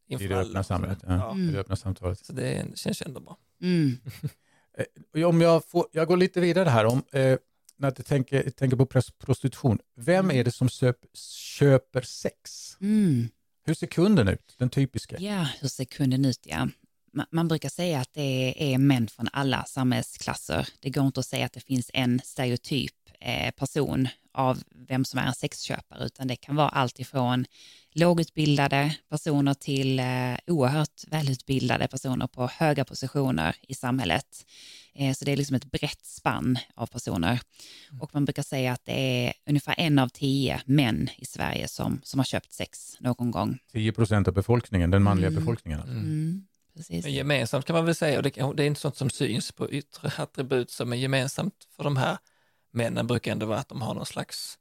inför 0.07 0.25
I 0.25 0.27
det 0.27 0.33
alla 0.39 0.47
öppna 0.47 0.63
samhället, 0.63 0.99
ja. 1.07 1.13
Ja, 1.15 1.37
I 1.37 1.51
det 1.51 1.59
öppna 1.59 1.75
samtalet. 1.75 2.25
så 2.25 2.33
det 2.33 2.77
känns 2.77 3.01
ju 3.01 3.05
ändå 3.05 3.19
bra. 3.19 3.37
Mm. 3.61 3.97
Eh, 5.13 5.27
Om 5.27 5.41
jag, 5.41 5.65
får, 5.65 5.85
jag 5.91 6.07
går 6.07 6.17
lite 6.17 6.39
vidare 6.41 6.69
här. 6.69 6.85
Om, 6.85 7.03
eh, 7.11 7.37
när 7.77 7.93
jag 7.97 8.05
tänker, 8.05 8.49
tänker 8.49 8.77
på 8.77 8.85
prostitution. 9.19 9.79
Vem 9.95 10.25
Mm. 10.25 10.37
är 10.39 10.43
det 10.43 10.51
som 10.51 10.69
söp, 10.69 10.97
köper 11.57 12.01
sex? 12.01 12.77
Mm. 12.81 13.29
Hur 13.63 13.73
ser 13.73 13.87
kunden 13.87 14.27
ut? 14.27 14.55
Den 14.57 14.69
typiska? 14.69 15.17
Ja, 15.19 15.47
hur 15.61 15.67
ser 15.67 15.85
kunden 15.85 16.25
ut? 16.25 16.39
Ja. 16.43 16.67
Ma- 17.13 17.25
Man 17.31 17.47
brukar 17.47 17.69
säga 17.69 17.99
att 17.99 18.13
det 18.13 18.73
är 18.73 18.77
män 18.77 19.07
från 19.07 19.27
alla 19.33 19.63
samhällsklasser. 19.65 20.67
Det 20.79 20.89
går 20.89 21.05
inte 21.05 21.19
att 21.19 21.25
säga 21.25 21.45
att 21.45 21.53
det 21.53 21.59
finns 21.65 21.91
en 21.93 22.21
stereotyp 22.23 22.93
eh, 23.19 23.51
person 23.51 24.07
av 24.33 24.63
vem 24.87 25.05
som 25.05 25.19
är 25.19 25.23
en 25.27 25.33
sexköpare, 25.33 26.05
utan 26.05 26.27
det 26.27 26.35
kan 26.35 26.55
vara 26.55 26.69
allt 26.69 26.99
ifrån 26.99 27.45
lågutbildade 28.05 28.95
personer 29.09 29.53
till 29.53 29.99
eh, 29.99 30.05
oerhört 30.47 31.03
välutbildade 31.07 31.87
personer 31.87 32.27
på 32.27 32.47
höga 32.47 32.85
positioner 32.85 33.55
i 33.61 33.73
samhället. 33.73 34.45
Eh, 34.93 35.13
så 35.13 35.25
det 35.25 35.31
är 35.31 35.37
liksom 35.37 35.55
ett 35.55 35.71
brett 35.71 36.05
spann 36.05 36.57
av 36.75 36.87
personer. 36.87 37.39
Och 38.01 38.09
man 38.13 38.25
brukar 38.25 38.43
säga 38.43 38.71
att 38.73 38.85
det 38.85 39.25
är 39.27 39.33
ungefär 39.49 39.75
en 39.77 39.99
av 39.99 40.07
tio 40.09 40.61
män 40.65 41.09
i 41.17 41.25
Sverige 41.25 41.67
som, 41.67 42.01
som 42.03 42.19
har 42.19 42.25
köpt 42.25 42.53
sex 42.53 42.97
någon 42.99 43.31
gång. 43.31 43.57
10 43.71 43.91
procent 43.91 44.27
av 44.27 44.33
befolkningen, 44.33 44.91
den 44.91 45.03
manliga 45.03 45.27
Mm. 45.27 45.39
befolkningen. 45.39 45.79
Alltså. 45.79 45.93
Mm, 45.95 46.45
precis. 46.75 47.03
Men 47.03 47.13
gemensamt 47.13 47.65
kan 47.65 47.75
man 47.75 47.85
väl 47.85 47.95
säga, 47.95 48.17
och 48.17 48.23
det, 48.23 48.29
det 48.29 48.63
är 48.63 48.67
inte 48.67 48.81
sånt 48.81 48.97
som 48.97 49.09
syns 49.09 49.51
på 49.51 49.71
yttre 49.71 50.11
attribut, 50.17 50.71
som 50.71 50.93
är 50.93 50.97
gemensamt 50.97 51.67
för 51.75 51.83
de 51.83 51.97
här 51.97 52.17
männen 52.71 53.07
brukar 53.07 53.31
ändå 53.31 53.45
vara 53.45 53.59
att 53.59 53.69
de 53.69 53.81
har 53.81 53.93
någon 53.93 54.05
slags 54.05 54.57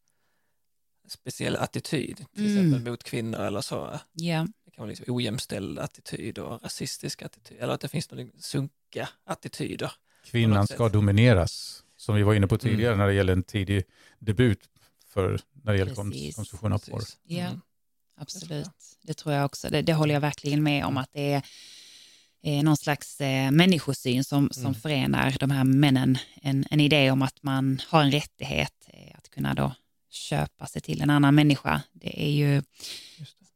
speciell 1.08 1.56
attityd, 1.56 2.16
till 2.34 2.46
Mm. 2.46 2.66
exempel 2.66 2.92
mot 2.92 3.02
kvinnor 3.04 3.40
eller 3.40 3.60
så. 3.60 4.00
Ja, 4.12 4.46
Det 4.64 4.70
kan 4.70 4.82
vara 4.82 4.88
liksom 4.88 5.14
ojämställd 5.14 5.78
attityd 5.78 6.38
och 6.38 6.62
rasistisk 6.62 7.22
attityd, 7.22 7.58
eller 7.60 7.72
att 7.74 7.80
det 7.80 7.88
finns 7.88 8.10
några 8.10 8.26
sunkiga 8.38 9.08
attityder. 9.24 9.92
Kvinnan 10.24 10.66
ska 10.66 10.88
domineras, 10.88 11.84
som 11.96 12.14
vi 12.14 12.22
var 12.22 12.34
inne 12.34 12.46
på 12.46 12.54
Mm. 12.54 12.60
tidigare 12.60 12.96
när 12.96 13.06
det 13.06 13.14
gäller 13.14 13.32
en 13.32 13.42
tidig 13.42 13.84
debut 14.18 14.60
för, 15.08 15.40
när 15.62 15.72
det 15.72 15.78
gäller 15.78 15.94
Precis. 15.94 16.36
konsumtion 16.36 16.72
av 16.72 16.78
porr. 16.78 17.02
Ja. 17.22 17.38
Mm. 17.46 17.60
absolut. 18.16 18.68
Det 19.02 19.14
tror 19.14 19.34
jag 19.34 19.44
också. 19.44 19.68
Det, 19.70 19.82
det 19.82 19.92
håller 19.94 20.14
jag 20.14 20.20
verkligen 20.20 20.62
med 20.62 20.84
om 20.84 20.96
att 20.96 21.12
det 21.12 21.32
är 21.32 21.42
eh, 22.42 22.62
någon 22.62 22.76
slags 22.76 23.20
eh, 23.20 23.50
människosyn 23.50 24.24
som, 24.24 24.48
som 24.52 24.64
Mm. 24.64 24.74
förenar 24.74 25.36
de 25.40 25.50
här 25.50 25.64
männen. 25.64 26.18
En, 26.42 26.64
en 26.70 26.80
idé 26.80 27.10
om 27.10 27.22
att 27.22 27.42
man 27.42 27.80
har 27.88 28.02
en 28.02 28.10
rättighet 28.12 28.74
eh, 28.86 29.18
att 29.18 29.30
kunna 29.30 29.54
då 29.54 29.72
köpa 30.10 30.66
sig 30.66 30.82
till 30.82 31.02
en 31.02 31.10
annan 31.10 31.34
människa. 31.34 31.82
Det 31.92 32.22
är 32.26 32.30
ju 32.32 32.62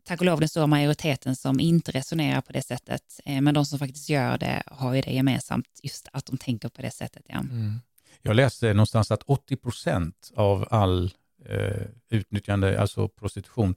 tack 0.07 0.20
och 0.20 0.26
lov 0.26 0.41
den 0.41 0.49
stora 0.49 0.66
majoriteten 0.66 1.37
som 1.37 1.61
inte 1.61 1.93
resonerar 1.93 2.41
på 2.41 2.53
det 2.53 2.62
sättet. 2.62 3.20
Eh, 3.24 3.41
men 3.41 3.55
de 3.55 3.66
som 3.66 3.78
faktiskt 3.78 4.09
gör 4.09 4.39
det 4.39 4.62
har 4.66 4.95
ju 4.95 5.01
det 5.01 5.12
gemensamt, 5.12 5.80
just 5.82 6.09
att 6.12 6.26
de 6.26 6.39
tänker 6.39 6.68
på 6.68 6.82
det 6.82 6.91
sättet. 6.91 7.22
Ja. 7.28 7.39
Mm. 7.39 7.80
Jag 8.22 8.37
läste 8.37 8.72
någonstans 8.74 9.11
att 9.11 9.22
80 9.22 9.57
procent 9.57 10.32
av 10.37 10.68
all 10.70 11.14
eh, 11.49 11.87
utnyttjande, 12.11 12.80
alltså 12.80 13.09
prostitution, 13.09 13.74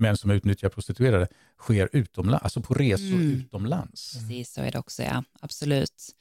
män 0.00 0.16
som 0.16 0.30
utnyttjar 0.30 0.68
prostituerade, 0.68 1.28
sker 1.58 1.88
utomlands, 1.92 2.42
alltså 2.44 2.60
på 2.62 2.74
resor 2.74 3.06
Mm. 3.14 3.30
utomlands. 3.32 4.12
Precis, 4.12 4.52
så 4.52 4.60
är 4.60 4.70
det 4.70 4.78
också, 4.78 5.02
ja. 5.02 5.24
Absolut. 5.40 6.16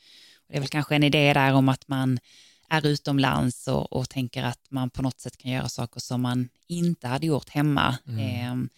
Det 0.48 0.56
är 0.56 0.60
väl 0.60 0.70
kanske 0.70 0.96
en 0.96 1.04
idé 1.04 1.34
där 1.34 1.54
om 1.54 1.70
att 1.70 1.88
man 1.88 2.20
är 2.70 2.88
utomlands 2.88 3.68
och, 3.68 3.94
och 3.94 4.10
tänker 4.10 4.44
att 4.44 4.60
man 4.72 4.90
på 4.90 5.02
något 5.02 5.20
sätt 5.20 5.38
kan 5.38 5.52
göra 5.52 5.70
saker 5.70 6.00
som 6.00 6.22
man 6.22 6.50
inte 6.68 7.08
hade 7.08 7.28
gjort 7.28 7.50
hemma. 7.50 7.98
Mm. 8.08 8.20
Eh, 8.20 8.70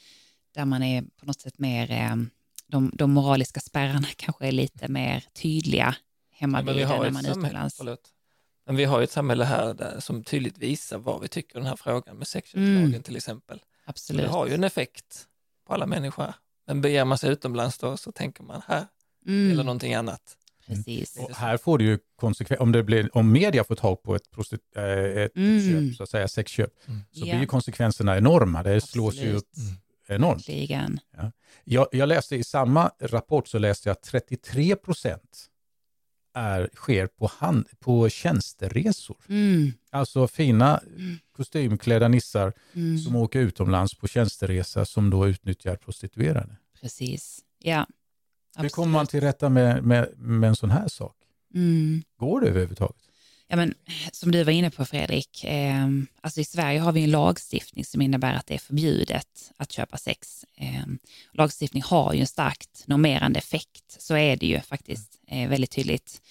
där 0.55 0.65
man 0.65 0.83
är 0.83 1.01
på 1.01 1.25
något 1.25 1.41
sätt 1.41 1.59
mer, 1.59 1.91
eh, 1.91 2.15
de, 2.67 2.91
de 2.93 3.11
moraliska 3.11 3.59
spärrarna 3.59 4.07
kanske 4.15 4.47
är 4.47 4.51
lite 4.51 4.87
mer 4.87 5.23
tydliga 5.33 5.95
hemma 6.31 6.57
Ja, 6.57 6.63
när 7.03 7.11
man 7.11 7.25
är 7.25 7.31
utomlands. 7.31 7.77
förlåt. 7.77 8.09
Men 8.65 8.75
vi 8.75 8.83
har 8.85 8.99
ju 8.99 9.03
ett 9.03 9.11
samhälle 9.11 9.43
här 9.45 9.73
där, 9.73 9.99
som 9.99 10.23
tydligt 10.23 10.57
visar 10.57 10.97
vad 10.97 11.21
vi 11.21 11.27
tycker 11.27 11.55
om 11.57 11.63
den 11.63 11.69
här 11.69 11.75
frågan 11.75 12.17
med 12.17 12.27
sexköpslagen 12.27 12.85
Mm. 12.85 13.03
till 13.03 13.15
exempel. 13.15 13.61
Absolut. 13.85 14.21
det 14.21 14.27
har 14.29 14.47
ju 14.47 14.53
en 14.53 14.63
effekt 14.63 15.25
på 15.67 15.73
alla 15.73 15.85
människor. 15.85 16.33
Men 16.67 16.81
beger 16.81 17.05
man 17.05 17.17
sig 17.17 17.31
utomlands 17.31 17.77
då 17.77 17.97
så 17.97 18.11
tänker 18.11 18.43
man 18.43 18.61
här 18.67 18.85
mm, 19.27 19.51
eller 19.51 19.63
någonting 19.63 19.93
annat. 19.93 20.37
precis. 20.67 21.17
Och 21.17 21.31
här 21.35 21.57
får 21.57 21.77
det 21.77 21.83
ju 21.83 21.99
konsekvenser, 22.15 22.61
om, 22.63 22.71
det 22.71 22.83
blir, 22.83 23.17
om 23.17 23.31
media 23.31 23.63
får 23.63 23.75
tag 23.75 24.03
på 24.03 24.15
ett, 24.15 24.31
prostit- 24.31 24.75
eh, 24.75 24.83
ett 25.23 25.35
Mm. 25.35 25.89
köp, 25.89 25.97
så 25.97 26.03
att 26.03 26.09
säga 26.09 26.27
sexköp, 26.27 26.69
så 26.85 26.91
Ja. 27.11 27.23
blir 27.25 27.39
ju 27.39 27.45
konsekvenserna 27.45 28.17
enorma. 28.17 28.63
Det 28.63 28.81
slås 28.81 29.15
ju 29.15 29.33
upp 29.33 29.47
Absolut. 29.51 29.79
enormt. 30.07 30.49
Verkligen. 30.49 30.99
Jag, 31.63 31.87
jag 31.91 32.09
läste 32.09 32.35
i 32.35 32.43
samma 32.43 32.91
rapport 32.99 33.47
så 33.47 33.57
läste 33.59 33.89
jag 33.89 33.93
att 33.93 34.03
33 34.03 34.75
procent 34.75 35.47
är, 36.33 36.69
sker 36.75 37.07
på, 37.07 37.27
hand, 37.27 37.65
på 37.79 38.09
tjänsteresor. 38.09 39.17
Mm, 39.29 39.71
Alltså 39.89 40.27
fina 40.27 40.77
Mm. 40.97 41.17
kostymklädda 41.35 42.07
nissar 42.07 42.53
mm, 42.73 42.97
som 42.97 43.15
åker 43.15 43.39
utomlands 43.39 43.95
på 43.95 44.07
tjänsteresa 44.07 44.85
som 44.85 45.09
då 45.09 45.27
utnyttjar 45.27 45.75
prostituerade. 45.75 46.55
precis. 46.81 47.39
Ja. 47.59 47.87
Hur 48.57 48.69
kommer 48.69 48.91
man 48.91 49.07
till 49.07 49.21
rätta 49.21 49.49
med, 49.49 49.83
med, 49.83 50.09
med 50.17 50.47
en 50.47 50.55
sån 50.55 50.69
här 50.71 50.87
sak? 50.87 51.15
Mm. 51.53 52.03
Går 52.19 52.41
det 52.41 52.47
överhuvudtaget? 52.47 53.01
Ja, 53.51 53.57
men, 53.57 53.73
som 54.11 54.31
du 54.31 54.43
var 54.43 54.51
inne 54.51 54.69
på 54.71 54.85
Fredrik, 54.85 55.43
eh, 55.43 55.87
alltså 56.21 56.39
i 56.41 56.43
Sverige 56.43 56.79
har 56.79 56.91
vi 56.91 57.03
en 57.03 57.11
lagstiftning 57.11 57.85
som 57.85 58.01
innebär 58.01 58.33
att 58.33 58.47
det 58.47 58.53
är 58.53 58.57
förbjudet 58.59 59.51
att 59.57 59.71
köpa 59.71 59.97
sex. 59.97 60.45
Eh, 60.57 60.85
lagstiftning 61.33 61.83
har 61.83 62.13
ju 62.13 62.19
en 62.19 62.27
starkt 62.27 62.87
normerande 62.87 63.39
effekt, 63.39 63.95
så 64.01 64.15
är 64.15 64.35
det 64.35 64.45
ju 64.45 64.59
faktiskt 64.61 65.19
eh, 65.27 65.49
väldigt 65.49 65.71
tydligt. 65.71 66.21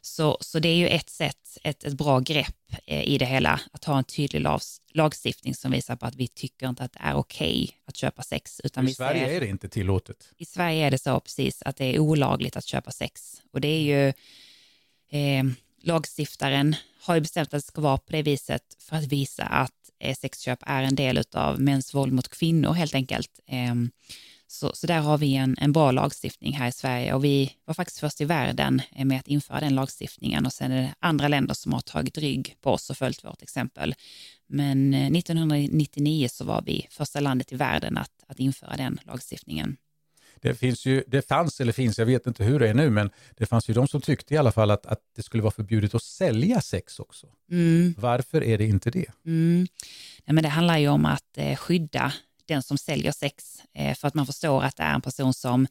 Så, 0.00 0.38
så 0.40 0.58
det 0.58 0.68
är 0.68 0.76
ju 0.76 0.88
ett 0.88 1.10
sätt, 1.10 1.58
ett, 1.64 1.84
ett 1.84 1.94
bra 1.94 2.20
grepp 2.20 2.72
eh, 2.86 3.02
i 3.02 3.18
det 3.18 3.26
hela, 3.26 3.60
att 3.72 3.84
ha 3.84 3.98
en 3.98 4.04
tydlig 4.04 4.40
lags, 4.40 4.80
lagstiftning 4.92 5.54
som 5.54 5.70
visar 5.70 5.96
på 5.96 6.06
att 6.06 6.14
vi 6.14 6.28
tycker 6.28 6.68
inte 6.68 6.84
att 6.84 6.92
det 6.92 7.00
är 7.02 7.14
okej 7.14 7.70
att 7.84 7.96
köpa 7.96 8.22
sex. 8.22 8.60
Utan 8.64 8.84
I 8.84 8.86
vi 8.86 8.94
Sverige 8.94 9.26
ser- 9.26 9.34
är 9.36 9.40
det 9.40 9.46
inte 9.46 9.68
tillåtet. 9.68 10.28
i 10.36 10.44
Sverige 10.44 10.86
är 10.86 10.90
det 10.90 10.98
så 10.98 11.20
precis 11.20 11.62
att 11.62 11.76
det 11.76 11.84
är 11.94 11.98
olagligt 11.98 12.56
att 12.56 12.64
köpa 12.66 12.90
sex. 12.90 13.42
Och 13.52 13.60
det 13.60 13.68
är 13.68 13.80
ju, 13.80 14.08
eh, 15.20 15.44
lagstiftaren 15.84 16.76
har 17.00 17.14
ju 17.14 17.20
bestämt 17.20 17.54
att 17.54 17.62
det 17.62 17.66
ska 17.66 17.80
vara 17.80 17.98
på 17.98 18.12
det 18.12 18.22
viset 18.22 18.62
för 18.78 18.96
att 18.96 19.04
visa 19.04 19.44
att 19.44 19.90
eh, 20.00 20.16
sexköp 20.16 20.58
är 20.66 20.82
en 20.82 20.94
del 20.94 21.22
av 21.34 21.60
mäns 21.60 21.94
våld 21.94 22.12
mot 22.12 22.28
kvinnor 22.28 22.72
helt 22.72 22.94
enkelt. 22.94 23.40
Ehm, 23.46 23.90
så, 24.46 24.70
så 24.74 24.86
där 24.86 25.00
har 25.00 25.18
vi 25.18 25.34
en, 25.34 25.56
en 25.60 25.72
bra 25.72 25.90
lagstiftning 25.90 26.52
här 26.52 26.68
i 26.68 26.72
Sverige 26.72 27.14
och 27.14 27.24
vi 27.24 27.52
var 27.64 27.74
faktiskt 27.74 28.00
först 28.00 28.20
i 28.20 28.24
världen 28.24 28.82
eh, 28.96 29.04
med 29.04 29.20
att 29.20 29.28
införa 29.28 29.60
den 29.60 29.74
lagstiftningen 29.74 30.46
och 30.46 30.52
sen 30.52 30.72
är 30.72 30.82
det 30.82 30.94
andra 31.00 31.28
länder 31.28 31.54
som 31.54 31.72
har 31.72 31.80
tagit 31.80 32.18
rygg 32.18 32.56
på 32.60 32.70
oss 32.70 32.90
och 32.90 32.96
följt 32.96 33.24
vårt 33.24 33.42
exempel. 33.42 33.94
Men 34.46 34.94
eh, 34.94 35.10
1999 35.12 36.28
så 36.28 36.44
var 36.44 36.62
vi 36.66 36.86
första 36.90 37.20
landet 37.20 37.52
i 37.52 37.56
världen 37.56 37.98
att, 37.98 38.24
att 38.26 38.40
införa 38.40 38.76
den 38.76 39.00
lagstiftningen. 39.04 39.76
Det, 40.44 40.54
finns 40.54 40.86
ju, 40.86 41.04
det 41.06 41.28
fanns, 41.28 41.60
eller 41.60 41.72
finns, 41.72 41.98
jag 41.98 42.06
vet 42.06 42.26
inte 42.26 42.44
hur 42.44 42.58
det 42.58 42.68
är 42.68 42.74
nu, 42.74 42.90
men 42.90 43.10
det 43.36 43.46
fanns 43.46 43.68
ju 43.70 43.74
de 43.74 43.88
som 43.88 44.00
tyckte 44.00 44.34
i 44.34 44.36
alla 44.36 44.52
fall 44.52 44.70
att, 44.70 44.86
att 44.86 45.00
det 45.16 45.22
skulle 45.22 45.42
vara 45.42 45.50
förbjudet 45.50 45.94
att 45.94 46.02
sälja 46.02 46.60
sex 46.60 47.00
också. 47.00 47.26
Mm. 47.50 47.94
Varför 47.98 48.44
är 48.44 48.58
det 48.58 48.64
inte 48.64 48.90
det? 48.90 49.06
Mm. 49.26 49.66
Nej, 50.24 50.34
men 50.34 50.42
det 50.42 50.48
handlar 50.48 50.78
ju 50.78 50.88
om 50.88 51.06
att 51.06 51.38
eh, 51.38 51.56
skydda 51.56 52.12
den 52.46 52.62
som 52.62 52.78
säljer 52.78 53.12
sex, 53.12 53.62
eh, 53.74 53.94
för 53.94 54.08
att 54.08 54.14
man 54.14 54.26
förstår 54.26 54.62
att 54.62 54.76
det 54.76 54.82
är 54.82 54.94
en 54.94 55.00
person 55.00 55.34
som 55.34 55.66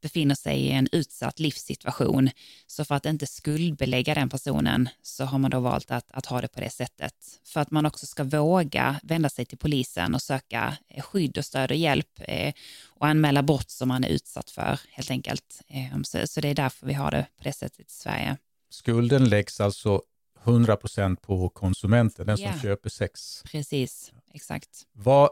befinner 0.00 0.34
sig 0.34 0.60
i 0.60 0.70
en 0.70 0.88
utsatt 0.92 1.38
livssituation. 1.38 2.30
Så 2.66 2.84
för 2.84 2.94
att 2.94 3.06
inte 3.06 3.26
skuldbelägga 3.26 4.14
den 4.14 4.28
personen 4.28 4.88
så 5.02 5.24
har 5.24 5.38
man 5.38 5.50
då 5.50 5.60
valt 5.60 5.90
att, 5.90 6.10
att 6.10 6.26
ha 6.26 6.40
det 6.40 6.48
på 6.48 6.60
det 6.60 6.70
sättet. 6.70 7.14
För 7.44 7.60
att 7.60 7.70
man 7.70 7.86
också 7.86 8.06
ska 8.06 8.24
våga 8.24 9.00
vända 9.02 9.28
sig 9.28 9.44
till 9.44 9.58
polisen 9.58 10.14
och 10.14 10.22
söka 10.22 10.76
eh, 10.88 11.02
skydd 11.02 11.38
och 11.38 11.44
stöd 11.44 11.70
och 11.70 11.76
hjälp 11.76 12.20
eh, 12.20 12.54
och 12.88 13.06
anmäla 13.06 13.42
brott 13.42 13.70
som 13.70 13.88
man 13.88 14.04
är 14.04 14.08
utsatt 14.08 14.50
för 14.50 14.80
helt 14.90 15.10
enkelt. 15.10 15.62
Eh, 15.68 16.02
så, 16.02 16.26
så 16.26 16.40
det 16.40 16.48
är 16.48 16.54
därför 16.54 16.86
vi 16.86 16.94
har 16.94 17.10
det 17.10 17.26
på 17.36 17.44
det 17.44 17.52
sättet 17.52 17.80
i 17.80 17.92
Sverige. 17.92 18.36
Skulden 18.70 19.28
läggs 19.28 19.60
alltså 19.60 20.02
100% 20.44 21.16
på 21.16 21.48
konsumenten, 21.48 22.26
den 22.26 22.36
som 22.36 22.46
yeah. 22.46 22.62
köper 22.62 22.90
sex. 22.90 23.42
Precis, 23.42 24.12
exakt. 24.34 24.86
Vad 24.92 25.30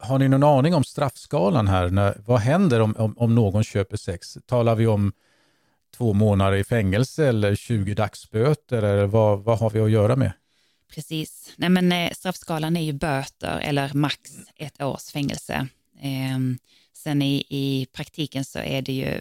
har 0.00 0.18
ni 0.18 0.28
någon 0.28 0.42
aning 0.42 0.74
om 0.74 0.84
straffskalan 0.84 1.68
här? 1.68 1.88
När, 1.88 2.14
vad 2.26 2.40
händer 2.40 2.80
om, 2.80 2.96
om, 2.96 3.18
om, 3.18 3.34
någon 3.34 3.64
köper 3.64 3.96
sex? 3.96 4.38
Talar 4.46 4.74
vi 4.74 4.86
om 4.86 5.12
två 5.96 6.12
månader 6.12 6.56
i 6.56 6.64
fängelse 6.64 7.26
eller 7.26 7.54
20 7.54 7.94
dagsböter? 7.94 8.82
Eller 8.82 9.06
vad, 9.06 9.44
vad 9.44 9.58
har 9.58 9.70
vi 9.70 9.80
att 9.80 9.90
göra 9.90 10.16
med? 10.16 10.32
Precis. 10.94 11.52
Nej, 11.56 11.68
men, 11.68 11.92
eh, 11.92 12.12
straffskalan 12.12 12.76
är 12.76 12.82
ju 12.82 12.92
böter 12.92 13.60
eller 13.60 13.94
max 13.94 14.20
ett 14.56 14.82
års 14.82 15.10
fängelse. 15.10 15.68
Ehm, 16.00 16.58
sen 16.92 17.22
i, 17.22 17.44
i 17.48 17.86
praktiken 17.92 18.44
så 18.44 18.58
är 18.58 18.82
det 18.82 18.92
ju 18.92 19.20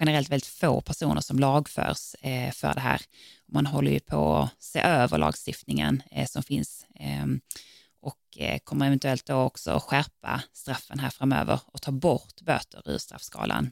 generellt 0.00 0.30
väldigt 0.30 0.46
få 0.46 0.80
personer 0.80 1.20
som 1.20 1.38
lagförs 1.38 2.14
eh, 2.20 2.50
för 2.52 2.74
det 2.74 2.80
här. 2.80 3.00
Man 3.48 3.66
håller 3.66 3.90
ju 3.90 4.00
på 4.00 4.36
att 4.36 4.62
se 4.62 4.80
över 4.80 5.18
lagstiftningen 5.18 6.02
eh, 6.10 6.26
som 6.26 6.42
finns. 6.42 6.86
Ehm, 6.94 7.40
och 8.06 8.38
eh, 8.38 8.58
kommer 8.64 8.86
eventuellt 8.86 9.26
då 9.26 9.34
också 9.34 9.80
skärpa 9.82 10.42
straffen 10.52 10.98
här 10.98 11.10
framöver 11.10 11.60
och 11.66 11.82
ta 11.82 11.92
bort 11.92 12.40
böter 12.40 12.82
ur 12.90 12.98
straffskalan. 12.98 13.70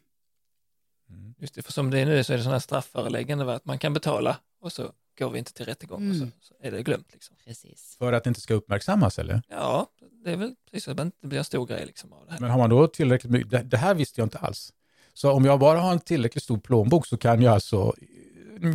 Mm. 1.09 1.35
Just 1.39 1.55
det, 1.55 1.63
för 1.63 1.73
som 1.73 1.91
det 1.91 1.99
är 1.99 2.07
nu 2.07 2.25
så 2.25 2.33
är 2.33 2.37
det 2.37 2.43
sådana 2.43 2.61
strafföreläggande 2.61 3.55
att 3.55 3.65
man 3.65 3.79
kan 3.79 3.93
betala 3.95 4.37
och 4.61 4.73
så 4.73 4.93
går 5.19 5.31
vi 5.31 5.39
inte 5.39 5.53
till 5.53 5.67
rättegång 5.67 6.03
mm. 6.03 6.11
och 6.11 6.17
så, 6.17 6.23
mm. 6.23 6.33
så, 6.41 6.55
är 6.61 6.71
det 6.71 6.83
glömt. 6.83 7.13
Liksom. 7.13 7.37
Precis. 7.45 7.97
För 7.99 8.13
att 8.13 8.25
det 8.25 8.29
inte 8.29 8.41
ska 8.41 8.55
uppmärksammas 8.55 9.19
eller? 9.19 9.43
Ja, 9.49 9.87
det 10.25 10.33
är 10.33 10.37
väl 10.37 10.55
precis 10.71 10.85
så 10.85 10.91
att 10.91 10.97
det 10.97 11.03
inte 11.03 11.27
blir 11.27 11.39
en 11.39 11.45
stor 11.45 11.67
grej 11.67 11.87
liksom 11.87 12.13
av 12.13 12.27
det 12.27 12.33
här. 12.33 12.41
Men 12.41 12.51
har 12.51 12.59
man 12.59 12.71
då 12.71 12.87
tillräckligt 12.87 13.33
mycket, 13.33 13.51
det, 13.51 13.63
det 13.63 13.77
här 13.77 13.95
visste 13.95 14.21
jag 14.21 14.27
inte 14.27 14.39
alls. 14.39 14.73
Så 15.13 15.33
om 15.33 15.45
jag 15.45 15.59
bara 15.59 15.81
har 15.81 15.93
en 15.93 16.01
tillräckligt 16.01 16.45
stor 16.45 16.59
plånbok 16.59 17.07
så 17.07 17.17
kan 17.17 17.43
jag 17.43 17.55
alltså, 17.55 17.95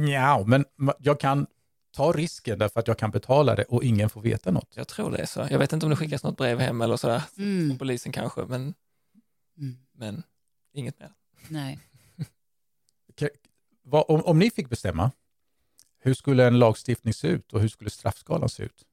ja, 0.09 0.43
men 0.45 0.65
jag 0.99 1.19
kan 1.19 1.47
ta 1.91 2.11
risken 2.11 2.59
därför 2.59 2.79
att 2.79 2.87
jag 2.87 2.97
kan 2.97 3.11
betala 3.11 3.55
det 3.55 3.63
och 3.63 3.83
ingen 3.83 4.09
får 4.09 4.21
veta 4.21 4.51
något. 4.51 4.73
Jag 4.75 4.87
tror 4.87 5.11
det 5.11 5.17
är 5.17 5.25
så. 5.25 5.47
Jag 5.51 5.59
vet 5.59 5.73
inte 5.73 5.85
om 5.85 5.89
det 5.89 5.95
skickas 5.95 6.23
något 6.23 6.37
brev 6.37 6.59
hem 6.59 6.81
eller 6.81 6.97
sådär, 6.97 7.23
mm. 7.37 7.77
polisen 7.77 8.11
kanske, 8.11 8.41
men, 8.41 8.73
mm. 9.57 9.77
men 9.93 10.23
inget 10.73 10.99
mer. 10.99 11.11
Nej. 11.47 11.79
om, 13.91 14.23
om 14.23 14.39
ni 14.39 14.49
fick 14.49 14.69
bestämma, 14.69 15.11
hur 15.99 16.13
skulle 16.13 16.47
en 16.47 16.59
lagstiftning 16.59 17.13
se 17.13 17.27
ut 17.27 17.53
och 17.53 17.61
hur 17.61 17.67
skulle 17.67 17.89
straffskalan 17.89 18.49
se 18.49 18.63
ut? 18.63 18.83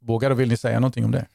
Vågar 0.00 0.30
och 0.30 0.40
vill 0.40 0.48
ni 0.48 0.56
säga 0.56 0.80
någonting 0.80 1.04
om 1.04 1.10
det? 1.10 1.26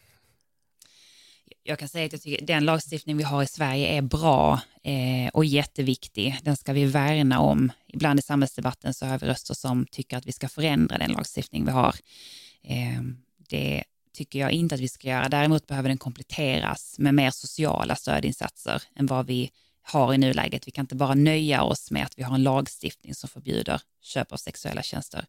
Jag 1.64 1.80
kan 1.80 1.89
säga 1.89 2.05
att 2.05 2.12
jag 2.12 2.22
tycker 2.22 2.45
den 2.45 2.66
lagstiftning 2.66 3.18
vi 3.18 3.24
har 3.24 3.43
i 3.43 3.47
Sverige 3.47 3.88
är 3.88 4.01
bra 4.01 4.62
eh, 4.84 5.30
och 5.34 5.45
jätteviktig. 5.45 6.39
Den 6.43 6.57
ska 6.57 6.74
vi 6.74 6.86
värna 6.86 7.39
om. 7.39 7.72
Ibland 7.88 8.20
i 8.20 8.22
samhällsdebatten 8.22 8.93
så 8.93 9.05
hör 9.05 9.20
vi 9.20 9.28
röster 9.28 9.53
som 9.53 9.86
tycker 9.91 10.18
att 10.18 10.26
vi 10.26 10.32
ska 10.32 10.49
förändra 10.49 10.97
den 10.97 11.12
lagstiftning 11.12 11.66
vi 11.66 11.72
har. 11.72 11.95
Eh, 12.64 13.01
det 13.49 13.84
tycker 14.14 14.39
jag 14.39 14.51
inte 14.51 14.76
att 14.76 14.82
vi 14.82 14.88
ska 14.88 15.07
göra. 15.07 15.30
Däremot 15.30 15.68
behöver 15.68 15.89
den 15.89 15.97
kompletteras 15.97 16.95
med 16.99 17.14
mer 17.14 17.32
sociala 17.32 17.95
stödinsatser 17.95 18.84
än 18.95 19.05
vad 19.05 19.26
vi 19.26 19.51
har 19.82 20.14
i 20.14 20.18
nuläget. 20.18 20.68
Vi 20.68 20.72
kan 20.72 20.84
inte 20.84 20.95
bara 20.95 21.14
nöja 21.14 21.64
oss 21.64 21.91
med 21.91 22.05
att 22.05 22.20
vi 22.20 22.24
har 22.24 22.36
en 22.36 22.43
lagstiftning 22.43 23.16
som 23.16 23.30
förbjuder 23.30 23.82
köp 24.01 24.32
av 24.32 24.38
sexuella 24.38 24.84
tjänster, 24.84 25.26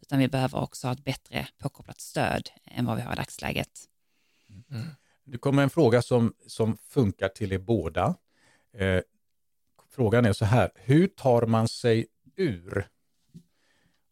utan 0.00 0.18
vi 0.18 0.28
behöver 0.28 0.58
också 0.58 0.86
ha 0.86 0.92
ett 0.92 1.04
bättre 1.04 1.46
påkopplat 1.58 2.00
stöd 2.00 2.50
än 2.64 2.84
vad 2.84 2.96
vi 2.96 3.02
har 3.02 3.12
i 3.12 3.16
dagsläget. 3.16 3.88
Mm. 4.48 4.64
mm. 4.70 4.94
Det 5.32 5.38
kommer 5.38 5.62
en 5.62 5.70
fråga 5.70 6.02
som, 6.02 6.34
som 6.46 6.76
funkar 6.76 7.28
till 7.28 7.52
er 7.52 7.58
båda. 7.58 8.14
Eh, 8.72 9.02
frågan 9.88 10.24
är 10.24 10.32
så 10.32 10.44
här, 10.44 10.70
hur 10.74 11.06
tar 11.06 11.46
man 11.46 11.68
sig 11.68 12.06
ur? 12.36 12.88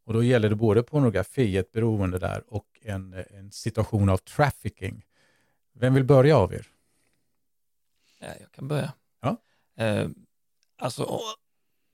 Och 0.04 0.12
då 0.12 0.22
gäller 0.22 0.48
det 0.48 0.54
både 0.54 0.82
pornografi, 0.82 1.56
ett 1.56 1.72
beroende 1.72 2.18
där, 2.18 2.44
och 2.46 2.66
en, 2.82 3.24
en 3.30 3.52
situation 3.52 4.08
av 4.08 4.16
trafficking. 4.16 5.06
Vem 5.72 5.94
vill 5.94 6.04
börja 6.04 6.36
av 6.36 6.54
er? 6.54 6.66
Ja, 8.20 8.28
jag 8.40 8.52
kan 8.52 8.68
börja. 8.68 8.92
Ja. 9.20 9.36
Eh, 9.84 10.08
alltså, 10.78 11.20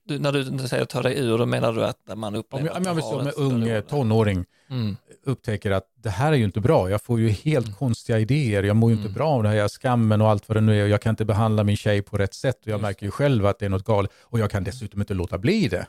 du, 0.07 0.19
när 0.19 0.31
du 0.31 0.67
säger 0.67 0.85
ta 0.85 1.01
dig 1.01 1.19
ur, 1.19 1.37
då 1.37 1.45
menar 1.45 1.73
du 1.73 1.85
att 1.85 2.17
man 2.17 2.35
upplever 2.35 2.77
Om 2.77 2.83
jag, 2.83 2.97
att 2.97 3.05
jag, 3.09 3.33
som 3.33 3.43
ung 3.43 3.81
tonåring 3.81 4.45
mm. 4.69 4.97
upptäcker 5.23 5.71
att 5.71 5.85
det 5.95 6.09
här 6.09 6.31
är 6.31 6.37
ju 6.37 6.43
inte 6.43 6.61
bra, 6.61 6.89
jag 6.89 7.01
får 7.01 7.19
ju 7.19 7.29
helt 7.29 7.65
mm. 7.65 7.77
konstiga 7.77 8.19
idéer, 8.19 8.63
jag 8.63 8.75
mår 8.75 8.89
ju 8.89 8.93
mm. 8.93 9.05
inte 9.05 9.13
bra 9.13 9.29
av 9.29 9.43
det 9.43 9.49
här, 9.49 9.55
jag 9.55 9.71
skammen 9.71 10.21
och 10.21 10.29
allt 10.29 10.49
vad 10.49 10.57
det 10.57 10.61
nu 10.61 10.79
är, 10.79 10.83
och 10.83 10.89
jag 10.89 11.01
kan 11.01 11.09
inte 11.09 11.25
behandla 11.25 11.63
min 11.63 11.77
tjej 11.77 12.01
på 12.01 12.17
rätt 12.17 12.33
sätt 12.33 12.61
och 12.61 12.67
jag 12.67 12.73
Just 12.73 12.81
märker 12.81 13.05
ju 13.05 13.11
själv 13.11 13.45
att 13.45 13.59
det 13.59 13.65
är 13.65 13.69
något 13.69 13.85
galet 13.85 14.11
och 14.21 14.39
jag 14.39 14.51
kan 14.51 14.63
dessutom 14.63 15.01
inte 15.01 15.13
låta 15.13 15.37
bli 15.37 15.67
det. 15.67 15.87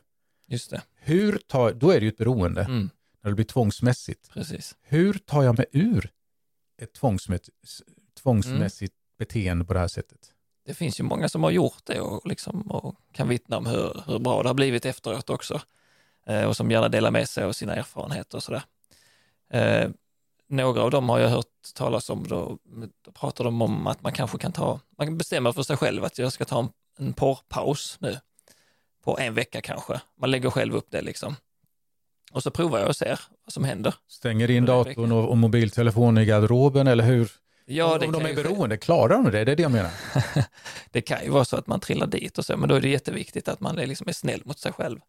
Just 0.49 0.71
det. 0.71 0.83
Hur 1.01 1.39
tar, 1.47 1.73
då 1.73 1.91
är 1.91 2.01
det 2.01 2.05
ju 2.05 2.09
ett 2.09 2.17
beroende, 2.17 2.63
mm. 2.63 2.91
när 3.23 3.31
det 3.31 3.35
blir 3.35 3.45
tvångsmässigt. 3.45 4.31
Precis. 4.31 4.77
Hur 4.83 5.13
tar 5.13 5.43
jag 5.43 5.59
mig 5.59 5.67
ur 5.73 6.11
ett 6.83 6.95
tvångsmässigt, 6.95 7.57
tvångsmässigt 8.23 8.95
beteende 9.19 9.65
på 9.65 9.73
det 9.73 9.81
här 9.81 9.89
sättet? 9.89 10.19
Det 10.69 10.75
finns 10.75 11.01
ju 11.01 11.05
många 11.05 11.29
som 11.29 11.43
har 11.43 11.51
gjort 11.51 11.85
det 11.85 12.01
och, 12.01 12.27
liksom, 12.27 12.63
och 12.63 12.95
kan 13.13 13.29
vittna 13.29 13.57
om 13.57 13.67
hur, 13.67 14.03
hur 14.07 14.19
bra 14.19 14.43
det 14.43 14.49
har 14.49 14.55
blivit 14.55 14.87
efteråt 14.87 15.31
också. 15.31 15.61
Eh, 16.27 16.45
och 16.45 16.57
som 16.57 16.71
gärna 16.71 16.89
delar 16.89 17.11
med 17.11 17.29
sig 17.29 17.45
av 17.45 17.53
sina 17.53 17.75
erfarenheter 17.75 18.37
och 18.37 18.43
sådär. 18.43 18.63
Eh, 19.53 19.91
några 20.49 20.83
av 20.83 20.91
dem 20.91 21.09
har 21.09 21.19
jag 21.19 21.29
hört 21.29 21.75
talas 21.75 22.11
om, 22.11 22.27
då, 22.29 22.59
då 23.05 23.13
pratar 23.13 23.45
de 23.45 23.63
om 23.63 23.87
att 23.87 24.03
man 24.03 24.13
kanske 24.13 24.39
kan 24.39 24.53
ta, 24.53 24.81
man 24.99 25.07
kan 25.07 25.19
bestämma 25.19 25.53
för 25.53 25.63
sig 25.63 25.77
själv 25.77 26.05
att 26.05 26.19
jag 26.19 26.33
ska 26.33 26.45
ta 26.45 26.59
en, 26.59 26.69
en 26.99 27.13
porrpaus 27.13 27.97
nu 28.01 28.21
på 29.05 29.19
en 29.19 29.35
vecka 29.35 29.61
kanske. 29.61 30.01
Man 30.21 30.31
lägger 30.31 30.51
själv 30.51 30.77
upp 30.77 30.87
det 30.91 31.03
liksom. 31.03 31.37
Och 32.33 32.43
så 32.43 32.51
provar 32.51 32.79
jag 32.79 32.89
och 32.89 32.97
ser 32.97 33.21
vad 33.45 33.53
som 33.53 33.65
händer. 33.65 33.95
Stänger 34.09 34.51
in 34.51 34.65
datorn 34.65 35.13
och, 35.13 35.29
och 35.29 35.39
mobiltelefonen 35.39 36.23
i 36.23 36.27
garderoben 36.27 36.87
eller 36.87 37.05
hur? 37.05 37.31
Ja, 37.71 37.99
om 38.05 38.13
de 38.13 38.27
är 38.27 38.35
beroende, 38.35 38.77
klarar 38.77 39.09
de 39.09 39.25
det? 39.25 39.45
Det 39.45 39.53
är 39.53 39.57
det 39.57 39.63
jag 39.63 39.73
menar. 39.73 39.91
det 40.91 41.01
kan 41.01 41.25
ju 41.25 41.31
vara 41.31 41.45
så 41.45 41.57
att 41.57 41.67
man 41.67 41.81
trillar 41.81 42.07
dit 42.07 42.39
och 42.39 42.45
så, 42.45 42.57
men 42.57 42.69
då 42.69 42.75
är 42.75 42.81
det 42.81 42.89
jätteviktigt 42.89 43.49
att 43.49 43.61
man 43.61 43.79
är, 43.79 43.87
liksom 43.87 44.09
är 44.09 44.13
snäll 44.13 44.43
mot 44.45 44.59
sig 44.59 44.73
själv. 44.73 45.01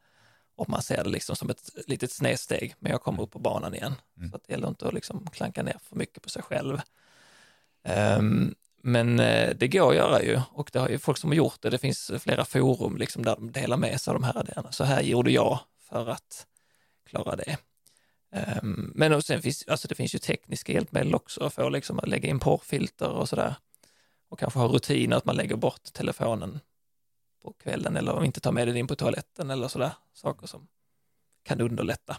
Och 0.56 0.70
man 0.70 0.82
ser 0.82 1.04
det 1.04 1.10
liksom 1.10 1.36
som 1.36 1.50
ett 1.50 1.70
litet 1.88 2.12
snedsteg, 2.12 2.76
men 2.80 2.92
jag 2.92 3.02
kommer 3.02 3.24
upp 3.24 3.32
på 3.32 3.40
banan 3.40 3.76
igen. 3.76 3.96
Mm. 4.18 4.30
Så 4.30 4.36
att 4.36 4.44
det 4.48 4.54
gäller 4.54 4.68
inte 4.68 4.88
att 4.88 4.94
liksom 4.94 5.28
klanka 5.28 5.64
ner 5.64 5.78
för 5.90 5.96
mycket 5.96 6.24
på 6.24 6.30
sig 6.30 6.42
själv. 6.42 6.82
Um, 8.18 8.56
men 8.84 9.20
uh, 9.20 9.50
det 9.56 9.68
går 9.68 9.90
att 9.90 9.96
göra 9.96 10.24
ju 10.24 10.42
och 10.52 10.70
det 10.74 10.80
har 10.80 10.90
ju 10.90 11.00
folk 11.00 11.18
som 11.18 11.30
har 11.30 11.36
gjort 11.36 11.62
det. 11.62 11.70
Det 11.70 11.78
finns 11.78 12.12
flera 12.20 12.46
forum 12.46 12.98
liksom 12.98 13.24
där 13.24 13.36
de 13.36 13.52
delar 13.52 13.78
med 13.78 14.02
sig 14.02 14.12
av 14.12 14.20
de 14.22 14.24
här 14.24 14.44
idéerna. 14.44 14.72
Så 14.72 14.84
här 14.84 15.02
gjorde 15.02 15.32
jag 15.32 15.60
för 15.90 16.10
att 16.10 16.48
klara 17.06 17.36
det. 17.36 17.58
Um, 18.32 18.92
men 18.96 19.22
sen 19.22 19.42
finns, 19.42 19.68
alltså 19.68 19.88
det 19.88 19.96
finns 19.96 20.16
ju 20.16 20.20
tekniska 20.20 20.74
hjälpmedel 20.74 21.16
också 21.16 21.50
för 21.50 21.70
liksom 21.70 22.00
att 22.00 22.08
lägga 22.08 22.30
in 22.30 22.40
porrfilter 22.40 23.10
och 23.10 23.30
sådär. 23.30 23.56
Och 24.30 24.40
kanske 24.40 24.60
ha 24.60 24.68
rutiner 24.68 25.18
att 25.18 25.26
man 25.26 25.36
lägger 25.36 25.56
bort 25.56 25.94
telefonen 25.94 26.60
på 27.44 27.54
kvällen 27.54 27.96
eller 27.98 28.24
inte 28.26 28.40
tar 28.40 28.52
med 28.52 28.68
den 28.68 28.78
in 28.78 28.88
på 28.88 28.96
toaletten 28.96 29.50
eller 29.50 29.68
sådär. 29.68 29.92
Saker 30.14 30.48
som 30.48 30.68
kan 31.44 31.62
underlätta. 31.62 32.18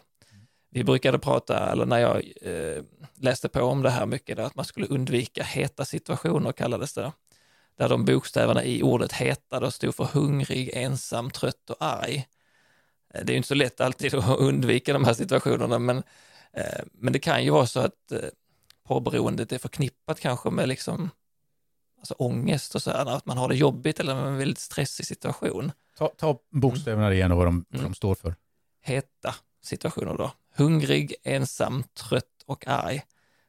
Vi 0.71 0.85
brukade 0.85 1.19
prata, 1.19 1.73
eller 1.73 1.87
när 1.87 1.99
jag 1.99 2.33
eh, 2.43 2.83
läste 3.15 3.49
på 3.49 3.61
om 3.61 3.83
det 3.83 3.91
här 3.91 4.07
mycket, 4.07 4.39
att 4.39 4.55
man 4.55 4.65
skulle 4.65 4.87
undvika 4.87 5.43
heta 5.43 5.85
situationer 5.85 6.53
kallades 6.53 6.95
det. 6.95 7.13
Där 7.77 7.89
de 7.89 8.05
bokstäverna 8.05 8.65
i 8.65 8.83
ordet 8.83 9.13
heta 9.13 9.61
då 9.61 9.71
stod 9.71 9.95
för 9.95 10.05
hungrig, 10.05 10.71
ensam, 10.75 11.31
trött 11.31 11.71
och 11.71 11.77
arg. 11.81 12.27
Eh, 13.15 13.25
det 13.25 13.33
är 13.33 13.37
inte 13.37 13.49
så 13.49 13.55
lätt 13.55 13.81
alltid 13.81 14.15
att 14.19 14.39
undvika 14.39 14.93
de 14.93 15.05
här 15.05 15.15
situationerna, 15.15 15.79
men, 15.79 15.97
eh, 16.53 16.81
men 16.93 17.13
det 17.13 17.19
kan 17.19 17.45
ju 17.45 17.51
vara 17.51 17.67
så 17.67 17.81
att 17.81 18.13
eh, 18.13 18.19
porrberoendet 18.89 19.53
är 19.53 19.59
förknippat 19.59 20.21
kanske 20.21 20.51
med 20.51 20.69
liksom 20.69 21.11
alltså 21.99 22.15
ångest 22.15 22.75
och 22.75 22.83
så 22.83 22.91
här, 22.91 23.07
att 23.07 23.27
man 23.27 23.39
har 23.39 23.49
det 23.49 23.57
jobbigt 23.57 24.01
eller 24.01 24.15
en 24.17 24.37
väldigt 24.37 24.59
stressig 24.59 25.07
situation. 25.07 25.73
Ta, 25.99 26.09
ta 26.09 26.39
bokstäverna 26.51 27.15
igen 27.15 27.33
och 27.33 27.39
vad 27.39 27.47
de, 27.47 27.65
vad 27.69 27.81
Mm. 27.81 27.91
de 27.93 27.95
står 27.95 28.15
för. 28.15 28.35
Heta 28.83 29.35
situationer 29.63 30.15
då. 30.17 30.33
Hungrig, 30.57 31.15
ensam, 31.23 31.85
trött 31.95 32.25
och 32.47 32.67
arg. 32.69 33.03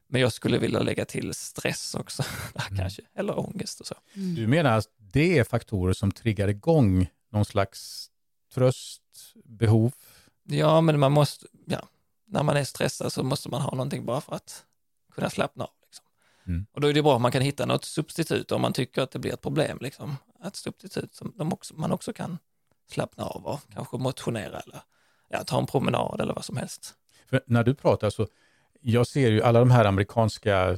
Men 0.07 0.21
jag 0.21 0.33
skulle 0.33 0.57
vilja 0.57 0.79
lägga 0.79 1.05
till 1.05 1.33
stress 1.33 1.95
också, 1.95 2.23
Mm. 2.67 2.77
kanske, 2.77 3.01
eller 3.15 3.39
ångest 3.39 3.79
och 3.79 3.87
så. 3.87 3.95
Mm. 4.15 4.35
Du 4.35 4.47
menar 4.47 4.77
att 4.77 4.87
det 4.97 5.39
är 5.39 5.43
faktorer 5.43 5.93
som 5.93 6.11
triggar 6.11 6.47
igång 6.47 7.07
någon 7.31 7.45
slags 7.45 8.09
tröst, 8.53 9.00
behov? 9.43 9.93
Ja, 10.43 10.81
men 10.81 10.99
man 10.99 11.11
måste, 11.11 11.47
ja, 11.65 11.87
när 12.25 12.43
man 12.43 12.57
är 12.57 12.63
stressad 12.63 13.13
så 13.13 13.23
måste 13.23 13.49
man 13.49 13.61
ha 13.61 13.71
någonting 13.71 14.05
bara 14.05 14.21
för 14.21 14.35
att 14.35 14.65
kunna 15.13 15.29
slappna 15.29 15.63
av. 15.63 15.71
Liksom. 15.85 16.05
Mm. 16.47 16.65
Och 16.71 16.81
då 16.81 16.87
är 16.87 16.93
det 16.93 17.01
bra 17.01 17.15
om 17.15 17.21
man 17.21 17.31
kan 17.31 17.41
hitta 17.41 17.65
något 17.65 17.85
substitut 17.85 18.51
om 18.51 18.61
man 18.61 18.73
tycker 18.73 19.01
att 19.01 19.11
det 19.11 19.19
blir 19.19 19.33
ett 19.33 19.41
problem. 19.41 19.77
Liksom. 19.81 20.17
Ett 20.45 20.55
substitut 20.55 21.15
som 21.15 21.53
också, 21.53 21.73
man 21.73 21.91
också 21.91 22.13
kan 22.13 22.37
slappna 22.91 23.23
av 23.23 23.45
och 23.45 23.59
kanske 23.73 23.97
motionera 23.97 24.59
eller 24.59 24.81
ja, 25.29 25.43
ta 25.43 25.59
en 25.59 25.67
promenad 25.67 26.21
eller 26.21 26.33
vad 26.33 26.45
som 26.45 26.57
helst. 26.57 26.93
För 27.29 27.41
när 27.45 27.63
du 27.63 27.75
pratar 27.75 28.09
så, 28.09 28.27
jag 28.81 29.07
ser 29.07 29.31
ju 29.31 29.41
alla 29.43 29.59
de 29.59 29.71
här 29.71 29.85
amerikanska 29.85 30.77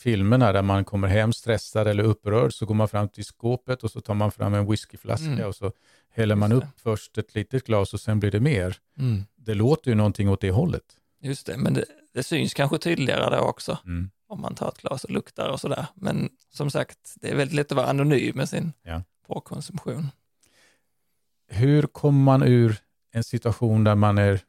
filmerna 0.00 0.52
där 0.52 0.62
man 0.62 0.84
kommer 0.84 1.08
hem 1.08 1.32
stressad 1.32 1.88
eller 1.88 2.02
upprörd, 2.04 2.52
så 2.54 2.66
går 2.66 2.74
man 2.74 2.88
fram 2.88 3.08
till 3.08 3.24
skåpet 3.24 3.84
och 3.84 3.90
så 3.90 4.00
tar 4.00 4.14
man 4.14 4.30
fram 4.32 4.54
en 4.54 4.70
whiskyflaska 4.70 5.26
Mm. 5.26 5.46
och 5.48 5.54
så 5.56 5.72
häller 6.10 6.34
man 6.34 6.52
upp 6.52 6.64
först 6.76 7.18
ett 7.18 7.34
litet 7.34 7.66
glas 7.66 7.94
och 7.94 8.00
sen 8.00 8.20
blir 8.20 8.30
det 8.30 8.40
mer. 8.40 8.76
Det 9.36 9.54
låter 9.54 9.90
ju 9.90 9.94
någonting 9.94 10.28
åt 10.28 10.40
det 10.40 10.50
hållet. 10.50 10.82
Just 11.22 11.46
det, 11.46 11.56
men 11.56 11.74
det, 11.74 11.84
det 12.14 12.22
syns 12.22 12.54
kanske 12.54 12.78
tydligare 12.78 13.36
då 13.36 13.42
också 13.42 13.78
Mm. 13.84 14.10
om 14.28 14.40
man 14.40 14.54
tar 14.54 14.68
ett 14.68 14.78
glas 14.78 15.04
och 15.04 15.10
luktar 15.10 15.48
och 15.48 15.60
sådär. 15.60 15.86
Men 15.94 16.28
som 16.52 16.70
sagt, 16.70 16.98
det 17.16 17.28
är 17.30 17.36
väldigt 17.36 17.54
lätt 17.56 17.72
att 17.72 17.76
vara 17.76 17.86
anonym 17.86 18.36
med 18.36 18.48
sin 18.48 18.72
Ja. 18.82 19.02
påkonsumtion. 19.26 20.06
Hur 21.48 21.82
kommer 21.82 22.20
man 22.24 22.42
ur 22.42 22.76
en 23.12 23.24
situation 23.24 23.84
där 23.84 23.94
man 23.94 24.18
är 24.18 24.40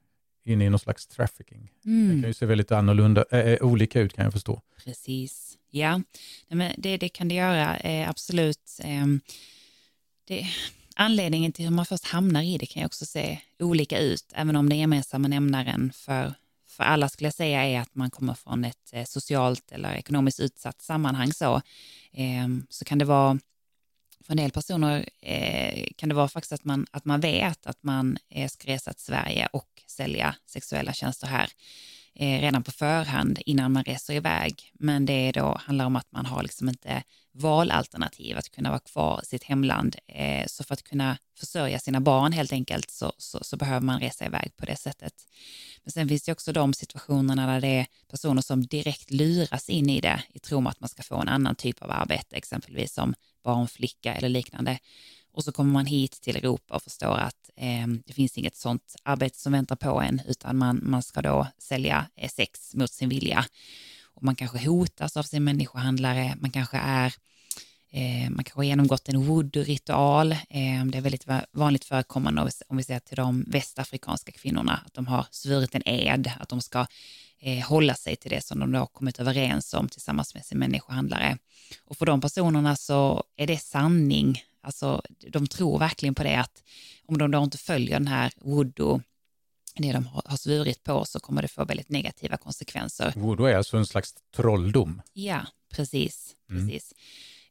inne 0.45 0.65
i 0.65 0.69
någon 0.69 0.79
slags 0.79 1.07
trafficking? 1.07 1.71
Det 1.81 1.89
kan 1.89 2.09
Mm. 2.11 2.23
ju 2.25 2.33
se 2.33 2.45
väldigt 2.45 2.71
annorlunda, 2.71 3.25
äh, 3.31 3.61
olika 3.61 3.99
ut 3.99 4.13
kan 4.13 4.23
jag 4.23 4.33
förstå. 4.33 4.61
Precis, 4.85 5.57
ja. 5.69 6.01
Men 6.49 6.73
det, 6.77 6.97
det 6.97 7.09
kan 7.09 7.27
det 7.27 7.35
göra, 7.35 7.77
eh, 7.77 8.09
absolut. 8.09 8.79
Eh, 8.83 9.05
det, 10.27 10.47
anledningen 10.95 11.51
till 11.51 11.65
hur 11.65 11.71
man 11.71 11.85
först 11.85 12.05
hamnar 12.05 12.41
i 12.43 12.57
det 12.57 12.65
kan 12.65 12.81
ju 12.81 12.85
också 12.85 13.05
se 13.05 13.39
olika 13.59 13.99
ut, 13.99 14.25
även 14.33 14.55
om 14.55 14.69
det 14.69 14.75
gemensamma 14.75 15.27
nämnaren 15.27 15.91
för, 15.95 16.33
för 16.67 16.83
alla 16.83 17.09
skulle 17.09 17.27
jag 17.27 17.33
säga 17.33 17.63
är 17.63 17.79
att 17.79 17.95
man 17.95 18.09
kommer 18.11 18.33
från 18.33 18.65
ett 18.65 18.89
eh, 18.93 19.05
socialt 19.05 19.71
eller 19.71 19.93
ekonomiskt 19.95 20.39
utsatt 20.39 20.81
sammanhang 20.81 21.33
så, 21.33 21.55
eh, 22.11 22.47
så 22.69 22.85
kan 22.85 22.97
det 22.97 23.05
vara 23.05 23.39
för 24.23 24.33
en 24.33 24.37
del 24.37 24.51
personer 24.51 25.09
eh, 25.21 25.87
kan 25.97 26.09
det 26.09 26.15
vara 26.15 26.27
faktiskt 26.27 26.51
att 26.51 26.63
man, 26.63 26.87
att 26.91 27.05
man 27.05 27.19
vet 27.19 27.65
att 27.65 27.83
man 27.83 28.17
eh, 28.29 28.47
ska 28.47 28.67
resa 28.67 28.93
till 28.93 29.05
Sverige 29.05 29.47
och 29.53 29.83
sälja 29.87 30.35
sexuella 30.45 30.93
tjänster 30.93 31.27
här 31.27 31.49
eh, 32.15 32.41
redan 32.41 32.63
på 32.63 32.71
förhand 32.71 33.39
innan 33.45 33.71
man 33.71 33.83
reser 33.83 34.13
iväg. 34.13 34.71
Men 34.73 35.05
det 35.05 35.31
då 35.31 35.57
handlar 35.65 35.85
om 35.85 35.95
att 35.95 36.11
man 36.11 36.25
har 36.25 36.43
liksom 36.43 36.69
inte 36.69 37.03
valalternativ 37.33 38.37
att 38.37 38.51
kunna 38.51 38.69
vara 38.69 38.79
kvar 38.79 39.19
i 39.23 39.25
sitt 39.25 39.43
hemland. 39.43 39.95
Eh, 40.07 40.45
så 40.47 40.63
för 40.63 40.73
att 40.73 40.83
kunna 40.83 41.17
försörja 41.39 41.79
sina 41.79 41.99
barn 41.99 42.31
helt 42.31 42.53
enkelt 42.53 42.91
så, 42.91 43.13
så, 43.17 43.39
så 43.43 43.57
behöver 43.57 43.85
man 43.85 43.99
resa 43.99 44.25
iväg 44.25 44.51
på 44.57 44.65
det 44.65 44.75
sättet. 44.75 45.13
Men 45.83 45.91
sen 45.91 46.07
finns 46.07 46.23
det 46.23 46.31
också 46.31 46.53
de 46.53 46.73
situationerna 46.73 47.47
där 47.47 47.61
det 47.61 47.67
är 47.67 47.85
personer 48.09 48.41
som 48.41 48.65
direkt 48.65 49.11
luras 49.11 49.69
in 49.69 49.89
i 49.89 50.01
det 50.01 50.23
i 50.33 50.39
tron 50.39 50.67
att 50.67 50.79
man 50.79 50.89
ska 50.89 51.03
få 51.03 51.15
en 51.15 51.29
annan 51.29 51.55
typ 51.55 51.81
av 51.81 51.91
arbete, 51.91 52.35
exempelvis 52.35 52.93
som 52.93 53.13
barnflicka 53.43 54.13
eller 54.13 54.29
liknande. 54.29 54.79
Och 55.33 55.43
så 55.43 55.51
kommer 55.51 55.71
man 55.73 55.85
hit 55.85 56.21
till 56.21 56.35
Europa 56.35 56.75
och 56.75 56.83
förstår 56.83 57.17
att 57.17 57.49
eh, 57.55 57.87
det 58.05 58.13
finns 58.13 58.37
inget 58.37 58.55
sånt 58.55 58.95
arbete 59.03 59.39
som 59.39 59.51
väntar 59.51 59.75
på 59.75 60.01
en, 60.01 60.21
utan 60.27 60.57
man, 60.57 60.79
man 60.83 61.03
ska 61.03 61.21
då 61.21 61.47
sälja 61.57 62.05
eh, 62.15 62.29
sex 62.29 62.75
mot 62.75 62.91
sin 62.91 63.09
vilja. 63.09 63.45
Och 64.13 64.23
man 64.23 64.35
kanske 64.35 64.67
hotas 64.67 65.17
av 65.17 65.23
sin 65.23 65.43
människohandlare, 65.43 66.35
man 66.39 66.51
kanske 66.51 66.77
är 66.77 67.13
Eh, 67.93 68.29
man 68.29 68.43
kanske 68.43 68.59
har 68.59 68.63
genomgått 68.63 69.09
en 69.09 69.23
voodoo-ritual. 69.23 70.31
Eh, 70.31 70.85
det 70.85 70.97
är 70.97 71.01
väldigt 71.01 71.25
vanligt 71.51 71.85
förekommande 71.85 72.49
om 72.67 72.77
vi, 72.77 72.83
ser 72.83 72.99
till 72.99 73.15
de 73.15 73.43
västafrikanska 73.47 74.31
kvinnorna, 74.31 74.83
att 74.85 74.93
de 74.93 75.07
har 75.07 75.25
svurit 75.31 75.75
en 75.75 75.87
ed, 75.87 76.31
att 76.39 76.49
de 76.49 76.61
ska 76.61 76.85
eh, 77.39 77.67
hålla 77.67 77.93
sig 77.93 78.15
till 78.15 78.31
det 78.31 78.45
som 78.45 78.59
de 78.59 78.71
då 78.71 78.79
har 78.79 78.85
kommit 78.85 79.19
överens 79.19 79.73
om 79.73 79.89
tillsammans 79.89 80.33
med 80.35 80.45
sin 80.45 80.59
människohandlare. 80.59 81.37
Och 81.85 81.97
för 81.97 82.05
de 82.05 82.21
personerna 82.21 82.75
så 82.75 83.23
är 83.37 83.47
det 83.47 83.57
sanning. 83.57 84.41
Alltså, 84.63 85.01
de 85.27 85.47
tror 85.47 85.79
verkligen 85.79 86.15
på 86.15 86.23
det 86.23 86.35
att 86.35 86.63
om 87.05 87.17
de 87.17 87.31
då 87.31 87.43
inte 87.43 87.57
följer 87.57 87.99
den 87.99 88.07
här 88.07 88.31
voodoo, 88.35 89.01
det 89.75 89.91
de 89.91 90.09
har 90.25 90.37
svurit 90.37 90.83
på, 90.83 91.05
så 91.05 91.19
kommer 91.19 91.41
det 91.41 91.47
få 91.47 91.65
väldigt 91.65 91.89
negativa 91.89 92.37
konsekvenser. 92.37 93.13
Voodoo 93.15 93.45
är 93.45 93.55
alltså 93.55 93.77
en 93.77 93.85
slags 93.85 94.13
trolldom. 94.35 95.01
Ja, 95.13 95.41
precis. 95.73 96.35
Mm. 96.49 96.67
precis. 96.67 96.93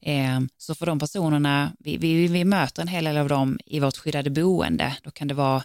Eh, 0.03 0.41
så 0.59 0.75
för 0.75 0.87
de 0.87 0.99
personerna, 0.99 1.73
vi, 1.79 1.97
vi, 1.97 2.29
vi 2.29 2.45
möter 2.45 2.83
en 2.83 2.89
hel 2.89 3.05
del 3.05 3.17
av 3.17 3.29
dem 3.29 3.59
i 3.67 3.81
vårt 3.81 3.97
skyddade 3.97 4.31
boende. 4.31 4.97
Då 5.03 5.11
kan 5.11 5.29
det 5.29 5.35
vara 5.35 5.63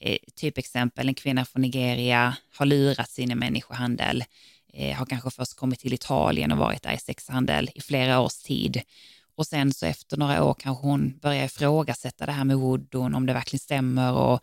eh, 0.00 0.18
typ 0.34 0.58
exempel 0.58 1.08
en 1.08 1.14
kvinna 1.14 1.44
från 1.44 1.62
Nigeria 1.62 2.36
har 2.56 2.66
lurats 2.66 3.18
in 3.18 3.30
i 3.30 3.34
människohandel, 3.34 4.24
eh, 4.72 4.96
har 4.96 5.06
kanske 5.06 5.30
först 5.30 5.56
kommit 5.56 5.80
till 5.80 5.92
Italien 5.92 6.52
och 6.52 6.58
varit 6.58 6.82
där 6.82 6.92
i 6.92 6.98
sexhandel 6.98 7.70
i 7.74 7.80
flera 7.80 8.20
års 8.20 8.36
tid. 8.36 8.80
Och 9.36 9.46
sen 9.46 9.72
så 9.72 9.86
efter 9.86 10.16
några 10.16 10.44
år 10.44 10.54
kanske 10.54 10.86
hon 10.86 11.18
börjar 11.18 11.44
ifrågasätta 11.44 12.26
det 12.26 12.32
här 12.32 12.44
med 12.44 12.56
Woodon, 12.56 13.14
om 13.14 13.26
det 13.26 13.32
verkligen 13.32 13.60
stämmer 13.60 14.12
och 14.12 14.40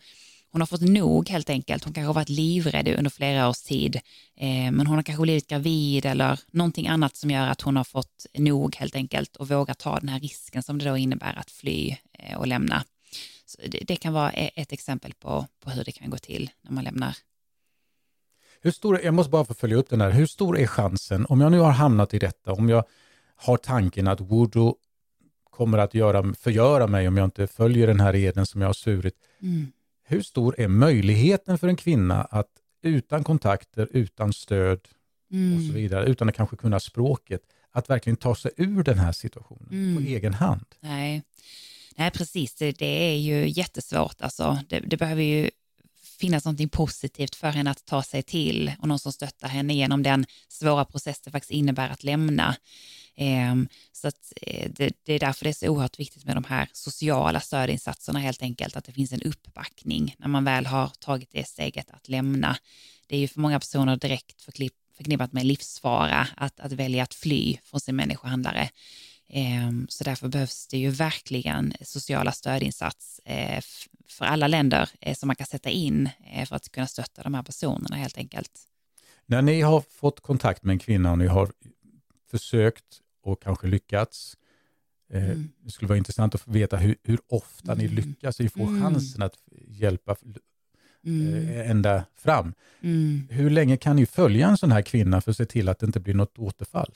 hon 0.54 0.60
har 0.60 0.66
fått 0.66 0.80
nog 0.80 1.28
helt 1.28 1.50
enkelt. 1.50 1.84
Hon 1.84 1.92
kanske 1.92 2.06
har 2.06 2.14
varit 2.14 2.28
livrädd 2.28 2.88
under 2.88 3.10
flera 3.10 3.48
års 3.48 3.62
tid, 3.62 3.96
eh, 4.36 4.72
men 4.72 4.86
hon 4.86 4.96
har 4.96 5.02
kanske 5.02 5.22
blivit 5.22 5.48
gravid 5.48 6.06
eller 6.06 6.40
någonting 6.50 6.88
annat 6.88 7.16
som 7.16 7.30
gör 7.30 7.46
att 7.46 7.60
hon 7.60 7.76
har 7.76 7.84
fått 7.84 8.26
nog 8.38 8.76
helt 8.76 8.94
enkelt 8.94 9.36
och 9.36 9.48
vågar 9.48 9.74
ta 9.74 10.00
den 10.00 10.08
här 10.08 10.20
risken 10.20 10.62
som 10.62 10.78
det 10.78 10.84
då 10.84 10.96
innebär 10.96 11.38
att 11.38 11.50
fly 11.50 11.96
eh, 12.18 12.38
och 12.38 12.46
lämna. 12.46 12.84
Så 13.46 13.58
det, 13.68 13.78
det 13.86 13.96
kan 13.96 14.12
vara 14.12 14.32
e-, 14.32 14.50
ett 14.54 14.72
exempel 14.72 15.14
på, 15.14 15.46
på 15.60 15.70
hur 15.70 15.84
det 15.84 15.92
kan 15.92 16.10
gå 16.10 16.18
till 16.18 16.50
när 16.62 16.72
man 16.72 16.84
lämnar. 16.84 17.16
Hur 18.60 18.70
stor, 18.70 19.00
jag 19.04 19.14
måste 19.14 19.30
bara 19.30 19.44
få 19.44 19.54
följa 19.54 19.76
upp 19.76 19.90
den 19.90 20.00
här. 20.00 20.10
Hur 20.10 20.26
stor 20.26 20.58
är 20.58 20.66
chansen, 20.66 21.26
om 21.26 21.40
jag 21.40 21.52
nu 21.52 21.58
har 21.58 21.70
hamnat 21.70 22.14
i 22.14 22.18
detta, 22.18 22.52
om 22.52 22.68
jag 22.68 22.84
har 23.36 23.56
tanken 23.56 24.08
att 24.08 24.20
voodoo 24.20 24.76
kommer 25.50 25.78
att 25.78 25.94
göra, 25.94 26.34
förgöra 26.34 26.86
mig 26.86 27.08
om 27.08 27.16
jag 27.16 27.24
inte 27.24 27.46
följer 27.46 27.86
den 27.86 28.00
här 28.00 28.14
eden 28.14 28.46
som 28.46 28.60
jag 28.60 28.68
har 28.68 28.72
svurit. 28.74 29.14
Mm. 29.42 29.72
Hur 30.04 30.22
stor 30.22 30.60
är 30.60 30.68
möjligheten 30.68 31.58
för 31.58 31.68
en 31.68 31.76
kvinna 31.76 32.22
att 32.24 32.48
utan 32.82 33.24
kontakter, 33.24 33.88
utan 33.90 34.32
stöd 34.32 34.78
och 34.78 34.86
så 35.30 35.36
Mm. 35.36 35.74
vidare, 35.74 36.06
utan 36.06 36.28
att 36.28 36.34
kanske 36.34 36.56
kunna 36.56 36.80
språket, 36.80 37.40
att 37.70 37.90
verkligen 37.90 38.16
ta 38.16 38.34
sig 38.34 38.50
ur 38.56 38.82
den 38.82 38.98
här 38.98 39.12
situationen 39.12 39.68
Mm. 39.70 39.96
på 39.96 40.02
egen 40.10 40.34
hand? 40.34 40.64
Nej. 40.80 41.22
Nej, 41.96 42.10
precis. 42.10 42.54
Det, 42.54 42.72
det 42.72 42.86
är 43.12 43.16
ju 43.18 43.48
jättesvårt. 43.48 44.22
Alltså, 44.22 44.58
det, 44.68 44.80
det 44.80 44.96
behöver 44.96 45.22
ju 45.22 45.50
finnas 46.14 46.44
någonting 46.44 46.68
positivt 46.68 47.34
för 47.34 47.50
henne 47.50 47.70
att 47.70 47.84
ta 47.84 48.02
sig 48.02 48.22
till 48.22 48.72
och 48.78 48.88
någon 48.88 48.98
som 48.98 49.12
stöttar 49.12 49.48
henne 49.48 49.74
genom 49.74 50.02
den 50.02 50.26
svåra 50.48 50.84
process 50.84 51.20
det 51.20 51.30
faktiskt 51.30 51.50
innebär 51.50 51.88
att 51.88 52.04
lämna. 52.04 52.56
Ehm, 53.16 53.68
så 53.92 54.08
att, 54.08 54.32
eh, 54.42 54.70
det, 54.70 54.92
det 55.02 55.12
är 55.12 55.18
därför 55.18 55.44
det 55.44 55.50
är 55.50 55.52
så 55.52 55.68
oerhört 55.68 55.98
viktigt 55.98 56.24
med 56.24 56.36
de 56.36 56.44
här 56.44 56.68
sociala 56.72 57.40
stödinsatserna 57.40 58.18
helt 58.18 58.42
enkelt, 58.42 58.76
att 58.76 58.84
det 58.84 58.92
finns 58.92 59.12
en 59.12 59.22
uppbackning 59.22 60.14
när 60.18 60.28
man 60.28 60.44
väl 60.44 60.66
har 60.66 60.88
tagit 60.88 61.30
det 61.32 61.48
steget 61.48 61.90
att 61.90 62.08
lämna. 62.08 62.56
Det 63.06 63.16
är 63.16 63.20
ju 63.20 63.28
för 63.28 63.40
många 63.40 63.60
personer 63.60 63.96
direkt 63.96 64.42
förknippat 64.42 65.32
med 65.32 65.46
livsfara 65.46 66.28
att, 66.36 66.60
att 66.60 66.72
välja 66.72 67.02
att 67.02 67.14
fly 67.14 67.58
från 67.64 67.80
sin 67.80 67.96
människohandlare. 67.96 68.70
Ehm, 69.28 69.86
så 69.88 70.04
därför 70.04 70.28
behövs 70.28 70.66
det 70.66 70.78
ju 70.78 70.90
verkligen 70.90 71.74
sociala 71.80 72.32
stödinsats 72.32 73.18
eh, 73.24 73.62
för 74.08 74.24
alla 74.24 74.46
länder 74.48 74.90
eh, 75.00 75.14
som 75.14 75.26
man 75.26 75.36
kan 75.36 75.46
sätta 75.46 75.70
in 75.70 76.08
eh, 76.34 76.46
för 76.46 76.56
att 76.56 76.72
kunna 76.72 76.86
stötta 76.86 77.22
de 77.22 77.34
här 77.34 77.42
personerna 77.42 77.96
helt 77.96 78.18
enkelt. 78.18 78.60
När 79.26 79.42
ni 79.42 79.60
har 79.60 79.80
fått 79.80 80.20
kontakt 80.20 80.62
med 80.62 80.72
en 80.72 80.78
kvinna 80.78 81.10
och 81.12 81.18
ni 81.18 81.26
har 81.26 81.50
försökt 82.30 82.84
och 83.22 83.42
kanske 83.42 83.66
lyckats, 83.66 84.36
eh, 85.12 85.24
Mm. 85.24 85.50
det 85.60 85.70
skulle 85.70 85.88
vara 85.88 85.98
intressant 85.98 86.34
att 86.34 86.40
få 86.40 86.50
veta 86.50 86.76
hur, 86.76 86.96
hur 87.02 87.18
ofta 87.28 87.74
ni 87.74 87.84
Mm. 87.84 87.96
lyckas 87.96 88.40
och 88.40 88.52
får 88.52 88.66
Mm. 88.68 88.82
chansen 88.82 89.22
att 89.22 89.34
hjälpa 89.68 90.16
Mm. 91.06 91.70
ända 91.70 92.04
fram. 92.16 92.54
Mm. 92.80 93.28
Hur 93.30 93.50
länge 93.50 93.76
kan 93.76 93.96
ni 93.96 94.06
följa 94.06 94.48
en 94.48 94.56
sån 94.56 94.72
här 94.72 94.82
kvinna 94.82 95.20
för 95.20 95.30
att 95.30 95.36
se 95.36 95.46
till 95.46 95.68
att 95.68 95.78
det 95.78 95.86
inte 95.86 96.00
blir 96.00 96.14
något 96.14 96.38
återfall? 96.38 96.90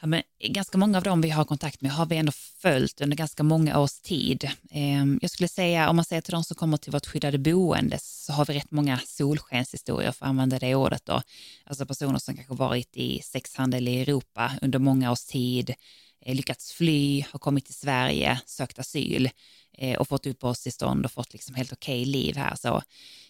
Ja, 0.00 0.06
men 0.06 0.22
ganska 0.40 0.78
många 0.78 0.98
av 0.98 1.04
dem 1.04 1.20
vi 1.20 1.30
har 1.30 1.44
kontakt 1.44 1.80
med 1.80 1.92
har 1.92 2.06
vi 2.06 2.16
ändå 2.16 2.32
följt 2.32 3.00
under 3.00 3.16
ganska 3.16 3.42
många 3.42 3.78
års 3.78 4.00
tid. 4.00 4.50
Ehm, 4.70 5.18
jag 5.22 5.30
skulle 5.30 5.48
säga, 5.48 5.90
om 5.90 5.96
man 5.96 6.04
säger 6.04 6.22
till 6.22 6.32
de 6.32 6.44
som 6.44 6.56
kommer 6.56 6.76
till 6.76 6.92
vårt 6.92 7.06
skyddade 7.06 7.38
boende, 7.38 7.98
så 8.00 8.32
har 8.32 8.46
vi 8.46 8.54
rätt 8.54 8.70
många 8.70 8.98
solskenshistorier, 8.98 10.12
för 10.12 10.24
att 10.24 10.28
använda 10.28 10.58
det 10.58 10.74
ordet 10.74 11.04
då. 11.04 11.22
Alltså 11.64 11.86
personer 11.86 12.18
som 12.18 12.34
kanske 12.36 12.54
varit 12.54 12.96
i 12.96 13.22
sexhandel 13.22 13.88
i 13.88 14.00
Europa 14.00 14.52
under 14.62 14.78
många 14.78 15.12
års 15.12 15.24
tid, 15.24 15.74
eh, 16.20 16.34
lyckats 16.34 16.72
fly, 16.72 17.24
har 17.30 17.38
kommit 17.38 17.64
till 17.64 17.74
Sverige, 17.74 18.40
sökt 18.46 18.78
asyl 18.78 19.30
eh, 19.78 19.98
och 19.98 20.08
fått 20.08 20.26
uppehållstillstånd 20.26 21.04
och 21.04 21.12
fått 21.12 21.32
liksom 21.32 21.54
helt 21.54 21.72
okej 21.72 22.02
okay 22.02 22.12
liv 22.12 22.36
här. 22.36 22.54
Så, 22.56 22.82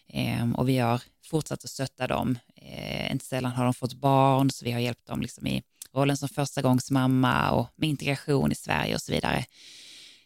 ehm, 0.09 0.55
och 0.55 0.69
vi 0.69 0.79
har 0.79 1.03
fortsatt 1.25 1.65
att 1.65 1.71
stötta 1.71 2.07
dem. 2.07 2.39
Eh, 2.57 3.13
inte 3.13 3.25
sällan 3.25 3.53
har 3.53 3.65
de 3.65 3.75
fått 3.75 3.95
barn, 3.95 4.51
så 4.51 4.65
vi 4.65 4.73
har 4.73 4.81
hjälpt 4.81 5.07
dem 5.07 5.21
liksom 5.21 5.47
i 5.47 5.63
rollen 5.99 6.17
som 6.17 6.29
förstagångsmamma 6.29 7.51
och 7.51 7.69
med 7.77 7.89
integration 7.89 8.53
i 8.53 8.55
Sverige 8.55 8.95
och 8.95 9.03
så 9.03 9.13
vidare. 9.13 9.45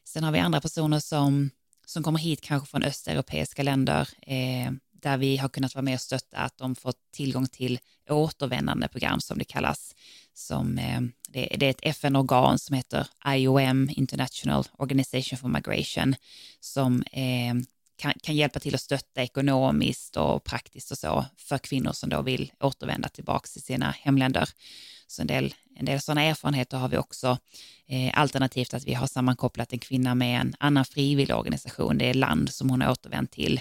Sen 0.05 0.25
har 0.25 0.33
vi 0.33 0.39
andra 0.39 0.61
personer 0.61 1.01
som, 1.01 1.51
som 1.87 2.03
kommer 2.03 2.18
hit 2.18 2.41
kanske 2.41 2.70
från 2.70 2.83
östeuropeiska 2.83 3.62
länder 3.62 4.09
eh, 4.23 4.73
där 5.03 5.16
vi 5.16 5.37
har 5.37 5.49
kunnat 5.49 5.75
vara 5.75 5.83
med 5.83 5.95
och 5.95 6.01
stötta 6.01 6.37
att 6.37 6.59
de 6.59 6.75
fått 6.75 6.99
tillgång 7.12 7.47
till 7.47 7.79
återvändande 8.11 8.89
program 8.89 9.20
som 9.20 9.39
det 9.39 9.45
kallas. 9.45 9.95
Som, 10.35 10.79
eh, 10.79 11.01
det, 11.29 11.57
det, 11.59 11.66
är 11.66 11.70
ett 11.70 11.81
FN-organ 11.83 12.59
som 12.59 12.77
heter 12.77 13.07
IOM, 13.27 13.91
International 13.93 14.64
Organization 14.79 15.39
for 15.39 15.49
Migration, 15.49 16.14
som 16.61 17.03
eh, 17.03 17.55
kan, 17.97 18.12
kan, 18.23 18.37
hjälpa 18.37 18.61
till 18.61 18.75
att 18.75 18.81
stötta 18.81 19.23
ekonomiskt 19.23 20.16
och 20.16 20.45
praktiskt 20.45 20.91
och 20.91 20.99
så 20.99 21.25
för 21.37 21.59
kvinnor 21.59 21.93
som 21.93 22.09
då 22.09 22.23
vill 22.23 22.53
återvända 22.61 23.09
tillbaka 23.09 23.47
till 23.53 23.62
sina 23.62 23.91
hemländer. 23.91 24.49
Så 25.13 25.23
en 25.23 25.27
del, 25.27 25.55
en 25.77 25.85
del 25.85 26.01
sådana 26.01 26.23
erfarenheter 26.23 26.77
har 26.77 26.89
vi 26.89 26.97
också. 26.97 27.39
Eh, 27.87 28.21
alternativt 28.21 28.75
att 28.75 28.85
vi 28.85 28.95
har 28.95 29.07
sammankopplat 29.07 29.73
en 29.73 29.79
kvinna 29.79 30.15
med 30.15 30.41
en 30.41 30.55
annan 30.59 30.85
frivilligorganisation, 30.85 31.99
det 31.99 32.11
är 32.11 32.15
land 32.15 32.51
som 32.51 32.71
hon 32.71 32.81
har 32.81 32.91
återvänt 32.91 33.31
till. 33.31 33.61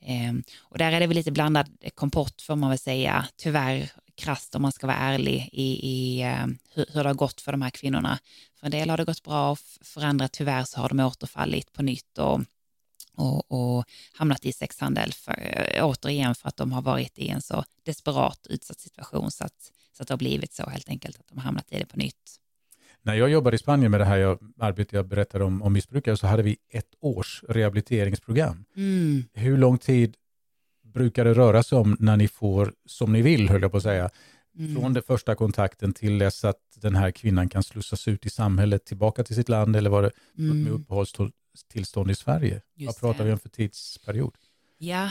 Eh, 0.00 0.32
och 0.58 0.78
där 0.78 0.92
är 0.92 1.00
det 1.00 1.06
väl 1.06 1.16
lite 1.16 1.32
blandad 1.32 1.68
kompott 1.94 2.42
får 2.42 2.56
man 2.56 2.70
väl 2.70 2.78
säga, 2.78 3.26
tyvärr 3.36 3.90
krasst 4.14 4.54
om 4.54 4.62
man 4.62 4.72
ska 4.72 4.86
vara 4.86 4.96
ärlig 4.96 5.48
i, 5.52 5.90
i 5.90 6.22
eh, 6.22 6.46
hur, 6.74 6.86
hur, 6.92 7.02
det 7.02 7.08
har 7.08 7.14
gått 7.14 7.40
för 7.40 7.52
de 7.52 7.62
här 7.62 7.70
kvinnorna. 7.70 8.18
För 8.60 8.66
en 8.66 8.70
del 8.70 8.90
har 8.90 8.96
det 8.96 9.04
gått 9.04 9.22
bra, 9.22 9.56
för 9.80 10.00
andra 10.00 10.28
tyvärr 10.28 10.64
så 10.64 10.80
har 10.80 10.88
de 10.88 11.00
återfallit 11.00 11.72
på 11.72 11.82
nytt 11.82 12.18
och 12.18 12.40
och, 13.20 13.52
och, 13.52 13.84
hamnat 14.12 14.44
i 14.44 14.52
sexhandel 14.52 15.12
för, 15.12 15.32
eh, 15.76 15.86
återigen 15.86 16.34
för 16.34 16.48
att 16.48 16.56
de 16.56 16.72
har 16.72 16.82
varit 16.82 17.18
i 17.18 17.28
en 17.28 17.42
så 17.42 17.64
desperat 17.82 18.46
utsatt 18.50 18.80
situation 18.80 19.30
så 19.30 19.44
att, 19.44 19.72
så 20.00 20.02
att 20.02 20.08
det 20.08 20.12
har 20.14 20.18
blivit 20.18 20.52
så 20.52 20.70
helt 20.70 20.88
enkelt 20.88 21.20
att 21.20 21.28
de 21.28 21.38
har 21.38 21.44
hamnat 21.44 21.72
i 21.72 21.78
det 21.78 21.86
på 21.86 21.98
nytt. 21.98 22.40
När 23.02 23.14
jag 23.14 23.30
jobbade 23.30 23.54
i 23.54 23.58
Spanien 23.58 23.90
med 23.90 24.00
det 24.00 24.04
här 24.04 24.16
jag, 24.16 24.38
arbetet 24.58 24.92
jag 24.92 25.06
berättade 25.06 25.44
om, 25.44 25.62
om 25.62 25.72
missbrukare 25.72 26.16
så 26.16 26.26
hade 26.26 26.42
vi 26.42 26.56
ett 26.70 26.94
års 27.00 27.44
rehabiliteringsprogram. 27.48 28.64
Mm. 28.76 29.24
Hur 29.32 29.58
lång 29.58 29.78
tid 29.78 30.16
brukar 30.84 31.24
det 31.24 31.34
röra 31.34 31.62
sig 31.62 31.78
om 31.78 31.96
när 32.00 32.16
ni 32.16 32.28
får 32.28 32.74
som 32.86 33.12
ni 33.12 33.22
vill, 33.22 33.48
höll 33.48 33.62
jag 33.62 33.70
på 33.70 33.76
att 33.76 33.82
säga, 33.82 34.10
mm. 34.58 34.74
från 34.74 34.92
den 34.94 35.02
första 35.02 35.34
kontakten 35.34 35.92
till 35.92 36.18
dess 36.18 36.44
att 36.44 36.62
den 36.76 36.94
här 36.94 37.10
kvinnan 37.10 37.48
kan 37.48 37.62
slussas 37.62 38.08
ut 38.08 38.26
i 38.26 38.30
samhället, 38.30 38.84
tillbaka 38.84 39.24
till 39.24 39.34
sitt 39.34 39.48
land 39.48 39.76
eller 39.76 39.90
var 39.90 40.02
det 40.02 40.10
mm. 40.38 40.62
med 40.62 40.72
uppehållstillstånd 40.72 42.10
i 42.10 42.14
Sverige? 42.14 42.62
Just 42.74 42.86
Vad 42.86 43.00
pratar 43.00 43.18
det. 43.18 43.24
vi 43.24 43.32
om 43.32 43.38
för 43.38 43.48
tidsperiod? 43.48 44.34
Ja, 44.78 45.10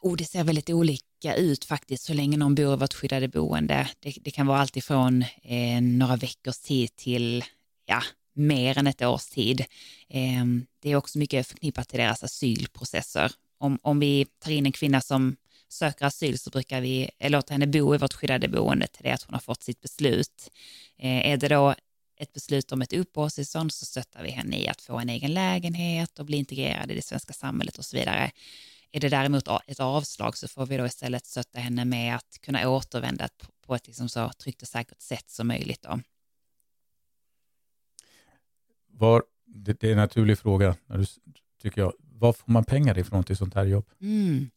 och 0.00 0.16
det 0.16 0.24
ser 0.24 0.44
väldigt 0.44 0.70
olika 0.70 1.09
ut 1.24 1.64
faktiskt 1.64 2.04
så 2.04 2.14
länge 2.14 2.36
någon 2.36 2.54
bor 2.54 2.74
i 2.74 2.76
vårt 2.76 2.94
skyddade 2.94 3.28
boende. 3.28 3.88
Det, 4.00 4.14
det 4.20 4.30
kan 4.30 4.46
vara 4.46 4.60
alltifrån 4.60 5.24
eh, 5.42 5.80
några 5.82 6.16
veckors 6.16 6.58
tid 6.58 6.96
till 6.96 7.44
ja, 7.86 8.02
mer 8.34 8.78
än 8.78 8.86
ett 8.86 9.02
års 9.02 9.26
tid. 9.26 9.60
Eh, 10.08 10.44
det 10.82 10.90
är 10.90 10.96
också 10.96 11.18
mycket 11.18 11.46
förknippat 11.46 11.88
till 11.88 11.98
deras 11.98 12.24
asylprocesser. 12.24 13.32
Om, 13.58 13.78
om 13.82 14.00
vi 14.00 14.26
tar 14.38 14.50
in 14.50 14.66
en 14.66 14.72
kvinna 14.72 15.00
som 15.00 15.36
söker 15.68 16.06
asyl 16.06 16.38
så 16.38 16.50
brukar 16.50 16.80
vi 16.80 17.10
eh, 17.18 17.30
låta 17.30 17.54
henne 17.54 17.66
bo 17.66 17.94
i 17.94 17.98
vårt 17.98 18.12
skyddade 18.12 18.48
boende 18.48 18.86
till 18.86 19.02
det 19.02 19.12
att 19.12 19.22
hon 19.22 19.34
har 19.34 19.40
fått 19.40 19.62
sitt 19.62 19.80
beslut. 19.80 20.50
Eh, 20.98 21.30
är 21.30 21.36
det 21.36 21.48
då 21.48 21.74
ett 22.16 22.32
beslut 22.32 22.72
om 22.72 22.82
ett 22.82 22.92
uppehållstillstånd 22.92 23.72
så 23.72 23.84
stöttar 23.84 24.22
vi 24.22 24.30
henne 24.30 24.58
i 24.58 24.68
att 24.68 24.82
få 24.82 24.98
en 24.98 25.08
egen 25.08 25.34
lägenhet 25.34 26.18
och 26.18 26.26
bli 26.26 26.36
integrerad 26.36 26.90
i 26.90 26.94
det 26.94 27.02
svenska 27.02 27.32
samhället 27.32 27.78
och 27.78 27.84
så 27.84 27.96
vidare. 27.96 28.30
Är 28.92 29.00
det 29.00 29.08
däremot 29.08 29.48
ett 29.66 29.80
avslag 29.80 30.36
så 30.36 30.48
får 30.48 30.66
vi 30.66 30.76
då 30.76 30.86
istället 30.86 31.26
stötta 31.26 31.60
henne 31.60 31.84
med 31.84 32.16
att 32.16 32.38
kunna 32.40 32.68
återvända 32.68 33.28
på 33.66 33.74
ett 33.74 33.86
liksom 33.86 34.08
så 34.08 34.30
tryggt 34.42 34.62
och 34.62 34.68
säkert 34.68 35.00
sätt 35.00 35.30
som 35.30 35.48
möjligt. 35.48 35.82
Då. 35.82 36.00
Var, 38.86 39.22
det, 39.46 39.80
det 39.80 39.86
är 39.86 39.92
en 39.92 39.98
naturlig 39.98 40.38
fråga, 40.38 40.76
när 40.86 40.98
du, 40.98 41.04
tycker 41.62 41.80
jag. 41.80 41.92
Var 41.98 42.32
får 42.32 42.52
man 42.52 42.64
pengar 42.64 42.98
ifrån 42.98 43.24
till 43.24 43.36
sånt 43.36 43.54
här 43.54 43.64
jobb? 43.64 43.90
Mm. 44.00 44.50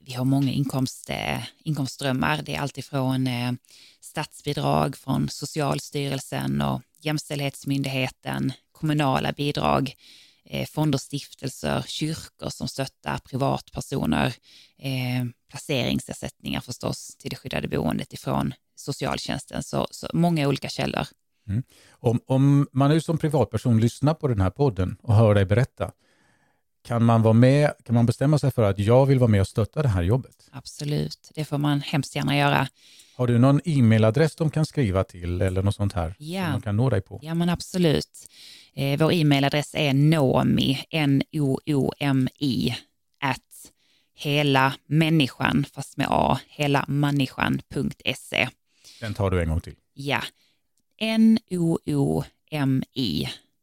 Vi 0.00 0.12
har 0.12 0.24
många 0.24 0.50
inkomst, 0.50 1.10
eh, 1.10 1.42
inkomstströmmar. 1.58 2.42
Det 2.42 2.54
är 2.54 2.60
alltifrån 2.60 3.26
eh, 3.26 3.52
statsbidrag 4.00 4.96
från 4.96 5.28
Socialstyrelsen 5.28 6.62
och 6.62 6.82
Jämställdhetsmyndigheten, 7.00 8.52
kommunala 8.72 9.32
bidrag, 9.32 9.94
fonder, 10.66 10.98
stiftelser, 10.98 11.84
kyrkor 11.86 12.48
som 12.48 12.68
stöttar 12.68 13.18
privatpersoner, 13.18 14.34
eh, 14.78 15.24
placeringsersättningar 15.50 16.60
förstås 16.60 17.16
till 17.18 17.30
det 17.30 17.36
skyddade 17.36 17.68
boendet 17.68 18.12
ifrån 18.12 18.54
socialtjänsten. 18.74 19.62
Så, 19.62 19.86
så 19.90 20.08
många 20.12 20.48
olika 20.48 20.68
källor. 20.68 21.06
Mm. 21.48 21.62
Om, 21.90 22.20
om 22.26 22.68
man 22.72 22.90
nu 22.90 23.00
som 23.00 23.18
privatperson 23.18 23.80
lyssnar 23.80 24.14
på 24.14 24.28
den 24.28 24.40
här 24.40 24.50
podden 24.50 24.96
och 25.02 25.14
hör 25.14 25.34
dig 25.34 25.44
berätta, 25.44 25.92
kan 26.84 27.04
man 27.04 27.22
vara 27.22 27.34
med, 27.34 27.72
kan 27.84 27.94
man 27.94 28.06
bestämma 28.06 28.38
sig 28.38 28.50
för 28.50 28.62
att 28.62 28.78
jag 28.78 29.06
vill 29.06 29.18
vara 29.18 29.30
med 29.30 29.40
och 29.40 29.48
stötta 29.48 29.82
det 29.82 29.88
här 29.88 30.02
jobbet? 30.02 30.48
Absolut, 30.52 31.30
det 31.34 31.44
får 31.44 31.58
man 31.58 31.80
hemskt 31.80 32.16
gärna 32.16 32.36
göra. 32.36 32.68
Har 33.18 33.26
du 33.26 33.38
någon 33.38 33.60
e-mailadress 33.64 34.36
de 34.36 34.50
kan 34.50 34.66
skriva 34.66 35.04
till 35.04 35.42
eller 35.42 35.62
något 35.62 35.74
sånt 35.74 35.92
här 35.92 36.14
ja. 36.18 36.44
som 36.44 36.52
de 36.52 36.62
kan 36.62 36.76
nå 36.76 36.90
dig 36.90 37.00
på? 37.00 37.20
Ja, 37.22 37.34
men 37.34 37.48
absolut. 37.48 38.28
Eh, 38.74 38.98
vår 38.98 39.12
e-mailadress 39.12 39.74
är 39.74 39.94
noomi, 39.94 40.84
N-O-O-M-I, 40.90 42.76
at 43.20 43.72
hela 44.14 44.74
människan, 44.86 45.64
fast 45.72 45.96
med 45.96 46.06
A, 46.10 46.38
hela 46.46 46.84
människan.se. 46.88 48.48
Den 49.00 49.14
tar 49.14 49.30
du 49.30 49.42
en 49.42 49.48
gång 49.48 49.60
till. 49.60 49.74
Ja, 49.94 50.22
N-O-O-M-I, 50.98 52.28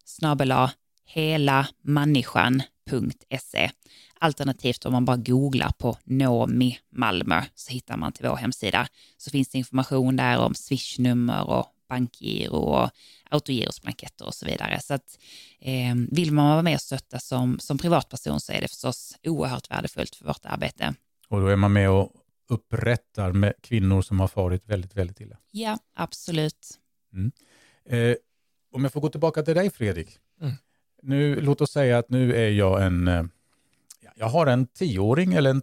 snabel 0.05 0.53
hela 1.05 1.67
människan.se. 1.81 3.71
Alternativt 4.19 4.85
om 4.85 4.91
man 4.91 5.05
bara 5.05 5.17
googlar 5.17 5.71
på 5.77 5.97
Nomi 6.03 6.77
Malmö 6.91 7.43
så 7.55 7.71
hittar 7.71 7.97
man 7.97 8.11
till 8.11 8.25
vår 8.27 8.35
hemsida. 8.35 8.87
Så 9.17 9.31
finns 9.31 9.49
det 9.49 9.57
information 9.57 10.15
där 10.15 10.37
om 10.37 10.55
swishnummer 10.55 11.49
och 11.49 11.65
bankgiro 11.89 12.55
och 12.55 12.89
autogirosblanketter 13.29 14.25
och 14.25 14.33
så 14.33 14.45
vidare. 14.45 14.79
Så 14.81 14.93
att 14.93 15.19
eh, 15.59 15.95
vill 16.11 16.31
man 16.31 16.49
vara 16.49 16.61
med 16.61 16.75
och 16.75 16.81
stötta 16.81 17.19
som, 17.19 17.59
som 17.59 17.77
privatperson 17.77 18.39
så 18.39 18.51
är 18.51 18.61
det 18.61 18.67
förstås 18.67 19.17
oerhört 19.23 19.71
värdefullt 19.71 20.15
för 20.15 20.25
vårt 20.25 20.45
arbete. 20.45 20.93
Och 21.27 21.41
då 21.41 21.47
är 21.47 21.55
man 21.55 21.73
med 21.73 21.89
och 21.89 22.11
upprättar 22.49 23.31
med 23.31 23.53
kvinnor 23.61 24.01
som 24.01 24.19
har 24.19 24.27
farit 24.27 24.65
väldigt, 24.65 24.95
väldigt 24.95 25.19
illa. 25.19 25.37
Ja, 25.51 25.77
absolut. 25.95 26.79
Mm. 27.13 27.31
Eh, 27.89 28.15
om 28.71 28.83
jag 28.83 28.93
får 28.93 29.01
gå 29.01 29.09
tillbaka 29.09 29.43
till 29.43 29.55
dig 29.55 29.69
Fredrik. 29.69 30.19
Mm. 30.41 30.53
Nu, 31.01 31.41
låt 31.41 31.61
oss 31.61 31.71
säga 31.71 31.97
att 31.97 32.09
nu 32.09 32.35
är 32.35 32.49
jag 32.49 32.85
en, 32.85 33.07
eh, 33.07 33.23
jag 34.15 34.27
har 34.27 34.47
en 34.47 34.67
tioåring 34.67 35.33
eller 35.33 35.49
en 35.49 35.61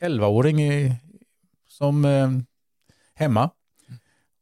elvaåring 0.00 0.60
som 1.68 2.04
eh, 2.04 2.30
hemma 3.14 3.50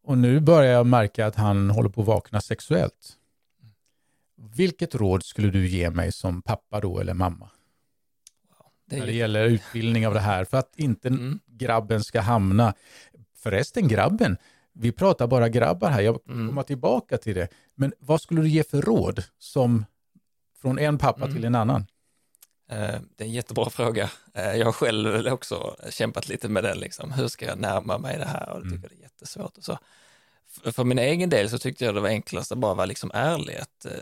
och 0.02 0.18
nu 0.18 0.40
börjar 0.40 0.72
jag 0.72 0.86
märka 0.86 1.26
att 1.26 1.34
han 1.36 1.70
håller 1.70 1.90
på 1.90 2.00
att 2.00 2.06
vakna 2.06 2.40
sexuellt. 2.40 3.16
Vilket 4.36 4.94
råd 4.94 5.24
skulle 5.24 5.50
du 5.50 5.68
ge 5.68 5.90
mig 5.90 6.12
som 6.12 6.42
pappa 6.42 6.80
då 6.80 7.00
eller 7.00 7.14
mamma? 7.14 7.50
det 8.86 8.98
När 8.98 9.06
det 9.06 9.12
gäller 9.12 9.44
utbildning 9.44 10.06
av 10.06 10.14
det 10.14 10.20
här 10.20 10.44
för 10.44 10.58
att 10.58 10.72
inte 10.76 11.08
mm. 11.08 11.40
grabben 11.46 12.04
ska 12.04 12.20
hamna... 12.20 12.74
Förresten 13.34 13.88
grabben, 13.88 14.36
vi 14.72 14.92
pratar 14.92 15.26
bara 15.26 15.48
grabbar 15.48 15.90
här, 15.90 16.00
jag 16.00 16.18
mm. 16.28 16.48
kommer 16.48 16.62
tillbaka 16.62 17.18
till 17.18 17.34
det. 17.34 17.48
Men 17.74 17.92
vad 17.98 18.20
skulle 18.20 18.42
du 18.42 18.48
ge 18.48 18.62
för 18.62 18.82
råd 18.82 19.24
som 19.38 19.84
från 20.61 20.78
en 20.78 20.98
pappa 20.98 21.22
mm. 21.22 21.34
till 21.34 21.44
en 21.44 21.54
annan? 21.54 21.86
Eh, 22.71 23.01
det 23.16 23.25
är 23.25 23.29
en 23.29 23.33
jättebra 23.33 23.71
fråga. 23.71 24.11
Eh, 24.35 24.57
jag 24.57 24.64
har 24.64 24.73
själv 24.73 25.27
också 25.27 25.77
kämpat 25.91 26.29
lite 26.29 26.49
med 26.49 26.64
det, 26.64 26.75
liksom. 26.75 27.12
hur 27.12 27.29
ska 27.29 27.47
jag 27.47 27.59
närma 27.59 27.99
mig 27.99 28.18
det 28.18 28.25
här? 28.25 28.49
Och 28.49 28.59
det 28.59 28.71
tycker 28.71 28.77
mm. 28.77 28.89
det 28.91 28.97
är 28.97 29.03
jättesvårt. 29.03 29.59
Och 29.59 29.64
så. 29.64 29.79
För 30.73 30.85
min 30.85 30.99
egen 30.99 31.31
del 31.31 31.51
så 31.51 31.59
tyckte 31.59 31.85
jag 31.85 31.95
det 31.95 32.01
var 32.01 32.09
enklast 32.09 32.53
att 32.53 32.59
bara 32.59 32.75
vara 32.75 32.87
liksom 32.87 33.11
ärlig. 33.14 33.57
Att, 33.57 33.85
eh, 33.85 33.93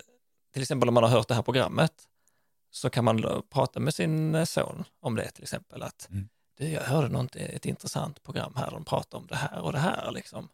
till 0.53 0.63
exempel 0.63 0.89
om 0.89 0.95
man 0.95 1.03
har 1.03 1.11
hört 1.11 1.29
det 1.29 1.35
här 1.35 1.43
programmet 1.43 1.93
så 2.71 2.91
kan 2.91 3.05
man 3.05 3.43
prata 3.51 3.81
med 3.81 3.95
sin 3.95 4.47
son 4.47 4.85
om 5.01 5.15
det 5.15 5.31
till 5.31 5.43
exempel. 5.43 5.83
Att 5.83 6.09
mm. 6.11 6.29
du, 6.59 6.69
jag 6.69 6.83
hörde 6.83 7.09
något, 7.09 7.37
ett 7.37 7.67
intressant 7.67 8.23
program 8.23 8.53
här, 8.57 8.71
de 8.71 8.85
pratar 8.85 9.19
om 9.19 9.27
det 9.27 9.37
här 9.37 9.61
och 9.61 9.73
det 9.73 9.79
här. 9.79 10.13
Liksom. 10.13 10.49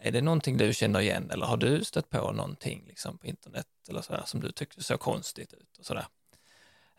Är 0.00 0.12
det 0.12 0.20
någonting 0.20 0.56
du 0.56 0.74
känner 0.74 1.00
igen 1.00 1.30
eller 1.30 1.46
har 1.46 1.56
du 1.56 1.84
stött 1.84 2.10
på 2.10 2.32
någonting 2.32 2.84
liksom, 2.86 3.18
på 3.18 3.26
internet 3.26 3.66
eller 3.88 4.02
så 4.02 4.12
här, 4.12 4.22
som 4.26 4.40
du 4.40 4.52
tyckte 4.52 4.82
såg 4.82 5.00
konstigt 5.00 5.52
ut 5.52 5.78
och 5.78 5.86
sådär. 5.86 6.06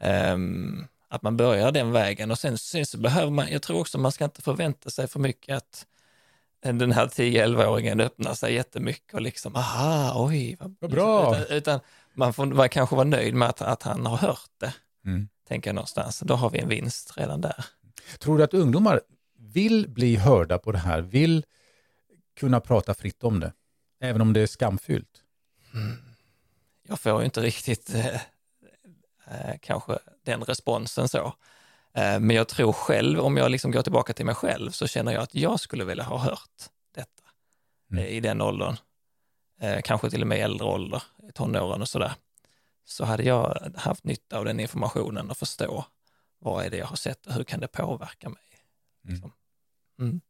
Um, 0.03 0.87
att 1.07 1.21
man 1.21 1.37
börjar 1.37 1.71
den 1.71 1.91
vägen 1.91 2.31
och 2.31 2.39
sen, 2.39 2.57
sen 2.57 2.85
så 2.85 2.97
behöver 2.97 3.31
man, 3.31 3.51
jag 3.51 3.61
tror 3.61 3.79
också 3.79 3.97
man 3.97 4.11
ska 4.11 4.25
inte 4.25 4.41
förvänta 4.41 4.89
sig 4.89 5.07
för 5.07 5.19
mycket 5.19 5.57
att 5.57 5.85
den 6.61 6.91
här 6.91 7.07
10-11-åringen 7.07 8.01
öppnar 8.01 8.33
sig 8.33 8.53
jättemycket 8.53 9.13
och 9.13 9.21
liksom, 9.21 9.55
aha, 9.55 10.25
oj, 10.25 10.57
vad, 10.59 10.75
vad 10.79 10.91
bra. 10.91 11.35
Utan, 11.39 11.57
utan, 11.57 11.79
man 12.13 12.33
får 12.33 12.45
man 12.45 12.69
kanske 12.69 12.95
vara 12.95 13.07
nöjd 13.07 13.33
med 13.33 13.49
att, 13.49 13.61
att 13.61 13.83
han 13.83 14.05
har 14.05 14.17
hört 14.17 14.51
det, 14.59 14.73
mm. 15.05 15.29
tänker 15.47 15.69
jag 15.69 15.75
någonstans. 15.75 16.19
Då 16.19 16.33
har 16.33 16.49
vi 16.49 16.59
en 16.59 16.69
vinst 16.69 17.17
redan 17.17 17.41
där. 17.41 17.65
Tror 18.19 18.37
du 18.37 18.43
att 18.43 18.53
ungdomar 18.53 19.01
vill 19.37 19.89
bli 19.89 20.15
hörda 20.15 20.57
på 20.57 20.71
det 20.71 20.77
här, 20.77 21.01
vill 21.01 21.45
kunna 22.39 22.59
prata 22.59 22.93
fritt 22.93 23.23
om 23.23 23.39
det, 23.39 23.53
även 24.01 24.21
om 24.21 24.33
det 24.33 24.41
är 24.41 24.47
skamfyllt? 24.47 25.23
Mm. 25.73 25.97
Jag 26.87 26.99
får 26.99 27.19
ju 27.19 27.25
inte 27.25 27.41
riktigt 27.41 27.93
eh, 27.95 28.07
eh, 28.07 28.21
kanske 29.61 29.99
den 30.23 30.43
responsen 30.43 31.07
så. 31.07 31.33
Eh, 31.93 32.19
men 32.19 32.29
jag 32.29 32.47
tror 32.47 32.73
själv, 32.73 33.19
om 33.19 33.37
jag 33.37 33.51
liksom 33.51 33.71
går 33.71 33.81
tillbaka 33.81 34.13
till 34.13 34.25
mig 34.25 34.35
själv, 34.35 34.71
så 34.71 34.87
känner 34.87 35.11
jag 35.11 35.23
att 35.23 35.35
jag 35.35 35.59
skulle 35.59 35.85
vilja 35.85 36.03
ha 36.03 36.17
hört 36.17 36.69
detta 36.95 37.23
mm. 37.91 38.03
Eh, 38.03 38.09
i 38.09 38.19
den 38.19 38.41
åldern. 38.41 38.75
Eh, 39.61 39.81
kanske 39.81 40.09
till 40.09 40.21
och 40.21 40.27
med 40.27 40.39
äldre 40.39 40.67
ålder, 40.67 41.03
i 41.29 41.31
tonåren 41.31 41.81
och 41.81 41.89
sådär. 41.89 42.13
Så 42.85 43.05
hade 43.05 43.23
jag 43.23 43.73
haft 43.75 44.03
nytta 44.03 44.37
av 44.37 44.45
den 44.45 44.59
informationen 44.59 45.29
och 45.29 45.37
förstå 45.37 45.85
vad 46.39 46.65
är 46.65 46.69
det 46.69 46.77
jag 46.77 46.85
har 46.85 46.95
sett 46.95 47.25
och 47.25 47.33
hur 47.33 47.43
kan 47.43 47.59
det 47.59 47.67
påverka 47.67 48.29
mig. 48.29 48.43
Mm. 49.03 49.13
Liksom. 49.13 49.31
Mm. 49.99 50.21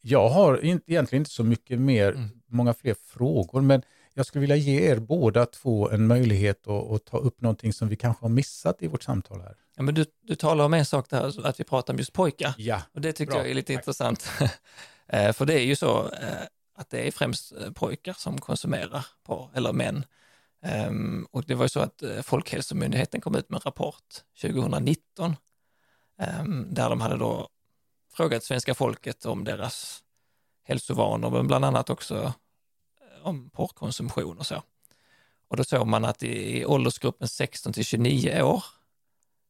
Jag 0.00 0.28
har 0.28 0.64
egentligen 0.64 1.20
inte 1.20 1.30
så 1.30 1.44
mycket 1.44 1.78
mer, 1.78 2.08
mm. 2.08 2.28
många 2.46 2.74
fler 2.74 2.94
frågor, 2.94 3.60
men 3.60 3.82
jag 4.16 4.26
skulle 4.26 4.40
vilja 4.40 4.56
ge 4.56 4.90
er 4.90 4.98
båda 4.98 5.46
två 5.46 5.90
en 5.90 6.06
möjlighet 6.06 6.66
att, 6.66 6.90
att, 6.90 7.04
ta 7.04 7.18
upp 7.18 7.40
någonting 7.40 7.72
som 7.72 7.88
vi 7.88 7.96
kanske 7.96 8.24
har 8.24 8.30
missat 8.30 8.82
i 8.82 8.86
vårt 8.86 9.02
samtal 9.02 9.40
här. 9.40 9.56
Ja, 9.76 9.82
men 9.82 9.94
du, 9.94 10.04
du 10.22 10.34
talar 10.34 10.64
om 10.64 10.74
en 10.74 10.84
sak 10.86 11.10
där, 11.10 11.46
att 11.46 11.60
vi 11.60 11.64
pratar 11.64 11.94
om 11.94 11.98
just 11.98 12.12
pojkar. 12.12 12.54
Ja, 12.58 12.82
och 12.94 13.00
det 13.00 13.12
tycker 13.12 13.32
Bra. 13.32 13.40
jag 13.40 13.50
är 13.50 13.54
lite 13.54 13.72
Tack. 13.72 13.82
intressant. 13.82 14.30
Eh, 15.08 15.32
för 15.32 15.46
det 15.46 15.54
är 15.54 15.64
ju 15.64 15.76
så 15.76 16.08
eh, 16.08 16.42
att 16.74 16.90
det 16.90 17.06
är 17.06 17.10
främst 17.10 17.52
eh, 17.52 17.70
pojkar 17.70 18.12
som 18.12 18.38
konsumerar 18.38 19.06
porr, 19.26 19.50
eller 19.54 19.72
män. 19.72 20.04
Um, 20.88 21.26
och 21.30 21.44
det 21.44 21.54
var 21.54 21.64
ju 21.64 21.68
så 21.68 21.80
att 21.80 22.02
Folkhälsomyndigheten 22.22 23.20
kom 23.20 23.34
ut 23.34 23.50
med 23.50 23.56
en 23.56 23.62
rapport 23.64 24.04
2019 24.42 25.26
um, 25.26 25.36
ehm, 26.20 26.74
där 26.74 26.88
de 26.90 27.00
hade 27.00 27.16
då 27.16 27.48
frågat 28.12 28.44
svenska 28.44 28.74
folket 28.74 29.26
om 29.26 29.44
deras 29.44 30.02
hälsovanor, 30.62 31.30
men 31.30 31.46
bland 31.46 31.64
annat 31.64 31.90
också 31.90 32.32
om 33.26 33.50
porrkonsumtion 33.50 34.38
och 34.38 34.46
så. 34.46 34.62
Och 35.48 35.56
då 35.56 35.64
såg 35.64 35.86
man 35.86 36.04
att 36.04 36.22
i, 36.22 36.58
i 36.58 36.66
åldersgruppen 36.66 37.28
16 37.28 37.72
till 37.72 37.84
29 37.84 38.42
år, 38.42 38.64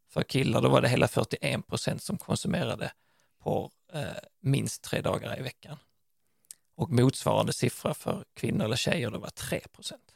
för 0.09 0.23
killar, 0.23 0.63
då 0.63 0.69
var 0.69 0.81
det 0.81 0.89
hela 0.89 1.09
41 1.09 1.67
procent 1.67 2.03
som 2.03 2.19
konsumerade 2.19 2.93
porr 3.43 3.71
eh, 3.93 4.05
minst 4.41 4.83
tre 4.83 5.01
dagar 5.01 5.39
i 5.39 5.43
veckan. 5.43 5.77
Och 6.75 6.91
motsvarande 6.91 7.53
siffra 7.53 7.95
för 7.95 8.25
kvinnor 8.35 8.65
eller 8.65 8.77
tjejer, 8.77 9.11
det 9.11 9.19
var 9.19 9.31
3 9.31 9.61
procent. 9.73 10.15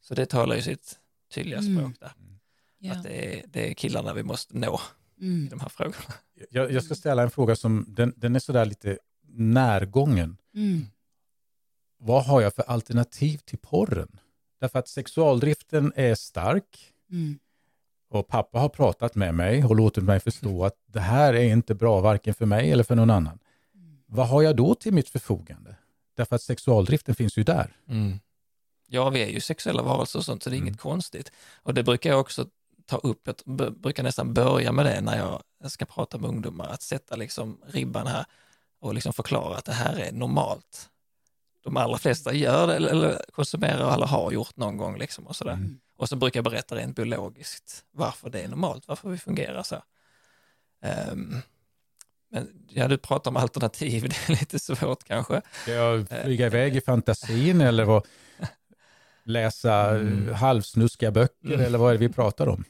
Så 0.00 0.14
det 0.14 0.26
talar 0.26 0.56
ju 0.56 0.62
sitt 0.62 0.98
tydliga 1.34 1.58
mm. 1.58 1.76
språk 1.76 2.00
där. 2.00 2.12
Mm. 2.80 2.98
Att 2.98 3.02
det 3.02 3.34
är, 3.34 3.46
det 3.46 3.70
är 3.70 3.74
killarna 3.74 4.14
vi 4.14 4.22
måste 4.22 4.56
nå 4.56 4.80
mm. 5.20 5.46
i 5.46 5.48
de 5.48 5.60
här 5.60 5.68
frågorna. 5.68 6.14
Jag, 6.50 6.72
jag, 6.72 6.84
ska 6.84 6.94
ställa 6.94 7.22
en 7.22 7.30
fråga 7.30 7.56
som, 7.56 7.84
den, 7.88 8.14
den 8.16 8.36
är 8.36 8.40
sådär 8.40 8.64
lite 8.64 8.98
närgången. 9.22 10.36
Mm 10.54 10.86
vad 12.00 12.24
har 12.24 12.40
jag 12.40 12.54
för 12.54 12.62
alternativ 12.62 13.38
till 13.38 13.58
porren? 13.58 14.20
Därför 14.60 14.78
att 14.78 14.88
sexualdriften 14.88 15.92
är 15.96 16.14
stark. 16.14 16.92
Mm. 17.10 17.38
Och 18.10 18.28
pappa 18.28 18.58
har 18.58 18.68
pratat 18.68 19.14
med 19.14 19.34
mig 19.34 19.64
och 19.64 19.76
låtit 19.76 20.04
mig 20.04 20.20
förstå 20.20 20.64
att 20.64 20.74
det 20.86 21.00
här 21.00 21.34
är 21.34 21.52
inte 21.52 21.74
bra 21.74 22.00
varken 22.00 22.34
för 22.34 22.46
mig 22.46 22.72
eller 22.72 22.84
för 22.84 22.94
någon 22.94 23.10
annan. 23.10 23.38
Mm. 23.74 23.98
Vad 24.06 24.28
har 24.28 24.42
jag 24.42 24.56
då 24.56 24.74
till 24.74 24.92
mitt 24.92 25.08
förfogande? 25.08 25.76
Därför 26.16 26.36
att 26.36 26.42
sexualdriften 26.42 27.14
finns 27.14 27.38
ju 27.38 27.42
där. 27.42 27.76
Mm. 27.88 28.20
Ja, 28.88 29.10
vi 29.10 29.22
är 29.22 29.28
ju 29.28 29.40
sexuella 29.40 29.82
varelser 29.82 30.18
och 30.18 30.24
sånt, 30.24 30.42
så 30.42 30.50
det 30.50 30.56
är 30.56 30.58
inget 30.58 30.68
mm. 30.68 30.78
konstigt. 30.78 31.32
Och 31.62 31.74
det 31.74 31.82
brukar 31.82 32.10
jag 32.10 32.20
också 32.20 32.46
ta 32.86 32.96
upp, 32.96 33.20
jag 33.26 33.72
brukar 33.72 34.02
nästan 34.02 34.34
börja 34.34 34.72
med 34.72 34.86
det 34.86 35.00
när 35.00 35.18
jag 35.18 35.70
ska 35.70 35.84
prata 35.84 36.18
med 36.18 36.30
ungdomar, 36.30 36.68
att 36.68 36.82
sätta 36.82 37.16
liksom 37.16 37.60
ribban 37.66 38.06
här 38.06 38.24
och 38.80 38.94
liksom 38.94 39.12
förklara 39.12 39.56
att 39.56 39.64
det 39.64 39.72
här 39.72 39.96
är 39.96 40.12
normalt 40.12 40.90
de 41.62 41.76
allra 41.76 41.98
flesta 41.98 42.32
gör 42.34 42.66
det 42.66 42.76
eller 42.76 43.22
konsumerar 43.32 43.94
eller 43.94 44.06
har 44.06 44.32
gjort 44.32 44.56
någon 44.56 44.76
gång. 44.76 44.98
Liksom 44.98 45.26
och, 45.26 45.36
sådär. 45.36 45.52
Mm. 45.52 45.80
och 45.96 46.08
så 46.08 46.16
brukar 46.16 46.38
jag 46.38 46.44
berätta 46.44 46.76
rent 46.76 46.96
biologiskt 46.96 47.84
varför 47.90 48.30
det 48.30 48.40
är 48.40 48.48
normalt, 48.48 48.88
varför 48.88 49.10
vi 49.10 49.18
fungerar 49.18 49.62
så. 49.62 49.82
Um, 51.12 51.42
men 52.30 52.48
ja, 52.68 52.88
du 52.88 52.98
pratar 52.98 53.30
om 53.30 53.36
alternativ, 53.36 54.02
det 54.08 54.32
är 54.32 54.40
lite 54.40 54.58
svårt 54.58 55.04
kanske. 55.04 55.42
Ska 55.62 55.72
jag 55.72 56.08
flyga 56.08 56.46
iväg 56.46 56.76
i 56.76 56.80
fantasin 56.80 57.60
eller 57.60 57.84
vad, 57.84 58.06
läsa 59.24 59.90
mm. 59.90 60.34
halvsnuskiga 60.34 61.10
böcker 61.10 61.54
mm. 61.54 61.60
eller 61.60 61.78
vad 61.78 61.88
är 61.88 61.98
det 61.98 62.06
vi 62.06 62.14
pratar 62.14 62.46
om? 62.46 62.64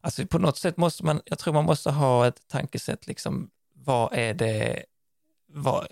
Alltså 0.00 0.26
på 0.26 0.38
något 0.38 0.58
sätt 0.58 0.76
måste 0.76 1.04
man, 1.04 1.20
jag 1.24 1.38
tror 1.38 1.54
man 1.54 1.64
måste 1.64 1.90
ha 1.90 2.26
ett 2.26 2.48
tankesätt, 2.48 3.06
liksom 3.06 3.50
vad 3.74 4.12
är 4.12 4.34
det, 4.34 4.84
vad, 5.48 5.86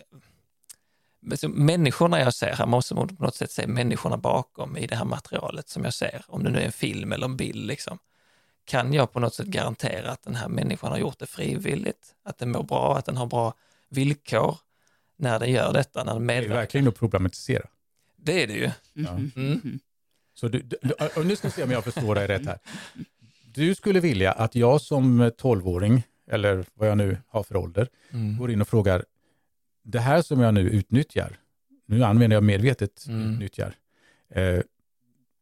människorna 1.48 2.20
jag 2.20 2.34
ser 2.34 2.52
här, 2.52 2.66
måste 2.66 2.94
på 2.94 3.06
något 3.18 3.34
sätt 3.34 3.50
se 3.50 3.66
människorna 3.66 4.16
bakom 4.16 4.76
i 4.76 4.86
det 4.86 4.96
här 4.96 5.04
materialet 5.04 5.68
som 5.68 5.84
jag 5.84 5.94
ser, 5.94 6.24
om 6.26 6.44
det 6.44 6.50
nu 6.50 6.58
är 6.58 6.64
en 6.64 6.72
film 6.72 7.12
eller 7.12 7.24
en 7.24 7.36
bild. 7.36 7.66
Liksom. 7.66 7.98
Kan 8.64 8.92
jag 8.92 9.12
på 9.12 9.20
något 9.20 9.34
sätt 9.34 9.46
garantera 9.46 10.10
att 10.10 10.22
den 10.22 10.34
här 10.34 10.48
människan 10.48 10.90
har 10.90 10.98
gjort 10.98 11.18
det 11.18 11.26
frivilligt, 11.26 12.14
att 12.24 12.38
den 12.38 12.50
mår 12.50 12.62
bra, 12.62 12.96
att 12.96 13.04
den 13.04 13.16
har 13.16 13.26
bra 13.26 13.54
villkor 13.88 14.56
när 15.16 15.38
den 15.38 15.52
gör 15.52 15.72
detta, 15.72 16.04
när 16.04 16.14
den 16.14 16.26
medverkar? 16.26 16.48
Det 16.48 16.54
är 16.54 16.60
verkligen 16.60 16.88
att 16.88 16.98
problematisera. 16.98 17.66
Det 18.16 18.42
är 18.42 18.46
det 18.46 18.52
ju. 18.52 18.70
Ja. 18.92 19.10
Mm. 19.10 19.30
mm. 19.36 19.80
Så 20.34 20.48
du, 20.48 20.62
du, 20.62 20.78
nu 21.24 21.36
ska 21.36 21.48
vi 21.48 21.52
se 21.52 21.62
om 21.62 21.70
jag 21.70 21.84
förstår 21.84 22.14
dig 22.14 22.26
rätt 22.26 22.46
här. 22.46 22.58
Du 23.44 23.74
skulle 23.74 24.00
vilja 24.00 24.32
att 24.32 24.54
jag 24.54 24.80
som 24.80 25.30
tolvåring, 25.38 26.02
eller 26.30 26.64
vad 26.74 26.88
jag 26.88 26.98
nu 26.98 27.18
har 27.26 27.42
för 27.42 27.56
ålder, 27.56 27.88
mm. 28.10 28.38
går 28.38 28.50
in 28.50 28.60
och 28.60 28.68
frågar, 28.68 29.04
det 29.82 30.00
här 30.00 30.22
som 30.22 30.40
jag 30.40 30.54
nu 30.54 30.60
utnyttjar, 30.60 31.38
nu 31.86 32.04
använder 32.04 32.36
jag 32.36 32.44
medvetet 32.44 33.06
mm. 33.06 33.32
utnyttjar, 33.32 33.74
eh, 34.34 34.60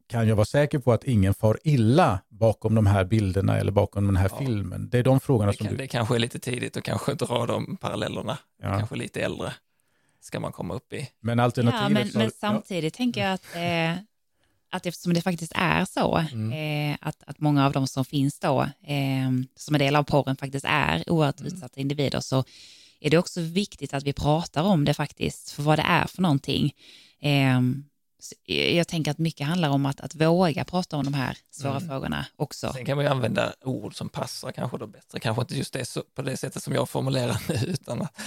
kan 0.08 0.28
jag 0.28 0.36
vara 0.36 0.44
säker 0.44 0.78
på 0.78 0.92
att 0.92 1.04
ingen 1.04 1.34
far 1.34 1.58
illa 1.64 2.20
bakom 2.28 2.74
de 2.74 2.86
här 2.86 3.04
bilderna 3.04 3.58
eller 3.58 3.72
bakom 3.72 4.06
den 4.06 4.16
här 4.16 4.30
ja. 4.32 4.38
filmen? 4.38 4.88
Det 4.90 4.98
är 4.98 5.02
de 5.02 5.20
frågorna 5.20 5.50
det 5.50 5.56
som 5.56 5.66
kan, 5.66 5.76
du... 5.76 5.82
Det 5.82 5.88
kanske 5.88 6.14
är 6.14 6.18
lite 6.18 6.38
tidigt 6.38 6.76
att 6.76 6.84
kanske 6.84 7.14
dra 7.14 7.46
de 7.46 7.76
parallellerna, 7.76 8.38
ja. 8.62 8.78
kanske 8.78 8.96
lite 8.96 9.20
äldre 9.20 9.52
ska 10.20 10.40
man 10.40 10.52
komma 10.52 10.74
upp 10.74 10.92
i. 10.92 11.08
Men 11.20 11.40
alternativet... 11.40 11.82
Ja, 11.82 11.88
men, 11.88 12.08
så... 12.08 12.18
men 12.18 12.30
samtidigt 12.30 12.94
ja. 12.94 12.96
tänker 12.96 13.20
jag 13.20 13.32
att, 13.32 13.56
eh, 13.56 14.02
att 14.70 14.86
eftersom 14.86 15.14
det 15.14 15.22
faktiskt 15.22 15.52
är 15.54 15.84
så, 15.84 16.16
mm. 16.16 16.52
eh, 16.92 16.98
att, 17.00 17.22
att 17.26 17.40
många 17.40 17.66
av 17.66 17.72
de 17.72 17.86
som 17.86 18.04
finns 18.04 18.38
då, 18.38 18.62
eh, 18.82 19.30
som 19.56 19.74
är 19.74 19.78
del 19.78 19.96
av 19.96 20.02
porren 20.02 20.36
faktiskt 20.36 20.64
är 20.68 21.10
oerhört 21.10 21.40
mm. 21.40 21.52
utsatta 21.52 21.80
individer, 21.80 22.20
så 22.20 22.44
är 23.00 23.10
det 23.10 23.18
också 23.18 23.40
viktigt 23.40 23.94
att 23.94 24.02
vi 24.02 24.12
pratar 24.12 24.62
om 24.62 24.84
det 24.84 24.94
faktiskt, 24.94 25.50
för 25.50 25.62
vad 25.62 25.78
det 25.78 25.82
är 25.82 26.06
för 26.06 26.22
någonting. 26.22 26.74
Eh, 27.20 27.60
jag 28.76 28.88
tänker 28.88 29.10
att 29.10 29.18
mycket 29.18 29.46
handlar 29.46 29.68
om 29.68 29.86
att, 29.86 30.00
att 30.00 30.14
våga 30.14 30.64
prata 30.64 30.96
om 30.96 31.04
de 31.04 31.14
här 31.14 31.38
svåra 31.50 31.76
mm. 31.76 31.88
frågorna 31.88 32.26
också. 32.36 32.72
Sen 32.72 32.84
kan 32.84 32.96
man 32.96 33.04
ju 33.04 33.10
använda 33.10 33.52
ord 33.60 33.94
som 33.94 34.08
passar 34.08 34.52
kanske 34.52 34.78
då 34.78 34.86
bättre, 34.86 35.20
kanske 35.20 35.42
inte 35.42 35.56
just 35.56 35.72
det 35.72 35.84
så, 35.84 36.02
på 36.14 36.22
det 36.22 36.36
sättet 36.36 36.62
som 36.62 36.74
jag 36.74 36.88
formulerar 36.88 37.42
nu, 37.48 37.72
utan 37.72 38.02
att, 38.02 38.20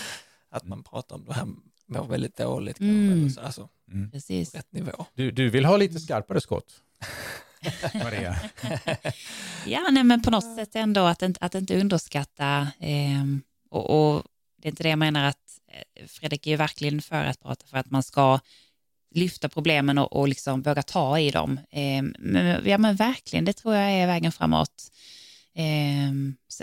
att 0.50 0.68
man 0.68 0.84
pratar 0.84 1.16
om 1.16 1.26
det 1.26 1.34
här 1.34 1.48
mår 1.88 2.08
väldigt 2.08 2.38
dåligt, 2.38 2.80
mm. 2.80 3.22
kanske, 3.22 3.42
alltså, 3.42 3.70
mm. 3.92 4.12
Precis. 4.12 4.56
rätt 4.56 4.72
nivå. 4.72 5.06
Du, 5.14 5.32
du 5.32 5.50
vill 5.50 5.66
ha 5.66 5.78
lite 5.78 6.00
skarpare 6.00 6.42
skott? 6.42 6.74
Maria? 7.94 8.36
ja, 9.66 9.88
nej, 9.92 10.04
men 10.04 10.22
på 10.22 10.32
något 10.32 10.56
sätt 10.56 10.76
ändå 10.76 11.02
att, 11.02 11.24
att 11.40 11.56
inte 11.56 11.80
underskatta 11.80 12.68
eh, 12.80 13.26
och, 13.70 13.90
och 13.90 14.24
det 14.62 14.68
är 14.68 14.72
inte 14.72 14.84
det 14.84 14.90
jag 14.90 15.00
menar 15.00 15.24
att 15.24 15.60
eh, 15.68 16.08
Fredrik 16.08 16.48
är 16.48 16.52
ju 16.52 16.58
verkligen 16.58 17.02
för 17.02 17.24
att 17.26 17.40
prata 17.40 17.66
för 17.68 17.78
att 17.78 17.92
man 17.92 18.04
ska 18.04 18.40
lyfta 19.16 19.50
problemen 19.50 19.98
och, 19.98 20.14
och 20.14 20.28
liksom 20.28 20.62
våga 20.62 20.84
ta 20.84 21.20
i 21.20 21.32
dem. 21.32 21.60
Eh, 21.70 22.04
men, 22.20 22.70
ja 22.70 22.78
men 22.78 22.96
verkligen, 22.96 23.46
det 23.46 23.54
tror 23.54 23.76
jag 23.76 23.92
är 23.92 24.08
vägen 24.08 24.32
framåt. 24.32 24.92
Eh, 25.56 26.12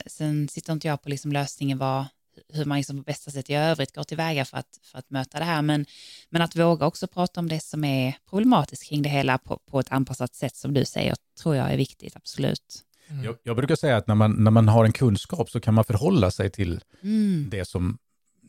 sen 0.06 0.48
sitter 0.48 0.72
inte 0.72 0.88
jag 0.88 1.02
på 1.02 1.08
liksom 1.08 1.32
lösningen 1.32 1.78
vad, 1.78 2.04
hur 2.52 2.64
man 2.64 2.78
liksom 2.78 2.96
på 2.96 3.02
bästa 3.02 3.30
sätt 3.30 3.50
i 3.50 3.54
övrigt 3.54 3.94
går 3.94 4.04
tillväga 4.04 4.44
för 4.44 4.56
att, 4.56 4.78
för 4.82 4.98
att 4.98 5.10
möta 5.10 5.38
det 5.38 5.44
här. 5.44 5.62
Men, 5.62 5.86
men 6.30 6.42
att 6.42 6.56
våga 6.56 6.86
också 6.86 7.06
prata 7.06 7.40
om 7.40 7.48
det 7.48 7.60
som 7.60 7.84
är 7.84 8.14
problematiskt 8.30 8.88
kring 8.88 9.02
det 9.02 9.08
hela 9.08 9.38
på, 9.38 9.58
på 9.58 9.80
ett 9.80 9.92
anpassat 9.92 10.34
sätt 10.34 10.56
som 10.56 10.74
du 10.74 10.84
säger 10.84 11.14
tror 11.42 11.56
jag 11.56 11.72
är 11.72 11.76
viktigt, 11.76 12.16
absolut. 12.16 12.84
Mm. 13.10 13.24
Jag, 13.24 13.36
jag, 13.42 13.56
brukar 13.56 13.76
säga 13.76 13.96
att 13.96 14.06
när 14.06 14.14
man, 14.14 14.32
när 14.44 14.50
man 14.50 14.68
har 14.68 14.84
en 14.84 14.92
kunskap 14.92 15.50
så 15.50 15.60
kan 15.60 15.74
man 15.74 15.84
förhålla 15.84 16.30
sig 16.30 16.50
till 16.50 16.80
mm. 17.02 17.46
det 17.50 17.64
som 17.64 17.98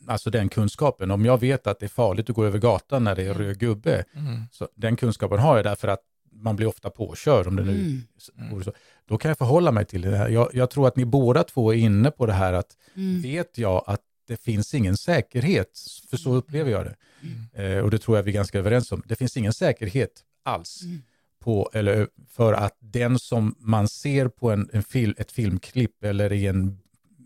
alltså 0.06 0.30
den 0.30 0.48
kunskapen. 0.48 1.10
Om 1.10 1.24
jag 1.24 1.40
vet 1.40 1.66
att 1.66 1.78
det 1.78 1.86
är 1.86 1.88
farligt 1.88 2.30
att 2.30 2.36
gå 2.36 2.44
över 2.44 2.58
gatan 2.58 3.04
när 3.04 3.14
det 3.16 3.22
är 3.22 3.34
röd 3.34 3.58
gubbe, 3.58 4.04
Mm. 4.16 4.42
så 4.52 4.68
den 4.76 4.96
kunskapen 4.96 5.38
har 5.38 5.56
jag 5.56 5.64
därför 5.64 5.88
att 5.88 6.00
man 6.32 6.56
blir 6.56 6.66
ofta 6.66 6.90
påkörd 6.90 7.46
om 7.46 7.56
det 7.56 7.62
nu 7.64 7.72
Mm. 7.74 8.02
Mm. 8.50 8.62
så. 8.64 8.72
Då 9.08 9.18
kan 9.18 9.28
jag 9.28 9.38
förhålla 9.38 9.72
mig 9.72 9.84
till 9.84 10.00
det 10.02 10.16
här. 10.16 10.28
Jag, 10.28 10.50
jag 10.52 10.70
tror 10.70 10.88
att 10.88 10.96
ni 10.96 11.04
båda 11.04 11.42
två 11.44 11.74
är 11.74 11.78
inne 11.78 12.10
på 12.10 12.26
det 12.26 12.32
här 12.32 12.52
att 12.52 12.76
Mm. 12.94 13.22
vet 13.22 13.58
jag 13.58 13.84
att 13.86 14.00
det 14.28 14.36
finns 14.36 14.74
ingen 14.74 14.96
säkerhet, 14.96 15.78
för 16.10 16.16
så 16.16 16.34
upplever 16.34 16.70
jag 16.70 16.84
det. 16.84 16.96
Mm. 17.22 17.76
Eh, 17.78 17.84
och 17.84 17.90
det 17.90 17.98
tror 17.98 18.16
jag 18.16 18.22
vi 18.22 18.30
är 18.30 18.34
ganska 18.34 18.58
överens 18.58 18.92
om. 18.92 19.02
Det 19.06 19.16
finns 19.16 19.36
ingen 19.36 19.52
säkerhet 19.52 20.10
alls 20.42 20.82
Mm. 20.84 21.02
På, 21.40 21.70
eller 21.74 22.08
för 22.28 22.52
att 22.52 22.76
den 22.80 23.18
som 23.18 23.54
man 23.58 23.88
ser 23.88 24.28
på 24.28 24.50
en, 24.50 24.70
en 24.72 24.82
fil, 24.82 25.14
ett 25.18 25.32
filmklipp 25.32 26.04
eller 26.04 26.32
i 26.32 26.46
en, 26.46 26.78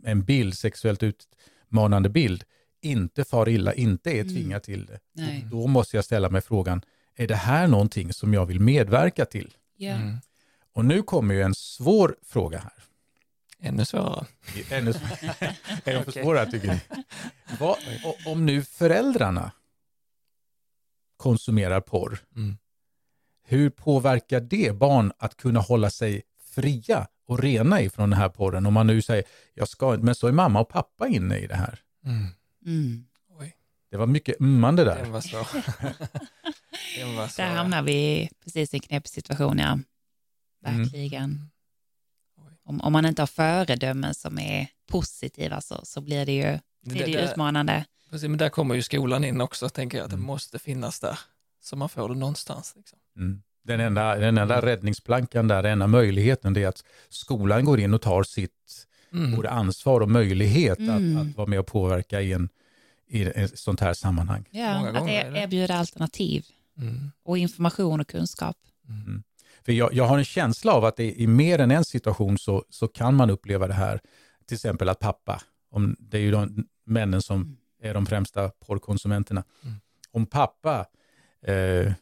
en 0.04 0.24
bild, 0.24 0.54
sexuellt 0.58 1.02
utmanande 1.02 2.08
bild, 2.08 2.44
inte 2.82 3.24
far 3.24 3.48
illa, 3.48 3.74
inte 3.74 4.10
är 4.10 4.20
Mm. 4.20 4.28
tvingad 4.34 4.62
till 4.62 4.86
det. 4.86 4.98
Nej. 5.12 5.46
Då 5.50 5.66
måste 5.66 5.96
jag 5.96 6.04
ställa 6.04 6.30
mig 6.30 6.40
frågan, 6.40 6.82
är 7.16 7.26
det 7.26 7.34
här 7.36 7.68
någonting 7.68 8.12
som 8.12 8.34
jag 8.34 8.46
vill 8.46 8.60
medverka 8.60 9.24
till? 9.24 9.54
Ja. 9.76 9.92
Mm. 9.92 10.16
Och 10.72 10.84
nu 10.84 11.02
kommer 11.02 11.34
ju 11.34 11.42
en 11.42 11.54
svår 11.54 12.16
fråga 12.26 12.58
här. 12.58 12.72
Ännu 13.60 13.84
svårare. 13.84 14.26
Ännu 14.70 14.90
är 15.84 15.94
de 15.94 16.04
för 16.04 16.10
Okej. 16.10 16.22
svåra 16.22 16.46
tycker 16.46 16.68
ni? 16.68 16.80
Vad, 17.60 17.76
om 18.26 18.46
nu 18.46 18.62
föräldrarna 18.62 19.52
konsumerar 21.16 21.80
porr, 21.80 22.18
Mm. 22.36 22.56
Hur 23.44 23.70
påverkar 23.70 24.40
det 24.40 24.76
barn 24.76 25.12
att 25.18 25.36
kunna 25.36 25.60
hålla 25.60 25.90
sig 25.90 26.22
fria 26.54 27.06
och 27.26 27.38
rena 27.38 27.80
ifrån 27.80 28.10
den 28.10 28.18
här 28.18 28.28
porren? 28.28 28.66
Om 28.66 28.74
man 28.74 28.86
nu 28.86 29.02
säger, 29.02 29.24
jag 29.54 29.68
ska 29.68 29.94
inte, 29.94 30.04
men 30.04 30.14
så 30.14 30.26
är 30.26 30.32
mamma 30.32 30.60
och 30.60 30.68
pappa 30.68 31.08
inne 31.08 31.38
i 31.38 31.46
det 31.46 31.54
här. 31.56 31.78
Mm. 32.06 32.26
Mm. 32.66 33.04
Oj, 33.40 33.56
Det 33.90 33.96
var 33.96 34.06
mycket 34.06 34.40
ummande 34.40 34.84
där. 34.84 35.02
den 35.02 35.12
var 35.12 35.20
svår. 35.20 35.46
den 36.98 37.16
var 37.16 37.28
svår. 37.28 37.44
Där 37.44 37.50
hamnar 37.54 37.82
vi 37.82 38.30
precis 38.44 38.74
i 38.74 38.76
en 38.76 38.80
knepig 38.80 39.08
situation, 39.10 39.58
ja. 39.58 39.78
Verkligen. 40.62 41.24
Mm. 41.24 41.50
Om, 42.66 42.80
om 42.80 42.92
man 42.92 43.06
inte 43.06 43.22
har 43.22 43.26
föredömen 43.26 44.14
som 44.14 44.38
är 44.38 44.66
positiva 44.88 45.60
så, 45.60 45.80
så 45.84 46.00
blir 46.00 46.26
det 46.26 46.32
ju, 46.32 46.42
Det, 46.42 46.60
blir 46.90 47.04
det 47.04 47.10
ju 47.10 47.16
där, 47.16 47.30
utmanande. 47.32 47.84
precis, 48.10 48.28
men 48.28 48.38
där 48.38 48.48
kommer 48.48 48.74
ju 48.74 48.82
skolan 48.82 49.24
in 49.24 49.40
också, 49.40 49.68
tänker 49.68 49.98
jag, 49.98 50.04
att 50.04 50.10
det 50.10 50.14
Mm. 50.16 50.26
måste 50.26 50.58
finnas 50.58 51.00
där. 51.00 51.18
Så 51.60 51.76
man 51.76 51.88
får 51.88 52.08
det 52.08 52.14
någonstans. 52.14 52.72
Liksom. 52.76 52.98
Mm. 53.16 53.42
Den 53.62 53.80
enda, 53.80 54.16
den 54.16 54.38
enda 54.38 54.62
räddningsplankan 54.62 55.48
där, 55.48 55.62
den 55.62 55.72
enda 55.72 55.86
möjligheten, 55.86 56.52
det 56.54 56.62
är 56.62 56.68
att 56.68 56.84
skolan 57.08 57.64
går 57.64 57.80
in 57.80 57.94
och 57.94 58.02
tar 58.02 58.22
sitt 58.22 58.50
Mm. 59.12 59.36
både 59.36 59.50
ansvar 59.50 60.00
och 60.00 60.10
möjlighet 60.10 60.78
Mm. 60.78 61.16
att, 61.16 61.26
att 61.30 61.36
vara 61.36 61.46
med 61.46 61.58
och 61.60 61.66
påverka 61.66 62.20
i, 62.20 62.32
en, 62.32 62.48
i 63.08 63.22
ett 63.22 63.58
sånt 63.58 63.80
här 63.80 63.94
sammanhang. 63.94 64.44
Ja, 64.50 64.78
Många 64.78 64.88
att 64.90 64.98
gånger 64.98 65.24
er, 65.24 65.36
erbjuda 65.36 65.74
alternativ 65.74 66.46
Mm. 66.78 67.10
och 67.24 67.38
information 67.38 68.00
och 68.00 68.08
kunskap. 68.08 68.56
Mm. 68.88 69.22
För 69.64 69.72
jag, 69.72 69.94
jag 69.94 70.04
har 70.04 70.18
en 70.18 70.24
känsla 70.24 70.72
av 70.72 70.84
att 70.84 70.96
det, 70.96 71.20
i 71.20 71.26
mer 71.26 71.58
än 71.58 71.70
en 71.70 71.84
situation 71.84 72.38
så, 72.38 72.64
så 72.70 72.88
kan 72.88 73.14
man 73.14 73.30
uppleva 73.30 73.66
det 73.66 73.74
här. 73.74 74.00
Till 74.46 74.54
exempel 74.54 74.88
att 74.88 74.98
pappa, 74.98 75.42
om, 75.70 75.96
det 75.98 76.16
är 76.18 76.22
ju 76.22 76.30
de 76.30 76.66
männen 76.86 77.22
som 77.22 77.40
Mm. 77.42 77.56
är 77.82 77.94
de 77.94 78.06
främsta 78.06 78.48
porrkonsumenterna. 78.48 79.44
Mm. 79.62 79.74
Om 80.10 80.26
pappa 80.26 80.86
eh, 81.46 81.92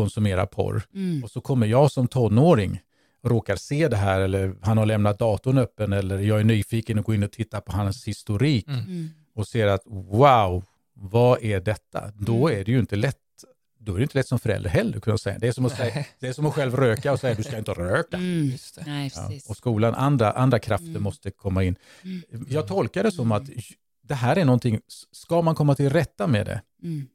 konsumerar 0.00 0.46
porr 0.46 0.82
Mm. 0.94 1.24
och 1.24 1.30
så 1.30 1.40
kommer 1.40 1.66
jag 1.66 1.90
som 1.90 2.08
tonåring 2.08 2.80
och 3.22 3.30
råkar 3.30 3.56
se 3.56 3.88
det 3.88 3.96
här 3.96 4.20
eller 4.20 4.54
han 4.62 4.78
har 4.78 4.86
lämnat 4.86 5.18
datorn 5.18 5.58
öppen 5.58 5.92
eller 5.92 6.18
jag 6.18 6.40
är 6.40 6.44
nyfiken 6.44 6.98
och 6.98 7.04
går 7.04 7.14
in 7.14 7.22
och 7.22 7.32
tittar 7.32 7.60
på 7.60 7.72
hans 7.72 8.04
historik 8.08 8.68
Mm. 8.68 8.80
Mm. 8.80 9.08
och 9.34 9.48
ser 9.48 9.66
att 9.66 9.82
wow, 9.86 10.64
vad 10.94 11.42
är 11.42 11.60
detta? 11.60 12.12
Då 12.18 12.48
Mm. 12.48 12.60
är 12.60 12.64
det 12.64 12.72
ju 12.72 12.78
inte 12.78 12.96
lätt. 12.96 13.16
Då 13.78 13.92
är 13.94 13.96
det 13.96 14.02
inte 14.02 14.18
lätt 14.18 14.26
som 14.28 14.38
förälder 14.38 14.70
heller 14.70 15.00
kunna 15.00 15.18
säga. 15.18 15.38
Det 15.38 15.48
är 15.48 15.52
som 15.52 15.64
att, 15.66 15.76
säga, 15.76 16.04
det 16.20 16.28
är 16.28 16.32
som 16.32 16.46
att 16.46 16.54
själv 16.54 16.76
röka 16.76 17.12
och 17.12 17.20
säga 17.20 17.34
du 17.34 17.42
ska 17.42 17.58
inte 17.58 17.72
röka. 17.72 18.16
Mm. 18.16 18.44
Just 18.44 18.74
det. 18.74 18.82
Nej, 18.86 19.10
Ja, 19.14 19.30
och 19.48 19.56
skolan, 19.56 19.94
andra, 19.94 20.32
andra 20.32 20.58
krafter 20.58 20.88
Mm. 20.88 21.02
måste 21.02 21.30
komma 21.30 21.64
in. 21.64 21.76
Mm. 22.02 22.46
Jag 22.50 22.66
tolkar 22.68 23.02
det 23.02 23.12
som 23.12 23.32
att 23.32 23.42
det 24.02 24.14
här 24.14 24.36
är 24.38 24.44
någonting, 24.44 24.80
ska 25.12 25.42
man 25.42 25.54
komma 25.54 25.74
till 25.74 25.90
rätta 25.90 26.26
med 26.26 26.46
det 26.46 26.60
Mm. 26.82 27.06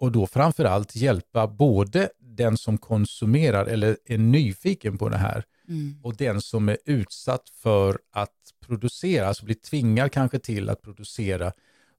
Och 0.00 0.12
då 0.12 0.26
framför 0.26 0.64
allt 0.64 0.96
hjälpa 0.96 1.46
både 1.46 2.10
den 2.18 2.56
som 2.56 2.78
konsumerar 2.78 3.66
eller 3.66 3.96
är 4.04 4.18
nyfiken 4.18 4.98
på 4.98 5.08
det 5.08 5.16
här 5.16 5.44
Mm. 5.70 6.00
och 6.02 6.16
den 6.16 6.40
som 6.40 6.68
är 6.68 6.78
utsatt 6.84 7.48
för 7.48 7.98
att 8.10 8.54
producera, 8.60 9.28
alltså 9.28 9.44
blir 9.44 9.54
tvingad 9.54 10.12
kanske 10.12 10.38
till 10.38 10.68
att 10.68 10.82
producera 10.82 11.52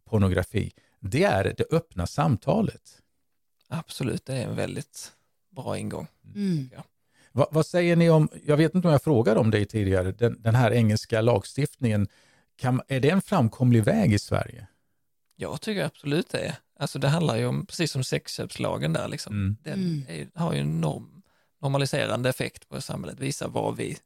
pornografi. 0.10 0.72
Det 1.00 1.24
är 1.24 1.54
det 1.58 1.66
öppna 1.72 2.08
samtalet. 2.08 3.02
Absolut, 3.68 4.26
det 4.26 4.34
är 4.34 4.48
en 4.48 4.56
väldigt 4.56 5.12
bra 5.50 5.78
ingång. 5.78 6.08
Mm. 6.36 6.70
Va, 7.32 7.48
vad 7.52 7.66
säger 7.66 7.96
ni 7.96 8.10
om, 8.10 8.30
jag 8.46 8.58
vet 8.58 8.76
inte 8.76 8.88
om 8.88 8.92
jag 8.92 9.04
frågade 9.04 9.40
om 9.40 9.52
det 9.52 9.66
tidigare, 9.66 10.12
den, 10.12 10.42
den 10.42 10.56
här 10.56 10.72
engelska 10.72 11.22
lagstiftningen, 11.22 12.08
kan, 12.56 12.82
är 12.88 13.00
det 13.00 13.10
en 13.10 13.22
framkomlig 13.22 13.84
väg 13.84 14.14
i 14.14 14.20
Sverige? 14.20 14.68
Jag 15.36 15.62
tycker 15.62 15.86
absolut 15.86 16.30
det. 16.30 16.58
Alltså 16.82 17.00
det 17.00 17.08
handlar 17.08 17.38
ju 17.38 17.46
om, 17.46 17.66
precis 17.66 17.92
som 17.92 18.04
sexköpslagen 18.04 18.94
där, 18.94 19.08
liksom. 19.08 19.34
Mm. 19.34 19.58
den 19.64 19.74
Mm. 19.74 20.06
är, 20.08 20.40
har 20.40 20.54
ju 20.54 20.60
en 20.60 20.82
norm, 20.82 21.22
normaliserande 21.62 22.30
effekt 22.30 22.70
på 22.70 22.82
samhället, 22.82 23.20
visar 23.20 23.48
vad 23.48 23.78
vi 23.78 23.98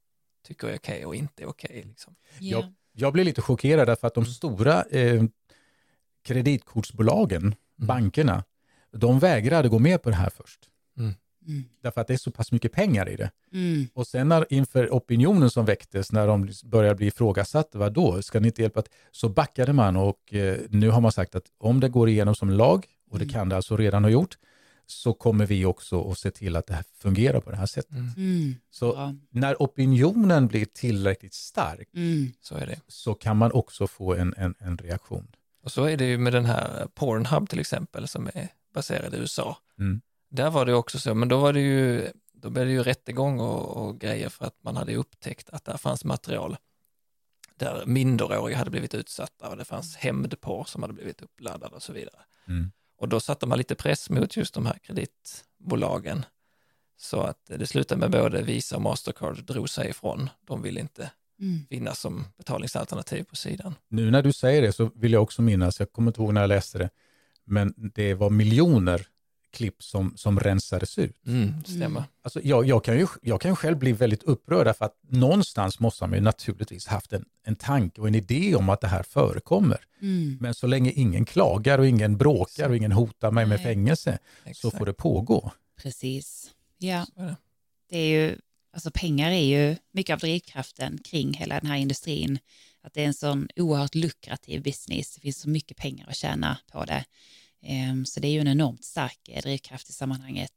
tycker 0.48 0.68
är 0.68 0.78
okej 0.78 1.06
och 1.06 1.16
inte 1.16 1.44
är 1.44 1.48
okej. 1.48 1.84
Liksom. 1.88 2.16
Ja. 2.40 2.58
Jag, 2.58 2.74
jag 2.92 3.14
blir 3.14 3.24
lite 3.24 3.42
chockerad 3.42 3.88
därför 3.88 4.08
att 4.08 4.14
de 4.14 4.26
stora 4.26 4.84
eh, 4.84 5.24
kreditkortsbolagen, 6.24 7.56
bankerna, 7.76 8.44
de 8.92 9.20
vägrade 9.20 9.70
gå 9.70 9.80
med 9.80 10.02
på 10.02 10.10
det 10.10 10.16
här 10.16 10.30
först. 10.30 10.60
Mm. 10.98 11.14
Därför 11.82 12.02
att 12.02 12.08
det 12.08 12.14
är 12.14 12.18
så 12.18 12.32
pass 12.32 12.52
mycket 12.52 12.72
pengar 12.72 13.10
i 13.10 13.16
det. 13.16 13.32
Mm. 13.54 13.88
Och 13.94 14.08
sen 14.08 14.30
när, 14.30 14.46
inför 14.54 14.90
opinionen 14.90 15.50
som 15.50 15.66
väcktes, 15.66 16.12
när 16.12 16.28
de 16.28 16.50
började 16.64 16.96
bli 16.96 17.08
ifrågasatta, 17.08 17.78
vad 17.78 17.94
då, 17.94 18.22
ska 18.22 18.40
ni 18.40 18.48
inte 18.48 18.62
hjälpa 18.62 18.82
till? 18.82 18.92
Så 19.12 19.30
backade 19.30 19.74
man 19.74 19.96
och 19.96 20.34
eh, 20.34 20.58
nu 20.70 20.90
har 20.90 21.02
man 21.02 21.12
sagt 21.12 21.36
att 21.36 21.46
om 21.58 21.80
det 21.80 21.90
går 21.90 22.10
igenom 22.10 22.36
som 22.36 22.50
lag, 22.50 22.86
och 23.10 23.20
det 23.20 23.26
Mm. 23.26 23.34
kan 23.34 23.50
det 23.50 23.56
alltså 23.56 23.78
redan 23.78 24.04
ha 24.04 24.12
gjort, 24.12 24.38
så 24.88 25.14
kommer 25.14 25.46
vi 25.46 25.66
också 25.66 26.12
att 26.12 26.18
se 26.20 26.32
till 26.32 26.56
att 26.56 26.68
det 26.68 26.74
här 26.74 26.84
fungerar 26.98 27.40
på 27.40 27.52
det 27.52 27.58
här 27.58 27.66
sättet. 27.66 27.92
Mm. 27.92 28.10
Mm. 28.18 28.56
Så 28.72 28.92
Bra. 28.94 29.16
när 29.30 29.56
opinionen 29.60 30.48
blir 30.48 30.66
tillräckligt 30.66 31.34
stark 31.34 31.90
Mm. 31.94 32.32
Så 32.42 32.56
är 32.56 32.66
det. 32.68 32.80
så 32.88 33.14
kan 33.14 33.38
man 33.38 33.52
också 33.52 33.88
få 33.88 34.14
en, 34.16 34.34
en, 34.38 34.56
en 34.60 34.78
reaktion. 34.78 35.28
Och 35.64 35.72
så 35.72 35.84
är 35.84 35.98
det 35.98 36.06
ju 36.06 36.18
med 36.18 36.34
den 36.34 36.46
här 36.46 36.88
Pornhub 36.96 37.50
till 37.50 37.60
exempel 37.60 38.08
som 38.08 38.28
är 38.34 38.48
baserad 38.74 39.14
i 39.14 39.18
USA. 39.18 39.58
Mm. 39.80 40.02
Där 40.36 40.50
var 40.50 40.66
det 40.66 40.74
också 40.74 41.00
så, 41.00 41.14
men 41.14 41.28
då 41.28 41.38
var 41.38 41.54
det 41.54 41.62
ju, 41.62 42.12
då 42.34 42.50
blev 42.50 42.66
det 42.66 42.72
ju 42.72 42.84
rättegång 42.84 43.40
och, 43.40 43.78
och 43.78 44.00
grejer 44.00 44.30
för 44.30 44.46
att 44.46 44.64
man 44.64 44.76
hade 44.76 44.96
upptäckt 44.96 45.50
att 45.50 45.66
där 45.66 45.78
fanns 45.78 46.06
material 46.06 46.58
där 47.58 47.84
minderåriga 47.86 48.58
hade 48.58 48.70
blivit 48.70 48.94
utsatta 48.94 49.50
och 49.50 49.58
det 49.58 49.66
fanns 49.66 49.96
hämndporr 49.96 50.64
som 50.64 50.82
hade 50.82 50.94
blivit 50.94 51.22
uppladdad 51.22 51.74
och 51.74 51.84
så 51.84 51.94
vidare. 51.94 52.20
Mm. 52.48 52.72
Och 52.98 53.10
då 53.10 53.20
satte 53.20 53.46
man 53.46 53.58
lite 53.58 53.76
press 53.76 54.10
mot 54.10 54.38
just 54.38 54.54
de 54.54 54.66
här 54.66 54.78
kreditbolagen. 54.84 56.26
Så 56.98 57.22
att 57.22 57.40
det 57.46 57.68
slutade 57.68 58.00
med 58.00 58.12
både 58.12 58.42
Visa 58.42 58.76
och 58.76 58.82
Mastercard 58.82 59.44
drog 59.44 59.70
sig 59.70 59.90
ifrån. 59.90 60.30
De 60.46 60.62
vill 60.62 60.78
inte 60.78 61.12
Mm. 61.40 61.66
finnas 61.70 62.00
som 62.00 62.26
betalningsalternativ 62.38 63.24
på 63.24 63.36
sidan. 63.36 63.76
Nu 63.88 64.12
när 64.12 64.22
du 64.22 64.34
säger 64.34 64.62
det 64.62 64.74
så 64.74 64.92
vill 64.96 65.14
jag 65.14 65.24
också 65.24 65.42
minnas, 65.42 65.80
jag 65.80 65.92
kommer 65.92 66.10
inte 66.10 66.22
ihåg 66.22 66.34
när 66.34 66.42
jag 66.42 66.48
läste 66.48 66.78
det, 66.78 66.90
men 67.44 67.74
det 67.78 68.14
var 68.14 68.30
miljoner 68.30 69.08
klipp 69.56 69.84
som, 69.84 70.14
som 70.18 70.40
rensades 70.40 70.98
ut. 70.98 71.28
Mm, 71.28 71.64
stämmer. 71.64 71.86
Mm. 71.86 72.04
Alltså 72.22 72.40
jag, 72.44 72.66
jag, 72.66 72.84
kan 72.84 72.98
ju, 72.98 73.08
jag 73.22 73.42
kan 73.42 73.56
själv 73.56 73.78
bli 73.78 73.92
väldigt 73.92 74.24
upprörd 74.24 74.68
därför 74.68 74.86
att 74.86 74.98
någonstans 75.10 75.80
måste 75.80 76.08
man 76.08 76.14
ju 76.14 76.22
naturligtvis 76.22 76.88
haft 76.88 77.14
en, 77.14 77.26
en 77.44 77.56
tanke 77.56 78.02
och 78.02 78.08
en 78.08 78.16
idé 78.16 78.56
om 78.56 78.70
att 78.70 78.82
det 78.82 78.88
här 78.88 79.04
förekommer. 79.04 79.78
Mm. 80.02 80.38
Men 80.42 80.54
så 80.54 80.68
länge 80.68 80.92
ingen 80.92 81.26
klagar 81.26 81.80
och 81.80 81.88
ingen 81.88 82.18
bråkar 82.18 82.70
och 82.70 82.78
ingen 82.78 82.92
hotar 82.92 83.32
mig 83.32 83.46
med 83.46 83.58
Nej. 83.60 83.66
fängelse 83.66 84.20
så 84.44 84.50
Exakt. 84.50 84.78
får 84.78 84.86
det 84.86 84.94
pågå. 84.94 85.52
Precis. 85.82 86.52
Ja, 86.78 87.06
Så 87.16 87.36
det 87.90 87.98
är 87.98 88.08
ju, 88.08 88.38
alltså 88.74 88.92
pengar 88.94 89.32
är 89.32 89.46
ju 89.46 89.76
mycket 89.92 90.14
av 90.14 90.20
drivkraften 90.20 90.98
kring 90.98 91.34
hela 91.34 91.60
den 91.60 91.70
här 91.70 91.78
industrin. 91.78 92.40
Att 92.82 92.94
det 92.94 93.02
är 93.02 93.08
en 93.08 93.14
sån 93.14 93.48
oerhört 93.56 93.96
lukrativ 93.96 94.64
business. 94.64 95.16
Det 95.16 95.22
finns 95.22 95.38
så 95.38 95.50
mycket 95.50 95.78
pengar 95.78 96.08
att 96.10 96.16
tjäna 96.16 96.58
på 96.72 96.86
det. 96.86 97.06
Ehm, 97.66 98.06
Så 98.06 98.20
det 98.20 98.28
är 98.28 98.32
ju 98.32 98.40
en 98.40 98.48
enormt 98.48 98.84
stark 98.84 99.20
eh, 99.30 99.42
drivkraft 99.42 99.90
i 99.90 99.94
sammanhanget. 99.94 100.52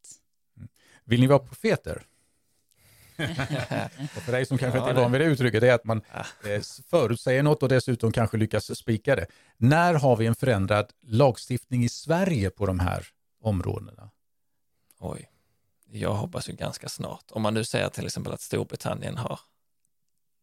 Vill 1.04 1.20
ni 1.20 1.26
vara 1.26 1.38
profeter? 1.38 2.06
och 4.16 4.22
för 4.22 4.32
dig 4.32 4.46
som 4.46 4.58
kanske 4.58 4.78
inte 4.78 4.90
är 4.90 4.94
van 4.94 5.12
vid 5.12 5.20
det 5.20 5.24
uttrycket, 5.24 5.60
det 5.60 5.68
är 5.68 5.74
att 5.74 5.84
man 5.84 6.02
Ah. 6.12 6.48
eh, 6.48 6.62
förutsäger 6.86 7.42
något 7.42 7.62
och 7.62 7.68
dessutom 7.68 8.12
kanske 8.12 8.36
lyckas 8.36 8.78
spika 8.78 9.16
det. 9.16 9.26
När 9.56 9.94
har 9.94 10.16
vi 10.16 10.26
en 10.26 10.34
förändrad 10.34 10.92
lagstiftning 11.02 11.84
i 11.84 11.88
Sverige 11.88 12.50
på 12.50 12.66
de 12.66 12.78
här 12.78 13.06
områdena? 13.40 14.10
Oj, 14.98 15.30
jag 15.90 16.14
hoppas 16.14 16.48
ju 16.48 16.52
ganska 16.52 16.88
snart. 16.88 17.24
Om 17.30 17.42
man 17.42 17.54
nu 17.54 17.64
säger 17.64 17.88
till 17.88 18.06
exempel 18.06 18.32
att 18.32 18.40
Storbritannien 18.40 19.16
har 19.16 19.40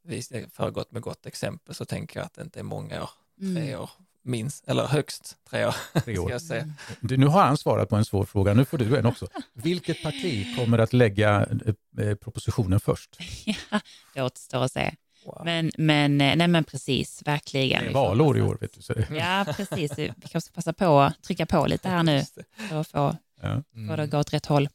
vis- 0.03 0.31
föregått 0.51 0.91
med 0.91 1.01
gott 1.01 1.25
exempel 1.25 1.75
så 1.75 1.85
tänker 1.85 2.19
jag 2.19 2.25
att 2.25 2.33
det 2.33 2.41
inte 2.41 2.59
är 2.59 2.63
många 2.63 3.03
år, 3.03 3.09
tre 3.39 3.61
Mm. 3.67 3.79
år 3.81 3.89
minst, 4.25 4.67
eller 4.67 4.87
högst 4.87 5.35
tre 5.49 5.65
år. 5.65 5.75
Tre 6.03 6.13
Ska 6.15 6.23
år. 6.23 6.31
jag 6.31 6.41
säga. 6.41 6.73
Du, 6.99 7.17
nu 7.17 7.25
har 7.25 7.43
han 7.43 7.57
svarat 7.57 7.89
på 7.89 7.95
en 7.95 8.05
svår 8.05 8.25
fråga, 8.25 8.53
nu 8.53 8.65
får 8.65 8.77
du 8.77 8.97
en 8.97 9.05
också. 9.05 9.27
Vilket 9.53 10.03
parti 10.03 10.55
kommer 10.57 10.77
att 10.77 10.93
lägga 10.93 11.47
eh, 11.97 12.05
eh, 12.07 12.15
propositionen 12.15 12.79
först? 12.79 13.17
Ja, 13.71 13.79
det 14.13 14.21
återstår 14.21 14.63
att 14.63 14.71
se. 14.71 14.93
Wow. 15.25 15.41
Men, 15.45 15.71
men, 15.77 16.21
eh, 16.21 16.35
nej 16.35 16.47
men 16.47 16.63
precis, 16.63 17.21
verkligen. 17.25 17.83
Det 17.83 17.89
är 17.89 17.93
valår 17.93 18.37
i 18.37 18.41
år, 18.41 18.57
vet 18.61 18.73
du. 18.73 18.81
Så. 18.81 18.93
Ja, 19.11 19.45
precis. 19.57 19.97
Vi 19.97 20.07
kanske 20.21 20.41
ska 20.41 20.53
passa 20.53 20.73
på 20.73 20.99
att 21.01 21.23
trycka 21.23 21.45
på 21.45 21.65
lite 21.67 21.89
här 21.89 22.03
nu 22.03 22.23
för 22.69 22.79
att 22.81 22.87
få, 22.87 23.17
Ja. 23.41 23.63
få 23.89 23.95
det 23.95 24.03
att 24.03 24.09
gå 24.09 24.17
åt 24.19 24.33
rätt 24.33 24.45
håll. 24.45 24.69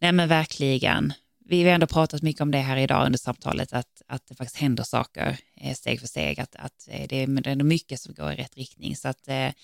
Nej 0.00 0.12
men 0.12 0.28
verkligen. 0.28 1.12
Vi 1.50 1.64
har 1.64 1.70
ändå 1.70 1.86
pratat 1.86 2.22
mycket 2.22 2.42
om 2.42 2.50
det 2.50 2.58
här 2.58 2.76
idag 2.76 3.06
under 3.06 3.18
samtalet, 3.18 3.72
att, 3.72 4.02
att 4.06 4.26
det 4.26 4.34
faktiskt 4.34 4.56
händer 4.56 4.82
saker 4.84 5.38
eh, 5.56 5.74
steg 5.74 6.00
för 6.00 6.06
steg, 6.06 6.40
att, 6.40 6.56
att 6.56 6.88
eh, 6.90 7.06
det, 7.08 7.16
är, 7.22 7.62
mycket 7.62 8.00
som 8.00 8.14
går 8.14 8.32
i 8.32 8.36
rätt 8.36 8.56
riktning. 8.56 8.96
Så 8.96 9.08
att, 9.08 9.28
eh, 9.28 9.34
Mm. 9.34 9.54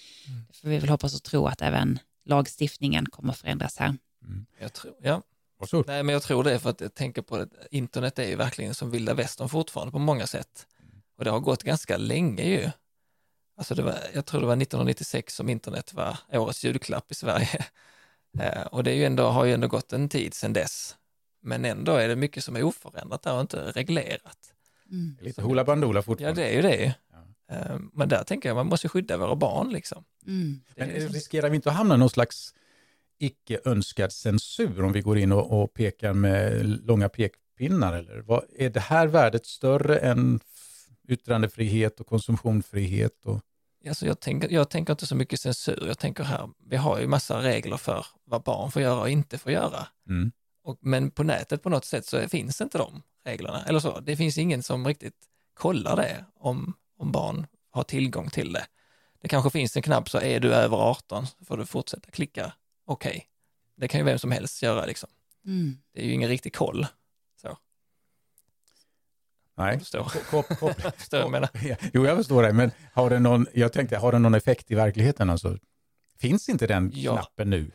får 0.54 0.68
vi 0.68 0.78
väl 0.78 0.88
hoppas 0.88 1.14
och 1.14 1.22
tro 1.22 1.46
att 1.46 1.62
även 1.62 1.98
lagstiftningen 2.24 3.06
kommer 3.06 3.32
att 3.32 3.38
förändras 3.38 3.76
här. 3.76 3.96
Jag 4.60 4.72
tror, 4.72 4.94
ja. 5.02 5.22
Varsågod. 5.58 5.86
Nej, 5.86 6.02
men 6.02 6.12
jag 6.12 6.22
tror 6.22 6.44
det 6.44 6.58
för 6.58 6.70
att 6.70 6.80
jag 6.80 6.94
tänker 6.94 7.22
på 7.22 7.38
det. 7.38 7.48
Internet 7.70 8.18
är 8.18 8.28
ju 8.28 8.36
verkligen 8.36 8.74
som 8.74 8.90
vilda 8.90 9.14
västern 9.14 9.48
fortfarande 9.48 9.92
på 9.92 9.98
många 9.98 10.26
sätt. 10.26 10.66
Och 11.18 11.24
det 11.24 11.30
har 11.30 11.40
gått 11.40 11.62
ganska 11.62 11.96
länge 11.96 12.42
ju. 12.42 12.70
Alltså 13.56 13.74
det 13.74 13.82
var, 13.82 13.98
jag 14.14 14.26
tror 14.26 14.40
det 14.40 14.46
var 14.46 14.56
1996 14.56 15.34
som 15.34 15.48
internet 15.48 15.92
var 15.94 16.18
årets 16.32 16.64
julklapp 16.64 17.12
i 17.12 17.14
Sverige. 17.14 17.64
Och 18.70 18.84
det 18.84 18.90
är 18.90 18.94
ju 18.96 19.04
ändå, 19.04 19.28
har 19.28 19.44
ju 19.44 19.52
ändå 19.52 19.68
gått 19.68 19.92
en 19.92 20.08
tid 20.08 20.34
sedan 20.34 20.52
dess. 20.52 20.96
Men 21.46 21.64
ändå 21.64 21.92
är 21.92 22.08
det 22.08 22.16
mycket 22.16 22.44
som 22.44 22.56
är 22.56 22.62
oförändrat 22.62 23.22
där 23.22 23.34
och 23.34 23.40
inte 23.40 23.72
reglerat. 23.72 24.38
Mm. 24.90 25.16
Lite 25.20 25.42
hoola 25.42 25.64
bandoola 25.64 25.98
Ja, 25.98 26.02
fortfarande. 26.02 26.42
det 26.42 26.48
är 26.48 26.54
ju 26.54 26.62
det. 26.62 26.94
Ja. 27.48 27.54
Eh, 27.56 27.78
Men 27.92 28.08
där 28.08 28.24
tänker 28.24 28.48
jag 28.48 28.56
man 28.56 28.66
måste 28.66 28.88
skydda 28.88 29.16
våra 29.16 29.36
barn 29.36 29.68
liksom. 29.72 30.04
Mm. 30.26 30.60
Men 30.76 30.88
liksom- 30.88 31.12
riskerar 31.12 31.50
vi 31.50 31.56
inte 31.56 31.68
att 31.70 31.76
hamna 31.76 31.94
i 31.94 31.98
någon 31.98 32.10
slags 32.10 32.54
icke 33.18 33.60
önskad 33.64 34.12
censur 34.12 34.82
om 34.84 34.92
vi 34.92 35.00
går 35.00 35.18
in 35.18 35.32
och, 35.32 35.62
och 35.62 35.74
pekar 35.74 36.12
med 36.12 36.66
långa 36.86 37.08
pekpinnar? 37.08 37.92
Eller 37.92 38.18
vad, 38.20 38.44
är 38.58 38.70
det 38.70 38.80
här 38.80 39.06
värdet 39.06 39.46
större 39.46 39.98
än 39.98 40.40
yttrandefrihet 41.08 42.00
och 42.00 42.06
konsumtionsfrihet? 42.06 43.24
Och, 43.24 43.40
Alltså 43.88 44.06
jag, 44.06 44.20
tänker, 44.20 44.48
jag 44.50 44.70
tänker 44.70 44.92
inte 44.92 45.06
så 45.06 45.14
mycket 45.16 45.40
censur, 45.40 45.84
jag 45.86 45.98
tänker 45.98 46.24
här, 46.24 46.48
vi 46.70 46.76
har 46.76 47.00
ju 47.00 47.06
massa 47.06 47.42
regler 47.42 47.76
för 47.76 48.06
vad 48.24 48.42
barn 48.42 48.70
får 48.70 48.82
göra 48.82 49.00
och 49.00 49.10
inte 49.10 49.38
får 49.38 49.52
göra. 49.52 49.86
mm. 50.08 50.32
Och, 50.66 50.78
men 50.80 51.10
på 51.10 51.22
nätet 51.22 51.62
på 51.62 51.68
något 51.68 51.84
sätt 51.84 52.06
så 52.06 52.28
finns 52.28 52.60
inte 52.60 52.78
de 52.78 53.02
reglerna. 53.24 53.64
Eller 53.64 53.80
så, 53.80 54.00
det 54.00 54.16
finns 54.16 54.38
ingen 54.38 54.62
som 54.62 54.86
riktigt 54.86 55.14
kollar 55.54 55.96
det 55.96 56.24
om, 56.34 56.74
om 56.98 57.12
barn 57.12 57.46
har 57.70 57.82
tillgång 57.82 58.30
till 58.30 58.52
det. 58.52 58.66
Det 59.20 59.28
kanske 59.28 59.50
finns 59.50 59.76
en 59.76 59.82
knapp 59.82 60.08
så 60.10 60.20
är 60.20 60.40
du 60.40 60.54
över 60.54 60.76
18 60.76 61.26
så 61.26 61.44
får 61.44 61.56
du 61.56 61.66
fortsätta 61.66 62.10
klicka 62.10 62.52
okej. 62.86 63.26
Det 63.76 63.88
kan 63.88 64.00
ju 64.00 64.04
vem 64.04 64.18
som 64.18 64.30
helst 64.30 64.62
göra 64.62 64.86
liksom. 64.86 65.08
Mm. 65.44 65.78
Det 65.92 66.00
är 66.00 66.04
ju 66.06 66.12
ingen 66.12 66.28
riktig 66.28 66.54
koll. 66.54 66.86
Så, 67.40 67.58
Nej. 69.56 69.78
förstår. 69.78 70.04
Kop, 70.30 70.48
kop, 70.58 70.80
förstår 70.96 71.20
jag 71.20 71.30
menar. 71.30 71.50
Jo, 71.92 72.06
jag 72.06 72.16
förstår 72.16 72.42
det, 72.42 72.52
men 72.52 72.70
har 72.92 73.10
det 73.10 73.18
någon, 73.18 73.46
jag 73.54 73.72
tänkte, 73.72 73.96
har 73.96 74.12
det 74.12 74.18
någon 74.18 74.34
effekt 74.34 74.70
i 74.70 74.74
verkligheten? 74.74 75.30
Alltså, 75.30 75.58
finns 76.18 76.48
inte 76.48 76.66
den 76.66 76.90
Ja. 76.94 77.12
knappen 77.12 77.50
nu? 77.50 77.70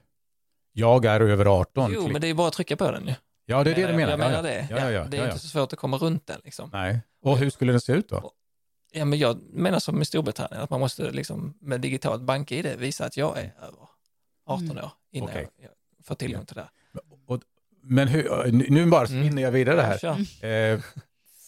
Jag 0.72 1.06
är 1.06 1.20
över 1.20 1.46
18. 1.46 1.92
Jo, 1.94 2.02
klick. 2.02 2.12
men 2.14 2.22
det 2.22 2.28
är 2.28 2.34
bara 2.34 2.48
att 2.48 2.54
trycka 2.54 2.78
på 2.78 2.92
den 2.92 3.08
ju. 3.08 3.14
ja, 3.46 3.64
det 3.64 3.72
är 3.72 3.76
det 3.76 3.88
du 3.88 3.94
menar. 3.94 4.10
Jag 4.12 4.20
menar 4.20 4.44
det. 4.44 4.68
Ja, 4.70 4.80
ja, 4.80 4.92
ja, 4.92 5.04
det 5.04 5.18
är 5.18 5.22
ja, 5.22 5.26
ja. 5.28 5.32
inte 5.32 5.40
så 5.42 5.48
svårt 5.48 5.74
att 5.74 5.80
komma 5.80 5.98
runt 5.98 6.28
den 6.28 6.42
liksom. 6.44 6.70
Nej. 6.74 7.00
Och 7.22 7.38
hur 7.38 7.50
skulle 7.50 7.72
den 7.74 7.82
se 7.82 7.94
ut 7.94 8.10
då? 8.10 8.32
Ja, 8.94 9.06
men 9.06 9.20
jag 9.20 9.42
menar 9.54 9.80
som 9.80 10.02
i 10.02 10.06
Storbritannien, 10.06 10.62
att 10.62 10.70
man 10.70 10.80
måste 10.80 11.12
liksom 11.12 11.54
med 11.62 11.82
digitalt 11.82 12.22
bank-id 12.22 12.76
visa 12.78 13.06
att 13.06 13.18
jag 13.18 13.38
är 13.38 13.54
över 13.62 13.80
18 14.48 14.72
Mm. 14.72 14.84
år 14.84 14.92
innan 15.12 15.30
Okej. 15.30 15.48
jag, 15.62 15.72
får 16.06 16.16
tillgång 16.16 16.46
till 16.46 16.56
det. 16.56 16.70
Och, 17.28 17.42
men 17.84 18.08
hur, 18.08 18.52
nu- 18.70 18.86
bara 18.86 19.06
Mm. 19.06 19.24
spinner 19.26 19.42
jag 19.42 19.52
vidare 19.52 19.82
här. 19.82 20.28
Eh, 20.46 20.80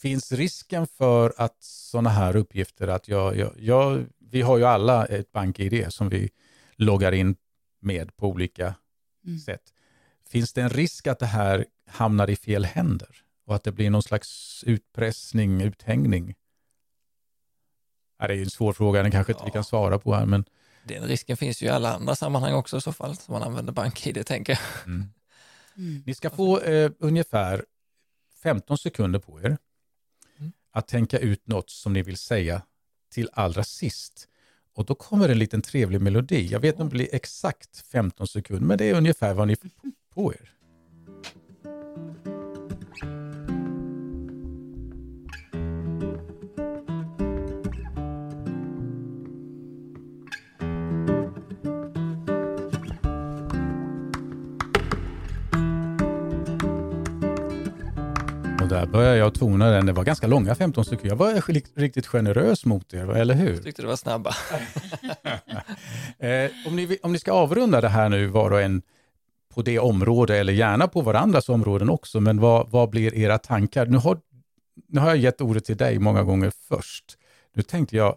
finns 0.02 0.32
risken 0.32 0.88
för 0.88 1.34
att 1.38 1.56
sådana 1.64 2.10
här 2.10 2.36
uppgifter, 2.36 2.88
att 2.88 3.08
jag, 3.08 3.38
jag, 3.38 3.52
jag, 3.58 4.06
vi 4.20 4.42
har 4.42 4.58
ju 4.58 4.64
alla 4.66 5.06
ett 5.06 5.32
bank-id 5.32 5.86
som 5.94 6.10
vi 6.10 6.30
loggar 6.76 7.12
in 7.12 7.36
med 7.82 8.16
på 8.18 8.28
olika 8.28 8.76
Mm. 9.26 9.40
sätt. 9.40 9.74
Finns 10.30 10.54
det 10.54 10.62
en 10.62 10.70
risk 10.70 11.08
att 11.08 11.20
det 11.20 11.26
här 11.26 11.66
hamnar 11.88 12.30
i 12.30 12.36
fel 12.36 12.66
händer 12.66 13.24
och 13.46 13.56
att 13.56 13.64
det 13.64 13.72
blir 13.72 13.90
någon 13.90 14.04
slags 14.04 14.64
utpressning, 14.68 15.62
uthängning? 15.62 16.36
Det 18.20 18.26
är 18.26 18.34
ju 18.34 18.44
en 18.44 18.50
svår 18.50 18.74
fråga, 18.74 19.02
den 19.04 19.12
kanske 19.12 19.34
inte 19.34 19.46
vi 19.46 19.52
kan 19.52 19.64
svara 19.64 20.00
på 20.00 20.14
här, 20.16 20.26
men 20.26 20.46
Den 20.84 21.04
risken 21.04 21.38
finns 21.38 21.62
ju 21.64 21.66
i 21.66 21.70
alla 21.70 21.94
andra 21.94 22.16
sammanhang 22.16 22.54
också 22.54 22.78
i 22.78 22.82
så 22.82 22.94
fall, 22.94 23.18
som 23.18 23.34
man 23.34 23.44
använder 23.44 23.74
bank-id 23.74 24.26
tänker 24.26 24.54
jag. 24.54 24.88
mm. 24.88 25.10
Mm. 25.78 26.04
Ni 26.06 26.16
ska 26.16 26.30
få 26.30 26.60
eh, 26.60 26.92
ungefär 27.00 27.66
15 28.44 28.78
sekunder 28.78 29.20
på 29.20 29.42
er 29.42 29.58
Mm. 30.40 30.52
att 30.72 30.88
tänka 30.88 31.20
ut 31.20 31.48
något 31.48 31.70
som 31.70 31.94
ni 31.94 32.02
vill 32.02 32.18
säga 32.18 32.62
till 33.10 33.30
allra 33.34 33.64
sist. 33.64 34.28
Och 34.76 34.86
då 34.86 34.96
kommer 34.96 35.30
en 35.30 35.40
liten 35.40 35.62
trevlig 35.62 36.02
melodi. 36.02 36.48
Jag 36.48 36.60
vet 36.60 36.74
inte 36.74 36.84
om 36.84 36.90
det 36.90 36.96
blir 36.96 37.16
exakt 37.16 37.78
15 37.92 38.28
sekunder, 38.28 38.66
men 38.66 38.78
det 38.78 38.90
är 38.90 38.94
ungefär 38.94 39.34
vad 39.34 39.48
ni 39.48 39.56
får 39.56 39.70
på 40.14 40.34
er. 40.34 40.53
Där 58.86 58.92
börjar 58.92 59.16
jag 59.16 59.34
tona 59.34 59.70
den. 59.70 59.86
Det 59.86 59.92
var 59.94 60.04
ganska 60.04 60.28
långa 60.28 60.56
15 60.56 60.86
sekunder. 60.86 61.10
Jag 61.10 61.16
var 61.16 61.34
ri- 61.34 61.66
riktigt 61.76 62.08
generös 62.08 62.66
mot 62.66 62.94
er, 62.94 63.10
eller 63.16 63.34
hur? 63.34 63.54
Jag 63.54 63.64
tyckte 63.64 63.82
det 63.82 63.88
var 63.88 63.96
snabba. 63.96 64.36
Eh, 66.20 66.52
om, 66.68 66.76
ni, 66.76 66.98
om 67.04 67.12
ni 67.12 67.20
ska 67.20 67.32
avrunda 67.32 67.82
det 67.82 67.90
här 67.90 68.10
nu 68.10 68.28
var 68.28 68.52
och 68.52 68.62
en 68.62 68.82
på 69.54 69.62
det 69.62 69.80
område 69.80 70.38
eller 70.38 70.54
gärna 70.54 70.88
på 70.88 71.02
varandras 71.02 71.50
områden 71.50 71.90
också, 71.90 72.20
men 72.20 72.40
vad, 72.40 72.70
vad 72.70 72.90
blir 72.90 73.16
era 73.16 73.38
tankar? 73.38 73.86
Nu 73.86 73.98
har, 73.98 74.18
nu 74.88 75.00
har 75.00 75.08
jag 75.08 75.18
gett 75.18 75.42
ordet 75.42 75.66
till 75.66 75.78
dig 75.78 76.00
många 76.00 76.24
gånger 76.24 76.52
först. 76.68 77.18
Nu 77.56 77.62
tänkte 77.64 77.96
jag 77.98 78.16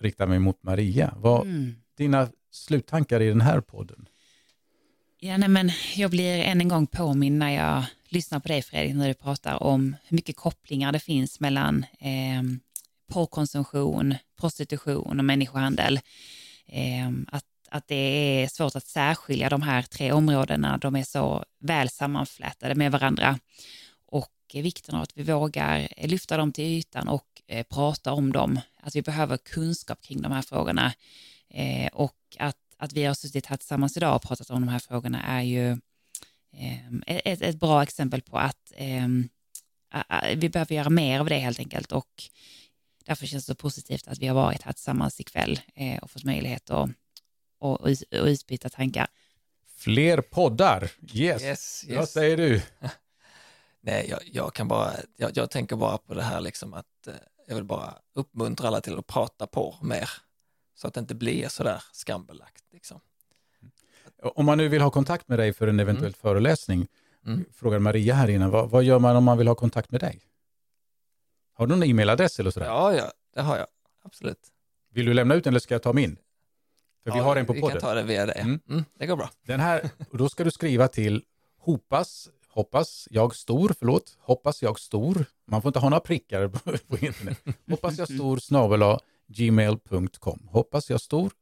rikta 0.00 0.26
mig 0.26 0.38
mot 0.38 0.62
Maria. 0.62 1.14
Vad 1.16 1.42
Mm. 1.46 1.74
dina 1.98 2.28
sluttankar 2.52 3.20
i 3.22 3.28
den 3.28 3.40
här 3.40 3.60
podden? 3.60 4.06
Ja, 5.22 5.36
nej, 5.36 5.48
men 5.48 5.70
jag 5.96 6.10
blir 6.10 6.42
än 6.42 6.60
en 6.60 6.68
gång 6.68 6.86
påminn 6.86 7.38
när 7.38 7.50
jag 7.50 7.84
lyssnar 8.08 8.40
på 8.40 8.48
dig 8.48 8.62
Fredrik, 8.62 8.94
när 8.94 9.08
du 9.08 9.14
pratar 9.14 9.62
om 9.62 9.96
hur 10.04 10.14
mycket 10.14 10.36
kopplingar 10.36 10.92
det 10.92 11.00
finns 11.00 11.40
mellan 11.40 11.86
eh, 11.98 12.42
porrkonsumtion, 13.12 14.14
prostitution 14.40 15.18
och 15.18 15.24
människohandel. 15.24 16.00
Eh, 16.66 17.10
att, 17.26 17.44
att 17.70 17.88
det 17.88 17.94
är 17.94 18.48
svårt 18.48 18.76
att 18.76 18.86
särskilja 18.86 19.48
de 19.48 19.62
här 19.62 19.82
tre 19.82 20.12
områdena, 20.12 20.78
de 20.78 20.96
är 20.96 21.04
så 21.04 21.44
väl 21.58 21.88
sammanflätade 21.88 22.74
med 22.74 22.92
varandra. 22.92 23.38
Och 24.06 24.32
vikten 24.54 24.94
av 24.94 25.02
att 25.02 25.16
vi 25.16 25.22
vågar 25.22 25.88
lyfta 26.06 26.36
dem 26.36 26.52
till 26.52 26.64
ytan 26.64 27.08
och 27.08 27.42
eh, 27.46 27.66
prata 27.70 28.12
om 28.12 28.32
dem. 28.32 28.60
Att 28.82 28.96
vi 28.96 29.02
behöver 29.02 29.36
kunskap 29.36 30.02
kring 30.02 30.22
de 30.22 30.32
här 30.32 30.42
frågorna. 30.42 30.92
Eh, 31.50 31.88
och 31.92 32.16
att, 32.38 32.56
att 32.80 32.92
vi 32.92 33.04
har 33.04 33.14
suttit 33.14 33.46
här 33.46 33.56
tillsammans 33.56 33.96
idag 33.96 34.16
och 34.16 34.22
pratat 34.22 34.50
om 34.50 34.60
de 34.60 34.68
här 34.68 34.78
frågorna 34.78 35.22
är 35.22 35.42
ju 35.42 35.70
eh, 36.56 36.78
ett, 37.06 37.42
ett 37.42 37.60
bra 37.60 37.82
exempel 37.82 38.22
på 38.22 38.38
att 38.38 38.72
eh, 38.76 39.08
vi 40.36 40.48
behöver 40.48 40.74
göra 40.74 40.90
mer 40.90 41.20
av 41.20 41.26
det 41.26 41.38
helt 41.38 41.58
enkelt. 41.58 41.92
Och 41.92 42.22
därför 43.04 43.26
känns 43.26 43.46
det 43.46 43.52
så 43.52 43.56
positivt 43.56 44.08
att 44.08 44.18
vi 44.18 44.26
har 44.26 44.34
varit 44.34 44.62
här 44.62 44.72
tillsammans 44.72 45.20
ikväll 45.20 45.60
eh, 45.74 45.98
och 45.98 46.10
fått 46.10 46.24
möjlighet 46.24 46.70
att 46.70 46.90
och, 47.58 47.80
och 47.80 47.90
och 47.90 48.26
utbyta 48.26 48.68
tankar. 48.68 49.06
Fler 49.76 50.20
poddar? 50.20 50.90
Yes. 51.12 51.42
Yes, 51.42 51.84
Vad 51.88 51.96
yes. 51.96 52.12
säger 52.12 52.36
du? 52.36 52.62
Nej, 53.80 54.06
jag, 54.10 54.20
jag 54.32 54.54
kan 54.54 54.68
bara, 54.68 54.92
jag, 55.16 55.30
jag 55.36 55.50
tänker 55.50 55.76
bara 55.76 55.98
på 55.98 56.14
det 56.14 56.22
här 56.22 56.40
liksom 56.40 56.74
att 56.74 57.06
eh, 57.06 57.14
jag 57.46 57.54
vill 57.54 57.64
bara 57.64 57.94
uppmuntra 58.14 58.68
alla 58.68 58.80
till 58.80 58.98
att 58.98 59.06
prata 59.06 59.46
på 59.46 59.76
mer. 59.82 60.10
Så 60.80 60.88
att 60.88 60.94
det 60.94 61.00
inte 61.00 61.14
blir 61.14 61.48
sådär 61.48 61.82
skambelagt 61.92 62.64
liksom. 62.72 63.00
Om 64.22 64.46
man 64.46 64.58
nu 64.58 64.68
vill 64.68 64.82
ha 64.82 64.90
kontakt 64.90 65.28
med 65.28 65.38
dig 65.38 65.52
för 65.52 65.68
en 65.68 65.80
eventuell 65.80 66.14
föreläsning, 66.14 66.86
Mm. 67.26 67.44
frågar 67.52 67.78
Maria 67.78 68.14
här 68.14 68.30
innan, 68.30 68.50
vad, 68.50 68.70
vad 68.70 68.84
gör 68.84 68.98
man 68.98 69.16
om 69.16 69.24
man 69.24 69.38
vill 69.38 69.48
ha 69.48 69.54
kontakt 69.54 69.90
med 69.90 70.00
dig? 70.00 70.20
Har 71.54 71.66
du 71.66 71.74
någon 71.76 71.82
e-mailadress 71.82 72.40
eller 72.40 72.50
sådär? 72.50 72.66
Ja, 72.66 72.94
ja, 72.94 73.12
det 73.34 73.40
har 73.40 73.56
jag. 73.58 73.66
Absolut. 74.02 74.38
Vill 74.92 75.06
du 75.06 75.14
lämna 75.14 75.34
ut 75.34 75.44
den 75.44 75.52
eller 75.52 75.60
ska 75.60 75.74
jag 75.74 75.82
ta 75.82 75.92
min? 75.92 76.16
För 77.04 77.10
vi 77.10 77.18
Ja, 77.18 77.24
har 77.24 77.36
en 77.36 77.46
på 77.46 77.52
Vi 77.52 77.60
podden. 77.60 77.80
kan 77.80 77.88
ta 77.88 77.94
det 77.94 78.02
via 78.02 78.26
det. 78.26 78.32
Mm. 78.32 78.60
Mm. 78.68 78.84
det 78.94 79.06
går 79.06 79.16
bra. 79.16 79.30
Den 79.46 79.60
här, 79.60 79.90
då 80.12 80.28
ska 80.28 80.44
du 80.44 80.50
skriva 80.50 80.88
till 80.88 81.24
hopas, 81.58 82.28
hoppas 82.48 83.08
jag 83.10 83.34
stor, 83.36 83.74
förlåt, 83.78 84.16
hoppas 84.20 84.62
jag 84.62 84.78
stor. 84.80 85.24
Man 85.46 85.62
får 85.62 85.68
inte 85.68 85.78
ha 85.78 85.88
några 85.88 86.00
prickar 86.00 86.48
på, 86.48 86.58
på 86.96 86.98
internet. 87.06 87.38
Hoppas 87.70 87.98
jag 87.98 88.08
stor 88.14 88.36
snabel 88.38 88.82
gmail.com. 89.36 90.48
Hoppas 90.50 90.90
jag 90.90 91.00
stor 91.00 91.32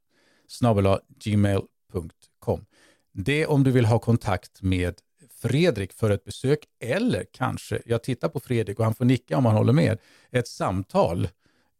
snabel 0.49 0.99
gmail.com. 1.25 2.65
Det 3.13 3.47
om 3.47 3.65
du 3.65 3.71
vill 3.71 3.85
ha 3.85 3.99
kontakt 3.99 4.63
med 4.63 4.95
Fredrik 5.31 5.93
för 5.93 6.11
ett 6.11 6.25
besök 6.25 6.59
eller 6.81 7.25
kanske, 7.33 7.83
jag 7.87 8.03
tittar 8.03 8.29
på 8.29 8.41
Fredrik 8.41 8.79
och 8.79 8.85
han 8.85 8.95
får 8.95 9.05
nicka 9.05 9.37
om 9.39 9.45
han 9.47 9.55
håller 9.57 9.73
med, 9.73 9.99
ett 10.31 10.49
samtal 10.49 11.29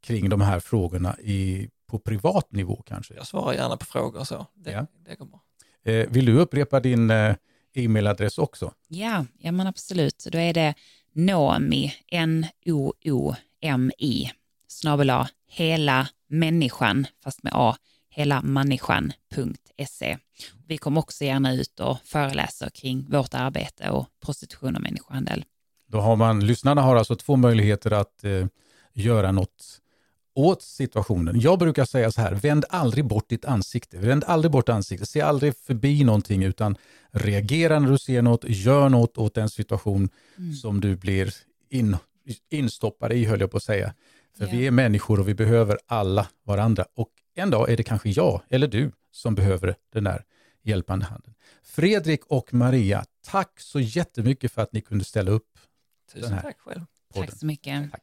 kring 0.03 0.29
de 0.29 0.41
här 0.41 0.61
frågorna 0.61 1.17
i, 1.21 1.69
på 1.87 1.99
privat 1.99 2.53
nivå 2.53 2.83
kanske. 2.87 3.15
Jag 3.15 3.27
svarar 3.27 3.53
gärna 3.55 3.77
på 3.77 3.85
frågor 3.87 4.25
så. 4.25 4.47
Det, 4.55 4.71
Ja. 4.71 4.87
det 5.07 5.15
går 5.15 5.27
bra. 5.27 5.41
Eh, 5.85 6.09
vill 6.11 6.25
du 6.25 6.39
upprepa 6.39 6.81
din 6.81 7.11
eh, 7.11 7.35
e-mailadress 7.75 8.39
också? 8.39 8.73
Ja, 8.89 9.25
ja 9.39 9.53
men 9.53 9.67
absolut. 9.67 10.27
Då 10.33 10.39
är 10.39 10.55
det 10.55 10.75
Noomi, 11.13 11.93
N-O-O-M-I, 13.01 14.31
snabel 14.69 15.11
A, 15.11 15.29
hela 15.49 16.09
människan, 16.29 17.07
fast 17.25 17.43
med 17.43 17.53
A, 17.57 17.77
hela 18.11 18.43
människan.se. 18.43 20.19
Vi 20.67 20.79
kommer 20.79 21.01
också 21.01 21.25
gärna 21.25 21.55
ut 21.55 21.81
och 21.81 21.99
föreläser 22.05 22.71
kring 22.71 23.07
vårt 23.11 23.35
arbete 23.35 23.91
och 23.91 24.07
prostitution 24.25 24.77
och 24.77 24.83
människohandel. 24.83 25.45
Då 25.87 26.01
har 26.01 26.17
man, 26.17 26.47
lyssnarna 26.47 26.83
har 26.83 26.97
alltså 26.97 27.17
två 27.17 27.37
möjligheter 27.37 27.91
att 27.91 28.25
eh, 28.25 28.47
göra 28.93 29.33
något 29.33 29.81
åt 30.35 30.63
situationen. 30.63 31.41
Jag 31.41 31.59
brukar 31.59 31.85
säga 31.85 32.13
så 32.13 32.21
här, 32.21 32.35
vänd 32.35 32.65
aldrig 32.71 33.05
bort 33.05 33.29
ditt 33.29 33.45
ansikte. 33.45 33.99
Vänd 33.99 34.25
aldrig 34.27 34.51
bort 34.51 34.69
ansiktet. 34.69 35.09
Se 35.09 35.21
aldrig 35.21 35.57
förbi 35.57 36.05
någonting 36.05 36.45
utan 36.45 36.77
reagera 37.11 37.79
när 37.79 37.91
du 37.91 37.99
ser 37.99 38.23
något. 38.23 38.45
Gör 38.47 38.89
något 38.89 39.19
åt 39.19 39.35
den 39.35 39.51
situation 39.51 40.09
som 40.63 40.81
du 40.81 40.97
blir 40.97 41.35
in, 41.71 41.97
instoppad 42.51 43.13
i, 43.13 43.25
höll 43.25 43.41
jag 43.41 43.51
på 43.51 43.57
att 43.57 43.63
säga. 43.63 43.95
För 44.39 44.45
Ja. 44.45 44.51
vi 44.53 44.67
är 44.67 44.71
människor 44.71 45.21
och 45.21 45.29
vi 45.29 45.35
behöver 45.35 45.79
alla 45.87 46.29
varandra. 46.45 46.85
Och 46.95 47.09
en 47.35 47.51
dag 47.51 47.71
är 47.71 47.77
det 47.77 47.83
kanske 47.83 48.11
jag 48.11 48.43
eller 48.49 48.67
du 48.67 48.93
som 49.11 49.35
behöver 49.35 49.75
den 49.93 50.05
där 50.05 50.25
hjälpande 50.63 51.05
handen. 51.07 51.35
Fredrik 51.63 52.25
och 52.27 52.55
Maria, 52.55 53.05
tack 53.27 53.61
så 53.61 53.81
jättemycket 53.81 54.53
för 54.53 54.63
att 54.63 54.73
ni 54.73 54.81
kunde 54.81 55.05
ställa 55.05 55.31
upp 55.31 55.59
Den 56.13 56.23
Tusen 56.23 56.35
här. 56.35 56.43
tack 56.43 56.59
själv. 56.61 56.85
podden. 57.15 57.29
Tack 57.29 57.39
så 57.39 57.47
mycket. 57.47 57.91
Tack. 57.91 58.03